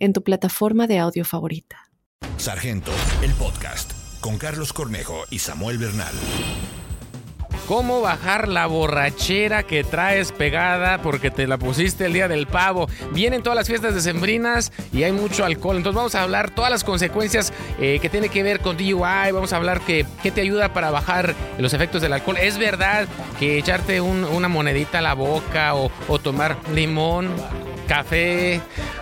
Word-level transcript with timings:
en 0.00 0.12
tu 0.12 0.22
plataforma 0.24 0.86
de 0.86 0.98
audio 0.98 1.24
favorita. 1.24 1.90
Sargento, 2.36 2.90
el 3.22 3.32
podcast, 3.34 3.92
con 4.20 4.38
Carlos 4.38 4.72
Cornejo 4.72 5.24
y 5.30 5.38
Samuel 5.38 5.78
Bernal. 5.78 6.14
¿Cómo 7.70 8.00
bajar 8.00 8.48
la 8.48 8.66
borrachera 8.66 9.62
que 9.62 9.84
traes 9.84 10.32
pegada 10.32 11.00
porque 11.02 11.30
te 11.30 11.46
la 11.46 11.56
pusiste 11.56 12.06
el 12.06 12.12
día 12.12 12.26
del 12.26 12.48
pavo? 12.48 12.88
Vienen 13.12 13.44
todas 13.44 13.56
las 13.56 13.68
fiestas 13.68 13.94
decembrinas 13.94 14.72
y 14.92 15.04
hay 15.04 15.12
mucho 15.12 15.44
alcohol. 15.44 15.76
Entonces 15.76 15.96
vamos 15.96 16.16
a 16.16 16.24
hablar 16.24 16.50
todas 16.50 16.72
las 16.72 16.82
consecuencias 16.82 17.52
eh, 17.78 18.00
que 18.02 18.08
tiene 18.08 18.28
que 18.28 18.42
ver 18.42 18.58
con 18.58 18.76
DUI. 18.76 19.30
Vamos 19.32 19.52
a 19.52 19.56
hablar 19.56 19.82
que, 19.82 20.04
qué 20.20 20.32
te 20.32 20.40
ayuda 20.40 20.72
para 20.72 20.90
bajar 20.90 21.36
los 21.58 21.72
efectos 21.72 22.02
del 22.02 22.12
alcohol. 22.12 22.38
¿Es 22.38 22.58
verdad 22.58 23.06
que 23.38 23.58
echarte 23.58 24.00
una 24.00 24.48
monedita 24.48 24.98
a 24.98 25.02
la 25.02 25.14
boca 25.14 25.76
o, 25.76 25.92
o 26.08 26.18
tomar 26.18 26.56
limón, 26.74 27.28
café, 27.90 28.60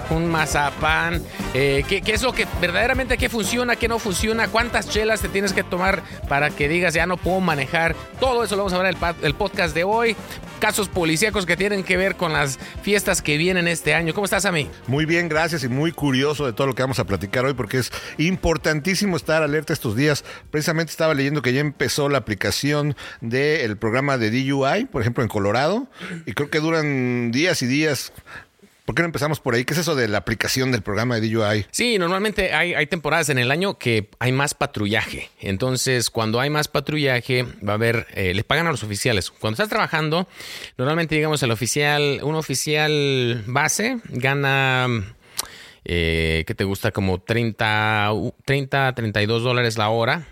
un 0.08 0.30
mazapán, 0.30 1.22
eh, 1.52 1.84
¿qué, 1.86 2.02
es 2.06 2.22
lo 2.22 2.32
que 2.32 2.46
verdaderamente 2.58 3.18
qué 3.18 3.28
funciona, 3.28 3.76
qué 3.76 3.86
no 3.86 3.98
funciona, 3.98 4.48
cuántas 4.48 4.88
chelas 4.88 5.20
te 5.20 5.28
tienes 5.28 5.52
que 5.52 5.62
tomar 5.62 6.02
para 6.26 6.48
que 6.48 6.70
digas 6.70 6.94
ya 6.94 7.04
no 7.04 7.18
puedo 7.18 7.40
manejar. 7.40 7.94
Todo 8.18 8.44
eso 8.44 8.56
lo 8.56 8.62
vamos 8.64 8.72
a 8.72 8.82
ver 8.82 8.96
en 8.96 9.26
el, 9.26 9.34
podcast 9.34 9.74
de 9.74 9.84
hoy. 9.84 10.16
Casos 10.58 10.88
policíacos 10.88 11.44
que 11.44 11.56
tienen 11.56 11.84
que 11.84 11.98
ver 11.98 12.16
con 12.16 12.32
las 12.32 12.58
fiestas 12.80 13.20
que 13.20 13.36
vienen 13.36 13.68
este 13.68 13.94
año. 13.94 14.14
¿Cómo 14.14 14.24
estás, 14.24 14.46
a 14.46 14.52
mí? 14.52 14.68
Muy 14.86 15.04
bien, 15.04 15.28
gracias 15.28 15.64
y 15.64 15.68
muy 15.68 15.92
curioso 15.92 16.46
de 16.46 16.54
todo 16.54 16.66
lo 16.66 16.74
que 16.74 16.82
vamos 16.82 16.98
a 16.98 17.04
platicar 17.04 17.44
hoy 17.44 17.52
porque 17.52 17.78
es 17.78 17.92
importantísimo 18.16 19.18
estar 19.18 19.42
alerta 19.42 19.74
estos 19.74 19.96
días. 19.96 20.24
Precisamente 20.50 20.92
estaba 20.92 21.12
leyendo 21.12 21.42
que 21.42 21.52
ya 21.52 21.60
empezó 21.60 22.08
la 22.08 22.18
aplicación 22.18 22.96
del 23.20 23.76
programa 23.76 24.16
de 24.16 24.30
DUI, 24.30 24.86
por 24.86 25.02
ejemplo, 25.02 25.22
en 25.22 25.28
Colorado, 25.28 25.88
y 26.24 26.32
creo 26.32 26.48
que 26.48 26.58
duran 26.58 27.30
días 27.32 27.60
y 27.60 27.66
días 27.66 28.12
¿Por 28.88 28.94
qué 28.94 29.02
no 29.02 29.06
empezamos 29.08 29.38
por 29.38 29.54
ahí? 29.54 29.66
¿Qué 29.66 29.74
es 29.74 29.80
eso 29.80 29.94
de 29.94 30.08
la 30.08 30.16
aplicación 30.16 30.72
del 30.72 30.80
programa 30.80 31.20
de 31.20 31.28
DUI? 31.28 31.66
Sí, 31.70 31.98
normalmente 31.98 32.54
hay, 32.54 32.86
temporadas 32.86 33.28
en 33.28 33.36
el 33.36 33.50
año 33.50 33.76
que 33.76 34.08
hay 34.18 34.32
más 34.32 34.54
patrullaje. 34.54 35.28
Entonces, 35.40 36.08
cuando 36.08 36.40
hay 36.40 36.48
más 36.48 36.68
patrullaje, 36.68 37.42
va 37.42 37.72
a 37.72 37.74
haber, 37.74 38.06
eh, 38.14 38.32
les 38.32 38.44
pagan 38.44 38.66
a 38.66 38.70
los 38.70 38.82
oficiales. 38.82 39.30
Cuando 39.30 39.56
estás 39.56 39.68
trabajando, 39.68 40.26
normalmente, 40.78 41.16
digamos, 41.16 41.42
el 41.42 41.50
oficial, 41.50 42.20
un 42.22 42.34
oficial 42.34 43.44
base 43.46 43.98
gana, 44.08 44.88
eh, 45.84 46.44
¿qué 46.46 46.54
te 46.54 46.64
gusta? 46.64 46.90
Como 46.90 47.20
30, 47.20 48.10
30, 48.46 48.94
32 48.94 49.42
dólares 49.42 49.76
la 49.76 49.90
hora. 49.90 50.28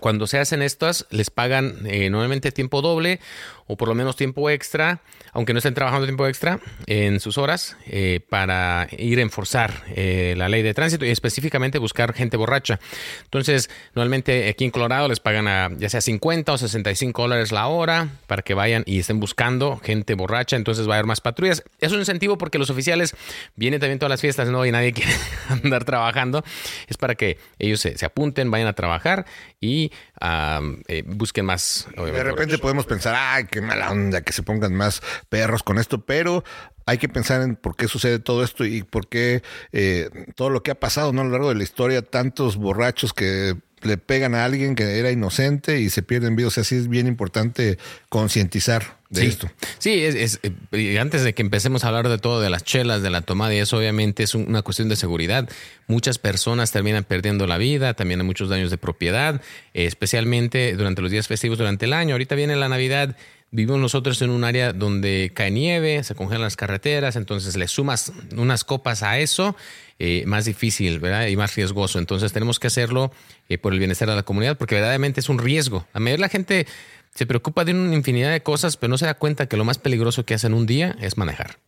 Cuando 0.00 0.26
se 0.26 0.38
hacen 0.38 0.62
estas, 0.62 1.06
les 1.10 1.28
pagan 1.30 1.80
eh, 1.84 2.08
normalmente 2.08 2.52
tiempo 2.52 2.82
doble 2.82 3.20
o 3.68 3.76
por 3.76 3.88
lo 3.88 3.94
menos 3.94 4.16
tiempo 4.16 4.50
extra, 4.50 5.02
aunque 5.32 5.52
no 5.52 5.58
estén 5.58 5.74
trabajando 5.74 6.06
tiempo 6.06 6.26
extra 6.26 6.58
en 6.86 7.20
sus 7.20 7.38
horas, 7.38 7.76
eh, 7.86 8.20
para 8.28 8.88
ir 8.98 9.18
a 9.20 9.22
enforzar 9.22 9.84
eh, 9.94 10.34
la 10.36 10.48
ley 10.48 10.62
de 10.62 10.74
tránsito 10.74 11.04
y 11.04 11.10
específicamente 11.10 11.78
buscar 11.78 12.12
gente 12.14 12.36
borracha. 12.36 12.80
Entonces, 13.24 13.70
normalmente 13.94 14.48
aquí 14.48 14.64
en 14.64 14.70
Colorado 14.70 15.06
les 15.06 15.20
pagan 15.20 15.46
a 15.46 15.70
ya 15.76 15.88
sea 15.88 16.00
50 16.00 16.52
o 16.52 16.58
65 16.58 17.22
dólares 17.22 17.52
la 17.52 17.68
hora 17.68 18.08
para 18.26 18.42
que 18.42 18.54
vayan 18.54 18.82
y 18.86 18.98
estén 18.98 19.20
buscando 19.20 19.78
gente 19.78 20.14
borracha, 20.14 20.56
entonces 20.56 20.88
va 20.88 20.94
a 20.94 20.96
haber 20.96 21.06
más 21.06 21.20
patrullas. 21.20 21.62
Es 21.80 21.92
un 21.92 21.98
incentivo 21.98 22.38
porque 22.38 22.58
los 22.58 22.70
oficiales 22.70 23.14
vienen 23.54 23.80
también 23.80 23.98
todas 23.98 24.10
las 24.10 24.20
fiestas, 24.20 24.48
¿no? 24.48 24.64
Y 24.64 24.72
nadie 24.72 24.92
quiere 24.94 25.12
andar 25.48 25.84
trabajando. 25.84 26.42
Es 26.86 26.96
para 26.96 27.14
que 27.14 27.38
ellos 27.58 27.80
se, 27.80 28.04
apunten, 28.04 28.50
vayan 28.50 28.68
a 28.68 28.72
trabajar 28.72 29.26
y 29.60 29.92
eh, 30.20 31.04
busquen 31.06 31.46
más. 31.46 31.88
De 31.96 32.24
repente 32.24 32.58
podemos 32.58 32.86
pensar, 32.86 33.14
ay, 33.16 33.46
qué 33.46 33.60
mala 33.60 33.90
onda 33.90 34.22
que 34.22 34.32
se 34.32 34.42
pongan 34.42 34.74
más 34.74 35.02
perros 35.28 35.62
con 35.62 35.78
esto, 35.78 36.04
pero 36.04 36.44
hay 36.86 36.98
que 36.98 37.08
pensar 37.08 37.42
en 37.42 37.56
por 37.56 37.76
qué 37.76 37.86
sucede 37.86 38.18
todo 38.18 38.42
esto 38.42 38.64
y 38.64 38.82
por 38.82 39.08
qué 39.08 39.42
eh, 39.72 40.08
todo 40.34 40.50
lo 40.50 40.62
que 40.62 40.70
ha 40.70 40.80
pasado 40.80 41.12
¿no? 41.12 41.20
a 41.20 41.24
lo 41.24 41.30
largo 41.30 41.50
de 41.50 41.54
la 41.54 41.62
historia, 41.62 42.02
tantos 42.02 42.56
borrachos 42.56 43.12
que 43.12 43.56
le 43.82 43.98
pegan 43.98 44.34
a 44.34 44.44
alguien 44.44 44.74
que 44.74 44.98
era 44.98 45.10
inocente 45.10 45.80
y 45.80 45.90
se 45.90 46.02
pierden 46.02 46.36
vidas. 46.36 46.48
O 46.48 46.54
sea, 46.54 46.64
sí 46.64 46.76
es 46.76 46.88
bien 46.88 47.06
importante 47.06 47.78
concientizar 48.08 48.98
de 49.10 49.26
esto. 49.26 49.50
Sí, 49.78 50.04
es, 50.04 50.40
eh, 50.42 50.98
antes 50.98 51.24
de 51.24 51.34
que 51.34 51.42
empecemos 51.42 51.84
a 51.84 51.88
hablar 51.88 52.08
de 52.08 52.18
todo, 52.18 52.40
de 52.40 52.50
las 52.50 52.62
chelas, 52.62 53.02
de 53.02 53.10
la 53.10 53.22
tomada 53.22 53.54
y 53.54 53.58
eso, 53.58 53.78
obviamente 53.78 54.22
es 54.22 54.34
una 54.34 54.62
cuestión 54.62 54.88
de 54.88 54.96
seguridad. 54.96 55.48
Muchas 55.86 56.18
personas 56.18 56.72
terminan 56.72 57.04
perdiendo 57.04 57.46
la 57.46 57.56
vida, 57.56 57.94
también 57.94 58.20
hay 58.20 58.26
muchos 58.26 58.50
daños 58.50 58.70
de 58.70 58.76
propiedad, 58.76 59.40
especialmente 59.72 60.74
durante 60.76 61.00
los 61.00 61.10
días 61.10 61.26
festivos 61.26 61.58
durante 61.58 61.86
el 61.86 61.94
año. 61.94 62.14
Ahorita 62.14 62.34
viene 62.34 62.56
la 62.56 62.68
Navidad 62.68 63.16
Vivimos 63.50 63.80
nosotros 63.80 64.20
en 64.20 64.30
un 64.30 64.44
área 64.44 64.74
donde 64.74 65.32
cae 65.34 65.50
nieve, 65.50 66.04
se 66.04 66.14
congelan 66.14 66.42
las 66.42 66.56
carreteras, 66.56 67.16
entonces 67.16 67.56
le 67.56 67.66
sumas 67.66 68.12
unas 68.36 68.62
copas 68.62 69.02
a 69.02 69.18
eso, 69.18 69.56
eh, 69.98 70.24
más 70.26 70.44
difícil, 70.44 70.98
¿verdad? 70.98 71.28
Y 71.28 71.36
más 71.36 71.54
riesgoso. 71.54 71.98
Entonces 71.98 72.32
tenemos 72.32 72.60
que 72.60 72.66
hacerlo 72.66 73.10
eh, 73.48 73.56
por 73.56 73.72
el 73.72 73.78
bienestar 73.78 74.08
de 74.08 74.16
la 74.16 74.22
comunidad, 74.22 74.58
porque 74.58 74.74
verdaderamente 74.74 75.20
es 75.20 75.30
un 75.30 75.38
riesgo. 75.38 75.86
A 75.94 76.00
medida 76.00 76.18
la 76.18 76.28
gente 76.28 76.66
se 77.14 77.26
preocupa 77.26 77.64
de 77.64 77.72
una 77.72 77.94
infinidad 77.94 78.30
de 78.30 78.42
cosas, 78.42 78.76
pero 78.76 78.90
no 78.90 78.98
se 78.98 79.06
da 79.06 79.14
cuenta 79.14 79.46
que 79.46 79.56
lo 79.56 79.64
más 79.64 79.78
peligroso 79.78 80.24
que 80.24 80.34
hacen 80.34 80.54
un 80.54 80.66
día 80.66 80.94
es 81.00 81.16
manejar. 81.16 81.58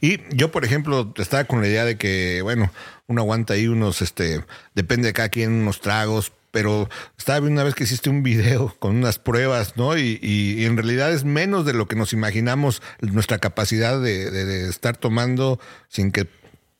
Y 0.00 0.20
yo, 0.34 0.50
por 0.50 0.64
ejemplo, 0.64 1.12
estaba 1.18 1.44
con 1.44 1.60
la 1.60 1.68
idea 1.68 1.84
de 1.84 1.96
que, 1.96 2.40
bueno, 2.42 2.72
uno 3.06 3.20
aguanta 3.20 3.54
ahí 3.54 3.68
unos, 3.68 4.02
este, 4.02 4.42
depende 4.74 5.08
de 5.08 5.12
cada 5.12 5.28
quien, 5.28 5.52
unos 5.52 5.80
tragos, 5.80 6.32
pero 6.56 6.88
estaba 7.18 7.40
viendo 7.40 7.60
una 7.60 7.64
vez 7.64 7.74
que 7.74 7.84
hiciste 7.84 8.08
un 8.08 8.22
video 8.22 8.74
con 8.78 8.96
unas 8.96 9.18
pruebas, 9.18 9.76
¿no? 9.76 9.98
Y, 9.98 10.64
en 10.64 10.78
realidad 10.78 11.12
es 11.12 11.22
menos 11.22 11.66
de 11.66 11.74
lo 11.74 11.86
que 11.86 11.96
nos 11.96 12.14
imaginamos 12.14 12.80
nuestra 13.02 13.36
capacidad 13.36 14.00
de, 14.00 14.66
estar 14.66 14.96
tomando 14.96 15.60
sin 15.88 16.12
que 16.12 16.26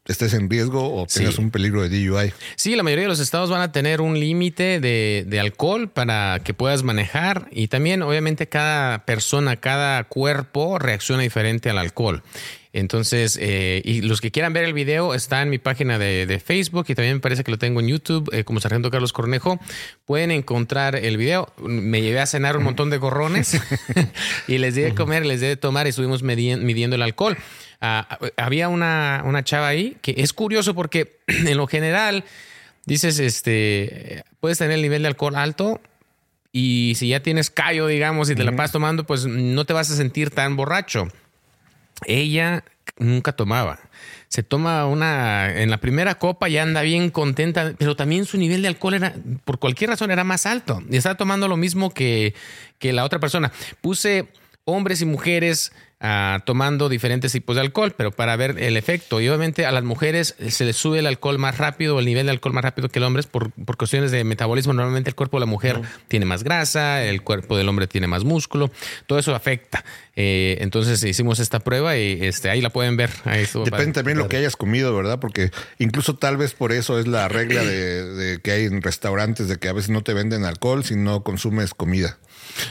estés 0.07 0.33
en 0.33 0.49
riesgo 0.49 0.95
o 0.95 1.07
tengas 1.07 1.37
un 1.37 1.51
peligro 1.51 1.87
de 1.87 1.91
DUI. 1.91 2.33
Sí, 2.55 2.75
la 2.75 2.83
mayoría 2.85 3.05
de 3.05 3.09
los 3.09 3.21
estados 3.21 3.51
van 3.51 3.61
a 3.61 3.71
tener 3.71 4.01
un 4.01 4.19
límite 4.19 4.81
de, 4.81 5.27
de, 5.27 5.41
alcohol 5.41 5.91
para 5.91 6.41
que 6.43 6.55
puedas 6.55 6.83
manejar 6.83 7.47
y 7.51 7.69
también 7.69 8.01
obviamente 8.01 8.49
cada 8.49 9.05
persona, 9.05 9.57
cada 9.57 10.05
cuerpo 10.05 10.79
reacciona 10.79 11.21
diferente 11.23 11.69
al 11.69 11.77
alcohol. 11.77 12.23
Entonces, 12.77 13.39
eh, 13.41 13.81
y 13.87 14.03
los 14.03 14.21
que 14.21 14.31
quieran 14.31 14.53
ver 14.53 14.65
el 14.65 14.75
video 14.75 15.15
está 15.15 15.41
en 15.41 15.49
mi 15.49 15.57
página 15.57 15.99
de, 15.99 16.43
Facebook 16.45 16.85
y 16.89 16.95
también 16.95 17.15
me 17.15 17.21
parece 17.21 17.43
que 17.43 17.51
lo 17.51 17.57
tengo 17.57 17.81
en 17.81 17.89
YouTube 17.89 18.29
eh, 18.35 18.45
como 18.45 18.61
Sargento 18.61 18.91
Carlos 18.91 19.15
Cornejo. 19.15 19.59
Pueden 20.05 20.31
encontrar 20.31 20.95
el 20.95 21.17
video. 21.17 21.51
Me 21.57 22.03
llevé 22.03 22.21
a 22.21 22.27
cenar 22.27 22.59
un 22.59 22.65
montón 22.65 22.91
de 22.91 22.99
gorrones 22.99 23.59
y 24.47 24.59
les 24.59 24.75
di 24.75 24.83
de 24.83 24.95
comer, 24.95 25.25
les 25.25 25.41
di 25.41 25.47
de 25.47 25.57
tomar 25.57 25.87
y 25.87 25.89
estuvimos 25.89 26.23
midiendo 26.23 26.97
el 26.97 27.03
alcohol. 27.03 27.39
Ah, 27.81 28.19
había 28.37 28.69
una, 28.69 29.23
una 29.25 29.43
chava 29.43 29.69
ahí 29.69 29.97
que 30.03 30.15
es 30.19 30.35
curioso 30.35 30.75
porque 30.75 31.17
en 31.29 31.57
lo 31.57 31.67
general 31.67 32.25
dices, 32.85 33.19
este, 33.21 34.23
puedes 34.39 34.59
tener 34.59 34.75
el 34.75 34.83
nivel 34.83 35.01
de 35.01 35.09
alcohol 35.09 35.37
alto 35.37 35.81
y 36.53 36.93
si 36.97 37.09
ya 37.09 37.21
tienes 37.21 37.49
callo, 37.49 37.87
digamos, 37.87 38.29
y 38.29 38.35
te 38.35 38.45
la 38.45 38.55
pasas 38.55 38.73
tomando, 38.73 39.07
pues 39.07 39.25
no 39.25 39.65
te 39.65 39.73
vas 39.73 39.91
a 39.91 39.97
sentir 39.97 40.29
tan 40.29 40.57
borracho. 40.57 41.09
Ella 42.05 42.65
nunca 42.99 43.33
tomaba. 43.33 43.79
Se 44.29 44.43
toma 44.43 44.87
una, 44.87 45.63
en 45.63 45.71
la 45.71 45.79
primera 45.79 46.19
copa 46.19 46.49
ya 46.49 46.63
anda 46.63 46.83
bien 46.83 47.11
contenta, 47.11 47.75
pero 47.79 47.97
también 47.97 48.25
su 48.25 48.39
nivel 48.39 48.63
de 48.63 48.69
alcohol 48.69 48.95
era, 48.95 49.15
por 49.45 49.59
cualquier 49.59 49.91
razón, 49.91 50.11
era 50.11 50.25
más 50.25 50.47
alto. 50.47 50.83
Y 50.91 50.97
estaba 50.97 51.17
tomando 51.17 51.49
lo 51.49 51.57
mismo 51.57 51.91
que, 51.91 52.35
que 52.79 52.93
la 52.93 53.05
otra 53.05 53.21
persona. 53.21 53.53
Puse 53.81 54.29
hombres 54.65 55.01
y 55.01 55.07
mujeres 55.07 55.73
Ah, 55.99 56.43
tomando 56.45 56.91
diferentes 56.91 57.33
tipos 57.33 57.57
de 57.57 57.63
alcohol, 57.63 57.95
pero 57.97 58.13
para 58.13 58.37
ver 58.37 58.57
el 58.59 58.77
efecto. 58.77 59.19
Y 59.23 59.29
obviamente 59.29 59.65
a 59.65 59.73
las 59.73 59.83
mujeres 59.83 60.35
se 60.49 60.67
les 60.67 60.77
sube 60.77 60.99
el 60.99 61.07
alcohol 61.07 61.39
más 61.39 61.57
rápido, 61.57 61.99
el 61.99 62.05
nivel 62.05 62.27
de 62.27 62.33
alcohol 62.33 62.53
más 62.53 62.65
rápido 62.65 62.91
que 62.91 62.99
el 62.99 63.05
hombre 63.05 63.23
por, 63.23 63.51
por 63.53 63.79
cuestiones 63.79 64.11
de 64.11 64.23
metabolismo. 64.23 64.75
Normalmente 64.75 65.09
el 65.09 65.17
cuerpo 65.17 65.39
de 65.39 65.41
la 65.41 65.47
mujer 65.47 65.81
tiene 66.09 66.27
más 66.27 66.45
grasa, 66.45 67.03
el 67.03 67.23
cuerpo 67.23 67.57
del 67.57 67.67
hombre 67.71 67.87
tiene 67.87 68.09
más 68.09 68.25
músculo, 68.25 68.71
todo 69.07 69.19
eso 69.19 69.35
afecta. 69.35 69.87
Eh, 70.17 70.59
entonces 70.61 71.03
hicimos 71.03 71.41
esta 71.41 71.61
prueba 71.61 71.97
y 71.97 72.19
este, 72.27 72.51
ahí 72.51 72.61
la 72.61 72.69
pueden 72.69 72.99
ver. 72.99 73.11
Depende 73.65 73.93
también 73.93 74.19
lo 74.19 74.29
que 74.29 74.37
hayas 74.37 74.57
comido, 74.57 74.95
¿verdad? 74.95 75.19
Porque 75.19 75.51
incluso 75.79 76.15
tal 76.15 76.37
vez 76.37 76.53
por 76.53 76.73
eso 76.73 76.99
es 76.99 77.07
la 77.07 77.29
regla 77.29 77.65
de 77.65 78.39
que 78.43 78.51
hay 78.51 78.65
en 78.67 78.83
restaurantes 78.83 79.49
de 79.49 79.57
que 79.57 79.71
a 79.71 79.73
veces 79.73 79.89
no 79.89 80.03
te 80.03 80.13
venden 80.13 80.45
alcohol 80.45 80.85
si 80.85 80.95
no 80.95 81.23
consumes 81.23 81.73
comida. 81.73 82.19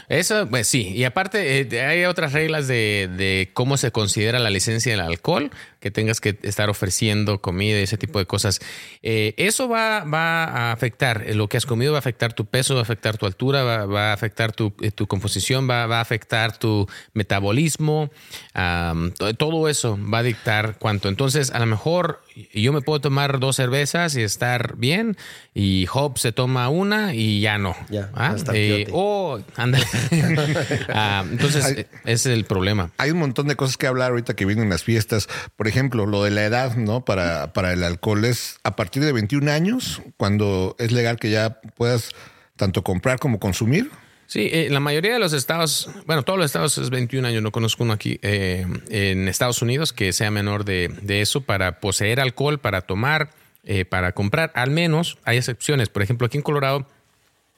Eso, 0.10 0.48
pues 0.50 0.68
sí. 0.68 0.90
Y 0.90 1.04
aparte, 1.04 1.62
eh, 1.62 1.82
hay 1.82 2.06
otras 2.06 2.34
reglas 2.34 2.68
de, 2.68 3.10
cómo 3.54 3.78
se 3.78 3.92
considera 3.92 4.40
la 4.40 4.50
licencia 4.50 4.92
del 4.92 5.02
alcohol, 5.02 5.52
que 5.86 5.92
tengas 5.92 6.20
que 6.20 6.36
estar 6.42 6.68
ofreciendo 6.68 7.42
comida 7.42 7.80
y 7.80 7.84
ese 7.84 8.00
tipo 8.00 8.18
de 8.18 8.26
cosas. 8.26 8.60
Eh, 9.04 9.36
eso 9.38 9.70
va, 9.70 10.04
va 10.04 10.44
a 10.46 10.72
afectar, 10.72 11.22
eh, 11.28 11.36
lo 11.36 11.48
que 11.48 11.58
has 11.58 11.68
comido 11.68 11.92
va 11.92 12.00
a 12.00 12.00
afectar 12.00 12.34
tu 12.34 12.46
peso, 12.48 12.74
va 12.74 12.80
a 12.80 12.82
afectar 12.82 13.20
tu 13.20 13.28
altura, 13.28 13.62
va, 13.62 13.86
va 13.86 14.10
a 14.10 14.14
afectar 14.14 14.52
tu, 14.52 14.74
eh, 14.82 14.90
tu 14.90 15.06
composición, 15.06 15.70
va, 15.70 15.86
va, 15.86 16.00
a 16.00 16.02
afectar 16.02 16.58
tu 16.58 16.88
metabolismo, 17.14 18.10
um, 18.56 19.12
todo 19.38 19.70
eso 19.70 20.00
va 20.12 20.18
a 20.18 20.24
dictar 20.24 20.78
cuánto. 20.80 21.08
Entonces, 21.08 21.52
a 21.52 21.60
lo 21.60 21.68
mejor 21.68 22.24
yo 22.54 22.74
me 22.74 22.82
puedo 22.82 23.00
tomar 23.00 23.40
dos 23.40 23.56
cervezas 23.56 24.16
y 24.16 24.24
estar 24.24 24.76
bien, 24.78 25.16
y 25.54 25.86
Job 25.86 26.18
se 26.18 26.32
toma 26.32 26.68
una 26.70 27.14
y 27.14 27.42
ya 27.42 27.60
no. 27.60 27.76
Ya, 27.90 28.10
¿Ah? 28.16 28.36
eh, 28.54 28.88
oh, 28.92 29.40
ándale. 29.56 29.86
ah, 30.90 31.24
entonces, 31.30 31.66
ese 31.68 31.86
es 32.06 32.26
el 32.26 32.46
problema. 32.46 32.92
Hay 32.98 33.12
un 33.12 33.20
montón 33.20 33.48
de 33.48 33.56
cosas 33.56 33.78
que 33.78 33.86
hablar 33.88 34.12
ahorita 34.12 34.36
que 34.36 34.46
vienen 34.46 34.70
las 34.70 34.84
fiestas. 34.84 35.30
Por 35.56 35.68
ejemplo, 35.68 35.75
lo 35.92 36.24
de 36.24 36.32
la 36.32 36.46
edad, 36.46 36.76
¿no? 36.76 37.04
Para, 37.04 37.54
para 37.54 37.74
el 37.74 37.84
alcohol 37.84 38.26
es 38.26 38.60
a 38.64 38.76
partir 38.76 39.04
de 39.04 39.12
21 39.12 39.52
años, 39.52 40.02
cuando 40.18 40.76
es 40.80 40.92
legal 40.92 41.18
que 41.18 41.30
ya 41.30 41.60
puedas 41.76 42.12
tanto 42.56 42.84
comprar 42.84 43.20
como 43.20 43.40
consumir. 43.40 43.92
Sí, 44.28 44.50
eh, 44.52 44.70
la 44.72 44.80
mayoría 44.80 45.14
de 45.14 45.20
los 45.20 45.34
estados, 45.34 45.90
bueno, 46.08 46.24
todos 46.24 46.40
los 46.40 46.48
estados 46.48 46.78
es 46.78 46.90
21 46.90 47.28
años, 47.28 47.44
no 47.44 47.52
conozco 47.52 47.84
uno 47.84 47.94
aquí 47.94 48.20
eh, 48.24 48.66
en 48.90 49.28
Estados 49.28 49.62
Unidos 49.62 49.94
que 49.94 50.14
sea 50.14 50.32
menor 50.32 50.66
de, 50.66 50.90
de, 51.02 51.22
eso 51.22 51.42
para 51.42 51.80
poseer 51.80 52.20
alcohol, 52.20 52.60
para 52.60 52.82
tomar, 52.82 53.30
eh, 53.64 53.86
para 53.86 54.14
comprar. 54.14 54.52
Al 54.56 54.72
menos 54.72 55.20
hay 55.26 55.38
excepciones. 55.38 55.90
Por 55.90 56.02
ejemplo, 56.02 56.26
aquí 56.26 56.38
en 56.38 56.44
Colorado 56.44 56.88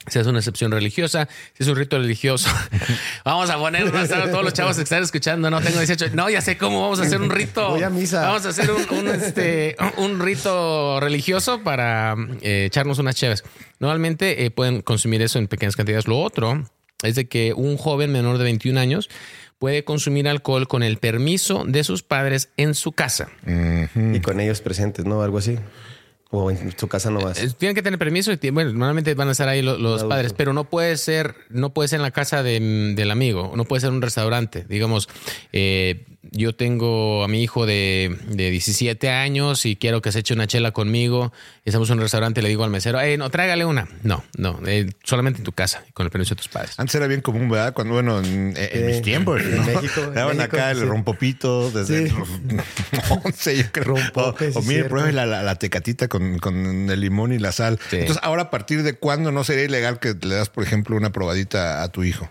si 0.07 0.19
es 0.19 0.27
una 0.27 0.39
excepción 0.39 0.71
religiosa, 0.71 1.27
si 1.53 1.63
es 1.63 1.69
un 1.69 1.75
rito 1.75 1.97
religioso, 1.97 2.49
vamos 3.25 3.49
a 3.49 3.57
poner 3.57 3.83
a 3.95 4.31
todos 4.31 4.43
los 4.43 4.53
chavos 4.53 4.75
que 4.77 4.83
están 4.83 5.03
escuchando, 5.03 5.49
no 5.49 5.61
tengo 5.61 5.79
18, 5.79 6.11
no, 6.13 6.29
ya 6.29 6.41
sé 6.41 6.57
cómo 6.57 6.81
vamos 6.81 6.99
a 6.99 7.03
hacer 7.03 7.21
un 7.21 7.29
rito. 7.29 7.69
Voy 7.69 7.83
a 7.83 7.89
misa. 7.89 8.21
Vamos 8.21 8.45
a 8.45 8.49
hacer 8.49 8.69
un, 8.71 8.97
un, 8.97 9.07
este, 9.21 9.75
un 9.97 10.19
rito 10.19 10.99
religioso 10.99 11.61
para 11.63 12.15
eh, 12.41 12.65
echarnos 12.65 12.99
unas 12.99 13.15
chéves. 13.15 13.43
Normalmente 13.79 14.45
eh, 14.45 14.51
pueden 14.51 14.81
consumir 14.81 15.21
eso 15.21 15.39
en 15.39 15.47
pequeñas 15.47 15.75
cantidades. 15.75 16.07
Lo 16.07 16.19
otro 16.19 16.63
es 17.03 17.15
de 17.15 17.27
que 17.27 17.53
un 17.53 17.77
joven 17.77 18.11
menor 18.11 18.37
de 18.37 18.45
21 18.45 18.79
años 18.79 19.09
puede 19.59 19.83
consumir 19.83 20.27
alcohol 20.27 20.67
con 20.67 20.83
el 20.83 20.97
permiso 20.97 21.63
de 21.65 21.83
sus 21.83 22.03
padres 22.03 22.49
en 22.57 22.75
su 22.75 22.91
casa. 22.91 23.29
Uh 23.45 23.49
-huh. 23.49 24.15
Y 24.15 24.21
con 24.21 24.39
ellos 24.39 24.61
presentes, 24.61 25.05
¿no? 25.05 25.21
Algo 25.21 25.39
así. 25.39 25.57
O 26.29 26.51
en 26.51 26.71
tu 26.73 26.87
casa 26.87 27.09
no 27.09 27.21
vas. 27.21 27.41
Eh, 27.41 27.49
tienen 27.57 27.73
que 27.73 27.81
tener 27.81 27.97
permiso 27.97 28.31
y 28.33 28.49
bueno, 28.49 28.71
normalmente 28.71 29.13
van 29.13 29.29
a 29.29 29.31
estar 29.31 29.47
ahí 29.47 29.61
los, 29.61 29.79
los 29.79 30.03
padres, 30.03 30.33
pero 30.33 30.51
no 30.51 30.65
puede 30.65 30.97
ser, 30.97 31.35
no 31.49 31.73
puede 31.73 31.87
ser 31.87 31.97
en 31.97 32.03
la 32.03 32.11
casa 32.11 32.43
de, 32.43 32.59
del 32.95 33.11
amigo, 33.11 33.53
no 33.55 33.63
puede 33.63 33.81
ser 33.81 33.89
en 33.89 33.95
un 33.95 34.01
restaurante. 34.01 34.65
Digamos, 34.67 35.07
eh, 35.53 36.05
yo 36.31 36.55
tengo 36.55 37.23
a 37.23 37.27
mi 37.27 37.43
hijo 37.43 37.65
de, 37.65 38.15
de, 38.29 38.49
17 38.51 39.09
años 39.09 39.65
y 39.65 39.75
quiero 39.75 40.01
que 40.01 40.11
se 40.11 40.19
eche 40.19 40.33
una 40.33 40.47
chela 40.47 40.71
conmigo. 40.71 41.31
Y 41.65 41.69
estamos 41.69 41.89
en 41.89 41.97
un 41.97 42.01
restaurante 42.01 42.39
y 42.39 42.43
le 42.43 42.49
digo 42.49 42.63
al 42.63 42.69
mesero, 42.69 42.99
eh, 43.01 43.17
no, 43.17 43.29
tráigale 43.29 43.65
una. 43.65 43.87
No, 44.03 44.23
no, 44.37 44.59
eh, 44.65 44.89
solamente 45.03 45.39
en 45.39 45.43
tu 45.43 45.51
casa, 45.51 45.83
con 45.93 46.05
el 46.05 46.11
permiso 46.11 46.35
de 46.35 46.37
tus 46.41 46.47
padres. 46.47 46.73
Antes 46.77 46.95
era 46.95 47.07
bien 47.07 47.21
común, 47.21 47.49
¿verdad? 47.49 47.73
Cuando, 47.73 47.93
bueno, 47.93 48.19
en, 48.19 48.53
en 48.57 48.87
mis 48.87 49.01
tiempos, 49.01 49.41
en 49.41 49.57
¿no? 49.57 49.63
México. 49.63 50.01
Daban 50.13 50.37
México, 50.37 50.55
acá 50.55 50.71
el 50.71 50.79
sí. 50.79 50.85
rompopito 50.85 51.71
desde 51.71 52.07
Sí. 52.09 52.15
los 52.15 52.29
11, 53.25 53.57
yo 53.57 53.63
creo. 53.71 53.85
Rompopes, 53.85 54.55
o, 54.55 54.61
mire, 54.61 54.85
pruebe 54.85 55.11
la, 55.11 55.25
la, 55.25 55.43
la 55.43 55.55
tecatita 55.55 56.07
con, 56.07 56.39
con 56.39 56.89
el 56.89 56.99
limón 56.99 57.33
y 57.33 57.39
la 57.39 57.51
sal. 57.51 57.79
Sí. 57.89 57.97
Entonces, 57.97 58.23
ahora, 58.23 58.43
¿a 58.43 58.49
partir 58.49 58.83
de 58.83 58.93
cuándo 58.93 59.31
no 59.31 59.43
sería 59.43 59.63
ilegal 59.65 59.99
que 59.99 60.13
le 60.13 60.35
das, 60.35 60.49
por 60.49 60.63
ejemplo, 60.63 60.95
una 60.95 61.11
probadita 61.11 61.83
a 61.83 61.91
tu 61.91 62.03
hijo? 62.03 62.29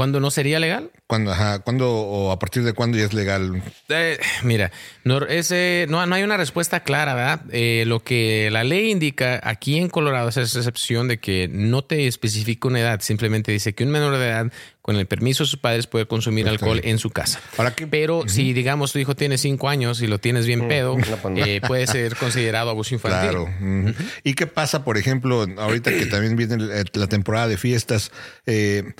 ¿Cuándo 0.00 0.18
no 0.18 0.30
sería 0.30 0.58
legal? 0.60 0.90
¿Cuándo, 1.06 1.30
ajá, 1.30 1.58
¿cuándo 1.58 1.90
o 1.92 2.32
a 2.32 2.38
partir 2.38 2.62
de 2.62 2.72
cuándo 2.72 2.96
ya 2.96 3.04
es 3.04 3.12
legal? 3.12 3.62
Eh, 3.90 4.18
mira, 4.44 4.72
no, 5.04 5.18
ese, 5.26 5.84
no, 5.90 6.06
no 6.06 6.14
hay 6.14 6.22
una 6.22 6.38
respuesta 6.38 6.80
clara, 6.84 7.12
¿verdad? 7.12 7.42
Eh, 7.52 7.84
lo 7.86 8.02
que 8.02 8.48
la 8.50 8.64
ley 8.64 8.90
indica 8.90 9.38
aquí 9.44 9.76
en 9.76 9.90
Colorado 9.90 10.30
es 10.30 10.38
esa 10.38 10.58
excepción 10.60 11.06
de 11.06 11.18
que 11.20 11.48
no 11.52 11.84
te 11.84 12.06
especifica 12.06 12.66
una 12.68 12.80
edad, 12.80 13.00
simplemente 13.02 13.52
dice 13.52 13.74
que 13.74 13.84
un 13.84 13.90
menor 13.90 14.16
de 14.16 14.26
edad, 14.26 14.50
con 14.80 14.96
el 14.96 15.04
permiso 15.06 15.44
de 15.44 15.48
sus 15.50 15.58
padres, 15.60 15.86
puede 15.86 16.06
consumir 16.06 16.48
alcohol 16.48 16.80
en 16.82 16.98
su 16.98 17.10
casa. 17.10 17.38
Ahora 17.58 17.74
que- 17.74 17.86
Pero 17.86 18.26
si, 18.26 18.54
digamos, 18.54 18.94
tu 18.94 19.00
hijo 19.00 19.14
tiene 19.14 19.36
cinco 19.36 19.68
años 19.68 20.00
y 20.00 20.06
lo 20.06 20.18
tienes 20.18 20.46
bien 20.46 20.66
pedo, 20.66 20.94
pues 20.96 21.10
no. 21.10 21.44
eh, 21.44 21.60
puede 21.60 21.86
ser 21.86 22.16
considerado 22.16 22.70
abuso 22.70 22.94
infantil. 22.94 23.20
Claro. 23.32 23.94
¿Y 24.24 24.32
qué 24.32 24.46
pasa, 24.46 24.82
por 24.82 24.96
ejemplo, 24.96 25.46
ahorita 25.58 25.90
que 25.90 26.06
también 26.06 26.36
viene 26.36 26.54
el- 26.54 26.86
la 26.94 27.06
temporada 27.06 27.48
de 27.48 27.58
fiestas? 27.58 28.10
eh, 28.46 28.94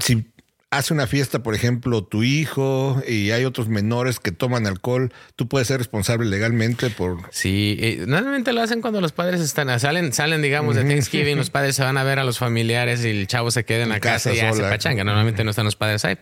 si 0.00 0.26
hace 0.72 0.94
una 0.94 1.08
fiesta, 1.08 1.42
por 1.42 1.56
ejemplo, 1.56 2.04
tu 2.04 2.22
hijo 2.22 3.02
y 3.08 3.32
hay 3.32 3.44
otros 3.44 3.68
menores 3.68 4.20
que 4.20 4.30
toman 4.30 4.68
alcohol, 4.68 5.12
tú 5.34 5.48
puedes 5.48 5.66
ser 5.66 5.78
responsable 5.78 6.28
legalmente 6.30 6.90
por... 6.90 7.18
Sí, 7.32 7.76
eh, 7.80 8.04
normalmente 8.06 8.52
lo 8.52 8.62
hacen 8.62 8.80
cuando 8.80 9.00
los 9.00 9.10
padres 9.10 9.40
están, 9.40 9.80
salen, 9.80 10.12
salen, 10.12 10.42
digamos, 10.42 10.76
de 10.76 10.84
Thanksgiving, 10.84 11.36
los 11.36 11.50
padres 11.50 11.74
se 11.74 11.82
van 11.82 11.98
a 11.98 12.04
ver 12.04 12.20
a 12.20 12.24
los 12.24 12.38
familiares 12.38 13.04
y 13.04 13.08
el 13.08 13.26
chavo 13.26 13.50
se 13.50 13.64
queda 13.64 13.82
en 13.82 13.88
la 13.88 13.98
casa, 13.98 14.30
casa 14.30 14.44
y 14.44 14.46
hace 14.46 14.62
pachanga. 14.62 15.02
Normalmente 15.02 15.42
no 15.42 15.50
están 15.50 15.64
los 15.64 15.74
padres 15.74 16.04
ahí. 16.04 16.16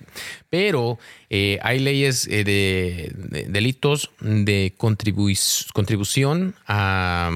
Pero 0.49 0.99
eh, 1.29 1.59
hay 1.61 1.79
leyes 1.79 2.27
eh, 2.27 2.43
de, 2.43 3.13
de 3.15 3.43
delitos 3.51 4.13
de 4.21 4.73
contribu- 4.79 5.71
contribución 5.75 6.55
a, 6.67 7.31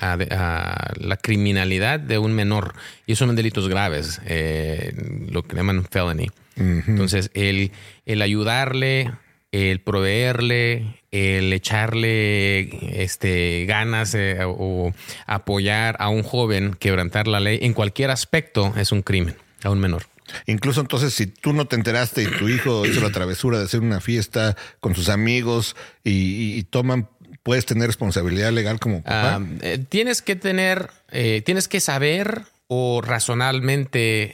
a- 0.00 0.12
a 0.30 0.92
la 0.98 1.16
criminalidad 1.16 2.00
de 2.00 2.18
un 2.18 2.32
menor. 2.32 2.74
Y 3.06 3.16
son 3.16 3.34
delitos 3.36 3.68
graves, 3.68 4.20
eh, 4.26 4.92
lo 5.30 5.42
que 5.42 5.56
llaman 5.56 5.84
felony. 5.90 6.30
Entonces, 6.56 7.30
el, 7.34 7.72
el 8.06 8.22
ayudarle, 8.22 9.10
el 9.50 9.80
proveerle, 9.80 11.00
el 11.10 11.52
echarle 11.52 13.02
este, 13.02 13.64
ganas 13.66 14.14
eh, 14.14 14.38
o 14.44 14.92
apoyar 15.26 15.96
a 15.98 16.08
un 16.08 16.22
joven, 16.22 16.74
quebrantar 16.78 17.26
la 17.26 17.40
ley 17.40 17.58
en 17.62 17.72
cualquier 17.72 18.10
aspecto 18.10 18.72
es 18.76 18.92
un 18.92 19.02
crimen 19.02 19.36
a 19.62 19.70
un 19.70 19.80
menor. 19.80 20.04
Incluso 20.46 20.80
entonces, 20.80 21.12
si 21.12 21.26
tú 21.26 21.52
no 21.52 21.66
te 21.66 21.76
enteraste 21.76 22.22
y 22.22 22.26
tu 22.26 22.48
hijo 22.48 22.86
hizo 22.86 23.00
la 23.02 23.10
travesura 23.10 23.58
de 23.58 23.64
hacer 23.64 23.80
una 23.80 24.00
fiesta 24.00 24.56
con 24.80 24.94
sus 24.94 25.08
amigos 25.10 25.76
y, 26.02 26.10
y- 26.10 26.58
y 26.58 26.62
toman, 26.64 27.08
puedes 27.44 27.64
tener 27.66 27.86
responsabilidad 27.86 28.50
legal 28.50 28.80
como 28.80 29.02
papá. 29.02 29.36
Ah, 29.36 29.42
eh, 29.62 29.78
tienes 29.88 30.20
que 30.22 30.34
tener, 30.34 30.90
eh, 31.12 31.42
tienes 31.44 31.68
que 31.68 31.78
saber 31.78 32.42
o 32.66 33.02
razonablemente 33.02 34.22
eh, 34.22 34.32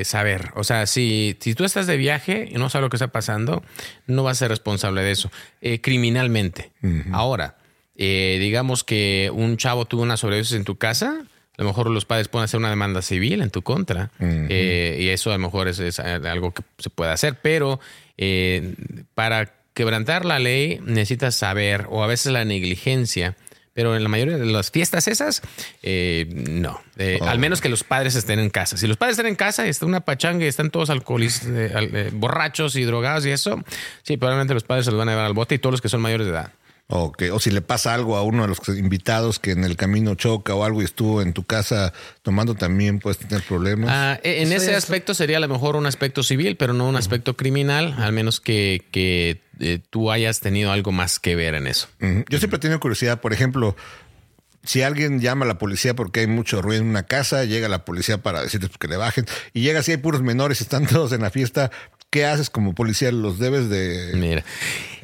eh, 0.00 0.04
saber. 0.04 0.50
O 0.54 0.62
sea, 0.62 0.86
si, 0.86 1.36
si 1.40 1.54
tú 1.54 1.64
estás 1.64 1.86
de 1.88 1.96
viaje 1.96 2.48
y 2.50 2.54
no 2.54 2.68
sabes 2.68 2.84
lo 2.84 2.90
que 2.90 2.96
está 2.96 3.08
pasando, 3.08 3.64
no 4.06 4.22
vas 4.22 4.36
a 4.36 4.40
ser 4.40 4.50
responsable 4.50 5.02
de 5.02 5.10
eso 5.10 5.32
eh, 5.62 5.80
criminalmente. 5.80 6.70
Ahora, 7.12 7.56
eh, 7.96 8.36
digamos 8.40 8.84
que 8.84 9.30
un 9.32 9.56
chavo 9.56 9.86
tuvo 9.86 10.02
una 10.02 10.16
sobredosis 10.16 10.54
en 10.56 10.64
tu 10.64 10.76
casa. 10.76 11.24
A 11.56 11.62
lo 11.62 11.68
mejor 11.68 11.90
los 11.90 12.04
padres 12.04 12.28
pueden 12.28 12.44
hacer 12.44 12.58
una 12.58 12.70
demanda 12.70 13.02
civil 13.02 13.42
en 13.42 13.50
tu 13.50 13.62
contra 13.62 14.10
eh, 14.20 14.96
y 15.00 15.08
eso 15.08 15.30
a 15.30 15.34
lo 15.34 15.38
mejor 15.38 15.68
es, 15.68 15.78
es 15.78 15.98
algo 15.98 16.52
que 16.52 16.62
se 16.78 16.88
puede 16.90 17.12
hacer, 17.12 17.38
pero 17.42 17.78
eh, 18.16 18.74
para 19.14 19.52
quebrantar 19.74 20.24
la 20.24 20.38
ley 20.38 20.80
necesitas 20.84 21.34
saber 21.34 21.86
o 21.90 22.02
a 22.02 22.06
veces 22.06 22.32
la 22.32 22.44
negligencia. 22.44 23.36
Pero 23.74 23.96
en 23.96 24.02
la 24.02 24.10
mayoría 24.10 24.36
de 24.36 24.44
las 24.44 24.70
fiestas 24.70 25.08
esas, 25.08 25.40
eh, 25.82 26.26
no. 26.28 26.78
Eh, 26.98 27.18
Oh. 27.22 27.26
Al 27.26 27.38
menos 27.38 27.62
que 27.62 27.70
los 27.70 27.84
padres 27.84 28.14
estén 28.16 28.38
en 28.38 28.50
casa. 28.50 28.76
Si 28.76 28.86
los 28.86 28.98
padres 28.98 29.14
están 29.14 29.28
en 29.28 29.34
casa 29.34 29.66
y 29.66 29.70
está 29.70 29.86
una 29.86 30.00
pachanga 30.00 30.44
y 30.44 30.48
están 30.48 30.70
todos 30.70 30.90
alcoholizados, 30.90 31.48
eh, 31.56 31.70
eh, 31.74 32.10
borrachos 32.12 32.76
y 32.76 32.84
drogados 32.84 33.24
y 33.24 33.30
eso, 33.30 33.64
sí, 34.02 34.18
probablemente 34.18 34.52
los 34.52 34.64
padres 34.64 34.84
se 34.84 34.90
los 34.90 34.98
van 34.98 35.08
a 35.08 35.12
llevar 35.12 35.24
al 35.24 35.32
bote 35.32 35.54
y 35.54 35.58
todos 35.58 35.72
los 35.72 35.80
que 35.80 35.88
son 35.88 36.02
mayores 36.02 36.26
de 36.26 36.32
edad. 36.32 36.52
O, 36.88 37.10
que, 37.10 37.30
o 37.30 37.40
si 37.40 37.50
le 37.50 37.62
pasa 37.62 37.94
algo 37.94 38.16
a 38.16 38.22
uno 38.22 38.42
de 38.42 38.48
los 38.48 38.58
invitados 38.68 39.38
que 39.38 39.52
en 39.52 39.64
el 39.64 39.76
camino 39.76 40.14
choca 40.14 40.54
o 40.54 40.62
algo 40.62 40.82
y 40.82 40.84
estuvo 40.84 41.22
en 41.22 41.32
tu 41.32 41.44
casa 41.44 41.94
tomando, 42.20 42.54
también 42.54 42.98
puedes 42.98 43.18
tener 43.18 43.42
problemas. 43.42 43.88
Ah, 43.90 44.20
en 44.22 44.52
Eso 44.52 44.64
ese 44.64 44.74
aspecto 44.74 45.14
sería 45.14 45.38
a 45.38 45.40
lo 45.40 45.48
mejor 45.48 45.76
un 45.76 45.86
aspecto 45.86 46.22
civil, 46.22 46.56
pero 46.56 46.74
no 46.74 46.86
un 46.86 46.96
aspecto 46.96 47.34
criminal, 47.34 47.94
al 47.98 48.12
menos 48.12 48.40
que, 48.40 48.84
que 48.90 49.40
eh, 49.60 49.78
tú 49.88 50.10
hayas 50.10 50.40
tenido 50.40 50.70
algo 50.70 50.92
más 50.92 51.18
que 51.18 51.34
ver 51.34 51.54
en 51.54 51.66
eso. 51.66 51.88
Yo 52.00 52.38
siempre 52.38 52.56
he 52.56 52.60
tenido 52.60 52.78
curiosidad, 52.78 53.20
por 53.20 53.32
ejemplo, 53.32 53.74
si 54.64 54.82
alguien 54.82 55.20
llama 55.20 55.44
a 55.44 55.48
la 55.48 55.58
policía 55.58 55.94
porque 55.94 56.20
hay 56.20 56.26
mucho 56.26 56.62
ruido 56.62 56.82
en 56.82 56.88
una 56.88 57.04
casa, 57.04 57.44
llega 57.44 57.68
la 57.68 57.84
policía 57.84 58.18
para 58.18 58.42
decirles 58.42 58.70
que 58.78 58.88
le 58.88 58.96
bajen 58.96 59.26
y 59.52 59.62
llega 59.62 59.82
si 59.82 59.92
hay 59.92 59.96
puros 59.96 60.22
menores 60.22 60.60
y 60.60 60.64
están 60.64 60.86
todos 60.88 61.12
en 61.12 61.22
la 61.22 61.30
fiesta, 61.30 61.70
¿qué 62.12 62.26
haces 62.26 62.50
como 62.50 62.74
policía? 62.74 63.10
¿Los 63.10 63.38
debes 63.38 63.70
de...? 63.70 64.10
Mira, 64.14 64.44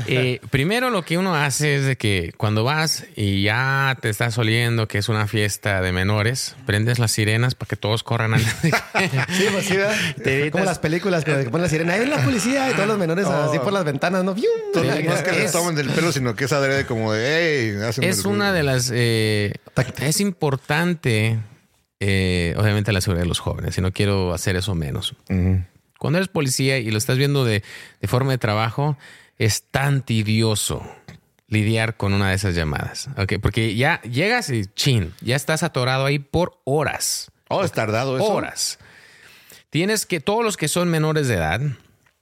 eh, 0.07 0.41
primero 0.50 0.91
lo 0.91 1.03
que 1.07 1.17
uno 1.17 1.35
hace 1.35 1.77
es 1.77 1.85
de 1.87 1.97
que 1.97 2.35
cuando 2.37 2.65
vas 2.65 3.07
y 3.17 3.43
ya 3.43 3.97
te 4.03 4.11
estás 4.11 4.37
oliendo 4.37 4.87
que 4.88 4.99
es 4.99 5.09
una 5.09 5.27
fiesta 5.27 5.81
de 5.81 5.91
menores, 5.93 6.55
prendes 6.67 6.99
las 6.99 7.11
sirenas 7.11 7.55
para 7.55 7.71
que 7.71 7.77
todos 7.77 8.03
corran 8.03 8.35
al... 8.35 8.43
Sí, 8.62 9.47
pues 9.50 9.65
sí. 9.67 9.75
Te 10.23 10.38
evitas- 10.43 10.50
Como 10.53 10.65
las 10.67 10.79
películas 10.79 11.25
que 11.25 11.33
ponen 11.45 11.62
la 11.62 11.69
sirena. 11.71 11.95
Ahí 11.95 12.03
es 12.03 12.09
la 12.11 12.23
policía 12.23 12.71
y 12.71 12.75
todos 12.75 12.87
los 12.87 12.99
menores 12.99 13.25
así 13.27 13.59
por 13.59 13.73
las 13.73 13.85
ventanas, 13.85 14.23
¿no? 14.23 14.35
No, 14.35 14.83
es 14.83 15.23
que 15.23 15.33
les 15.33 15.45
Es- 15.47 15.53
tomen 15.53 15.75
del 15.75 15.88
pelo, 15.88 16.12
sino 16.12 16.37
que 16.37 16.45
es 16.45 16.53
adrede 16.53 16.85
como 16.85 17.15
de, 17.15 17.81
hey, 17.81 17.93
Es 18.03 18.25
una 18.27 18.50
ruido". 18.50 18.53
de 18.53 18.62
las... 18.65 18.91
eh, 18.95 19.55
es 20.03 20.21
importante, 20.21 21.38
eh, 22.00 22.55
obviamente, 22.59 22.93
la 22.93 23.00
seguridad 23.00 23.23
de 23.23 23.29
los 23.29 23.38
jóvenes, 23.38 23.79
y 23.79 23.81
no 23.81 23.93
quiero 23.93 24.35
hacer 24.35 24.57
eso 24.57 24.75
menos. 24.75 25.15
Ujú. 25.31 25.62
Cuando 25.99 26.19
eres 26.19 26.28
policía 26.28 26.78
y 26.78 26.90
lo 26.90 26.99
estás 26.99 27.19
viendo 27.19 27.45
de, 27.45 27.62
de 28.00 28.09
forma 28.09 28.31
de 28.33 28.38
trabajo, 28.38 28.97
es 29.38 29.62
tan 29.64 30.02
tedioso 30.02 30.83
lidiar 31.49 31.97
con 31.97 32.12
una 32.12 32.28
de 32.31 32.35
esas 32.37 32.55
llamadas. 32.55 33.09
¿ok? 33.17 33.35
Porque 33.40 33.75
ya 33.75 34.00
llegas 34.02 34.50
y 34.50 34.67
chin, 34.67 35.14
ya 35.21 35.37
estás 35.37 35.62
atorado 35.62 36.05
ahí 36.07 36.19
por 36.19 36.61
horas. 36.64 37.31
Oh, 37.49 37.64
es 37.64 37.73
tardado 37.73 38.17
eso. 38.17 38.26
Horas. 38.26 38.78
Tienes 39.71 40.07
que, 40.07 40.21
todos 40.21 40.45
los 40.45 40.57
que 40.57 40.69
son 40.69 40.88
menores 40.88 41.28
de 41.28 41.35
edad, 41.35 41.61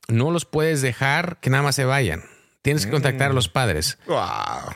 no 0.09 0.30
los 0.30 0.45
puedes 0.45 0.83
dejar 0.83 1.38
que 1.40 1.50
nada 1.50 1.62
más 1.62 1.75
se 1.75 1.85
vayan. 1.85 2.23
Tienes 2.62 2.85
que 2.87 2.92
contactar 2.92 3.30
a 3.30 3.35
los 3.35 3.49
padres 3.49 3.99
Wow. 4.09 4.18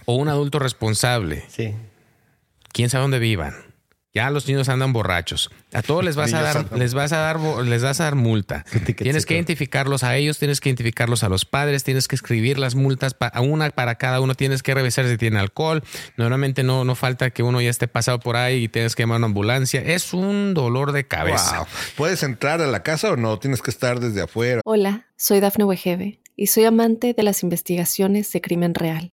o 0.04 0.14
un 0.14 0.28
adulto 0.28 0.59
responsable. 0.61 1.45
Sí. 1.49 1.75
quién 2.73 2.88
sabe 2.90 3.02
dónde 3.02 3.19
vivan. 3.19 3.54
Ya 4.12 4.29
los 4.31 4.49
niños 4.49 4.69
andan 4.69 4.93
borrachos. 4.93 5.50
A 5.73 5.83
todos 5.83 6.05
les 6.05 6.17
vas 6.17 6.35
a 6.35 6.43
dar, 6.43 6.76
les 6.76 6.95
vas 6.95 7.12
a 7.12 7.19
dar, 7.19 7.38
les 7.38 7.83
vas 7.83 8.00
a 8.00 8.05
dar 8.05 8.17
multa. 8.17 8.64
Tienes 8.97 9.25
que 9.25 9.35
identificarlos 9.35 10.02
a 10.02 10.17
ellos, 10.17 10.38
tienes 10.38 10.61
que 10.61 10.69
identificarlos 10.69 11.23
a 11.23 11.29
los 11.29 11.45
padres, 11.45 11.85
tienes 11.85 12.09
que 12.09 12.17
escribir 12.17 12.59
las 12.59 12.75
multas 12.75 13.14
a 13.21 13.40
una 13.40 13.71
para 13.71 13.95
cada 13.95 14.21
uno, 14.21 14.35
tienes 14.35 14.64
que 14.64 14.75
revisar 14.75 15.07
si 15.07 15.17
tiene 15.17 15.38
alcohol. 15.38 15.85
Normalmente 16.17 16.64
no, 16.64 16.85
no 16.85 16.97
falta 16.97 17.31
que 17.31 17.45
uno 17.45 17.61
ya 17.61 17.71
esté 17.71 17.87
pasado 17.87 18.19
por 18.19 18.37
ahí 18.37 18.64
y 18.64 18.69
tienes 18.69 18.97
que 18.97 19.05
llamar 19.05 19.17
a 19.17 19.19
una 19.19 19.26
ambulancia. 19.26 19.81
Es 19.81 20.12
un 20.12 20.55
dolor 20.55 20.90
de 20.90 21.07
cabeza. 21.07 21.59
Wow. 21.59 21.67
¿Puedes 21.97 22.25
entrar 22.25 22.61
a 22.61 22.67
la 22.67 22.83
casa 22.83 23.12
o 23.12 23.17
no? 23.17 23.38
Tienes 23.38 23.62
que 23.62 23.71
estar 23.71 24.00
desde 24.00 24.23
afuera. 24.23 24.61
Hola, 24.64 25.07
soy 25.17 25.38
Dafne 25.38 25.64
Wegebe 25.64 26.21
y 26.35 26.49
soy 26.49 26.64
amante 26.64 27.14
de 27.14 27.23
las 27.23 27.45
investigaciones 27.45 28.33
de 28.33 28.40
crimen 28.40 28.75
real. 28.75 29.12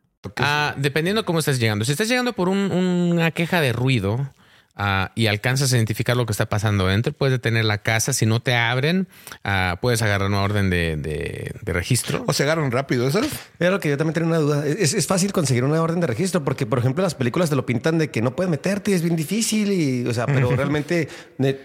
Ah, 0.37 0.73
dependiendo 0.77 1.25
cómo 1.25 1.39
estás 1.39 1.59
llegando. 1.59 1.85
Si 1.85 1.91
estás 1.91 2.07
llegando 2.07 2.33
por 2.33 2.49
un- 2.49 2.71
una 2.71 3.31
queja 3.31 3.61
de 3.61 3.73
ruido 3.73 4.33
ah, 4.75 5.11
y 5.15 5.27
alcanzas 5.27 5.71
a 5.73 5.75
identificar 5.77 6.15
lo 6.17 6.25
que 6.25 6.31
está 6.31 6.47
pasando 6.47 6.87
dentro, 6.87 7.13
puedes 7.13 7.31
detener 7.33 7.65
la 7.65 7.79
casa. 7.79 8.13
Si 8.13 8.25
no 8.25 8.39
te 8.41 8.55
abren, 8.55 9.07
ah, 9.43 9.77
puedes 9.81 10.01
agarrar 10.01 10.27
una 10.29 10.41
orden 10.41 10.69
de, 10.69 10.95
de- 10.97 11.53
de 11.61 11.73
registro. 11.73 12.23
¿O 12.27 12.33
se 12.33 12.43
agarran 12.43 12.71
rápido 12.71 13.07
esas? 13.07 13.27
Era 13.59 13.71
lo 13.71 13.79
que 13.79 13.89
yo 13.89 13.97
también 13.97 14.13
tenía 14.13 14.29
una 14.29 14.37
duda. 14.39 14.65
Es, 14.67 14.93
es 14.93 15.07
fácil 15.07 15.31
conseguir 15.31 15.63
una 15.63 15.81
orden 15.81 15.99
de 15.99 16.07
registro 16.07 16.43
porque, 16.43 16.65
por 16.65 16.79
ejemplo, 16.79 17.03
las 17.03 17.15
películas 17.15 17.49
te 17.49 17.55
lo 17.55 17.65
pintan 17.65 17.97
de 17.97 18.09
que 18.09 18.21
no 18.21 18.35
puedes 18.35 18.49
meterte, 18.49 18.93
es 18.93 19.01
bien 19.01 19.15
difícil 19.15 19.71
y, 19.71 20.05
o 20.07 20.13
sea, 20.13 20.25
pero 20.25 20.55
realmente 20.55 21.07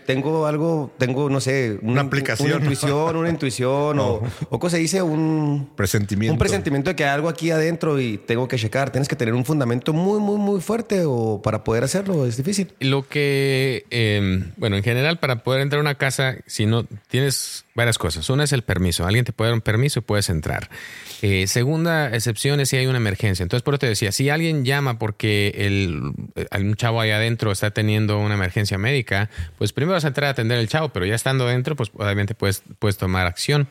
tengo 0.07 0.47
algo, 0.47 0.93
tengo, 0.99 1.31
no 1.31 1.41
sé, 1.41 1.79
Una 1.83 2.03
aplicación. 2.03 2.49
una 2.53 2.61
intuición, 2.61 3.17
una 3.17 3.29
intuición 3.31 3.99
o, 3.99 4.23
o 4.51 4.59
cosa 4.59 4.77
dice 4.77 5.03
un 5.03 5.71
Presentimiento. 5.77 6.33
un 6.33 6.39
presentimiento 6.39 6.91
de 6.91 6.97
que 6.97 7.05
hay 7.05 7.11
algo 7.11 7.29
aquí 7.29 7.51
adentro 7.51 7.99
y 8.01 8.19
tengo 8.19 8.49
que 8.49 8.57
checar. 8.57 8.91
Tienes 8.91 9.09
que 9.09 9.17
tener 9.17 9.35
un 9.35 9.45
fundamento 9.45 9.93
muy, 9.93 10.21
muy, 10.21 10.37
muy 10.39 10.61
fuerte 10.61 11.03
o 11.07 11.41
para 11.43 11.65
poder 11.65 11.85
hacerlo 11.85 12.27
es 12.27 12.37
difícil. 12.37 12.73
Lo 12.81 12.96
que, 13.03 13.85
eh, 13.91 14.45
bueno, 14.57 14.77
en 14.77 14.83
general, 14.83 15.19
para 15.19 15.43
poder 15.43 15.63
entrar 15.63 15.79
a 15.79 15.83
una 15.83 15.97
casa, 15.97 16.37
si 16.47 16.67
no 16.67 16.85
tienes 17.09 17.65
varias 17.75 17.99
cosas. 17.99 18.29
Una 18.31 18.45
es 18.45 18.53
el 18.53 18.63
permiso. 18.63 19.07
Alguien 19.07 19.25
te 19.25 19.33
puede 19.33 19.51
dar 19.51 19.55
un 19.55 19.61
permiso 19.61 20.01
y 20.01 20.03
puedes 20.03 20.31
entrar. 20.31 20.71
Eh, 21.23 21.47
segunda 21.47 22.15
excepción 22.15 22.59
es 22.61 22.71
si 22.71 22.77
hay 22.77 22.87
una 22.87 22.97
emergencia. 22.97 23.43
Entonces, 23.43 23.63
por 23.63 23.75
eso 23.75 23.81
te 23.81 23.89
decía, 23.89 24.13
si 24.13 24.31
alguien 24.31 24.65
llama 24.65 24.99
porque 24.99 25.53
el, 25.57 26.13
hay 26.51 26.63
un 26.63 26.75
chavo 26.75 27.01
ahí 27.01 27.11
adentro 27.11 27.53
está 27.53 27.71
teniendo 27.71 28.19
una 28.19 28.35
emergencia 28.35 28.79
médica, 28.79 29.31
pues 29.59 29.73
primero 29.73 29.93
vas 29.95 30.05
a 30.05 30.09
entrar 30.09 30.29
a 30.29 30.31
atender 30.31 30.59
al 30.59 30.69
chavo, 30.69 30.89
pero 30.89 31.07
ya 31.07 31.15
estando 31.15 31.47
dentro, 31.47 31.77
pues 31.77 31.91
obviamente 31.95 32.35
puedes, 32.35 32.63
puedes 32.79 32.97
tomar 32.97 33.27
acción. 33.27 33.69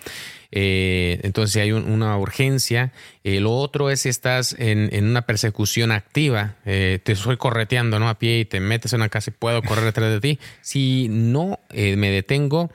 Eh, 0.52 1.20
entonces, 1.24 1.54
si 1.54 1.60
hay 1.60 1.72
un- 1.72 1.90
una 1.92 2.18
urgencia. 2.18 2.92
Eh, 3.24 3.40
lo 3.40 3.52
otro 3.54 3.90
es 3.90 4.02
si 4.02 4.10
estás 4.10 4.56
en, 4.60 4.90
en 4.94 5.06
una 5.08 5.24
persecución 5.24 5.92
activa, 5.92 6.56
eh, 6.66 7.00
te 7.04 7.12
estoy 7.14 7.38
correteando 7.38 8.00
¿no? 8.00 8.08
a 8.10 8.20
pie 8.20 8.40
y 8.40 8.46
te 8.46 8.60
metes 8.60 8.94
en 8.94 9.02
una 9.02 9.10
casa 9.10 9.32
y 9.32 9.34
puedo 9.38 9.62
correr 9.64 9.84
detrás 9.86 10.10
de 10.12 10.20
ti. 10.22 10.40
Si 10.62 11.08
no 11.10 11.60
eh, 11.72 11.96
me 11.96 12.12
detengo, 12.12 12.70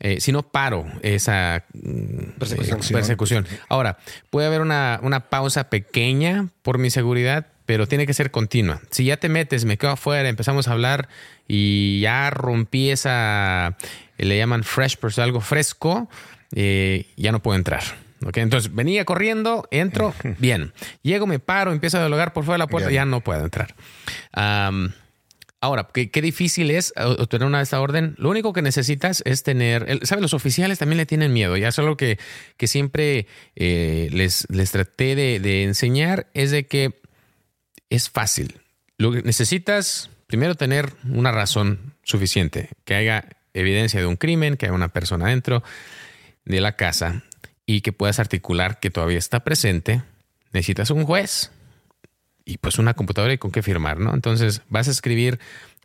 eh, 0.00 0.20
si 0.20 0.32
no 0.32 0.42
paro 0.42 0.86
esa 1.02 1.64
mm, 1.74 2.38
Persecución. 2.38 2.80
eh, 2.80 2.92
persecución. 2.92 3.46
Ahora, 3.68 3.98
puede 4.30 4.46
haber 4.48 4.60
una, 4.60 4.98
una 5.02 5.28
pausa 5.30 5.70
pequeña 5.70 6.48
por 6.62 6.78
mi 6.78 6.90
seguridad, 6.90 7.46
pero 7.66 7.86
tiene 7.86 8.06
que 8.06 8.14
ser 8.14 8.32
continua. 8.32 8.80
Si 8.90 9.04
ya 9.04 9.18
te 9.18 9.28
metes, 9.28 9.64
me 9.64 9.78
quedo 9.78 9.92
afuera, 9.92 10.28
empezamos 10.28 10.66
a 10.66 10.72
hablar 10.72 11.08
y 11.46 12.00
ya 12.00 12.28
rompí 12.30 12.90
esa, 12.90 13.76
le 14.18 14.36
llaman 14.36 14.64
fresh, 14.64 14.96
pues 14.96 15.18
algo 15.20 15.40
fresco, 15.40 16.08
eh, 16.54 17.06
ya 17.16 17.32
no 17.32 17.42
puedo 17.42 17.56
entrar. 17.56 17.82
Entonces 18.34 18.72
venía 18.72 19.04
corriendo, 19.04 19.66
entro, 19.70 20.14
bien. 20.38 20.72
Llego, 21.02 21.26
me 21.26 21.38
paro, 21.38 21.72
empiezo 21.72 21.96
a 21.96 22.00
dialogar 22.00 22.32
por 22.32 22.44
fuera 22.44 22.54
de 22.54 22.58
la 22.60 22.66
puerta, 22.68 22.88
Bien. 22.88 23.02
ya 23.02 23.04
no 23.04 23.20
puedo 23.20 23.44
entrar. 23.44 23.74
Ahora, 25.62 25.88
¿qué, 25.94 26.10
qué 26.10 26.20
difícil 26.20 26.72
es 26.72 26.92
eh, 26.96 27.04
obtener 27.04 27.46
una 27.46 27.58
de 27.58 27.64
esta 27.64 27.80
orden. 27.80 28.16
Lo 28.18 28.30
único 28.30 28.52
que 28.52 28.62
necesitas 28.62 29.22
es 29.24 29.44
tener, 29.44 30.00
¿sabes? 30.02 30.20
Los 30.20 30.34
oficiales 30.34 30.80
también 30.80 30.96
le 30.96 31.06
tienen 31.06 31.32
miedo. 31.32 31.56
Ya 31.56 31.68
es 31.68 31.78
algo 31.78 31.96
que, 31.96 32.18
que 32.56 32.66
siempre 32.66 33.28
eh, 33.54 34.08
les, 34.10 34.44
les 34.50 34.72
traté 34.72 35.14
de, 35.14 35.38
de 35.38 35.62
enseñar, 35.62 36.26
es 36.34 36.50
de 36.50 36.66
que 36.66 37.00
es 37.90 38.10
fácil. 38.10 38.60
Lo 38.98 39.12
que 39.12 39.22
necesitas, 39.22 40.10
primero, 40.26 40.56
tener 40.56 40.94
una 41.08 41.30
razón 41.30 41.94
suficiente, 42.02 42.70
que 42.84 42.96
haya 42.96 43.24
evidencia 43.54 44.00
de 44.00 44.06
un 44.06 44.16
crimen, 44.16 44.56
que 44.56 44.66
haya 44.66 44.74
una 44.74 44.88
persona 44.88 45.28
dentro 45.28 45.62
de 46.44 46.60
la 46.60 46.76
casa 46.76 47.22
y 47.66 47.80
que 47.80 47.92
puedas 47.92 48.18
articular 48.18 48.80
que 48.80 48.90
todavía 48.90 49.18
está 49.18 49.40
presente. 49.40 50.02
Necesitas 50.52 50.90
un 50.90 51.04
juez 51.04 51.50
y 52.44 52.58
pues 52.58 52.78
una 52.78 52.94
computadora 52.94 53.32
y 53.32 53.38
con 53.38 53.50
qué 53.50 53.62
firmar, 53.62 53.98
¿no? 53.98 54.14
Entonces 54.14 54.62
vas 54.68 54.88
a 54.88 54.90
escribir, 54.90 55.38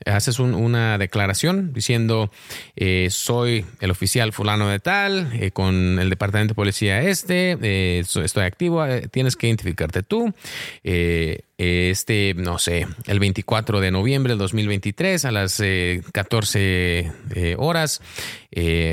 haces 0.05 0.39
un- 0.39 0.53
una 0.53 0.97
declaración 0.97 1.73
diciendo 1.73 2.31
eh, 2.75 3.07
soy 3.11 3.65
el 3.81 3.91
oficial 3.91 4.31
fulano 4.33 4.69
de 4.69 4.79
tal, 4.79 5.29
eh, 5.33 5.51
con 5.51 5.99
el 5.99 6.09
departamento 6.09 6.51
de 6.51 6.55
policía 6.55 7.01
este, 7.01 7.57
eh, 7.61 8.03
estoy 8.23 8.43
activo, 8.43 8.85
eh, 8.85 9.07
tienes 9.11 9.35
que 9.35 9.47
identificarte 9.47 10.03
tú. 10.03 10.33
Eh, 10.83 11.41
este, 11.57 12.35
no 12.37 12.59
sé, 12.59 12.85
el 13.07 13.19
24 13.19 13.79
de 13.79 13.89
noviembre 13.89 14.33
del 14.33 14.37
2023 14.37 15.25
a 15.25 15.31
las 15.31 15.59
eh, 15.59 16.03
14 16.11 17.11
eh, 17.35 17.55
horas 17.57 18.01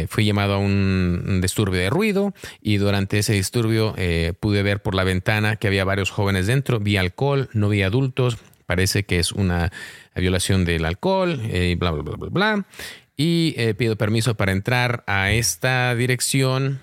fui 0.08 0.24
llamado 0.26 0.54
a 0.54 0.58
un, 0.58 1.24
un 1.26 1.40
disturbio 1.40 1.80
de 1.80 1.88
ruido 1.90 2.34
y 2.62 2.76
durante 2.78 3.18
ese 3.18 3.32
disturbio 3.32 3.94
pude 4.40 4.62
ver 4.62 4.82
por 4.82 4.94
la 4.94 5.04
ventana 5.04 5.56
que 5.56 5.68
había 5.68 5.84
varios 5.84 6.10
jóvenes 6.10 6.46
dentro, 6.46 6.80
vi 6.80 6.96
alcohol, 6.98 7.48
no 7.54 7.68
vi 7.70 7.82
adultos, 7.82 8.36
parece 8.66 9.04
que 9.04 9.18
es 9.18 9.32
una 9.32 9.72
violación 10.20 10.64
del 10.64 10.84
alcohol, 10.84 11.40
eh, 11.44 11.76
bla, 11.78 11.90
bla, 11.90 12.02
bla, 12.02 12.16
bla, 12.16 12.28
bla. 12.30 12.66
Y 13.16 13.54
eh, 13.56 13.74
pido 13.74 13.96
permiso 13.96 14.34
para 14.34 14.52
entrar 14.52 15.04
a 15.06 15.30
esta 15.32 15.94
dirección 15.94 16.80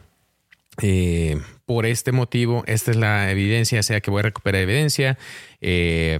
eh, 0.81 1.39
por 1.65 1.85
este 1.85 2.11
motivo, 2.11 2.63
esta 2.67 2.91
es 2.91 2.97
la 2.97 3.31
evidencia, 3.31 3.83
sea 3.83 3.99
que 3.99 4.11
voy 4.11 4.19
a 4.19 4.23
recuperar 4.23 4.61
evidencia, 4.61 5.17
eh, 5.59 6.19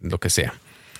lo 0.00 0.18
que 0.18 0.30
sea. 0.30 0.54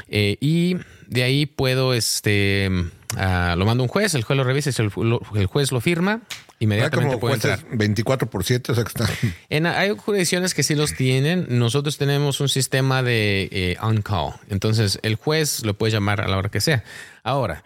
Y 0.08 0.76
de 1.08 1.22
ahí 1.22 1.46
puedo, 1.46 1.94
este, 1.94 2.70
ah, 3.16 3.54
lo 3.56 3.64
mando 3.66 3.82
a 3.82 3.84
un 3.84 3.88
juez, 3.88 4.14
el 4.14 4.22
juez 4.22 4.36
lo 4.36 4.44
revisa, 4.44 4.72
si 4.72 4.82
el, 4.82 4.90
lo- 4.96 5.20
el 5.34 5.46
juez 5.46 5.72
lo 5.72 5.80
firma, 5.80 6.20
inmediatamente 6.58 7.16
jueces 7.16 7.44
entrar. 7.52 7.76
24 7.76 8.30
por 8.30 8.44
7, 8.44 8.72
o 8.72 8.74
sea 8.74 8.84
que 8.84 8.88
están... 8.88 9.08
En, 9.50 9.66
hay 9.66 9.90
jurisdicciones 9.96 10.54
que 10.54 10.62
sí 10.62 10.74
los 10.74 10.94
tienen. 10.94 11.46
Nosotros 11.48 11.98
tenemos 11.98 12.40
un 12.40 12.48
sistema 12.48 13.02
de 13.02 13.48
eh, 13.52 13.76
on-call. 13.80 14.34
Entonces, 14.48 14.98
el 15.02 15.16
juez 15.16 15.64
lo 15.64 15.74
puede 15.74 15.92
llamar 15.92 16.20
a 16.20 16.28
la 16.28 16.36
hora 16.38 16.48
que 16.50 16.60
sea. 16.60 16.82
Ahora, 17.22 17.62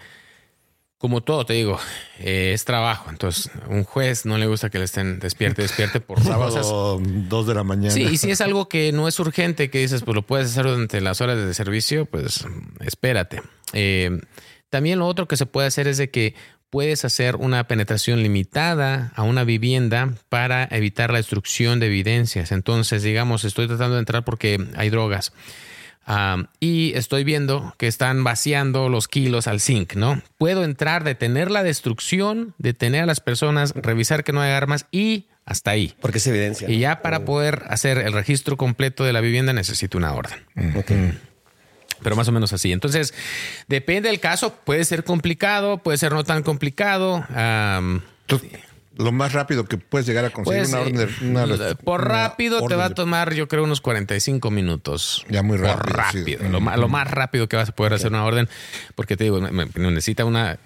como 0.98 1.20
todo, 1.22 1.46
te 1.46 1.52
digo, 1.52 1.78
eh, 2.18 2.50
es 2.54 2.64
trabajo. 2.64 3.08
Entonces, 3.08 3.50
un 3.68 3.84
juez 3.84 4.26
no 4.26 4.36
le 4.36 4.46
gusta 4.46 4.68
que 4.68 4.78
le 4.78 4.84
estén 4.84 5.20
despierte, 5.20 5.62
despierte 5.62 6.00
por. 6.00 6.20
Sábado 6.24 7.00
2 7.00 7.46
de 7.46 7.54
la 7.54 7.62
mañana. 7.62 7.90
Sí, 7.92 8.02
y 8.02 8.16
si 8.16 8.32
es 8.32 8.40
algo 8.40 8.68
que 8.68 8.90
no 8.90 9.06
es 9.06 9.18
urgente, 9.20 9.70
que 9.70 9.78
dices, 9.78 10.02
pues 10.02 10.16
lo 10.16 10.22
puedes 10.22 10.48
hacer 10.50 10.64
durante 10.64 11.00
las 11.00 11.20
horas 11.20 11.36
de 11.36 11.54
servicio, 11.54 12.04
pues 12.06 12.44
espérate. 12.80 13.40
Eh, 13.74 14.20
también 14.70 14.98
lo 14.98 15.06
otro 15.06 15.28
que 15.28 15.36
se 15.36 15.46
puede 15.46 15.68
hacer 15.68 15.88
es 15.88 15.98
de 15.98 16.10
que 16.10 16.34
puedes 16.70 17.04
hacer 17.04 17.36
una 17.36 17.66
penetración 17.66 18.22
limitada 18.22 19.12
a 19.14 19.22
una 19.22 19.44
vivienda 19.44 20.14
para 20.28 20.68
evitar 20.70 21.10
la 21.10 21.18
destrucción 21.18 21.80
de 21.80 21.86
evidencias. 21.86 22.52
Entonces, 22.52 23.02
digamos, 23.02 23.44
estoy 23.44 23.66
tratando 23.66 23.94
de 23.94 24.00
entrar 24.00 24.24
porque 24.24 24.66
hay 24.76 24.90
drogas. 24.90 25.32
Um, 26.06 26.46
y 26.58 26.92
estoy 26.94 27.22
viendo 27.22 27.74
que 27.76 27.86
están 27.86 28.24
vaciando 28.24 28.88
los 28.88 29.08
kilos 29.08 29.46
al 29.46 29.60
zinc, 29.60 29.94
¿no? 29.94 30.22
Puedo 30.38 30.64
entrar, 30.64 31.04
detener 31.04 31.50
la 31.50 31.62
destrucción, 31.62 32.54
detener 32.56 33.02
a 33.02 33.06
las 33.06 33.20
personas, 33.20 33.74
revisar 33.74 34.24
que 34.24 34.32
no 34.32 34.40
hay 34.40 34.52
armas 34.52 34.86
y 34.90 35.26
hasta 35.44 35.70
ahí. 35.70 35.94
Porque 36.00 36.16
es 36.16 36.26
evidencia. 36.26 36.68
Y 36.70 36.78
ya 36.78 37.02
para 37.02 37.26
poder 37.26 37.64
hacer 37.68 37.98
el 37.98 38.14
registro 38.14 38.56
completo 38.56 39.04
de 39.04 39.12
la 39.12 39.20
vivienda 39.20 39.52
necesito 39.52 39.98
una 39.98 40.14
orden. 40.14 40.38
Ok. 40.76 40.92
Pero 42.02 42.16
más 42.16 42.28
o 42.28 42.32
menos 42.32 42.52
así. 42.52 42.72
Entonces, 42.72 43.14
depende 43.66 44.08
del 44.08 44.20
caso. 44.20 44.54
Puede 44.64 44.84
ser 44.84 45.04
complicado, 45.04 45.78
puede 45.78 45.98
ser 45.98 46.12
no 46.12 46.24
tan 46.24 46.42
complicado. 46.42 47.24
Um, 47.30 48.00
lo 48.98 49.12
más 49.12 49.32
rápido 49.32 49.64
que 49.64 49.78
puedes 49.78 50.06
llegar 50.06 50.24
a 50.24 50.30
conseguir 50.30 50.62
pues, 50.62 50.72
una 50.72 50.80
orden 50.80 50.96
de, 50.96 51.26
una, 51.26 51.74
Por 51.76 52.08
rápido 52.08 52.66
te 52.66 52.74
va 52.74 52.86
a 52.86 52.94
tomar, 52.94 53.32
yo 53.32 53.46
creo, 53.46 53.62
unos 53.62 53.80
45 53.80 54.50
Ya 55.28 55.42
muy 55.42 55.56
rápido. 55.56 55.96
rápido. 55.96 56.48
Lo, 56.48 56.60
más, 56.60 56.76
lo, 56.76 56.88
más, 56.88 57.08
rápido 57.08 57.48
que 57.48 57.56
vas 57.56 57.68
a 57.68 57.72
poder 57.72 57.94
hacer 57.94 58.08
una 58.08 58.24
orden, 58.24 58.48
porque 58.96 59.16
te 59.16 59.24
digo, 59.24 59.40
necesita 59.40 60.24
una 60.24 60.58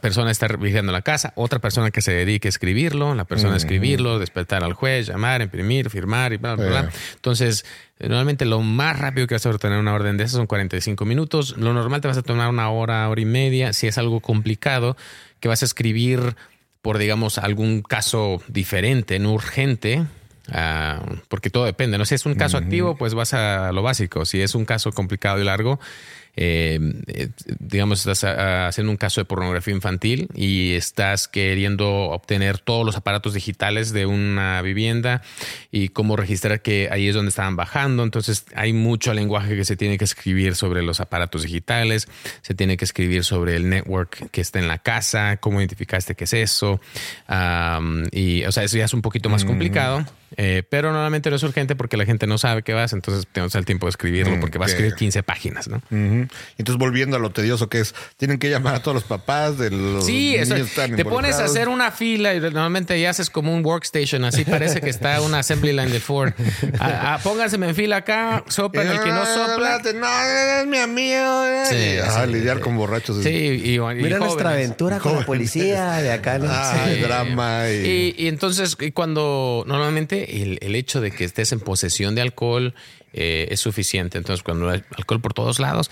persona 0.00 0.30
estar 0.30 0.58
vigilando 0.58 0.92
la 0.92 1.02
casa, 1.02 1.32
otra 1.36 1.58
persona 1.58 1.90
que 1.90 2.02
se 2.02 2.12
dedique 2.12 2.48
a 2.48 2.50
escribirlo, 2.50 3.14
la 3.14 3.24
persona 3.24 3.54
a 3.54 3.56
escribirlo, 3.56 4.18
despertar 4.18 4.64
al 4.64 4.72
juez, 4.72 5.06
llamar, 5.08 5.42
imprimir, 5.42 5.90
firmar 5.90 6.32
y 6.32 6.36
bla, 6.36 6.54
bla, 6.54 6.66
bla. 6.66 6.90
Entonces, 7.14 7.64
normalmente 7.98 8.44
lo 8.44 8.60
más 8.60 8.98
rápido 8.98 9.26
que 9.26 9.34
vas 9.34 9.46
a 9.46 9.50
obtener 9.50 9.78
una 9.78 9.94
orden 9.94 10.16
de 10.16 10.24
esas 10.24 10.36
son 10.36 10.46
45 10.46 11.04
minutos. 11.04 11.56
Lo 11.56 11.72
normal 11.72 12.00
te 12.00 12.08
vas 12.08 12.18
a 12.18 12.22
tomar 12.22 12.48
una 12.48 12.70
hora, 12.70 13.08
hora 13.08 13.20
y 13.20 13.24
media. 13.24 13.72
Si 13.72 13.86
es 13.86 13.98
algo 13.98 14.20
complicado, 14.20 14.96
que 15.40 15.48
vas 15.48 15.62
a 15.62 15.64
escribir 15.64 16.36
por, 16.82 16.98
digamos, 16.98 17.38
algún 17.38 17.82
caso 17.82 18.40
diferente, 18.48 19.18
no 19.18 19.32
urgente, 19.32 20.06
ah, 20.52 21.02
porque 21.28 21.50
todo 21.50 21.64
depende. 21.64 21.98
No 21.98 22.04
si 22.04 22.14
es 22.14 22.26
un 22.26 22.34
caso 22.34 22.56
activo, 22.56 22.96
pues 22.96 23.14
vas 23.14 23.34
a 23.34 23.72
lo 23.72 23.82
básico. 23.82 24.24
Si 24.24 24.40
es 24.40 24.54
un 24.54 24.64
caso 24.64 24.92
complicado 24.92 25.40
y 25.40 25.44
largo, 25.44 25.80
eh, 26.40 26.78
eh, 27.08 27.30
digamos, 27.58 28.06
estás 28.06 28.22
haciendo 28.68 28.92
un 28.92 28.96
caso 28.96 29.20
de 29.20 29.24
pornografía 29.24 29.74
infantil 29.74 30.28
y 30.36 30.74
estás 30.74 31.26
queriendo 31.26 32.10
obtener 32.10 32.58
todos 32.58 32.86
los 32.86 32.96
aparatos 32.96 33.34
digitales 33.34 33.92
de 33.92 34.06
una 34.06 34.62
vivienda 34.62 35.20
y 35.72 35.88
cómo 35.88 36.14
registrar 36.14 36.62
que 36.62 36.90
ahí 36.92 37.08
es 37.08 37.14
donde 37.16 37.30
estaban 37.30 37.56
bajando. 37.56 38.04
Entonces 38.04 38.46
hay 38.54 38.72
mucho 38.72 39.12
lenguaje 39.14 39.56
que 39.56 39.64
se 39.64 39.76
tiene 39.76 39.98
que 39.98 40.04
escribir 40.04 40.54
sobre 40.54 40.82
los 40.82 41.00
aparatos 41.00 41.42
digitales, 41.42 42.06
se 42.42 42.54
tiene 42.54 42.76
que 42.76 42.84
escribir 42.84 43.24
sobre 43.24 43.56
el 43.56 43.68
network 43.68 44.30
que 44.30 44.40
está 44.40 44.60
en 44.60 44.68
la 44.68 44.78
casa, 44.78 45.38
cómo 45.38 45.58
identificaste 45.58 46.14
qué 46.14 46.22
es 46.22 46.34
eso. 46.34 46.80
y, 48.12 48.44
o 48.44 48.52
sea, 48.52 48.62
eso 48.62 48.78
ya 48.78 48.84
es 48.84 48.94
un 48.94 49.02
poquito 49.02 49.28
más 49.28 49.44
complicado. 49.44 50.06
Eh, 50.36 50.62
pero 50.68 50.92
normalmente 50.92 51.30
no 51.30 51.36
es 51.36 51.42
urgente 51.42 51.74
porque 51.74 51.96
la 51.96 52.04
gente 52.04 52.26
no 52.26 52.38
sabe 52.38 52.62
qué 52.62 52.74
vas, 52.74 52.92
entonces 52.92 53.26
tenemos 53.32 53.54
el 53.54 53.64
tiempo 53.64 53.86
de 53.86 53.90
escribirlo 53.90 54.36
mm, 54.36 54.40
porque 54.40 54.58
vas 54.58 54.68
a 54.68 54.72
escribir 54.72 54.94
15 54.94 55.22
páginas, 55.22 55.68
¿no? 55.68 55.80
Entonces, 55.90 56.76
volviendo 56.78 57.16
a 57.16 57.20
lo 57.20 57.30
tedioso 57.30 57.68
que 57.68 57.80
es, 57.80 57.94
tienen 58.16 58.38
que 58.38 58.50
llamar 58.50 58.74
a 58.74 58.82
todos 58.82 58.94
los 58.94 59.04
papás 59.04 59.58
de 59.58 59.70
los 59.70 60.04
Sí, 60.04 60.34
eso, 60.34 60.54
te 60.74 61.04
pones 61.04 61.36
a 61.36 61.44
hacer 61.44 61.68
una 61.68 61.90
fila 61.90 62.34
y 62.34 62.40
normalmente 62.40 63.00
ya 63.00 63.10
haces 63.10 63.30
como 63.30 63.54
un 63.54 63.64
workstation, 63.64 64.24
así 64.24 64.44
parece 64.44 64.80
que 64.80 64.90
está 64.90 65.20
una 65.22 65.40
assembly 65.40 65.72
line 65.72 65.90
de 65.90 66.00
Ford. 66.00 66.32
A, 66.78 67.18
en 67.38 67.74
fila 67.74 67.96
acá, 67.96 68.44
soplan 68.48 68.88
el 68.88 69.00
que 69.00 69.10
no 69.10 69.24
sopla. 69.24 69.80
No, 69.94 70.22
es 70.60 70.66
mi 70.66 70.78
amigo. 70.78 71.44
Sí, 71.68 71.96
lidiar 72.28 72.60
con 72.60 72.76
borrachos. 72.76 73.22
Sí, 73.22 73.28
y, 73.64 73.78
Mira 73.78 74.18
nuestra 74.18 74.50
aventura 74.50 74.98
con 74.98 75.16
la 75.16 75.26
policía 75.26 75.92
de 76.02 76.12
acá. 76.12 76.38
¿no? 76.38 76.46
Ah, 76.50 76.86
drama. 77.00 77.68
Y... 77.70 78.14
y 78.16 78.28
entonces, 78.28 78.76
cuando 78.92 79.64
normalmente 79.66 80.17
el, 80.24 80.74
hecho 80.74 81.00
de 81.00 81.10
que 81.10 81.24
estés 81.24 81.52
en 81.52 81.60
posesión 81.60 82.14
de 82.14 82.22
alcohol 82.22 82.74
eh, 83.12 83.48
es 83.50 83.60
suficiente. 83.60 84.18
Entonces, 84.18 84.42
cuando 84.42 84.70
hay 84.70 84.82
alcohol 84.96 85.20
por 85.20 85.34
todos 85.34 85.58
lados, 85.58 85.90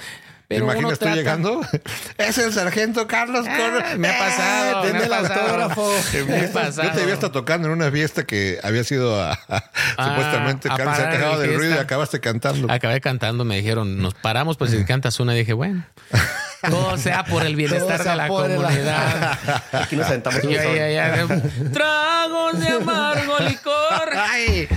pero 0.49 0.64
imaginas 0.64 0.99
tú 0.99 1.06
llegando? 1.09 1.61
Es 2.18 2.38
el 2.38 2.52
sargento 2.52 3.06
Carlos 3.06 3.47
ah, 3.49 3.95
Me 3.99 4.09
ha 4.09 4.18
pasado. 4.18 4.83
Tiene 4.83 5.04
el 5.04 5.12
autógrafo. 5.12 5.92
Me 6.28 6.38
ha 6.38 6.52
pasado. 6.52 6.88
Yo 6.88 6.95
te 6.95 7.02
había 7.02 7.14
estado 7.14 7.33
tocando 7.33 7.68
en 7.68 7.75
una 7.75 7.90
fiesta 7.90 8.25
que 8.25 8.59
había 8.62 8.85
sido 8.85 9.21
a, 9.21 9.38
ah, 9.49 9.64
supuestamente 9.97 10.68
Carlos 10.68 10.97
se 10.97 11.02
acababa 11.02 11.38
del 11.38 11.56
ruido 11.56 11.75
y 11.75 11.78
acabaste 11.78 12.21
cantando. 12.21 12.71
Acabé 12.71 13.00
cantando, 13.00 13.45
me 13.45 13.56
dijeron, 13.56 13.99
nos 13.99 14.14
paramos, 14.14 14.56
pues 14.56 14.71
si 14.71 14.85
cantas 14.85 15.18
una, 15.18 15.35
y 15.35 15.38
dije, 15.38 15.52
bueno. 15.52 15.85
Todo 16.69 16.97
sea 16.99 17.25
por 17.25 17.45
el 17.45 17.57
bienestar 17.57 18.03
de 18.03 18.17
la 18.17 18.29
comunidad. 18.29 19.39
Aquí 19.73 19.97
nos 19.97 20.09
sentamos 20.09 20.43
ya, 20.43 20.65
ya, 20.65 20.91
ya. 20.91 21.27
Tragos 21.73 22.61
de 22.61 22.69
amargo 22.69 23.38
licor. 23.40 24.11
Ay. 24.16 24.69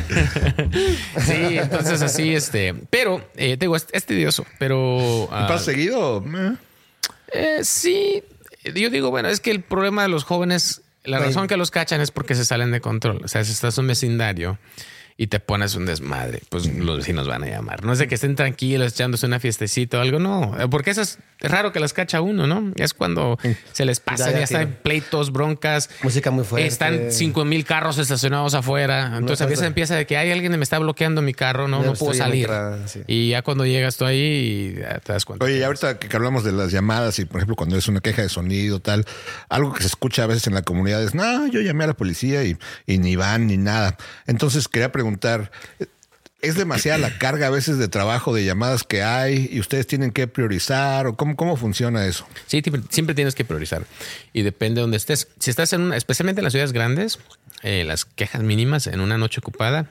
sí, 1.25 1.57
entonces 1.57 2.01
así, 2.01 2.35
este. 2.35 2.75
Pero, 2.89 3.17
eh, 3.35 3.57
te 3.57 3.65
digo, 3.65 3.75
es, 3.75 4.05
tedioso, 4.05 4.45
pero. 4.57 5.27
¿Pasa 5.29 5.53
ah, 5.53 5.59
seguido? 5.59 6.23
Eh, 7.31 7.59
sí. 7.63 8.23
Yo 8.63 8.89
digo, 8.89 9.09
bueno, 9.09 9.29
es 9.29 9.39
que 9.39 9.51
el 9.51 9.61
problema 9.61 10.03
de 10.03 10.09
los 10.09 10.23
jóvenes, 10.23 10.81
la 11.03 11.19
razón 11.19 11.47
que 11.47 11.57
los 11.57 11.71
cachan 11.71 12.01
es 12.01 12.11
porque 12.11 12.35
se 12.35 12.45
salen 12.45 12.71
de 12.71 12.81
control. 12.81 13.21
O 13.23 13.27
sea, 13.27 13.43
si 13.43 13.51
estás 13.51 13.77
en 13.77 13.83
un 13.83 13.87
vecindario 13.87 14.59
y 15.21 15.27
te 15.27 15.41
pones 15.41 15.75
un 15.75 15.85
desmadre, 15.85 16.41
pues 16.47 16.73
los 16.73 16.99
vecinos 16.99 17.27
van 17.27 17.43
a 17.43 17.47
llamar. 17.47 17.83
No 17.83 17.91
es 17.91 17.99
de 17.99 18.07
que 18.07 18.15
estén 18.15 18.37
tranquilos 18.37 18.93
echándose 18.93 19.25
una 19.25 19.41
fiestecita 19.41 19.97
o 19.97 20.01
algo, 20.01 20.17
no. 20.17 20.55
Porque 20.71 20.91
eso 20.91 21.01
es 21.01 21.19
raro 21.41 21.73
que 21.73 21.81
las 21.81 21.91
cacha 21.91 22.21
uno, 22.21 22.47
¿no? 22.47 22.71
Es 22.77 22.93
cuando 22.93 23.37
se 23.73 23.83
les 23.83 23.99
pasa, 23.99 24.31
ya, 24.31 24.43
están 24.43 24.77
pleitos, 24.81 25.33
broncas. 25.33 25.89
Música 26.03 26.31
muy 26.31 26.45
fuerte. 26.45 26.65
Están 26.65 27.11
cinco 27.11 27.43
mil 27.43 27.65
carros 27.65 27.97
estacionados 27.97 28.53
afuera. 28.53 29.17
Entonces 29.17 29.45
a 29.45 29.49
veces 29.49 29.65
empieza 29.65 29.97
de 29.97 30.05
que 30.05 30.15
hay 30.15 30.31
alguien 30.31 30.53
que 30.53 30.57
me 30.57 30.63
está 30.63 30.79
bloqueando 30.79 31.21
mi 31.21 31.33
carro, 31.33 31.67
no, 31.67 31.83
no 31.83 31.95
puedo 31.95 32.13
salir. 32.13 32.49
Y 33.05 33.31
ya 33.31 33.41
cuando 33.41 33.65
llegas 33.65 33.97
tú 33.97 34.05
ahí, 34.05 34.79
te 35.03 35.11
das 35.11 35.25
cuenta. 35.25 35.43
Oye, 35.43 35.65
ahorita 35.65 35.99
que 35.99 36.15
hablamos 36.15 36.45
de 36.45 36.53
las 36.53 36.71
llamadas 36.71 37.19
y, 37.19 37.25
por 37.25 37.39
ejemplo, 37.39 37.57
cuando 37.57 37.75
es 37.75 37.89
una 37.89 37.99
queja 37.99 38.21
de 38.21 38.29
sonido, 38.29 38.79
tal, 38.79 39.03
algo 39.49 39.73
que 39.73 39.81
se 39.81 39.87
escucha 39.87 40.23
a 40.23 40.27
veces 40.27 40.47
en 40.47 40.53
la 40.53 40.61
comunidad 40.61 41.03
es, 41.03 41.13
no, 41.13 41.45
yo 41.47 41.59
llamé 41.59 41.83
a 41.83 41.87
la 41.87 41.93
policía 41.93 42.45
y, 42.45 42.57
y 42.85 42.99
ni 42.99 43.17
van 43.17 43.47
ni 43.47 43.57
nada. 43.57 43.97
Entonces 44.25 44.69
quería 44.69 44.93
preguntar 44.93 45.08
preguntar, 45.17 45.51
¿es 46.41 46.55
demasiada 46.55 46.97
la 46.97 47.17
carga 47.17 47.47
a 47.47 47.49
veces 47.49 47.77
de 47.77 47.87
trabajo, 47.87 48.33
de 48.33 48.45
llamadas 48.45 48.83
que 48.83 49.03
hay 49.03 49.49
y 49.51 49.59
ustedes 49.59 49.87
tienen 49.87 50.11
que 50.11 50.27
priorizar 50.27 51.07
o 51.07 51.15
cómo, 51.15 51.35
cómo 51.35 51.57
funciona 51.57 52.05
eso? 52.05 52.27
Sí, 52.47 52.61
siempre 52.89 53.15
tienes 53.15 53.35
que 53.35 53.45
priorizar 53.45 53.85
y 54.33 54.43
depende 54.43 54.75
de 54.75 54.81
dónde 54.81 54.97
estés. 54.97 55.27
Si 55.39 55.49
estás 55.49 55.73
en 55.73 55.81
una, 55.81 55.97
especialmente 55.97 56.41
en 56.41 56.43
las 56.43 56.53
ciudades 56.53 56.73
grandes, 56.73 57.19
eh, 57.63 57.83
las 57.83 58.05
quejas 58.05 58.43
mínimas 58.43 58.87
en 58.87 59.01
una 59.01 59.17
noche 59.17 59.39
ocupada 59.39 59.89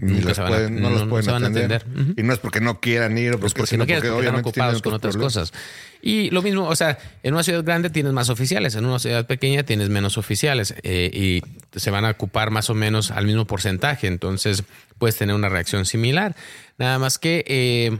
no 0.00 0.90
los 0.90 1.04
pueden 1.08 1.44
atender. 1.44 1.84
Y 2.16 2.22
no 2.22 2.32
es 2.32 2.38
porque 2.38 2.60
no 2.60 2.80
quieran 2.80 3.18
ir, 3.18 3.34
o 3.34 3.40
porque, 3.40 3.54
porque 3.56 3.76
no 3.76 3.86
quieren, 3.86 4.12
porque 4.12 4.26
están 4.26 4.40
ocupados 4.40 4.82
con 4.82 4.94
otras 4.94 5.16
cosas. 5.16 5.52
Y 6.00 6.30
lo 6.30 6.42
mismo, 6.42 6.68
o 6.68 6.76
sea, 6.76 6.98
en 7.22 7.34
una 7.34 7.42
ciudad 7.42 7.64
grande 7.64 7.90
tienes 7.90 8.12
más 8.12 8.28
oficiales, 8.28 8.76
en 8.76 8.84
una 8.84 8.98
ciudad 9.00 9.26
pequeña 9.26 9.64
tienes 9.64 9.88
menos 9.88 10.16
oficiales 10.16 10.74
eh, 10.84 11.10
y 11.12 11.42
se 11.78 11.90
van 11.90 12.04
a 12.04 12.10
ocupar 12.10 12.50
más 12.50 12.70
o 12.70 12.74
menos 12.74 13.10
al 13.10 13.26
mismo 13.26 13.46
porcentaje. 13.46 14.06
Entonces 14.06 14.62
puedes 14.98 15.16
tener 15.16 15.34
una 15.34 15.48
reacción 15.48 15.84
similar. 15.84 16.36
Nada 16.78 17.00
más 17.00 17.18
que, 17.18 17.44
eh, 17.48 17.98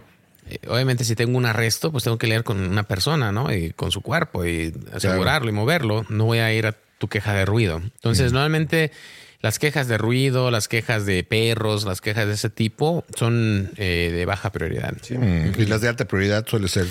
obviamente, 0.69 1.03
si 1.05 1.17
tengo 1.17 1.37
un 1.37 1.47
arresto, 1.47 1.91
pues 1.91 2.05
tengo 2.05 2.19
que 2.19 2.29
leer 2.29 2.45
con 2.45 2.61
una 2.61 2.85
persona, 2.85 3.33
¿no? 3.33 3.53
Y 3.53 3.73
con 3.73 3.91
su 3.91 4.01
cuerpo 4.01 4.47
y 4.47 4.73
asegurarlo 4.93 5.49
y 5.49 5.53
moverlo. 5.53 6.07
No 6.09 6.27
voy 6.27 6.39
a 6.39 6.53
ir 6.53 6.67
a 6.67 6.77
tu 6.99 7.09
queja 7.09 7.33
de 7.33 7.45
ruido. 7.45 7.81
Entonces, 7.83 8.33
normalmente 8.33 8.93
las 9.41 9.61
quejas 9.61 9.87
de 9.87 9.99
ruido, 9.99 10.51
las 10.51 10.67
quejas 10.67 11.07
de 11.07 11.23
perros, 11.23 11.85
las 11.85 12.01
quejas 12.01 12.27
de 12.27 12.35
ese 12.35 12.51
tipo 12.51 13.05
son 13.15 13.71
eh, 13.77 14.11
de 14.13 14.27
baja 14.27 14.51
prioridad. 14.51 14.95
Y 15.09 15.67
las 15.67 15.81
de 15.81 15.89
alta 15.89 16.07
prioridad 16.07 16.45
suele 16.47 16.67
ser. 16.67 16.87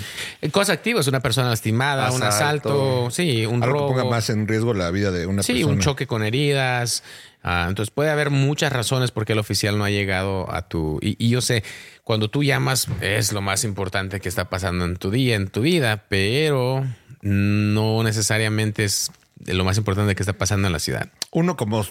Cosas 0.50 0.76
activas, 0.76 1.06
una 1.08 1.20
persona 1.20 1.50
lastimada, 1.50 2.10
un 2.10 2.22
asalto, 2.22 3.10
sí, 3.10 3.44
un 3.44 3.60
robo. 3.60 3.88
que 3.88 4.00
ponga 4.00 4.10
más 4.10 4.30
en 4.30 4.48
riesgo 4.48 4.72
la 4.72 4.90
vida 4.90 5.10
de 5.10 5.26
una 5.26 5.42
persona. 5.42 5.58
Sí, 5.58 5.64
un 5.64 5.78
choque 5.80 6.06
con 6.06 6.24
heridas. 6.24 7.02
Ah, 7.42 7.66
entonces 7.68 7.90
puede 7.90 8.10
haber 8.10 8.30
muchas 8.30 8.72
razones 8.72 9.10
por 9.10 9.26
qué 9.26 9.34
el 9.34 9.38
oficial 9.38 9.76
no 9.78 9.84
ha 9.84 9.90
llegado 9.90 10.52
a 10.52 10.68
tu... 10.68 10.98
Y, 11.02 11.16
y, 11.24 11.28
yo 11.30 11.40
sé, 11.40 11.62
cuando 12.02 12.28
tú 12.30 12.42
llamas 12.42 12.88
es 13.00 13.32
lo 13.32 13.42
más 13.42 13.62
importante 13.62 14.20
que 14.20 14.28
está 14.28 14.48
pasando 14.48 14.86
en 14.86 14.96
tu 14.96 15.10
día, 15.10 15.36
en 15.36 15.48
tu 15.48 15.60
vida, 15.60 16.04
pero 16.08 16.84
no 17.20 18.02
necesariamente 18.02 18.84
es 18.84 19.12
lo 19.46 19.64
más 19.64 19.78
importante 19.78 20.14
que 20.14 20.22
está 20.22 20.32
pasando 20.32 20.66
en 20.66 20.72
la 20.72 20.78
ciudad. 20.78 21.10
Uno 21.30 21.56
como 21.56 21.84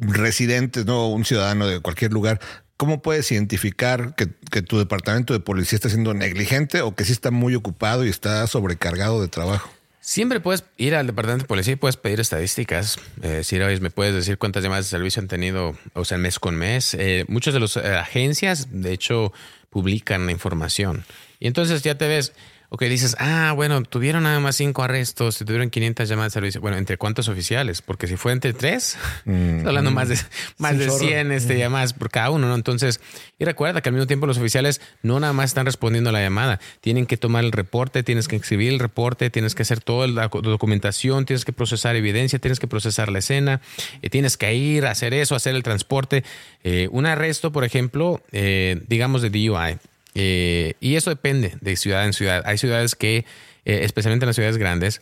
residentes, 0.00 0.86
no 0.86 1.08
un 1.08 1.24
ciudadano 1.24 1.66
de 1.66 1.80
cualquier 1.80 2.12
lugar, 2.12 2.40
¿cómo 2.76 3.02
puedes 3.02 3.30
identificar 3.30 4.14
que, 4.14 4.26
tu 4.62 4.78
departamento 4.78 5.32
de 5.32 5.40
policía 5.40 5.76
está 5.76 5.88
siendo 5.88 6.14
negligente 6.14 6.80
o 6.80 6.94
que 6.94 7.04
sí 7.04 7.12
está 7.12 7.30
muy 7.30 7.54
ocupado 7.54 8.04
y 8.06 8.08
está 8.08 8.46
sobrecargado 8.46 9.20
de 9.20 9.28
trabajo? 9.28 9.70
Siempre 10.00 10.40
puedes 10.40 10.64
ir 10.78 10.94
al 10.94 11.06
departamento 11.06 11.44
de 11.44 11.48
policía 11.48 11.74
y 11.74 11.76
puedes 11.76 11.98
pedir 11.98 12.20
estadísticas. 12.20 12.98
Eh, 13.22 13.44
si 13.44 13.58
me 13.58 13.90
puedes 13.90 14.14
decir 14.14 14.38
cuántas 14.38 14.62
llamadas 14.62 14.86
de 14.86 14.90
servicio 14.90 15.20
han 15.20 15.28
tenido, 15.28 15.76
o 15.92 16.06
sea, 16.06 16.16
mes 16.16 16.38
con 16.38 16.56
mes. 16.56 16.94
Eh, 16.94 17.26
muchas 17.28 17.52
de 17.52 17.60
las 17.60 17.76
eh, 17.76 17.96
agencias, 17.96 18.68
de 18.70 18.94
hecho, 18.94 19.32
publican 19.68 20.24
la 20.24 20.32
información. 20.32 21.04
Y 21.38 21.46
entonces 21.46 21.82
ya 21.82 21.96
te 21.96 22.08
ves, 22.08 22.32
o 22.72 22.76
que 22.76 22.88
dices, 22.88 23.16
ah, 23.18 23.52
bueno, 23.54 23.82
tuvieron 23.82 24.22
nada 24.22 24.38
más 24.38 24.54
cinco 24.54 24.84
arrestos, 24.84 25.38
tuvieron 25.38 25.70
500 25.70 26.08
llamadas 26.08 26.32
de 26.32 26.34
servicio. 26.34 26.60
Bueno, 26.60 26.76
¿entre 26.76 26.96
cuántos 26.98 27.28
oficiales? 27.28 27.82
Porque 27.82 28.06
si 28.06 28.16
fue 28.16 28.30
entre 28.30 28.52
tres, 28.52 28.96
mm. 29.24 29.66
hablando 29.66 29.90
más 29.90 30.08
de, 30.08 30.16
más 30.56 30.78
de 30.78 30.88
100 30.88 31.32
este, 31.32 31.58
llamadas 31.58 31.94
por 31.94 32.10
cada 32.10 32.30
uno, 32.30 32.46
¿no? 32.46 32.54
Entonces, 32.54 33.00
y 33.40 33.44
recuerda 33.44 33.80
que 33.80 33.88
al 33.88 33.94
mismo 33.96 34.06
tiempo 34.06 34.28
los 34.28 34.38
oficiales 34.38 34.80
no 35.02 35.18
nada 35.18 35.32
más 35.32 35.50
están 35.50 35.66
respondiendo 35.66 36.10
a 36.10 36.12
la 36.12 36.22
llamada, 36.22 36.60
tienen 36.80 37.06
que 37.06 37.16
tomar 37.16 37.42
el 37.42 37.50
reporte, 37.50 38.04
tienes 38.04 38.28
que 38.28 38.36
escribir 38.36 38.72
el 38.72 38.78
reporte, 38.78 39.30
tienes 39.30 39.56
que 39.56 39.62
hacer 39.62 39.80
toda 39.80 40.06
la 40.06 40.28
documentación, 40.28 41.24
tienes 41.24 41.44
que 41.44 41.52
procesar 41.52 41.96
evidencia, 41.96 42.38
tienes 42.38 42.60
que 42.60 42.68
procesar 42.68 43.10
la 43.10 43.18
escena, 43.18 43.60
eh, 44.00 44.10
tienes 44.10 44.36
que 44.36 44.54
ir 44.54 44.86
a 44.86 44.92
hacer 44.92 45.12
eso, 45.12 45.34
hacer 45.34 45.56
el 45.56 45.64
transporte. 45.64 46.22
Eh, 46.62 46.88
un 46.92 47.06
arresto, 47.06 47.50
por 47.50 47.64
ejemplo, 47.64 48.22
eh, 48.30 48.80
digamos 48.86 49.22
de 49.22 49.30
DUI 49.30 49.78
Eh, 50.14 50.74
y 50.80 50.96
eso 50.96 51.10
depende 51.10 51.54
de 51.60 51.76
ciudad 51.76 52.04
en 52.04 52.12
ciudad. 52.12 52.42
Hay 52.46 52.58
ciudades 52.58 52.94
que, 52.94 53.24
eh, 53.64 53.80
especialmente 53.82 54.24
en 54.24 54.28
las 54.28 54.36
ciudades 54.36 54.56
grandes, 54.56 55.00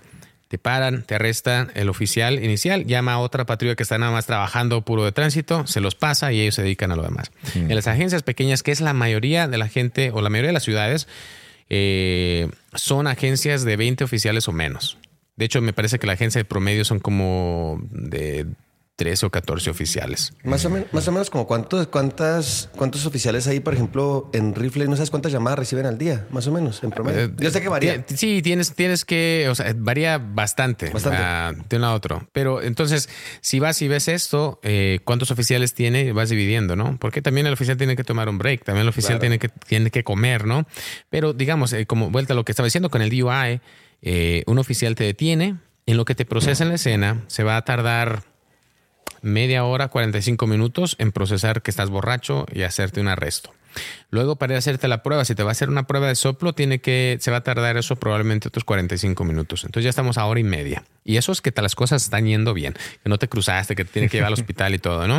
te 0.49 0.57
paran, 0.57 1.03
te 1.03 1.15
arrestan, 1.15 1.71
el 1.75 1.91
oficial 1.91 2.43
inicial 2.43 2.87
llama 2.87 3.13
a 3.13 3.19
otra 3.19 3.45
patrulla 3.45 3.77
que 3.77 3.83
está 3.83 3.99
nada 3.99 4.13
más 4.13 4.27
trabajando 4.27 4.83
puro 4.83 5.05
de 5.05 5.13
tránsito, 5.13 5.67
se 5.67 5.81
los 5.81 5.95
pasa 5.95 6.33
y 6.33 6.41
ellos 6.41 6.55
se 6.55 6.63
dedican 6.63 6.91
a 6.91 6.97
lo 6.97 7.03
demás. 7.03 7.31
En 7.55 7.75
las 7.75 7.87
agencias 7.87 8.23
pequeñas, 8.23 8.63
que 8.63 8.73
es 8.73 8.81
la 8.81 8.95
mayoría 8.95 9.47
de 9.47 9.59
la 9.59 9.69
gente 9.69 10.11
o 10.11 10.23
la 10.23 10.31
mayoría 10.31 10.49
de 10.49 10.55
las 10.55 10.63
ciudades, 10.63 11.07
eh, 11.69 12.49
son 12.75 13.07
agencias 13.07 13.63
de 13.65 13.77
20 13.77 14.05
oficiales 14.05 14.49
o 14.49 14.53
menos. 14.53 14.97
De 15.37 15.45
hecho, 15.45 15.61
me 15.61 15.75
parece 15.75 15.99
que 15.99 16.07
la 16.07 16.15
agencia 16.15 16.41
de 16.41 16.47
promedio 16.47 16.85
son 16.85 16.99
como 16.99 17.81
de 17.91 18.47
13 18.99 19.27
o 19.27 19.31
14 19.31 19.71
oficiales. 19.71 20.33
Más 20.43 20.65
o, 20.65 20.71
menos, 20.71 20.93
más 20.93 21.07
o 21.07 21.13
menos 21.13 21.31
como 21.31 21.47
cuántos, 21.47 21.87
cuántas, 21.87 22.69
cuántos 22.75 23.07
oficiales 23.07 23.47
hay, 23.47 23.61
por 23.61 23.73
ejemplo, 23.73 24.29
en 24.33 24.57
rifle, 24.57 24.89
no 24.89 24.97
sabes 24.97 25.11
cuántas 25.11 25.31
llamadas 25.31 25.57
reciben 25.61 25.87
al 25.87 25.99
día, 25.99 26.27
más 26.31 26.49
o 26.49 26.53
menos, 26.53 26.83
en 26.83 26.91
promedio. 26.91 27.27
Eh, 27.27 27.31
Yo 27.39 27.51
sé 27.53 27.61
que 27.61 27.69
varía. 27.69 28.05
Sí, 28.13 28.43
tienes, 28.43 28.75
tienes 28.75 29.05
que, 29.05 29.47
o 29.49 29.55
sea, 29.55 29.73
varía 29.77 30.19
bastante, 30.19 30.91
Bastante. 30.91 31.17
ah, 31.23 31.53
de 31.69 31.77
un 31.77 31.83
lado 31.83 31.95
a 31.95 31.97
otro. 31.97 32.29
Pero 32.33 32.61
entonces, 32.61 33.09
si 33.41 33.61
vas 33.61 33.81
y 33.83 33.87
ves 33.87 34.09
esto, 34.09 34.59
eh, 34.65 34.99
¿cuántos 35.05 35.31
oficiales 35.31 35.75
tiene? 35.75 36.13
Vas 36.13 36.29
dividiendo, 36.31 36.75
¿no? 36.75 36.99
Porque 36.99 37.23
también 37.23 37.47
el 37.47 37.53
oficial 37.53 37.77
tiene 37.77 37.95
que 37.95 38.03
tomar 38.03 38.29
un 38.29 38.39
break, 38.39 38.65
también 38.65 38.83
el 38.83 38.89
oficial 38.89 39.19
Claro. 39.21 39.21
tiene, 39.21 39.39
que, 39.39 39.49
tiene 39.49 39.91
que 39.93 40.03
comer, 40.03 40.45
¿no? 40.45 40.67
Pero 41.09 41.33
digamos, 41.35 41.73
eh, 41.73 41.87
como 41.87 42.11
vuelta 42.11 42.33
a 42.33 42.37
lo 42.37 42.45
que 42.45 42.51
estaba 42.51 42.67
diciendo 42.67 42.91
con 42.91 43.01
el 43.01 43.11
DUI, 43.11 43.61
eh, 44.03 44.43
un 44.49 44.59
oficial 44.59 44.97
te 44.97 45.05
detiene, 45.05 45.57
en 45.87 45.97
lo 45.97 46.05
que 46.05 46.15
te 46.15 46.25
procesa 46.27 46.65
en 46.65 46.69
la 46.71 46.75
escena, 46.75 47.23
se 47.29 47.45
va 47.45 47.57
a 47.57 47.65
tardar 47.65 48.25
media 49.23 49.65
hora, 49.65 49.89
45 49.89 50.47
minutos 50.47 50.97
en 50.99 51.13
procesar 51.13 51.63
que 51.63 51.71
estás 51.71 51.91
borracho 51.91 52.47
y 52.53 52.63
hacerte 52.63 53.01
un 53.01 53.09
arresto. 53.09 53.53
Luego, 54.11 54.37
para 54.37 54.55
ir 54.55 54.57
a 54.57 54.59
hacerte 54.59 54.89
la 54.89 55.03
prueba, 55.03 55.25
si 55.25 55.35
te 55.35 55.43
va 55.43 55.51
a 55.51 55.53
hacer 55.53 55.69
una 55.69 55.87
prueba 55.87 56.09
de 56.09 56.15
soplo, 56.15 56.53
tiene 56.55 56.81
que, 56.81 57.19
se 57.21 57.31
va 57.31 57.39
a 57.39 57.41
tardar 57.43 57.77
eso 57.77 57.97
probablemente 57.97 58.49
otros 58.49 58.65
45 58.65 59.25
minutos. 59.25 59.65
Entonces 59.65 59.85
ya 59.85 59.91
estamos 59.91 60.19
a 60.19 60.25
hora 60.25 60.41
y 60.41 60.45
media. 60.45 60.85
Y 61.05 61.17
eso 61.17 61.31
es 61.33 61.41
que 61.41 61.53
te- 61.53 61.63
las 61.63 61.75
cosas 61.75 62.03
están 62.03 62.27
yendo 62.27 62.55
bien, 62.55 62.75
que 63.03 63.09
no 63.09 63.19
te 63.19 63.29
cruzaste, 63.29 63.77
que 63.77 63.85
te 63.85 63.93
tienen 63.93 64.09
que 64.09 64.17
llevar 64.17 64.29
al 64.29 64.33
hospital 64.41 64.75
y 64.75 64.79
todo, 64.79 65.07
¿no? 65.07 65.19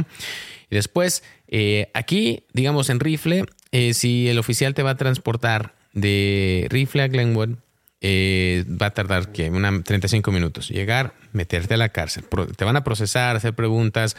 Y 0.69 0.75
después, 0.75 1.23
eh, 1.47 1.89
aquí, 1.93 2.43
digamos, 2.53 2.89
en 2.89 2.99
rifle, 2.99 3.45
eh, 3.71 3.93
si 3.93 4.27
el 4.29 4.39
oficial 4.39 4.73
te 4.73 4.83
va 4.83 4.91
a 4.91 4.97
transportar 4.97 5.75
de 5.93 6.67
rifle 6.69 7.03
a 7.03 7.07
Glenwood, 7.07 7.51
eh, 8.01 8.65
va 8.69 8.87
a 8.87 8.93
tardar 8.93 9.31
que 9.31 9.49
una 9.49 9.83
35 9.83 10.31
minutos. 10.31 10.69
Llegar, 10.69 11.13
meterte 11.33 11.73
a 11.73 11.77
la 11.77 11.89
cárcel. 11.89 12.25
Te 12.55 12.65
van 12.65 12.75
a 12.75 12.83
procesar, 12.83 13.35
hacer 13.35 13.53
preguntas, 13.53 14.15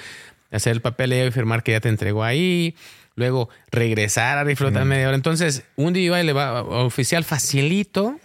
hacer 0.50 0.72
el 0.72 0.80
papeleo 0.80 1.26
y 1.26 1.30
firmar 1.30 1.62
que 1.62 1.72
ya 1.72 1.80
te 1.80 1.88
entregó 1.88 2.24
ahí. 2.24 2.76
Luego 3.16 3.48
regresar 3.70 4.38
a 4.38 4.44
rifle 4.44 4.68
otra 4.68 4.84
media 4.84 5.08
hora. 5.08 5.16
Entonces, 5.16 5.64
un 5.76 5.92
DUI 5.92 6.22
le 6.22 6.32
va 6.32 6.58
a 6.58 6.62
oficial 6.62 7.24
facilito 7.24 8.18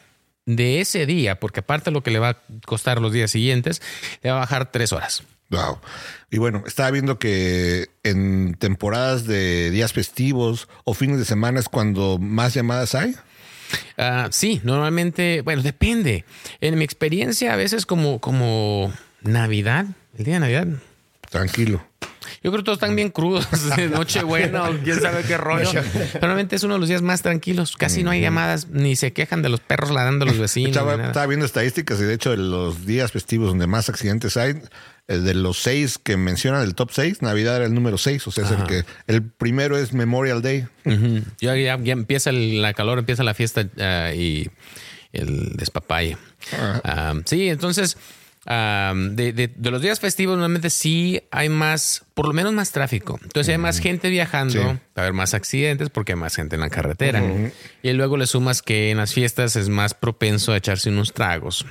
de 0.45 0.79
ese 0.79 1.05
día, 1.05 1.39
porque 1.39 1.61
aparte 1.61 1.91
lo 1.91 2.01
que 2.01 2.11
le 2.11 2.19
va 2.19 2.29
a 2.29 2.37
costar 2.65 3.01
los 3.01 3.11
días 3.11 3.31
siguientes, 3.31 3.81
le 4.21 4.29
va 4.29 4.37
a 4.37 4.39
bajar 4.41 4.71
tres 4.71 4.93
horas. 4.93 5.23
Wow. 5.49 5.79
Y 6.31 6.37
bueno, 6.37 6.63
estaba 6.65 6.91
viendo 6.91 7.19
que 7.19 7.89
en 8.03 8.55
temporadas 8.55 9.25
de 9.25 9.69
días 9.71 9.93
festivos 9.93 10.67
o 10.83 10.93
fines 10.93 11.17
de 11.17 11.25
semana 11.25 11.59
es 11.59 11.69
cuando 11.69 12.17
más 12.19 12.53
llamadas 12.53 12.95
hay. 12.95 13.15
Ah, 13.97 14.27
sí, 14.31 14.61
normalmente, 14.63 15.41
bueno, 15.41 15.61
depende. 15.61 16.25
En 16.61 16.77
mi 16.77 16.83
experiencia, 16.83 17.53
a 17.53 17.55
veces 17.55 17.85
como, 17.85 18.19
como 18.19 18.93
Navidad, 19.21 19.85
el 20.17 20.25
día 20.25 20.35
de 20.35 20.39
Navidad, 20.39 20.67
Tranquilo. 21.29 21.85
Yo 22.43 22.51
creo 22.51 22.63
que 22.63 22.63
todos 22.63 22.77
están 22.77 22.95
bien 22.95 23.09
crudos 23.09 23.47
de 23.75 23.89
Nochebuena 23.89 24.69
o 24.69 24.77
quién 24.83 24.99
sabe 25.01 25.23
qué 25.23 25.37
rollo. 25.37 25.81
Normalmente 26.13 26.55
es 26.55 26.63
uno 26.63 26.75
de 26.75 26.79
los 26.79 26.89
días 26.89 27.01
más 27.01 27.21
tranquilos. 27.21 27.75
Casi 27.75 28.03
no 28.03 28.11
hay 28.11 28.21
llamadas, 28.21 28.69
ni 28.69 28.95
se 28.95 29.13
quejan 29.13 29.41
de 29.41 29.49
los 29.49 29.59
perros 29.59 29.91
ladrando 29.91 30.25
a 30.25 30.27
los 30.27 30.37
vecinos. 30.37 30.69
Estaba, 30.69 31.25
viendo 31.25 31.45
estadísticas 31.45 31.99
y 31.99 32.03
de 32.03 32.13
hecho 32.13 32.31
de 32.31 32.37
los 32.37 32.85
días 32.85 33.11
festivos 33.11 33.49
donde 33.49 33.67
más 33.67 33.89
accidentes 33.89 34.37
hay, 34.37 34.61
de 35.07 35.33
los 35.35 35.59
seis 35.59 35.97
que 35.97 36.17
mencionan 36.17 36.63
el 36.63 36.73
top 36.75 36.89
seis, 36.91 37.21
Navidad 37.21 37.57
era 37.57 37.65
el 37.65 37.73
número 37.73 37.97
seis. 37.97 38.25
O 38.27 38.31
sea, 38.31 38.45
es 38.45 38.51
el 38.51 38.63
que 38.63 38.85
el 39.07 39.23
primero 39.23 39.77
es 39.77 39.93
Memorial 39.93 40.41
Day. 40.41 40.65
Ujú. 40.85 41.21
Ya, 41.39 41.55
ya, 41.55 41.77
ya 41.79 41.93
empieza 41.93 42.31
el- 42.31 42.61
la 42.61 42.73
calor, 42.73 42.97
empieza 42.99 43.23
la 43.23 43.33
fiesta 43.35 43.67
ah, 43.79 44.11
y 44.15 44.49
el 45.13 45.53
despapalle. 45.57 46.17
Ah, 46.83 47.13
sí, 47.25 47.49
entonces, 47.49 47.97
de, 48.47 49.33
de- 49.33 49.51
de 49.55 49.71
los 49.71 49.81
días 49.81 49.99
festivos, 49.99 50.35
normalmente 50.35 50.69
sí 50.69 51.21
hay 51.31 51.49
más, 51.49 52.03
por 52.13 52.27
lo 52.27 52.33
menos 52.33 52.53
más 52.53 52.71
tráfico. 52.71 53.19
Entonces 53.23 53.51
hay 53.51 53.57
más 53.57 53.79
gente 53.79 54.09
viajando, 54.09 54.53
Sí. 54.53 54.59
va 54.59 54.71
a 54.95 55.01
haber 55.01 55.13
más 55.13 55.33
accidentes 55.33 55.89
porque 55.89 56.13
hay 56.13 56.19
más 56.19 56.35
gente 56.35 56.55
en 56.55 56.61
la 56.61 56.69
carretera. 56.69 57.23
Y 57.81 57.93
luego 57.93 58.17
le 58.17 58.27
sumas 58.27 58.61
que 58.61 58.91
en 58.91 58.97
las 58.97 59.13
fiestas 59.13 59.55
es 59.55 59.69
más 59.69 59.93
propenso 59.93 60.51
a 60.51 60.57
echarse 60.57 60.89
unos 60.89 61.13
tragos. 61.13 61.65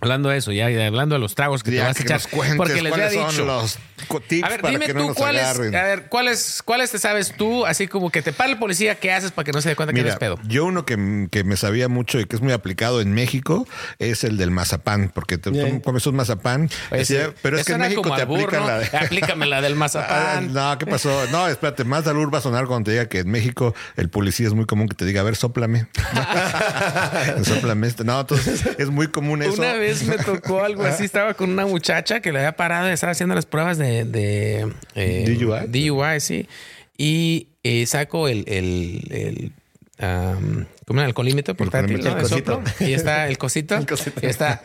Hablando 0.00 0.28
de 0.28 0.38
eso, 0.38 0.52
ya, 0.52 0.70
ya 0.70 0.86
hablando 0.86 1.14
de 1.14 1.18
los 1.18 1.34
tragos 1.34 1.62
que 1.62 1.70
te 1.72 1.80
vas 1.80 1.90
a 1.90 1.94
que 1.94 2.02
echar, 2.02 2.18
nos 2.20 2.26
cuentes 2.26 2.56
porque 2.56 2.82
les 2.82 2.92
había 2.92 3.08
cuáles 3.10 3.34
son 3.34 3.46
los 3.46 3.78
tips 4.26 4.44
A 4.44 4.48
ver, 4.48 4.60
para 4.62 4.72
dime 4.72 4.86
que 4.86 4.94
no 4.94 5.00
tú 5.00 5.06
nos 5.08 5.16
cuáles, 5.16 5.42
agarren. 5.42 5.76
a 5.76 5.82
ver, 5.82 6.08
cuáles, 6.08 6.62
cuáles 6.64 6.90
te 6.90 6.98
sabes 6.98 7.34
tú, 7.36 7.66
así 7.66 7.86
como 7.86 8.10
que 8.10 8.22
te 8.22 8.32
para 8.32 8.50
el 8.50 8.58
policía, 8.58 8.94
¿qué 8.94 9.12
haces 9.12 9.30
para 9.30 9.44
que 9.44 9.52
no 9.52 9.60
se 9.60 9.68
dé 9.68 9.76
cuenta 9.76 9.92
que 9.92 10.00
eres 10.00 10.16
pedo? 10.16 10.38
yo 10.48 10.64
uno 10.64 10.84
que, 10.86 11.28
que 11.30 11.44
me 11.44 11.56
sabía 11.56 11.88
mucho 11.88 12.18
y 12.18 12.24
que 12.24 12.36
es 12.36 12.42
muy 12.42 12.52
aplicado 12.52 13.00
en 13.00 13.12
México 13.12 13.68
es 13.98 14.24
el 14.24 14.36
del 14.36 14.50
mazapán, 14.50 15.10
porque 15.14 15.38
te 15.38 15.80
comes 15.82 16.06
un 16.06 16.16
mazapán, 16.16 16.70
Oye, 16.90 17.00
decía, 17.00 17.26
sí, 17.26 17.32
pero 17.42 17.58
es 17.58 17.66
que 17.66 17.72
en 17.72 17.80
México 17.80 18.02
como 18.02 18.16
te 18.16 18.22
albur, 18.22 18.40
aplican 18.40 18.60
¿no? 18.60 18.66
la 18.68 18.78
de... 18.78 18.86
Aplícame 18.96 19.46
la 19.46 19.60
del 19.60 19.74
mazapán. 19.76 20.50
Ah, 20.54 20.72
no, 20.72 20.78
¿qué 20.78 20.86
pasó? 20.86 21.26
No, 21.30 21.46
espérate, 21.46 21.84
más 21.84 22.06
albur 22.06 22.32
va 22.32 22.38
a 22.38 22.42
sonar 22.42 22.66
cuando 22.66 22.86
te 22.86 22.92
diga 22.92 23.06
que 23.06 23.18
en 23.18 23.30
México 23.30 23.74
el 23.96 24.08
policía 24.08 24.46
es 24.46 24.54
muy 24.54 24.64
común 24.64 24.88
que 24.88 24.94
te 24.94 25.04
diga, 25.04 25.20
a 25.20 25.24
ver, 25.24 25.36
sóplame. 25.36 25.86
sóplame 27.44 27.86
esto. 27.86 28.04
No, 28.04 28.20
entonces 28.20 28.64
es 28.78 28.88
muy 28.90 29.08
común 29.08 29.42
eso. 29.42 29.54
Una 29.54 29.74
vez 29.74 29.89
me 30.06 30.16
tocó 30.24 30.62
algo 30.62 30.84
así, 30.84 31.04
estaba 31.04 31.34
con 31.34 31.50
una 31.50 31.66
muchacha 31.66 32.20
que 32.20 32.32
le 32.32 32.38
había 32.40 32.56
parado 32.56 32.88
y 32.88 32.92
estaba 32.92 33.12
haciendo 33.12 33.34
las 33.34 33.46
pruebas 33.46 33.78
de, 33.78 34.04
de 34.04 34.72
eh, 34.94 35.36
DUI. 35.38 35.66
DUI, 35.88 36.20
sí. 36.20 36.48
Y 36.96 37.48
eh, 37.62 37.86
saco 37.86 38.28
el, 38.28 38.44
el, 38.46 39.06
el 39.10 39.52
am, 39.98 40.66
¿cómo 40.86 41.00
era? 41.00 41.08
El 41.08 41.14
colímetro 41.14 41.54
portátil, 41.54 42.00
colímetro. 42.00 42.12
¿no? 42.12 42.18
El 42.24 42.28
cosito. 42.28 42.84
Y 42.84 42.92
está 42.92 43.28
el 43.28 43.38
cosito. 43.38 43.76
El 43.76 43.86
cosito. 43.86 44.20
Y 44.22 44.26
está. 44.26 44.62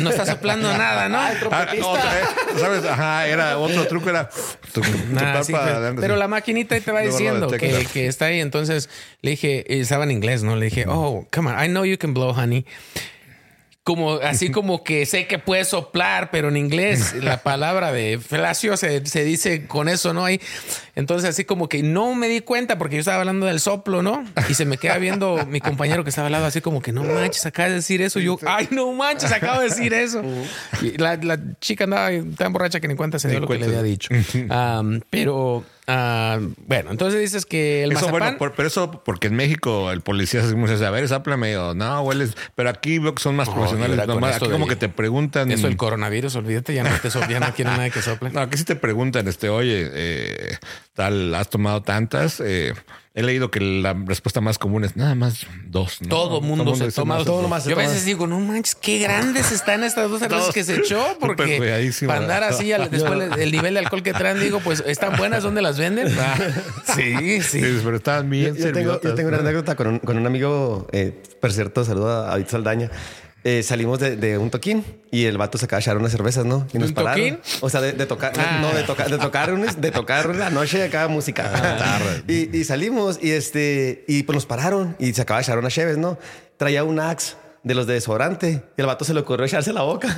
No 0.00 0.10
está 0.10 0.26
soplando 0.26 0.72
nada, 0.76 1.08
¿no? 1.08 1.18
Ah, 1.18 1.66
no, 1.78 1.88
otra 1.88 2.12
vez, 2.12 2.24
¿Sabes? 2.60 2.84
Ajá, 2.84 3.26
era 3.26 3.58
otro 3.58 3.86
truco, 3.86 4.10
era 4.10 4.28
tu- 4.72 4.80
tu 4.80 4.82
Ah, 5.16 5.32
tapa 5.40 5.44
sí, 5.44 5.52
pero, 5.52 5.94
pero 6.00 6.16
la 6.16 6.28
maquinita 6.28 6.74
ahí 6.74 6.80
te 6.80 6.92
va 6.92 7.00
diciendo 7.00 7.48
que, 7.48 7.86
que 7.92 8.06
está 8.06 8.26
ahí. 8.26 8.40
Entonces 8.40 8.88
le 9.22 9.32
dije, 9.32 9.80
estaba 9.80 10.04
en 10.04 10.10
inglés, 10.12 10.42
¿no? 10.42 10.56
Le 10.56 10.66
dije, 10.66 10.84
oh, 10.88 11.26
come 11.32 11.50
on, 11.50 11.62
I 11.64 11.68
know 11.68 11.84
you 11.84 11.98
can 11.98 12.14
blow, 12.14 12.32
honey. 12.32 12.64
Como, 13.84 14.14
así 14.14 14.50
como 14.50 14.82
que 14.82 15.04
sé 15.04 15.26
que 15.26 15.38
puedes 15.38 15.68
soplar, 15.68 16.30
pero 16.30 16.48
en 16.48 16.56
inglés 16.56 17.14
la 17.22 17.42
palabra 17.42 17.92
de 17.92 18.18
felacio 18.18 18.76
se, 18.76 19.04
se 19.06 19.24
dice 19.24 19.66
con 19.66 19.88
eso, 19.88 20.14
¿no? 20.14 20.24
Ahí. 20.24 20.40
Entonces, 20.96 21.28
así 21.28 21.44
como 21.44 21.68
que 21.68 21.82
no 21.82 22.14
me 22.14 22.28
di 22.28 22.40
cuenta 22.40 22.78
porque 22.78 22.96
yo 22.96 23.00
estaba 23.00 23.18
hablando 23.18 23.46
del 23.46 23.60
soplo, 23.60 24.02
¿no? 24.02 24.24
Y 24.48 24.54
se 24.54 24.64
me 24.64 24.78
queda 24.78 24.96
viendo 24.98 25.44
mi 25.48 25.60
compañero 25.60 26.02
que 26.02 26.10
estaba 26.10 26.26
al 26.26 26.32
lado, 26.32 26.46
así 26.46 26.60
como 26.60 26.80
que 26.80 26.92
no 26.92 27.04
manches, 27.04 27.44
acabas 27.46 27.70
de 27.70 27.76
decir 27.76 28.00
eso. 28.00 28.20
Y 28.20 28.24
yo, 28.24 28.38
ay, 28.46 28.68
no 28.70 28.90
manches, 28.92 29.30
acabo 29.32 29.60
de 29.60 29.68
decir 29.68 29.92
eso. 29.92 30.22
Y 30.80 30.96
la, 30.96 31.16
la 31.16 31.38
chica 31.60 31.84
andaba 31.84 32.10
tan 32.36 32.52
borracha 32.52 32.80
que 32.80 32.88
ni 32.88 32.94
cuenta 32.94 33.18
se 33.18 33.28
dio 33.28 33.40
lo 33.40 33.48
que 33.48 33.58
le 33.58 33.66
había 33.66 33.82
dicho. 33.82 34.08
Pero, 35.10 35.64
ah, 35.86 36.38
bueno, 36.66 36.90
entonces 36.90 37.20
dices 37.20 37.46
que 37.46 37.84
el 37.84 37.92
Eso, 37.92 38.00
mazapán. 38.02 38.20
bueno, 38.20 38.38
por- 38.38 38.52
pero 38.52 38.68
eso 38.68 39.02
porque 39.04 39.26
en 39.28 39.34
México 39.34 39.90
el 39.92 40.00
policía 40.00 40.42
se 40.42 40.54
dice, 40.54 40.84
a 40.86 40.90
ver, 40.90 41.06
sáplame 41.08 41.56
o 41.56 41.74
no, 41.74 42.00
hueles. 42.02 42.36
Pero 42.54 42.70
aquí 42.70 42.98
veo 42.98 43.14
que 43.14 43.22
son 43.22 43.36
más 43.36 43.48
No, 43.48 43.54
profesionales. 43.54 43.96
mira, 43.96 44.06
nomás, 44.06 44.36
aquí 44.36 44.50
como 44.50 44.66
que 44.66 44.76
te 44.76 44.88
preguntan. 44.88 45.50
Eso 45.50 45.66
el 45.66 45.76
coronavirus, 45.76 46.36
olvídate, 46.36 46.74
ya 46.74 46.82
no 46.84 46.90
te 47.00 47.10
ya 47.28 47.40
no 47.40 47.52
que 47.90 48.02
sople. 48.02 48.30
No, 48.34 48.40
aquí 48.40 48.56
sí 48.58 48.64
te 48.64 48.76
preguntan, 48.76 49.28
este, 49.28 49.48
oye, 49.48 49.90
eh, 49.92 50.58
tal, 50.94 51.34
has 51.34 51.48
tomado 51.50 51.82
tantas. 51.82 52.40
Eh, 52.40 52.72
he 53.16 53.22
leído 53.22 53.48
que 53.50 53.60
la 53.60 53.94
respuesta 53.94 54.40
más 54.40 54.58
común 54.58 54.82
es 54.84 54.96
nada 54.96 55.14
más 55.14 55.46
dos. 55.66 56.02
¿no? 56.02 56.08
Todo 56.08 56.40
mundo 56.40 56.74
se 56.74 56.90
toma 56.90 57.14
más 57.16 57.24
dos. 57.24 57.42
nomás 57.42 57.62
se 57.62 57.70
Yo 57.70 57.76
a 57.76 57.78
veces 57.78 58.04
digo, 58.04 58.26
no 58.26 58.40
manches, 58.40 58.74
qué 58.74 58.98
grandes 58.98 59.52
están 59.52 59.84
estas 59.84 60.10
dos 60.10 60.18
cervezas 60.18 60.52
que 60.52 60.64
se 60.64 60.76
echó, 60.78 61.16
porque 61.20 61.86
para 62.06 62.18
andar 62.20 62.42
así, 62.42 62.72
al- 62.72 62.90
después 62.90 63.30
el 63.38 63.52
nivel 63.52 63.74
de 63.74 63.80
alcohol 63.80 64.02
que 64.02 64.12
traen, 64.12 64.40
digo, 64.40 64.58
pues 64.58 64.82
están 64.84 65.16
buenas, 65.16 65.44
¿dónde 65.44 65.62
las 65.62 65.78
venden? 65.78 66.08
Ah, 66.18 66.36
sí, 66.96 67.40
sí. 67.42 67.60
Sí, 67.60 67.80
pero 67.84 67.96
estaban 67.96 68.28
bien 68.28 68.54
Yo, 68.56 68.66
yo 68.66 68.72
tengo, 68.72 68.92
yo 68.94 68.98
servidotas. 68.98 69.14
tengo 69.14 69.28
una 69.28 69.38
anécdota 69.38 69.76
con 69.76 69.86
un, 69.86 69.98
con 70.00 70.16
un 70.18 70.26
amigo, 70.26 70.86
eh, 70.92 71.22
por 71.40 71.52
cierto, 71.52 71.84
saludo 71.84 72.10
a 72.10 72.26
David 72.30 72.46
Saldaña. 72.48 72.90
Eh, 73.46 73.62
salimos 73.62 73.98
de, 74.00 74.16
de 74.16 74.38
un 74.38 74.48
toquín 74.50 74.82
y 75.10 75.26
el 75.26 75.36
vato 75.36 75.58
se 75.58 75.66
acaba 75.66 75.78
de 75.78 75.82
echar 75.82 75.98
unas 75.98 76.10
cervezas, 76.12 76.46
¿no? 76.46 76.66
Y 76.72 76.78
nos 76.78 76.88
¿Un 76.88 76.94
pararon. 76.94 77.18
toquín? 77.20 77.38
O 77.60 77.68
sea, 77.68 77.82
de, 77.82 77.92
de 77.92 78.06
tocar, 78.06 78.32
Ah. 78.38 78.58
no, 78.62 78.72
de 78.72 78.82
tocar, 78.84 79.10
de 79.10 79.18
tocar, 79.18 79.76
de 79.76 79.90
tocar 79.90 80.34
la 80.34 80.48
noche 80.48 80.82
acá 80.82 81.08
música. 81.08 82.22
y, 82.26 82.56
y 82.56 82.64
salimos 82.64 83.18
y 83.22 83.32
este, 83.32 84.04
y 84.08 84.22
pues 84.22 84.34
nos 84.34 84.46
pararon 84.46 84.96
y 84.98 85.12
se 85.12 85.20
acaba 85.20 85.40
de 85.40 85.42
echar 85.44 85.58
unas 85.58 85.74
cheves, 85.74 85.98
¿no? 85.98 86.18
Traía 86.56 86.84
un 86.84 86.98
axe 86.98 87.34
de 87.64 87.74
los 87.74 87.86
de 87.86 87.94
desodorante. 87.94 88.62
Y 88.76 88.80
el 88.80 88.86
vato 88.86 89.04
se 89.04 89.14
le 89.14 89.20
ocurrió 89.20 89.46
echarse 89.46 89.72
la 89.72 89.82
boca. 89.82 90.14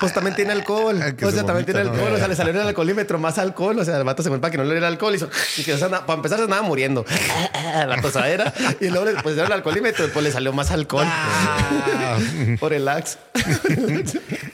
pues 0.00 0.14
también 0.14 0.34
tiene 0.36 0.52
alcohol. 0.52 1.00
Ay, 1.02 1.12
o 1.22 1.30
se 1.30 1.32
sea, 1.32 1.44
también 1.44 1.66
tiene 1.66 1.84
¿no? 1.84 1.90
alcohol. 1.90 2.14
O 2.14 2.16
sea, 2.16 2.28
le 2.28 2.36
salió 2.36 2.52
en 2.52 2.60
el 2.60 2.66
alcoholímetro 2.68 3.18
más 3.18 3.38
alcohol. 3.38 3.78
O 3.78 3.84
sea, 3.84 3.98
el 3.98 4.04
vato 4.04 4.22
se 4.22 4.28
fue 4.28 4.40
para 4.40 4.52
que 4.52 4.58
no 4.58 4.64
le 4.64 4.70
diera 4.70 4.88
alcohol. 4.88 5.14
Hizo, 5.14 5.28
y 5.58 5.64
que, 5.64 5.74
o 5.74 5.78
sea, 5.78 5.88
para 5.90 6.14
empezar 6.14 6.38
se 6.38 6.44
andaba 6.44 6.62
muriendo. 6.62 7.04
la 7.52 8.00
tosadera. 8.00 8.54
Y 8.80 8.88
luego 8.88 9.06
le 9.06 9.14
pusieron 9.22 9.46
el 9.46 9.52
alcoholímetro. 9.52 10.08
Pues 10.12 10.24
le 10.24 10.30
salió 10.30 10.52
más 10.52 10.70
alcohol. 10.70 11.06
Ah. 11.06 12.18
Por 12.60 12.72
el 12.72 12.88
axe. 12.88 13.18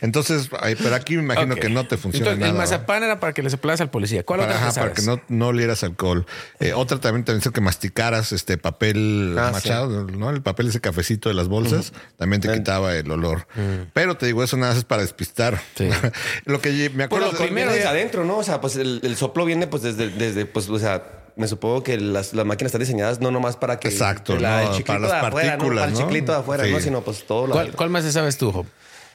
Entonces, 0.00 0.48
ay, 0.60 0.76
pero 0.76 0.94
aquí 0.94 1.16
me 1.16 1.22
imagino 1.22 1.56
que 1.56 1.68
no 1.68 1.86
te 1.86 1.98
funciona 1.98 2.30
Entonces, 2.30 2.48
el 2.48 2.54
nada. 2.54 2.64
¿va? 2.64 2.70
mazapán 2.70 3.02
era 3.02 3.20
para 3.20 3.34
que 3.34 3.42
le 3.42 3.50
soplas 3.50 3.80
al 3.82 3.90
policía. 3.90 4.24
¿Cuál 4.24 4.40
Para, 4.40 4.52
otra 4.52 4.62
ajá, 4.62 4.74
te 4.74 4.80
para 4.80 4.92
que 4.94 5.02
no, 5.02 5.20
no 5.28 5.48
olieras 5.48 5.84
alcohol. 5.84 6.24
Eh, 6.58 6.72
otra 6.72 6.98
también 6.98 7.24
también 7.24 7.42
es 7.46 7.52
que 7.52 7.60
masticaras 7.60 8.32
este 8.32 8.56
papel 8.56 9.36
Ah, 9.38 9.50
machado, 9.52 10.06
¿no? 10.06 10.30
El 10.30 10.42
papel 10.42 10.68
ese 10.68 10.80
cafecito 10.80 11.28
de 11.28 11.34
las 11.34 11.48
bolsas 11.48 11.92
también 12.16 12.29
te 12.38 12.52
quitaba 12.52 12.94
el 12.94 13.10
olor. 13.10 13.46
Pero 13.92 14.16
te 14.16 14.26
digo, 14.26 14.42
eso 14.44 14.56
nada 14.56 14.72
más 14.72 14.78
es 14.78 14.84
para 14.84 15.02
despistar. 15.02 15.60
Sí. 15.74 15.88
Lo 16.44 16.60
que 16.60 16.90
me 16.94 17.04
acuerdo 17.04 17.26
Bueno, 17.30 17.44
primero 17.44 17.72
desde 17.72 17.88
adentro, 17.88 18.24
¿no? 18.24 18.38
O 18.38 18.42
sea, 18.44 18.60
pues 18.60 18.76
el, 18.76 19.00
el 19.02 19.16
soplo 19.16 19.44
viene 19.44 19.66
pues 19.66 19.82
desde, 19.82 20.08
desde, 20.10 20.46
pues, 20.46 20.68
o 20.68 20.78
sea, 20.78 21.02
me 21.36 21.48
supongo 21.48 21.82
que 21.82 21.98
las, 21.98 22.34
las 22.34 22.44
máquinas 22.44 22.68
están 22.68 22.80
diseñadas 22.80 23.20
no 23.20 23.30
nomás 23.30 23.56
para 23.56 23.78
que 23.80 23.88
Exacto, 23.88 24.36
la- 24.38 24.62
no, 24.62 24.68
el 24.68 24.76
chiclito 24.76 24.86
para 24.86 25.00
las 25.00 25.12
afuera, 25.24 25.46
¿no? 25.52 25.58
partículas, 25.58 25.80
Para 25.82 25.92
el 25.92 25.98
¿no? 25.98 26.04
chiclito 26.06 26.32
de 26.32 26.38
afuera, 26.38 26.64
Sí. 26.64 26.70
¿no? 26.72 26.80
Sino 26.80 27.00
pues 27.02 27.26
todo 27.26 27.46
lo 27.46 27.52
¿Cuál, 27.54 27.72
cuál 27.72 27.90
más 27.90 28.04
te 28.04 28.12
sabes 28.12 28.36
tú, 28.36 28.52
Job? 28.52 28.66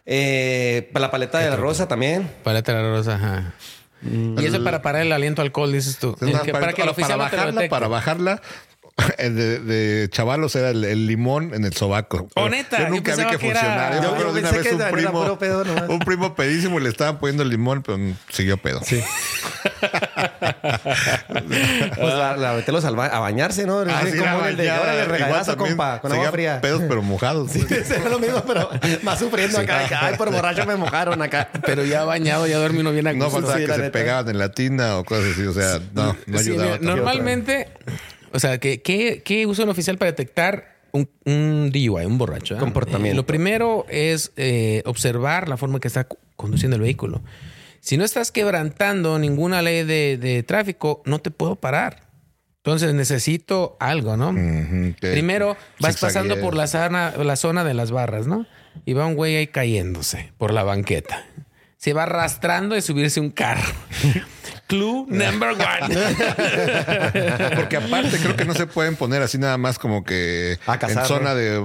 Eh, 0.05 0.89
para 0.93 1.07
la 1.07 1.11
paleta 1.11 1.39
de 1.39 1.49
la 1.49 1.55
rosa 1.55 1.87
también. 1.87 2.29
Paleta 2.43 2.73
de 2.75 2.81
la 2.83 2.89
rosa, 2.89 3.15
ajá. 3.15 3.53
Y 4.03 4.45
eso 4.45 4.63
para 4.63 4.81
parar 4.83 5.01
el 5.01 5.11
aliento 5.11 5.41
al 5.41 5.47
alcohol, 5.47 5.71
dices 5.71 5.97
tú. 5.97 6.15
Que- 6.15 6.31
para, 6.31 6.43
para 6.59 6.73
que 6.73 6.81
el 6.83 6.93
para 6.93 7.15
bajarla, 7.15 7.67
para 7.69 7.87
bajarla, 7.87 8.33
el 8.33 8.74
de, 9.17 9.59
de 9.59 10.09
chavalos 10.09 10.55
era 10.55 10.69
el, 10.69 10.83
el 10.85 11.05
limón 11.05 11.53
en 11.53 11.65
el 11.65 11.73
sobaco. 11.73 12.29
Oh, 12.35 12.47
neta, 12.47 12.77
Yo 12.77 12.83
yo 12.85 12.89
nunca 12.91 13.11
vi 13.11 13.17
pensaba 13.17 13.31
que 13.31 13.37
que 13.37 13.47
era- 13.49 13.59
funcionara. 13.59 13.95
Yo, 13.97 14.01
Yo- 14.03 14.17
yo 14.21 14.29
una 14.31 14.41
pensé 14.41 14.57
vez 14.57 14.67
que 14.67 14.75
un 14.75 14.91
primo, 14.91 15.11
puro 15.11 15.37
pedo 15.39 15.63
un 15.89 15.99
primo 15.99 16.33
pedísimo 16.35 16.79
y 16.79 16.83
le 16.83 16.89
estaban 16.89 17.17
poniendo 17.19 17.43
el 17.43 17.49
limón, 17.49 17.83
pero 17.83 17.99
siguió 18.29 18.57
pedo. 18.57 18.79
Sí. 18.83 19.01
Pues 21.95 22.13
la, 22.13 22.37
la 22.37 22.53
meterlos 22.53 22.85
al 22.85 22.95
ba- 22.95 23.07
a 23.07 23.19
bañarse, 23.19 23.65
¿no? 23.65 23.79
Ah, 23.81 24.01
Sí, 24.05 24.11
sí, 24.11 24.17
como 24.17 24.45
el 24.45 24.57
de 24.57 24.69
ahora 24.69 24.93
le 24.95 25.05
regalazo, 25.05 25.57
compa, 25.57 25.99
con 26.01 26.11
agua 26.11 26.31
fría. 26.31 26.61
Pedos 26.61 26.81
pero 26.87 27.01
mojados. 27.01 27.51
Sí, 27.51 27.65
lo 28.09 28.19
mismo, 28.19 28.43
pero 28.45 28.69
más 29.03 29.19
sufriendo 29.19 29.59
acá. 29.59 29.79
de 29.79 29.87
que, 29.87 29.95
Ay, 29.95 30.15
por 30.17 30.31
borracho 30.31 30.65
me 30.65 30.75
mojaron 30.75 31.21
acá. 31.21 31.49
Pero 31.65 31.83
ya 31.83 32.03
bañado, 32.03 32.47
ya 32.47 32.57
duerme 32.57 32.79
uno 32.81 32.91
bien 32.91 33.07
a 33.07 33.13
No 33.13 33.29
faltaba 33.29 33.57
sí, 33.57 33.65
que 33.65 33.71
se 33.73 33.77
neta. 33.79 33.91
pegaban 33.91 34.29
en 34.29 34.37
la 34.39 34.49
tina 34.51 34.97
o 34.97 35.03
cosas 35.03 35.25
así. 35.33 35.43
O 35.45 35.53
sea, 35.53 35.79
no, 35.93 36.15
no 36.25 36.37
Sí, 36.39 36.51
ayudaba. 36.51 36.77
mira, 36.79 36.93
tanto. 36.95 37.05
O 38.35 38.39
sea, 38.39 38.59
¿qué, 38.59 38.81
qué, 38.81 39.21
qué 39.23 39.47
usa 39.47 39.63
un 39.63 39.69
oficial 39.71 39.97
para 39.97 40.11
detectar 40.11 40.75
un, 40.91 41.09
un 41.25 41.71
DUI, 41.71 42.05
un 42.05 42.17
borracho? 42.17 42.55
eh? 42.55 42.59
Comportamiento. 42.59 43.13
Eh, 43.13 43.15
lo 43.15 43.25
primero 43.25 43.85
es 43.89 44.31
eh, 44.35 44.83
observar 44.85 45.47
la 45.47 45.57
forma 45.57 45.79
que 45.79 45.87
está 45.87 46.07
conduciendo 46.35 46.75
el 46.75 46.81
vehículo. 46.81 47.21
Si 47.79 47.97
no 47.97 48.03
estás 48.03 48.31
quebrantando 48.31 49.17
ninguna 49.19 49.61
ley 49.61 49.83
de, 49.83 50.17
de 50.17 50.43
tráfico, 50.43 51.01
no 51.05 51.19
te 51.19 51.31
puedo 51.31 51.55
parar. 51.55 52.03
Entonces 52.57 52.93
necesito 52.95 53.77
algo, 53.79 54.17
¿no? 54.17 54.29
Ujú, 54.31 54.95
que 54.99 55.11
Primero 55.11 55.55
vas 55.79 55.97
pasando 55.97 56.39
por 56.41 56.55
la 56.55 56.65
zona, 56.67 57.13
la 57.15 57.35
zona 57.35 57.63
de 57.63 57.75
las 57.75 57.91
barras, 57.91 58.25
¿no? 58.25 58.47
Y 58.85 58.93
va 58.93 59.05
un 59.05 59.13
güey 59.15 59.35
ahí 59.35 59.47
cayéndose 59.47 60.31
por 60.37 60.51
la 60.51 60.63
banqueta. 60.63 61.23
Se 61.77 61.93
va 61.93 62.03
arrastrando 62.03 62.73
de 62.73 62.81
subirse 62.81 63.19
un 63.19 63.29
carro. 63.29 63.71
Clue 64.67 65.05
number 65.07 65.49
one. 65.49 65.95
Porque 67.55 67.77
aparte 67.77 68.17
creo 68.17 68.35
que 68.35 68.45
no 68.45 68.53
se 68.53 68.65
pueden 68.65 68.95
poner 68.95 69.21
así 69.21 69.37
nada 69.37 69.57
más 69.57 69.77
como 69.77 70.03
que 70.03 70.57
A 70.65 70.79
cazar, 70.79 71.03
en 71.03 71.07
zona 71.07 71.35
de 71.35 71.63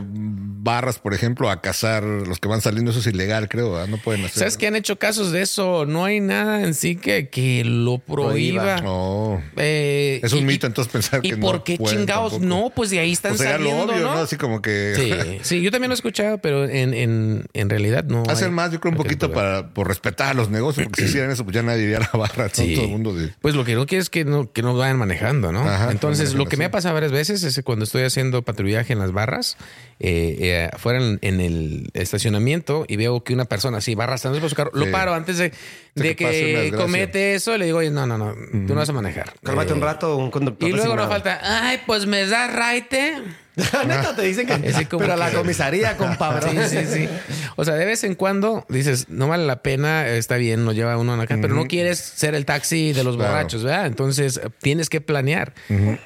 barras, 0.63 0.99
por 0.99 1.15
ejemplo, 1.15 1.51
a 1.51 1.61
cazar 1.61 2.03
los 2.03 2.39
que 2.39 2.49
van 2.49 2.61
saliendo. 2.61 2.91
Eso 2.91 3.01
es 3.01 3.07
ilegal, 3.07 3.49
creo. 3.49 3.73
¿verdad? 3.73 3.89
No 3.89 3.97
pueden 3.99 4.25
hacer. 4.25 4.39
¿Sabes 4.41 4.57
que 4.57 4.67
han 4.67 4.77
hecho 4.77 4.99
casos 4.99 5.33
de 5.33 5.43
eso? 5.43 5.87
No 5.87 6.05
hay 6.05 6.21
nada 6.21 6.63
en 6.63 6.75
sí 6.75 6.97
que, 6.97 7.29
que 7.29 7.65
lo 7.65 7.99
prohíba. 7.99 8.77
Prohíba. 8.77 8.81
No. 8.83 9.43
Eh, 9.57 10.21
Es 10.23 10.33
un 10.33 10.41
y- 10.41 10.45
mito 10.45 10.67
entonces 10.67 10.93
pensar 10.93 11.21
¿Y 11.25 11.31
que 11.31 11.37
por 11.37 11.57
no 11.57 11.65
qué 11.65 11.77
pueden 11.77 11.99
chingados 12.01 12.33
tampoco. 12.33 12.47
no? 12.65 12.71
Pues 12.75 12.91
de 12.91 12.99
ahí 13.01 13.13
están 13.13 13.31
Pues 13.33 13.41
sería 13.41 13.57
saliendo, 13.57 13.87
lo 13.87 13.93
obvio, 13.93 14.03
¿no? 14.07 14.15
¿no? 14.17 14.21
Así 14.21 14.37
como 14.37 14.61
que... 14.63 14.95
Sí, 14.97 15.39
sí, 15.43 15.63
yo 15.63 15.71
también 15.71 15.89
lo 15.89 15.95
he 15.95 15.97
escuchado, 15.97 16.39
pero 16.39 16.65
en, 16.69 16.95
en, 16.95 17.45
en 17.53 17.71
realidad 17.71 18.05
no. 18.05 18.23
Hacen 18.29 18.49
hay- 18.49 18.55
más, 18.55 18.73
yo 18.73 18.81
creo, 18.81 18.93
un 18.93 18.99
poquito 18.99 19.33
para 19.33 19.69
por 19.71 19.89
respetar 19.89 20.29
a 20.29 20.35
los 20.35 20.51
negocios, 20.51 20.87
porque 20.87 21.03
si 21.03 21.09
hicieran 21.09 21.31
eso, 21.31 21.45
pues 21.45 21.55
ya 21.55 21.63
nadie 21.63 21.85
iría 21.85 21.99
a 21.99 22.01
la 22.01 22.19
barra, 22.19 22.49
todo 22.49 22.65
el 22.67 22.89
mundo 22.89 23.15
de... 23.15 23.33
Pues 23.41 23.55
lo 23.55 23.65
que 23.65 23.75
no 23.75 23.87
quiero 23.87 24.03
es 24.03 24.11
que 24.11 24.25
no, 24.25 24.51
que 24.53 24.63
no 24.63 24.77
vayan 24.77 24.99
manejando, 24.99 25.53
¿no? 25.53 25.61
Ajá, 25.63 25.91
Entonces, 25.91 26.35
lo 26.35 26.47
que 26.47 26.57
me 26.57 26.65
ha 26.67 26.71
pasado 26.71 26.95
varias 26.95 27.13
veces 27.13 27.43
es 27.43 27.55
que 27.57 27.63
cuando 27.63 27.85
estoy 27.85 28.03
haciendo 28.03 28.43
patrullaje 28.43 28.93
en 28.93 28.99
las 28.99 29.13
barras, 29.13 29.57
eh, 30.01 30.37
eh, 30.51 30.69
afuera 30.73 30.99
en, 31.01 31.19
en 31.23 31.41
el 31.41 31.91
estacionamiento 31.95 32.85
y 32.89 32.97
veo 32.97 33.23
que 33.25 33.33
una 33.33 33.45
persona 33.45 33.79
así 33.79 33.95
va 33.95 34.05
arrastrándose 34.05 34.41
por 34.41 34.51
su 34.51 34.57
carro, 34.57 34.71
lo 34.75 34.91
paro 34.91 35.15
antes 35.15 35.39
de, 35.39 35.53
de 35.95 36.17
que 36.17 36.73
comete 36.77 37.35
eso, 37.35 37.57
le 37.57 37.67
digo, 37.67 37.79
oye, 37.79 37.91
no, 37.91 38.07
no, 38.07 38.19
no, 38.19 38.35
tú 38.35 38.75
no 38.75 38.75
vas 38.77 38.89
a 38.89 38.93
manejar. 38.93 39.33
Cálmate 39.43 39.73
Eh, 39.73 39.75
un 39.75 39.81
rato, 39.81 40.17
un 40.17 40.31
conductor. 40.31 40.69
Y 40.69 40.73
luego 40.73 40.97
no 40.97 41.09
falta, 41.09 41.41
ay, 41.43 41.81
pues 41.87 42.07
me 42.07 42.27
da 42.27 42.47
raite. 42.49 43.17
Neta, 43.87 44.15
te 44.15 44.23
dicen 44.23 44.47
que. 44.47 44.55
Ese 44.69 44.87
como 44.87 45.01
Pero 45.01 45.15
a 45.15 45.17
la 45.17 45.31
comisaría, 45.31 45.97
compadre. 45.97 46.51
Sí, 46.71 46.79
sí, 46.79 46.87
sí. 46.87 47.09
O 47.57 47.65
sea, 47.65 47.75
de 47.75 47.85
vez 47.85 48.05
en 48.05 48.15
cuando 48.15 48.65
dices, 48.69 49.09
no 49.09 49.29
vale 49.29 49.47
la 49.47 49.63
pena, 49.63 50.07
está 50.09 50.37
bien, 50.37 50.65
nos 50.65 50.75
lleva 50.75 50.97
uno 50.97 51.15
a 51.15 51.17
la 51.17 51.27
casa, 51.27 51.41
pero 51.41 51.55
no 51.55 51.65
quieres 51.67 51.99
ser 51.99 52.35
el 52.35 52.45
taxi 52.45 52.93
de 52.93 53.05
los 53.05 53.17
Claro. 53.17 53.33
borrachos, 53.33 53.65
¿verdad? 53.65 53.87
Entonces 53.87 54.41
tienes 54.61 54.89
que 54.89 55.01
planear. 55.01 55.53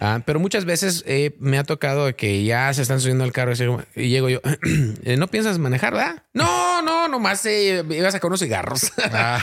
Ah, 0.01 0.21
pero 0.25 0.41
muchas 0.41 0.65
veces 0.65 1.05
eh, 1.07 1.35
me 1.39 1.59
ha 1.59 1.65
tocado 1.65 2.15
que 2.17 2.45
ya 2.45 2.73
se 2.73 2.83
están 2.83 3.01
subiendo 3.01 3.25
al 3.25 3.33
carro 3.33 3.53
y, 3.95 4.09
llego 4.09 4.29
yo, 4.29 4.41
eh, 5.05 5.17
¿no 5.17 5.29
piensas 5.29 5.59
manejar, 5.59 5.93
verdad? 5.95 6.23
No, 6.33 6.83
no, 6.83 7.09
nomás 7.09 7.45
eh, 7.47 7.85
iba 7.91 8.09
a 8.09 8.13
sacar 8.13 8.29
unos 8.29 8.41
cigarros. 8.41 8.93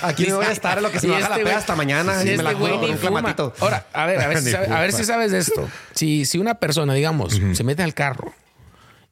Aquí 0.01 0.25
me 0.27 0.33
voy 0.33 0.45
a 0.45 0.51
estar 0.51 0.81
lo 0.81 0.91
que 0.91 0.99
se 0.99 1.07
me 1.07 1.19
la 1.19 1.27
este 1.27 1.43
peda 1.43 1.57
hasta 1.57 1.75
mañana 1.75 2.19
Sí, 2.21 2.31
y 2.31 2.37
me 2.37 2.43
la 2.43 2.51
este 2.51 2.61
con 2.61 2.89
un 2.89 2.97
clamatito. 2.97 3.53
Ahora, 3.59 3.85
a 3.93 4.05
ver, 4.05 4.19
a 4.19 4.27
ver, 4.27 4.41
si, 4.41 4.53
a 4.53 4.79
ver 4.79 4.91
si 4.91 5.03
sabes 5.03 5.31
de 5.31 5.39
esto. 5.39 5.69
Si, 5.93 6.25
si 6.25 6.37
una 6.37 6.55
persona, 6.55 6.93
digamos, 6.93 7.39
se 7.53 7.63
mete 7.63 7.83
al 7.83 7.90
carro 7.93 8.33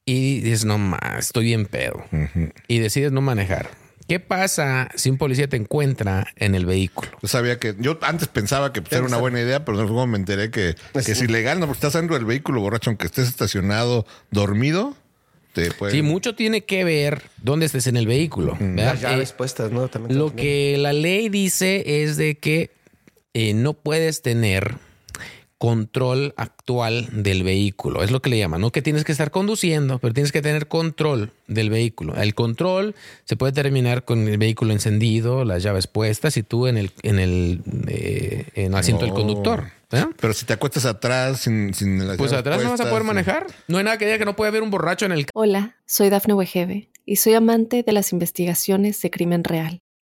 y 0.06 0.42
dices, 0.42 0.66
no 0.66 0.78
más, 0.78 1.28
estoy 1.28 1.46
bien 1.46 1.66
pedo, 1.66 2.04
y 2.68 2.80
decides 2.80 3.12
no 3.12 3.22
manejar. 3.22 3.70
¿Qué 4.08 4.20
pasa 4.20 4.90
si 4.96 5.12
un 5.12 5.20
policía 5.20 5.48
te 5.48 5.56
encuentra 5.56 6.26
en 6.36 6.56
el 6.56 6.66
vehículo? 6.66 7.12
Yo 7.22 7.28
sabía 7.28 7.60
que... 7.60 7.76
Yo 7.78 8.00
antes 8.02 8.28
pensaba 8.28 8.74
que 8.74 8.82
pues, 8.82 8.92
era 8.94 9.04
una 9.06 9.18
buena 9.18 9.40
idea, 9.40 9.64
pero 9.64 9.78
luego 9.78 10.08
me 10.08 10.18
enteré 10.18 10.50
que, 10.50 10.76
que 11.06 11.12
es 11.12 11.22
ilegal, 11.22 11.60
¿no? 11.60 11.68
Porque 11.68 11.78
estás 11.78 11.94
dentro 11.94 12.16
del 12.16 12.26
vehículo 12.26 12.60
borracho, 12.60 12.90
aunque 12.90 13.06
estés 13.06 13.28
estacionado 13.28 14.08
dormido, 14.32 14.96
te 15.54 15.70
puede... 15.70 15.92
Sí, 15.92 16.02
mucho 16.02 16.34
tiene 16.34 16.62
que 16.66 16.84
ver 16.84 17.22
dónde 17.44 17.68
estés 17.68 17.86
en 17.86 17.98
el 17.98 18.08
vehículo. 18.08 18.58
Las 18.60 19.00
llaves 19.00 19.30
Eh, 19.30 19.34
puestas, 19.38 19.72
¿no? 19.72 19.90
También 19.90 20.18
Lo 20.18 20.36
que 20.36 20.78
la 20.80 20.94
ley 20.94 21.30
dice 21.30 22.04
es 22.04 22.18
de 22.18 22.36
que 22.40 22.72
eh, 23.36 23.54
no 23.54 23.74
puedes 23.74 24.24
tener 24.24 24.78
control 25.60 26.34
actual 26.38 27.10
del 27.12 27.44
vehículo. 27.44 28.02
Es 28.02 28.12
lo 28.12 28.22
que 28.22 28.30
le 28.30 28.38
llaman, 28.40 28.62
¿no? 28.62 28.72
Que 28.72 28.82
tienes 28.82 29.04
que 29.04 29.12
estar 29.12 29.30
conduciendo, 29.30 30.00
pero 30.00 30.14
tienes 30.14 30.32
que 30.32 30.42
tener 30.42 30.68
control 30.68 31.34
del 31.48 31.70
vehículo. 31.70 32.16
El 32.16 32.34
control 32.34 32.96
se 33.26 33.36
puede 33.36 33.52
terminar 33.52 34.06
con 34.06 34.28
el 34.28 34.38
vehículo 34.38 34.72
encendido, 34.72 35.44
las 35.44 35.62
llaves 35.62 35.86
puestas 35.86 36.38
y 36.38 36.44
tú 36.44 36.68
en 36.68 36.78
el, 36.78 36.92
en 37.04 37.20
el, 37.20 37.62
eh, 37.88 38.46
en 38.56 38.72
el 38.72 38.76
asiento 38.76 39.04
del 39.04 39.14
conductor. 39.14 39.66
¿eh? 39.92 40.06
Pero 40.18 40.34
si 40.34 40.46
te 40.46 40.54
acuestas 40.54 40.86
atrás 40.86 41.42
sin, 41.42 41.74
sin 41.74 42.08
las 42.08 42.16
Pues 42.16 42.32
atrás 42.32 42.64
no 42.64 42.70
vas 42.70 42.80
a 42.80 42.90
poder 42.90 43.04
manejar. 43.04 43.46
No 43.68 43.80
hay 43.80 43.84
nada 43.84 43.98
que 43.98 44.06
diga 44.06 44.18
que 44.18 44.26
no 44.26 44.38
puede 44.38 44.48
haber 44.48 44.64
un 44.64 44.72
borracho 44.72 45.06
en 45.06 45.12
el 45.12 45.26
Hola, 45.34 45.76
soy 45.86 46.10
Dafne 46.10 46.34
Wegebe 46.36 46.90
y 47.06 47.18
soy 47.18 47.34
amante 47.34 47.84
de 47.84 47.92
las 47.92 48.14
investigaciones 48.14 49.02
de 49.02 49.12
crimen 49.12 49.44
real. 49.44 49.82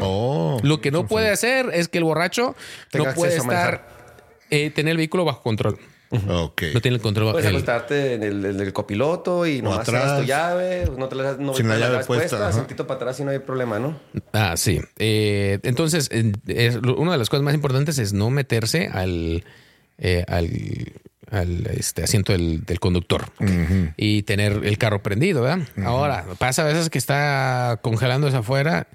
Oh, 0.00 0.60
Lo 0.62 0.80
que 0.80 0.90
no 0.90 1.06
puede 1.06 1.30
hacer 1.30 1.70
es 1.74 1.88
que 1.88 1.98
el 1.98 2.04
borracho 2.04 2.56
Tenga 2.90 3.10
no 3.10 3.14
puede 3.14 3.36
estar, 3.36 3.86
eh, 4.50 4.70
tener 4.70 4.92
el 4.92 4.96
vehículo 4.96 5.24
bajo 5.26 5.42
control. 5.42 5.78
Ok. 6.28 6.62
No 6.72 6.80
tiene 6.80 6.96
el 6.96 7.02
control. 7.02 7.32
Puedes 7.32 7.48
el- 7.48 7.56
acostarte 7.56 8.14
en 8.14 8.22
el, 8.22 8.44
en 8.46 8.60
el 8.60 8.72
copiloto 8.72 9.46
y 9.46 9.58
atrás. 9.58 9.80
atrás. 9.80 10.20
tu 10.20 10.26
llave, 10.26 10.90
no 10.96 11.08
te 11.08 11.16
la 11.16 11.32
no 11.38 11.54
Sin 11.54 11.68
la 11.68 11.76
las 11.76 11.90
llave 11.90 12.04
puesta, 12.04 12.36
ajá. 12.36 12.52
sentito 12.52 12.86
para 12.86 12.96
atrás 12.96 13.20
y 13.20 13.24
no 13.24 13.30
hay 13.32 13.40
problema, 13.40 13.78
¿no? 13.78 13.98
Ah, 14.32 14.54
sí. 14.56 14.80
Eh, 14.98 15.58
entonces, 15.64 16.08
eh, 16.12 16.32
es 16.46 16.76
una 16.76 17.12
de 17.12 17.18
las 17.18 17.28
cosas 17.28 17.42
más 17.42 17.54
importantes 17.54 17.98
es 17.98 18.12
no 18.12 18.30
meterse 18.30 18.88
al, 18.92 19.44
eh, 19.98 20.24
al, 20.28 20.50
al, 21.30 21.66
este, 21.76 22.04
asiento 22.04 22.32
del, 22.32 22.64
del 22.64 22.78
conductor 22.80 23.24
y 23.96 24.22
tener 24.22 24.60
el 24.64 24.78
carro 24.78 25.02
prendido, 25.02 25.42
¿verdad? 25.42 25.66
Ahora, 25.84 26.24
pasa 26.38 26.62
a 26.62 26.66
veces 26.66 26.88
que 26.90 26.98
está 26.98 27.80
congelándose 27.82 28.36
afuera. 28.36 28.86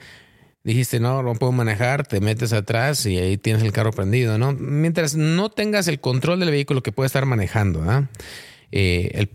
Dijiste, 0.63 1.00
no, 1.00 1.24
no 1.24 1.36
puedo 1.36 1.52
manejar, 1.52 2.06
te 2.06 2.19
metes 2.19 2.54
atrás 2.54 3.06
y 3.06 3.17
ahí 3.17 3.38
tienes 3.38 3.63
el 3.63 3.72
carro 3.72 3.91
prendido, 3.91 4.38
¿no? 4.38 4.54
Mientras 4.54 5.15
no 5.15 5.50
tengas 5.50 5.88
el 5.88 6.00
control 6.00 6.39
del 6.39 6.52
vehículo 6.52 6.84
que 6.84 6.91
puede 6.91 7.08
estar 7.08 7.26
manejando, 7.26 7.84
¿ah? 7.84 8.10
Eh, 8.72 9.12
el 9.13 9.30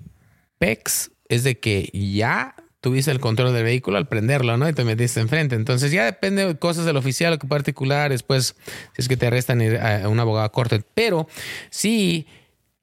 PEX 0.59 1.11
es 1.29 1.45
de 1.45 1.59
que 1.59 1.91
ya 1.93 2.55
tuviste 2.81 3.11
el 3.11 3.19
control 3.19 3.55
del 3.55 3.65
vehículo 3.65 3.97
al 3.97 4.09
prenderlo, 4.09 4.59
¿no? 4.59 4.69
Y 4.69 4.75
te 4.75 4.85
metiste 4.85 5.19
enfrente. 5.19 5.57
Entonces 5.57 5.91
ya 5.91 6.05
depende 6.05 6.47
de 6.47 6.59
cosas 6.59 6.85
del 6.85 6.99
oficial 6.99 7.33
o 7.33 7.49
particular, 7.49 8.11
después 8.11 8.57
si 8.93 9.03
es 9.03 9.09
que 9.09 9.17
te 9.17 9.27
arrestan 9.27 9.63
a 9.81 10.07
un 10.09 10.21
abogado 10.21 10.45
a 10.45 10.53
corte. 10.53 10.83
Pero 10.95 11.27
si 11.71 12.27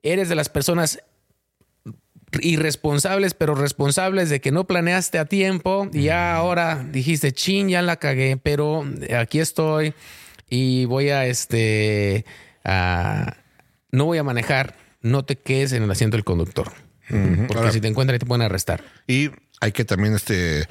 eres 0.02 0.28
de 0.28 0.36
las 0.36 0.50
personas 0.50 1.04
irresponsables, 2.40 3.34
pero 3.34 3.56
responsables 3.56 4.30
de 4.30 4.40
que 4.40 4.52
no 4.52 4.66
planeaste 4.66 5.20
a 5.20 5.26
tiempo 5.26 5.90
y 5.92 6.04
ya 6.04 6.36
ahora 6.36 6.86
dijiste, 6.92 7.32
chin, 7.32 7.70
ya 7.70 7.82
la 7.82 7.98
cagué, 7.98 8.38
pero 8.38 8.86
aquí 9.18 9.40
estoy 9.40 9.94
y 10.50 10.86
voy 10.86 11.10
a, 11.10 11.26
este, 11.26 12.26
no 12.64 14.06
voy 14.06 14.18
a 14.18 14.24
manejar, 14.24 14.76
no 15.02 15.26
te 15.26 15.36
quedes 15.36 15.74
en 15.74 15.84
el 15.84 15.92
asiento 15.92 16.18
del 16.18 16.24
conductor. 16.24 16.72
Porque 17.48 17.72
si 17.72 17.82
te 17.82 17.88
encuentran 17.88 18.18
te 18.20 18.26
pueden 18.26 18.44
arrestar. 18.44 18.84
Y 19.08 19.32
hay 19.60 19.74
que 19.74 19.84
también, 19.84 20.16
este, 20.16 20.68